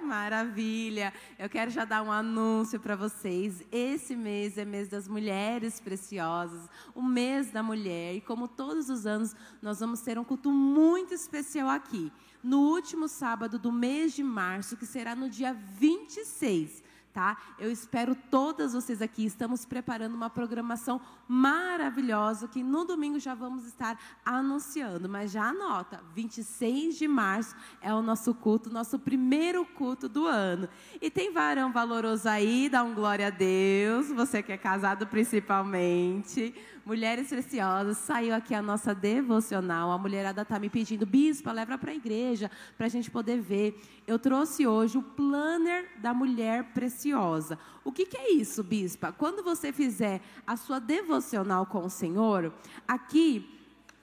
Maravilha! 0.00 1.12
Eu 1.38 1.48
quero 1.48 1.70
já 1.70 1.84
dar 1.84 2.02
um 2.02 2.10
anúncio 2.12 2.78
para 2.78 2.96
vocês. 2.96 3.62
Esse 3.70 4.14
mês 4.14 4.56
é 4.56 4.64
mês 4.64 4.88
das 4.88 5.08
mulheres 5.08 5.80
preciosas, 5.80 6.68
o 6.94 7.02
mês 7.02 7.50
da 7.50 7.62
mulher. 7.62 8.14
E 8.14 8.20
como 8.20 8.48
todos 8.48 8.88
os 8.88 9.06
anos, 9.06 9.34
nós 9.60 9.80
vamos 9.80 10.00
ter 10.00 10.18
um 10.18 10.24
culto 10.24 10.50
muito 10.50 11.12
especial 11.12 11.68
aqui. 11.68 12.12
No 12.42 12.60
último 12.60 13.08
sábado 13.08 13.58
do 13.58 13.72
mês 13.72 14.14
de 14.14 14.22
março, 14.22 14.76
que 14.76 14.86
será 14.86 15.14
no 15.14 15.28
dia 15.28 15.52
26 15.52 16.87
tá? 17.18 17.36
Eu 17.58 17.68
espero 17.68 18.14
todas 18.30 18.74
vocês 18.74 19.02
aqui. 19.02 19.26
Estamos 19.26 19.64
preparando 19.64 20.14
uma 20.14 20.30
programação 20.30 21.00
maravilhosa 21.26 22.46
que 22.46 22.62
no 22.62 22.84
domingo 22.84 23.18
já 23.18 23.34
vamos 23.34 23.66
estar 23.66 23.98
anunciando, 24.24 25.08
mas 25.08 25.32
já 25.32 25.48
anota, 25.48 26.00
26 26.14 26.96
de 26.96 27.08
março 27.08 27.56
é 27.82 27.92
o 27.92 28.00
nosso 28.00 28.32
culto, 28.32 28.70
nosso 28.70 29.00
primeiro 29.00 29.66
culto 29.66 30.08
do 30.08 30.28
ano. 30.28 30.68
E 31.02 31.10
tem 31.10 31.32
varão 31.32 31.72
valoroso 31.72 32.28
aí, 32.28 32.68
dá 32.68 32.84
um 32.84 32.94
glória 32.94 33.26
a 33.26 33.30
Deus, 33.30 34.12
você 34.12 34.40
que 34.40 34.52
é 34.52 34.56
casado 34.56 35.04
principalmente. 35.04 36.54
Mulheres 36.88 37.28
preciosas, 37.28 37.98
saiu 37.98 38.34
aqui 38.34 38.54
a 38.54 38.62
nossa 38.62 38.94
devocional. 38.94 39.90
A 39.90 39.98
mulherada 39.98 40.40
está 40.40 40.58
me 40.58 40.70
pedindo, 40.70 41.04
bispa, 41.04 41.52
leva 41.52 41.76
para 41.76 41.90
a 41.90 41.94
igreja, 41.94 42.50
para 42.78 42.86
a 42.86 42.88
gente 42.88 43.10
poder 43.10 43.42
ver. 43.42 43.78
Eu 44.06 44.18
trouxe 44.18 44.66
hoje 44.66 44.96
o 44.96 45.02
planner 45.02 45.86
da 45.98 46.14
mulher 46.14 46.72
preciosa. 46.72 47.58
O 47.84 47.92
que, 47.92 48.06
que 48.06 48.16
é 48.16 48.32
isso, 48.32 48.62
bispa? 48.62 49.12
Quando 49.12 49.44
você 49.44 49.70
fizer 49.70 50.22
a 50.46 50.56
sua 50.56 50.78
devocional 50.78 51.66
com 51.66 51.84
o 51.84 51.90
Senhor, 51.90 52.50
aqui 52.88 53.57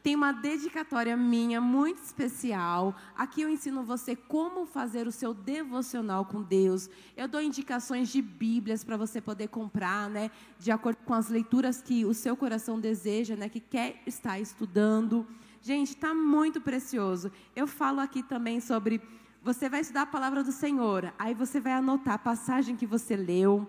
tem 0.05 0.15
uma 0.15 0.31
dedicatória 0.31 1.17
minha 1.17 1.59
muito 1.59 1.97
especial. 2.03 2.95
Aqui 3.17 3.41
eu 3.41 3.49
ensino 3.49 3.83
você 3.83 4.15
como 4.15 4.67
fazer 4.67 5.07
o 5.07 5.11
seu 5.11 5.33
devocional 5.33 6.25
com 6.25 6.43
Deus. 6.43 6.87
Eu 7.17 7.27
dou 7.27 7.41
indicações 7.41 8.09
de 8.09 8.21
Bíblias 8.21 8.83
para 8.83 8.97
você 8.97 9.19
poder 9.19 9.47
comprar, 9.47 10.07
né, 10.07 10.29
de 10.59 10.69
acordo 10.69 10.97
com 10.97 11.13
as 11.15 11.27
leituras 11.27 11.81
que 11.81 12.05
o 12.05 12.13
seu 12.13 12.37
coração 12.37 12.79
deseja, 12.79 13.35
né, 13.35 13.49
que 13.49 13.59
quer 13.59 13.99
estar 14.05 14.39
estudando. 14.39 15.25
Gente, 15.59 15.95
está 15.95 16.13
muito 16.13 16.61
precioso. 16.61 17.31
Eu 17.55 17.65
falo 17.65 17.99
aqui 17.99 18.21
também 18.21 18.59
sobre 18.59 19.01
você 19.41 19.67
vai 19.67 19.81
estudar 19.81 20.03
a 20.03 20.05
palavra 20.05 20.43
do 20.43 20.51
Senhor, 20.51 21.11
aí 21.17 21.33
você 21.33 21.59
vai 21.59 21.73
anotar 21.73 22.13
a 22.13 22.19
passagem 22.19 22.75
que 22.75 22.85
você 22.85 23.15
leu 23.15 23.67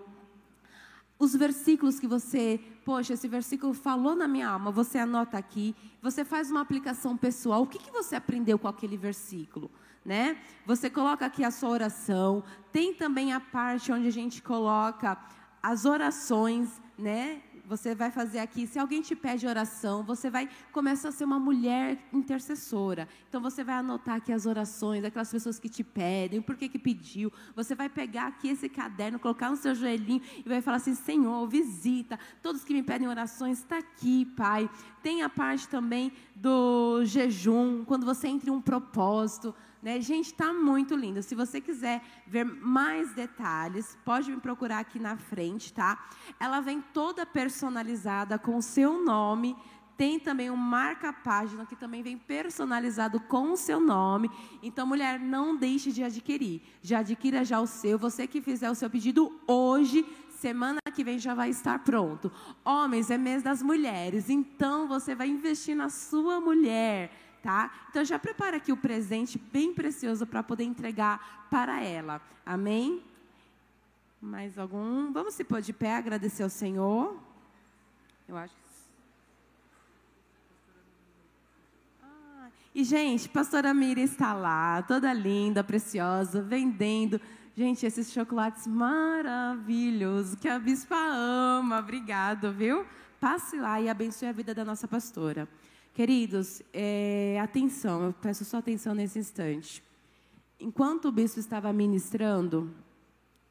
os 1.19 1.35
versículos 1.35 1.99
que 1.99 2.07
você, 2.07 2.59
poxa, 2.85 3.13
esse 3.13 3.27
versículo 3.27 3.73
falou 3.73 4.15
na 4.15 4.27
minha 4.27 4.49
alma, 4.49 4.71
você 4.71 4.99
anota 4.99 5.37
aqui, 5.37 5.75
você 6.01 6.23
faz 6.23 6.51
uma 6.51 6.61
aplicação 6.61 7.17
pessoal. 7.17 7.63
O 7.63 7.67
que, 7.67 7.79
que 7.79 7.91
você 7.91 8.15
aprendeu 8.15 8.59
com 8.59 8.67
aquele 8.67 8.97
versículo? 8.97 9.71
Né? 10.05 10.37
Você 10.65 10.89
coloca 10.89 11.25
aqui 11.25 11.43
a 11.43 11.51
sua 11.51 11.69
oração. 11.69 12.43
Tem 12.71 12.93
também 12.93 13.33
a 13.33 13.39
parte 13.39 13.91
onde 13.91 14.07
a 14.07 14.11
gente 14.11 14.41
coloca 14.41 15.17
as 15.61 15.85
orações, 15.85 16.81
né? 16.97 17.41
Você 17.67 17.93
vai 17.93 18.09
fazer 18.09 18.39
aqui, 18.39 18.65
se 18.65 18.79
alguém 18.79 19.01
te 19.01 19.13
pede 19.13 19.45
oração, 19.45 20.01
você 20.01 20.29
vai 20.29 20.49
começar 20.71 21.09
a 21.09 21.11
ser 21.11 21.25
uma 21.25 21.37
mulher 21.37 21.99
intercessora. 22.13 23.09
Então 23.27 23.41
você 23.41 23.61
vai 23.61 23.75
anotar 23.75 24.15
aqui 24.15 24.31
as 24.31 24.45
orações, 24.45 25.03
aquelas 25.03 25.29
pessoas 25.29 25.59
que 25.59 25.67
te 25.67 25.83
pedem, 25.83 26.41
por 26.41 26.55
que 26.55 26.69
que 26.69 26.79
pediu. 26.79 27.31
Você 27.55 27.75
vai 27.75 27.89
pegar 27.89 28.27
aqui 28.27 28.47
esse 28.47 28.69
caderno, 28.69 29.19
colocar 29.19 29.49
no 29.49 29.57
seu 29.57 29.75
joelhinho 29.75 30.21
e 30.37 30.47
vai 30.47 30.61
falar 30.61 30.77
assim: 30.77 30.95
Senhor, 30.95 31.45
visita 31.47 32.17
todos 32.41 32.63
que 32.63 32.73
me 32.73 32.81
pedem 32.81 33.07
orações, 33.07 33.59
está 33.59 33.79
aqui, 33.79 34.25
Pai. 34.37 34.69
Tem 35.03 35.21
a 35.21 35.29
parte 35.29 35.67
também 35.67 36.13
do 36.33 37.03
jejum, 37.03 37.83
quando 37.83 38.05
você 38.05 38.27
entra 38.27 38.49
em 38.49 38.53
um 38.53 38.61
propósito. 38.61 39.53
Né? 39.81 40.01
Gente, 40.01 40.27
está 40.27 40.51
muito 40.53 40.95
lindo. 40.95 41.21
Se 41.21 41.35
você 41.35 41.61
quiser 41.61 42.01
ver 42.25 42.43
mais 42.43 43.13
detalhes, 43.13 43.97
pode 44.03 44.31
me 44.31 44.37
procurar 44.37 44.79
aqui 44.79 44.99
na 44.99 45.17
frente, 45.17 45.71
tá? 45.73 46.07
Ela 46.39 46.59
vem 46.61 46.81
toda 46.81 47.25
personalizada 47.25 48.39
com 48.39 48.57
o 48.57 48.61
seu 48.61 49.03
nome. 49.03 49.55
Tem 49.95 50.19
também 50.19 50.51
um 50.51 50.55
marca-página 50.55 51.65
que 51.65 51.75
também 51.75 52.03
vem 52.03 52.17
personalizado 52.17 53.19
com 53.19 53.51
o 53.53 53.57
seu 53.57 53.79
nome. 53.79 54.29
Então, 54.61 54.85
mulher, 54.85 55.19
não 55.19 55.55
deixe 55.55 55.91
de 55.91 56.03
adquirir. 56.03 56.61
Já 56.83 56.99
adquira 56.99 57.43
já 57.43 57.59
o 57.59 57.65
seu. 57.65 57.97
Você 57.97 58.27
que 58.27 58.39
fizer 58.39 58.69
o 58.69 58.75
seu 58.75 58.89
pedido 58.91 59.33
hoje, 59.47 60.05
semana 60.29 60.79
que 60.93 61.03
vem 61.03 61.17
já 61.17 61.33
vai 61.33 61.49
estar 61.49 61.79
pronto. 61.79 62.31
Homens, 62.63 63.09
é 63.09 63.17
mês 63.17 63.41
das 63.41 63.63
mulheres. 63.63 64.29
Então, 64.29 64.87
você 64.87 65.15
vai 65.15 65.29
investir 65.29 65.75
na 65.75 65.89
sua 65.89 66.39
mulher. 66.39 67.11
Tá? 67.47 67.71
Então 67.89 68.03
já 68.03 68.19
prepara 68.19 68.57
aqui 68.57 68.73
o 68.73 68.75
presente 68.75 69.39
bem 69.39 69.73
precioso 69.73 70.27
para 70.27 70.43
poder 70.43 70.65
entregar 70.65 71.47
para 71.49 71.81
ela. 71.81 72.21
Amém? 72.45 73.01
Mais 74.21 74.59
algum? 74.59 75.13
Vamos 75.13 75.33
se 75.33 75.45
pôr 75.45 75.61
de 75.61 75.71
pé, 75.71 75.95
agradecer 75.95 76.43
ao 76.43 76.49
Senhor. 76.49 77.17
Eu 78.27 78.35
acho 78.35 78.53
que 78.53 78.61
Ah, 82.03 82.49
E, 82.75 82.83
gente, 82.83 83.29
pastora 83.29 83.73
Mira 83.73 84.01
está 84.01 84.33
lá, 84.33 84.81
toda 84.81 85.13
linda, 85.13 85.63
preciosa, 85.63 86.41
vendendo. 86.41 87.17
Gente, 87.55 87.85
esses 87.85 88.11
chocolates 88.11 88.67
maravilhosos 88.67 90.35
que 90.35 90.49
a 90.49 90.59
bispa 90.59 90.97
ama. 90.97 91.79
Obrigado, 91.79 92.51
viu? 92.51 92.85
Passe 93.21 93.55
lá 93.55 93.79
e 93.79 93.87
abençoe 93.87 94.27
a 94.27 94.33
vida 94.33 94.53
da 94.53 94.65
nossa 94.65 94.85
pastora. 94.85 95.47
Queridos, 95.97 96.61
é, 96.71 97.39
atenção, 97.41 98.03
eu 98.03 98.13
peço 98.13 98.45
só 98.45 98.57
atenção 98.57 98.93
nesse 98.93 99.17
instante. 99.17 99.83
Enquanto 100.59 101.05
o 101.05 101.11
bispo 101.11 101.39
estava 101.39 101.73
ministrando, 101.73 102.71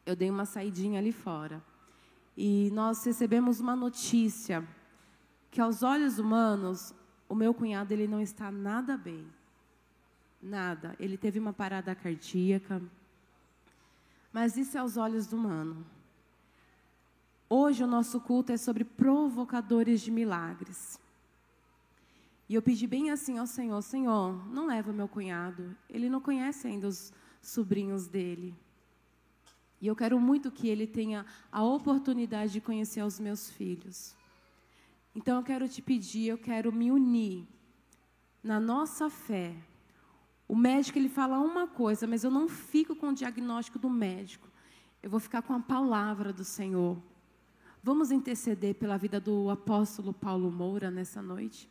eu 0.06 0.14
dei 0.14 0.30
uma 0.30 0.44
saidinha 0.44 1.00
ali 1.00 1.10
fora. 1.10 1.60
E 2.36 2.70
nós 2.72 3.04
recebemos 3.04 3.58
uma 3.58 3.74
notícia 3.74 4.64
que 5.50 5.60
aos 5.60 5.82
olhos 5.82 6.20
humanos, 6.20 6.94
o 7.28 7.34
meu 7.34 7.52
cunhado 7.52 7.92
ele 7.92 8.06
não 8.06 8.20
está 8.20 8.48
nada 8.48 8.96
bem. 8.96 9.26
Nada. 10.40 10.94
Ele 11.00 11.16
teve 11.16 11.40
uma 11.40 11.52
parada 11.52 11.96
cardíaca. 11.96 12.80
Mas 14.32 14.56
isso 14.56 14.76
é 14.76 14.80
aos 14.80 14.96
olhos 14.96 15.26
do 15.26 15.34
humano. 15.34 15.84
Hoje 17.50 17.82
o 17.82 17.88
nosso 17.88 18.20
culto 18.20 18.52
é 18.52 18.56
sobre 18.56 18.84
provocadores 18.84 20.00
de 20.00 20.12
milagres. 20.12 21.04
E 22.48 22.54
eu 22.54 22.62
pedi 22.62 22.86
bem 22.86 23.10
assim 23.10 23.38
ao 23.38 23.46
Senhor: 23.46 23.80
Senhor, 23.82 24.48
não 24.48 24.66
leva 24.66 24.92
meu 24.92 25.08
cunhado. 25.08 25.76
Ele 25.88 26.08
não 26.08 26.20
conhece 26.20 26.66
ainda 26.66 26.86
os 26.86 27.12
sobrinhos 27.42 28.06
dele. 28.06 28.54
E 29.80 29.86
eu 29.86 29.96
quero 29.96 30.18
muito 30.18 30.50
que 30.50 30.68
ele 30.68 30.86
tenha 30.86 31.26
a 31.50 31.62
oportunidade 31.62 32.52
de 32.52 32.60
conhecer 32.60 33.02
os 33.02 33.20
meus 33.20 33.50
filhos. 33.50 34.16
Então 35.14 35.38
eu 35.38 35.42
quero 35.42 35.68
te 35.68 35.82
pedir, 35.82 36.28
eu 36.28 36.38
quero 36.38 36.72
me 36.72 36.90
unir 36.90 37.46
na 38.42 38.60
nossa 38.60 39.10
fé. 39.10 39.54
O 40.48 40.54
médico 40.54 40.98
ele 40.98 41.08
fala 41.08 41.40
uma 41.40 41.66
coisa, 41.66 42.06
mas 42.06 42.22
eu 42.22 42.30
não 42.30 42.48
fico 42.48 42.94
com 42.94 43.08
o 43.08 43.14
diagnóstico 43.14 43.78
do 43.78 43.90
médico. 43.90 44.48
Eu 45.02 45.10
vou 45.10 45.20
ficar 45.20 45.42
com 45.42 45.52
a 45.52 45.60
palavra 45.60 46.32
do 46.32 46.44
Senhor. 46.44 46.96
Vamos 47.82 48.10
interceder 48.10 48.74
pela 48.74 48.96
vida 48.96 49.20
do 49.20 49.50
apóstolo 49.50 50.12
Paulo 50.12 50.50
Moura 50.50 50.90
nessa 50.90 51.20
noite. 51.20 51.68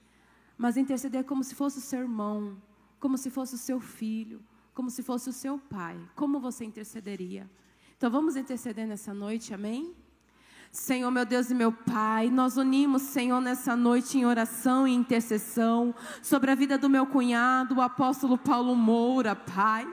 Mas 0.57 0.77
interceder 0.77 1.23
como 1.23 1.43
se 1.43 1.55
fosse 1.55 1.79
o 1.79 1.81
seu 1.81 2.01
irmão, 2.01 2.57
como 2.99 3.17
se 3.17 3.29
fosse 3.29 3.55
o 3.55 3.57
seu 3.57 3.79
filho, 3.79 4.41
como 4.73 4.89
se 4.89 5.03
fosse 5.03 5.29
o 5.29 5.33
seu 5.33 5.57
pai. 5.57 5.97
Como 6.15 6.39
você 6.39 6.65
intercederia? 6.65 7.49
Então 7.97 8.09
vamos 8.09 8.35
interceder 8.35 8.87
nessa 8.87 9.13
noite, 9.13 9.53
amém? 9.53 9.95
Senhor, 10.71 11.09
meu 11.09 11.25
Deus 11.25 11.49
e 11.49 11.53
meu 11.55 11.71
Pai, 11.71 12.29
nós 12.29 12.57
unimos, 12.57 13.03
Senhor, 13.03 13.39
nessa 13.39 13.77
noite 13.77 14.17
em 14.17 14.25
oração 14.25 14.85
e 14.85 14.93
intercessão 14.93 15.95
sobre 16.21 16.51
a 16.51 16.55
vida 16.55 16.77
do 16.77 16.89
meu 16.89 17.05
cunhado, 17.05 17.75
o 17.75 17.81
apóstolo 17.81 18.37
Paulo 18.37 18.75
Moura, 18.75 19.33
Pai. 19.35 19.87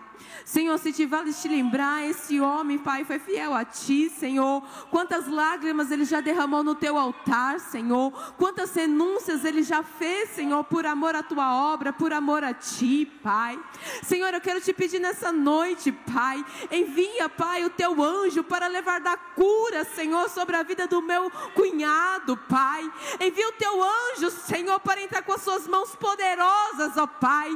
Senhor, 0.45 0.79
se 0.79 0.93
te 0.93 1.07
vale 1.07 1.33
te 1.33 1.49
lembrar, 1.49 2.05
esse 2.05 2.41
homem, 2.41 2.79
Pai, 2.79 3.05
foi 3.05 3.19
fiel 3.19 3.55
a 3.55 3.65
Ti, 3.65 4.11
Senhor. 4.11 4.63
Quantas 4.91 5.27
lágrimas 5.27 5.91
Ele 5.91 6.05
já 6.05 6.21
derramou 6.21 6.63
no 6.63 6.75
Teu 6.75 6.97
altar, 6.97 7.59
Senhor. 7.61 8.13
Quantas 8.37 8.75
renúncias 8.75 9.45
Ele 9.45 9.63
já 9.63 9.83
fez, 9.83 10.31
Senhor, 10.31 10.63
por 10.65 10.87
amor 10.87 11.15
à 11.15 11.23
Tua 11.23 11.73
obra, 11.73 11.93
por 11.93 12.13
amor 12.13 12.45
a 12.45 12.53
Ti, 12.53 13.07
Pai. 13.23 13.59
Senhor, 14.03 14.33
eu 14.35 14.41
quero 14.41 14.61
te 14.61 14.73
pedir 14.73 14.99
nessa 14.99 15.33
noite, 15.33 15.91
Pai, 15.91 16.45
envia, 16.71 17.29
Pai, 17.29 17.65
o 17.65 17.71
Teu 17.71 18.03
anjo 18.03 18.45
para 18.45 18.67
levar 18.67 19.01
da 19.01 19.17
cura, 19.17 19.85
Senhor, 19.85 20.29
sobre 20.29 20.57
a 20.57 20.63
vida 20.63 20.87
do 20.87 21.01
meu 21.03 21.31
cunhado, 21.55 22.37
Pai. 22.49 22.91
Envia 23.21 23.49
o 23.49 23.53
Teu 23.53 23.83
anjo, 23.83 24.31
Senhor, 24.31 24.79
para 24.81 25.03
entrar 25.03 25.23
com 25.23 25.33
as 25.33 25.43
Suas 25.43 25.67
mãos 25.67 25.97
poderosas, 25.97 26.97
ó 26.97 27.07
Pai, 27.07 27.51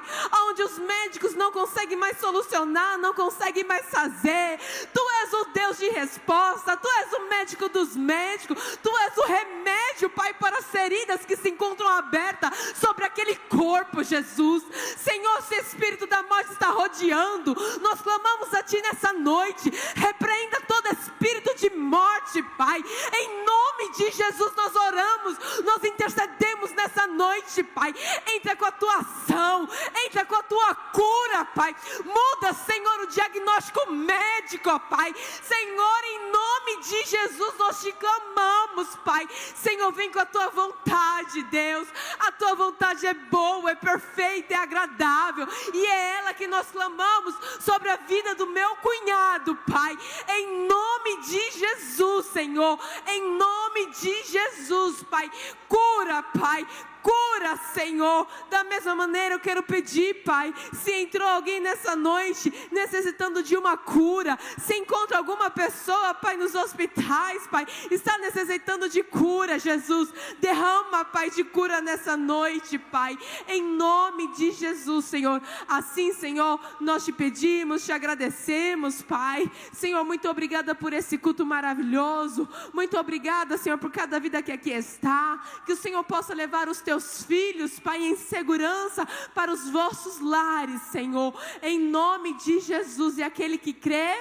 onde 0.48 0.62
os 0.62 0.78
médicos 0.78 1.34
não 1.34 1.52
conseguem 1.52 1.96
mais 1.96 2.18
solucionar, 2.18 2.55
não 2.64 3.12
conseguem 3.12 3.64
mais 3.64 3.86
fazer. 3.86 4.58
Tu 4.92 5.00
és 5.22 5.32
o 5.32 5.44
Deus 5.46 5.78
de 5.78 5.88
resposta, 5.90 6.76
Tu 6.76 6.88
és 6.88 7.12
o 7.12 7.28
médico 7.28 7.68
dos 7.68 7.96
médicos, 7.96 8.78
Tu 8.82 8.96
és 8.98 9.16
o 9.18 9.26
remédio, 9.26 10.10
Pai, 10.10 10.32
para 10.34 10.58
as 10.58 10.66
feridas 10.66 11.24
que 11.24 11.36
se 11.36 11.50
encontram 11.50 11.88
abertas 11.88 12.50
sobre 12.76 13.04
aquele 13.04 13.36
corpo, 13.36 14.02
Jesus. 14.02 14.64
Senhor, 14.96 15.42
se 15.42 15.54
o 15.54 15.60
espírito 15.60 16.06
da 16.06 16.22
morte 16.22 16.52
está 16.52 16.70
rodeando, 16.70 17.54
nós 17.80 18.00
clamamos 18.00 18.54
a 18.54 18.62
Ti 18.62 18.80
nessa 18.80 19.12
noite. 19.12 19.70
Repreenda 19.94 20.60
todo 20.62 20.92
espírito 20.92 21.54
de 21.56 21.70
morte, 21.70 22.42
Pai. 22.56 22.82
Em 23.12 23.44
nome 23.44 23.92
de 23.96 24.10
Jesus 24.10 24.52
nós 24.56 24.74
oramos, 24.74 25.36
nós 25.64 25.84
intercedemos 25.84 26.72
nessa 26.72 27.06
noite, 27.06 27.62
Pai. 27.62 27.94
Entra 28.34 28.56
com 28.56 28.64
a 28.64 28.72
tua 28.72 28.96
ação, 28.96 29.68
entra 30.06 30.24
com 30.24 30.34
a 30.34 30.42
tua 30.42 30.74
cura, 30.74 31.44
Pai. 31.46 31.74
Muda, 32.04 32.45
Senhor, 32.54 33.00
o 33.00 33.06
diagnóstico 33.06 33.90
médico, 33.92 34.70
ó 34.70 34.78
Pai. 34.78 35.14
Senhor, 35.42 36.04
em 36.04 36.30
nome 36.30 36.82
de 36.82 37.04
Jesus 37.04 37.54
nós 37.58 37.80
te 37.80 37.92
clamamos, 37.92 38.96
Pai. 39.04 39.26
Senhor, 39.54 39.92
vem 39.92 40.10
com 40.10 40.18
a 40.18 40.26
tua 40.26 40.48
vontade, 40.48 41.42
Deus. 41.44 41.88
A 42.18 42.32
tua 42.32 42.54
vontade 42.54 43.06
é 43.06 43.14
boa, 43.14 43.70
é 43.70 43.74
perfeita, 43.74 44.54
é 44.54 44.56
agradável. 44.56 45.46
E 45.72 45.86
é 45.86 46.18
ela 46.18 46.34
que 46.34 46.46
nós 46.46 46.70
clamamos 46.70 47.34
sobre 47.60 47.88
a 47.88 47.96
vida 47.96 48.34
do 48.34 48.46
meu 48.46 48.76
cunhado, 48.76 49.56
Pai. 49.70 49.96
Em 50.28 50.66
nome 50.66 51.22
de 51.22 51.50
Jesus, 51.50 52.26
Senhor. 52.26 52.78
Em 53.06 53.36
nome 53.36 53.86
de 53.86 54.24
Jesus, 54.24 55.02
Pai. 55.04 55.30
Cura, 55.68 56.22
Pai 56.38 56.66
cura, 57.06 57.56
Senhor. 57.72 58.26
Da 58.50 58.64
mesma 58.64 58.94
maneira, 58.94 59.36
eu 59.36 59.40
quero 59.40 59.62
pedir, 59.62 60.24
Pai, 60.24 60.52
se 60.72 60.92
entrou 60.92 61.28
alguém 61.28 61.60
nessa 61.60 61.94
noite 61.94 62.52
necessitando 62.72 63.42
de 63.42 63.56
uma 63.56 63.76
cura, 63.76 64.36
se 64.58 64.74
encontra 64.74 65.18
alguma 65.18 65.48
pessoa, 65.50 66.14
Pai, 66.14 66.36
nos 66.36 66.54
hospitais, 66.54 67.46
Pai, 67.46 67.66
está 67.90 68.18
necessitando 68.18 68.88
de 68.88 69.02
cura, 69.04 69.58
Jesus, 69.58 70.12
derrama, 70.40 71.04
Pai, 71.04 71.30
de 71.30 71.44
cura 71.44 71.80
nessa 71.80 72.16
noite, 72.16 72.78
Pai, 72.78 73.16
em 73.46 73.62
nome 73.62 74.34
de 74.34 74.50
Jesus, 74.50 75.04
Senhor. 75.04 75.40
Assim, 75.68 76.12
Senhor, 76.12 76.58
nós 76.80 77.04
te 77.04 77.12
pedimos, 77.12 77.84
te 77.84 77.92
agradecemos, 77.92 79.02
Pai. 79.02 79.50
Senhor, 79.72 80.04
muito 80.04 80.28
obrigada 80.28 80.74
por 80.74 80.92
esse 80.92 81.16
culto 81.18 81.46
maravilhoso. 81.46 82.48
Muito 82.72 82.98
obrigada, 82.98 83.56
Senhor, 83.56 83.78
por 83.78 83.92
cada 83.92 84.18
vida 84.18 84.42
que 84.42 84.50
aqui 84.50 84.70
está. 84.70 85.40
Que 85.64 85.72
o 85.72 85.76
Senhor 85.76 86.02
possa 86.02 86.34
levar 86.34 86.68
os 86.68 86.80
teus 86.80 86.95
filhos, 87.00 87.80
Pai, 87.80 88.02
em 88.02 88.16
segurança 88.16 89.06
para 89.34 89.52
os 89.52 89.68
vossos 89.70 90.20
lares, 90.20 90.82
Senhor. 90.82 91.34
Em 91.62 91.78
nome 91.78 92.34
de 92.34 92.60
Jesus. 92.60 93.18
E 93.18 93.22
aquele 93.22 93.58
que 93.58 93.72
crê, 93.72 94.14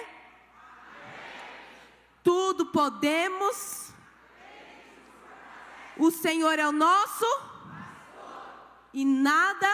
tudo 2.23 2.65
podemos. 2.67 3.89
O 5.97 6.11
Senhor 6.11 6.57
é 6.57 6.67
o 6.67 6.71
nosso. 6.71 7.25
E 8.93 9.03
nada. 9.03 9.67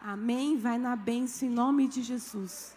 Amém. 0.00 0.58
Vai 0.58 0.78
na 0.78 0.94
bênção 0.94 1.48
em 1.48 1.50
nome 1.50 1.88
de 1.88 2.02
Jesus. 2.02 2.75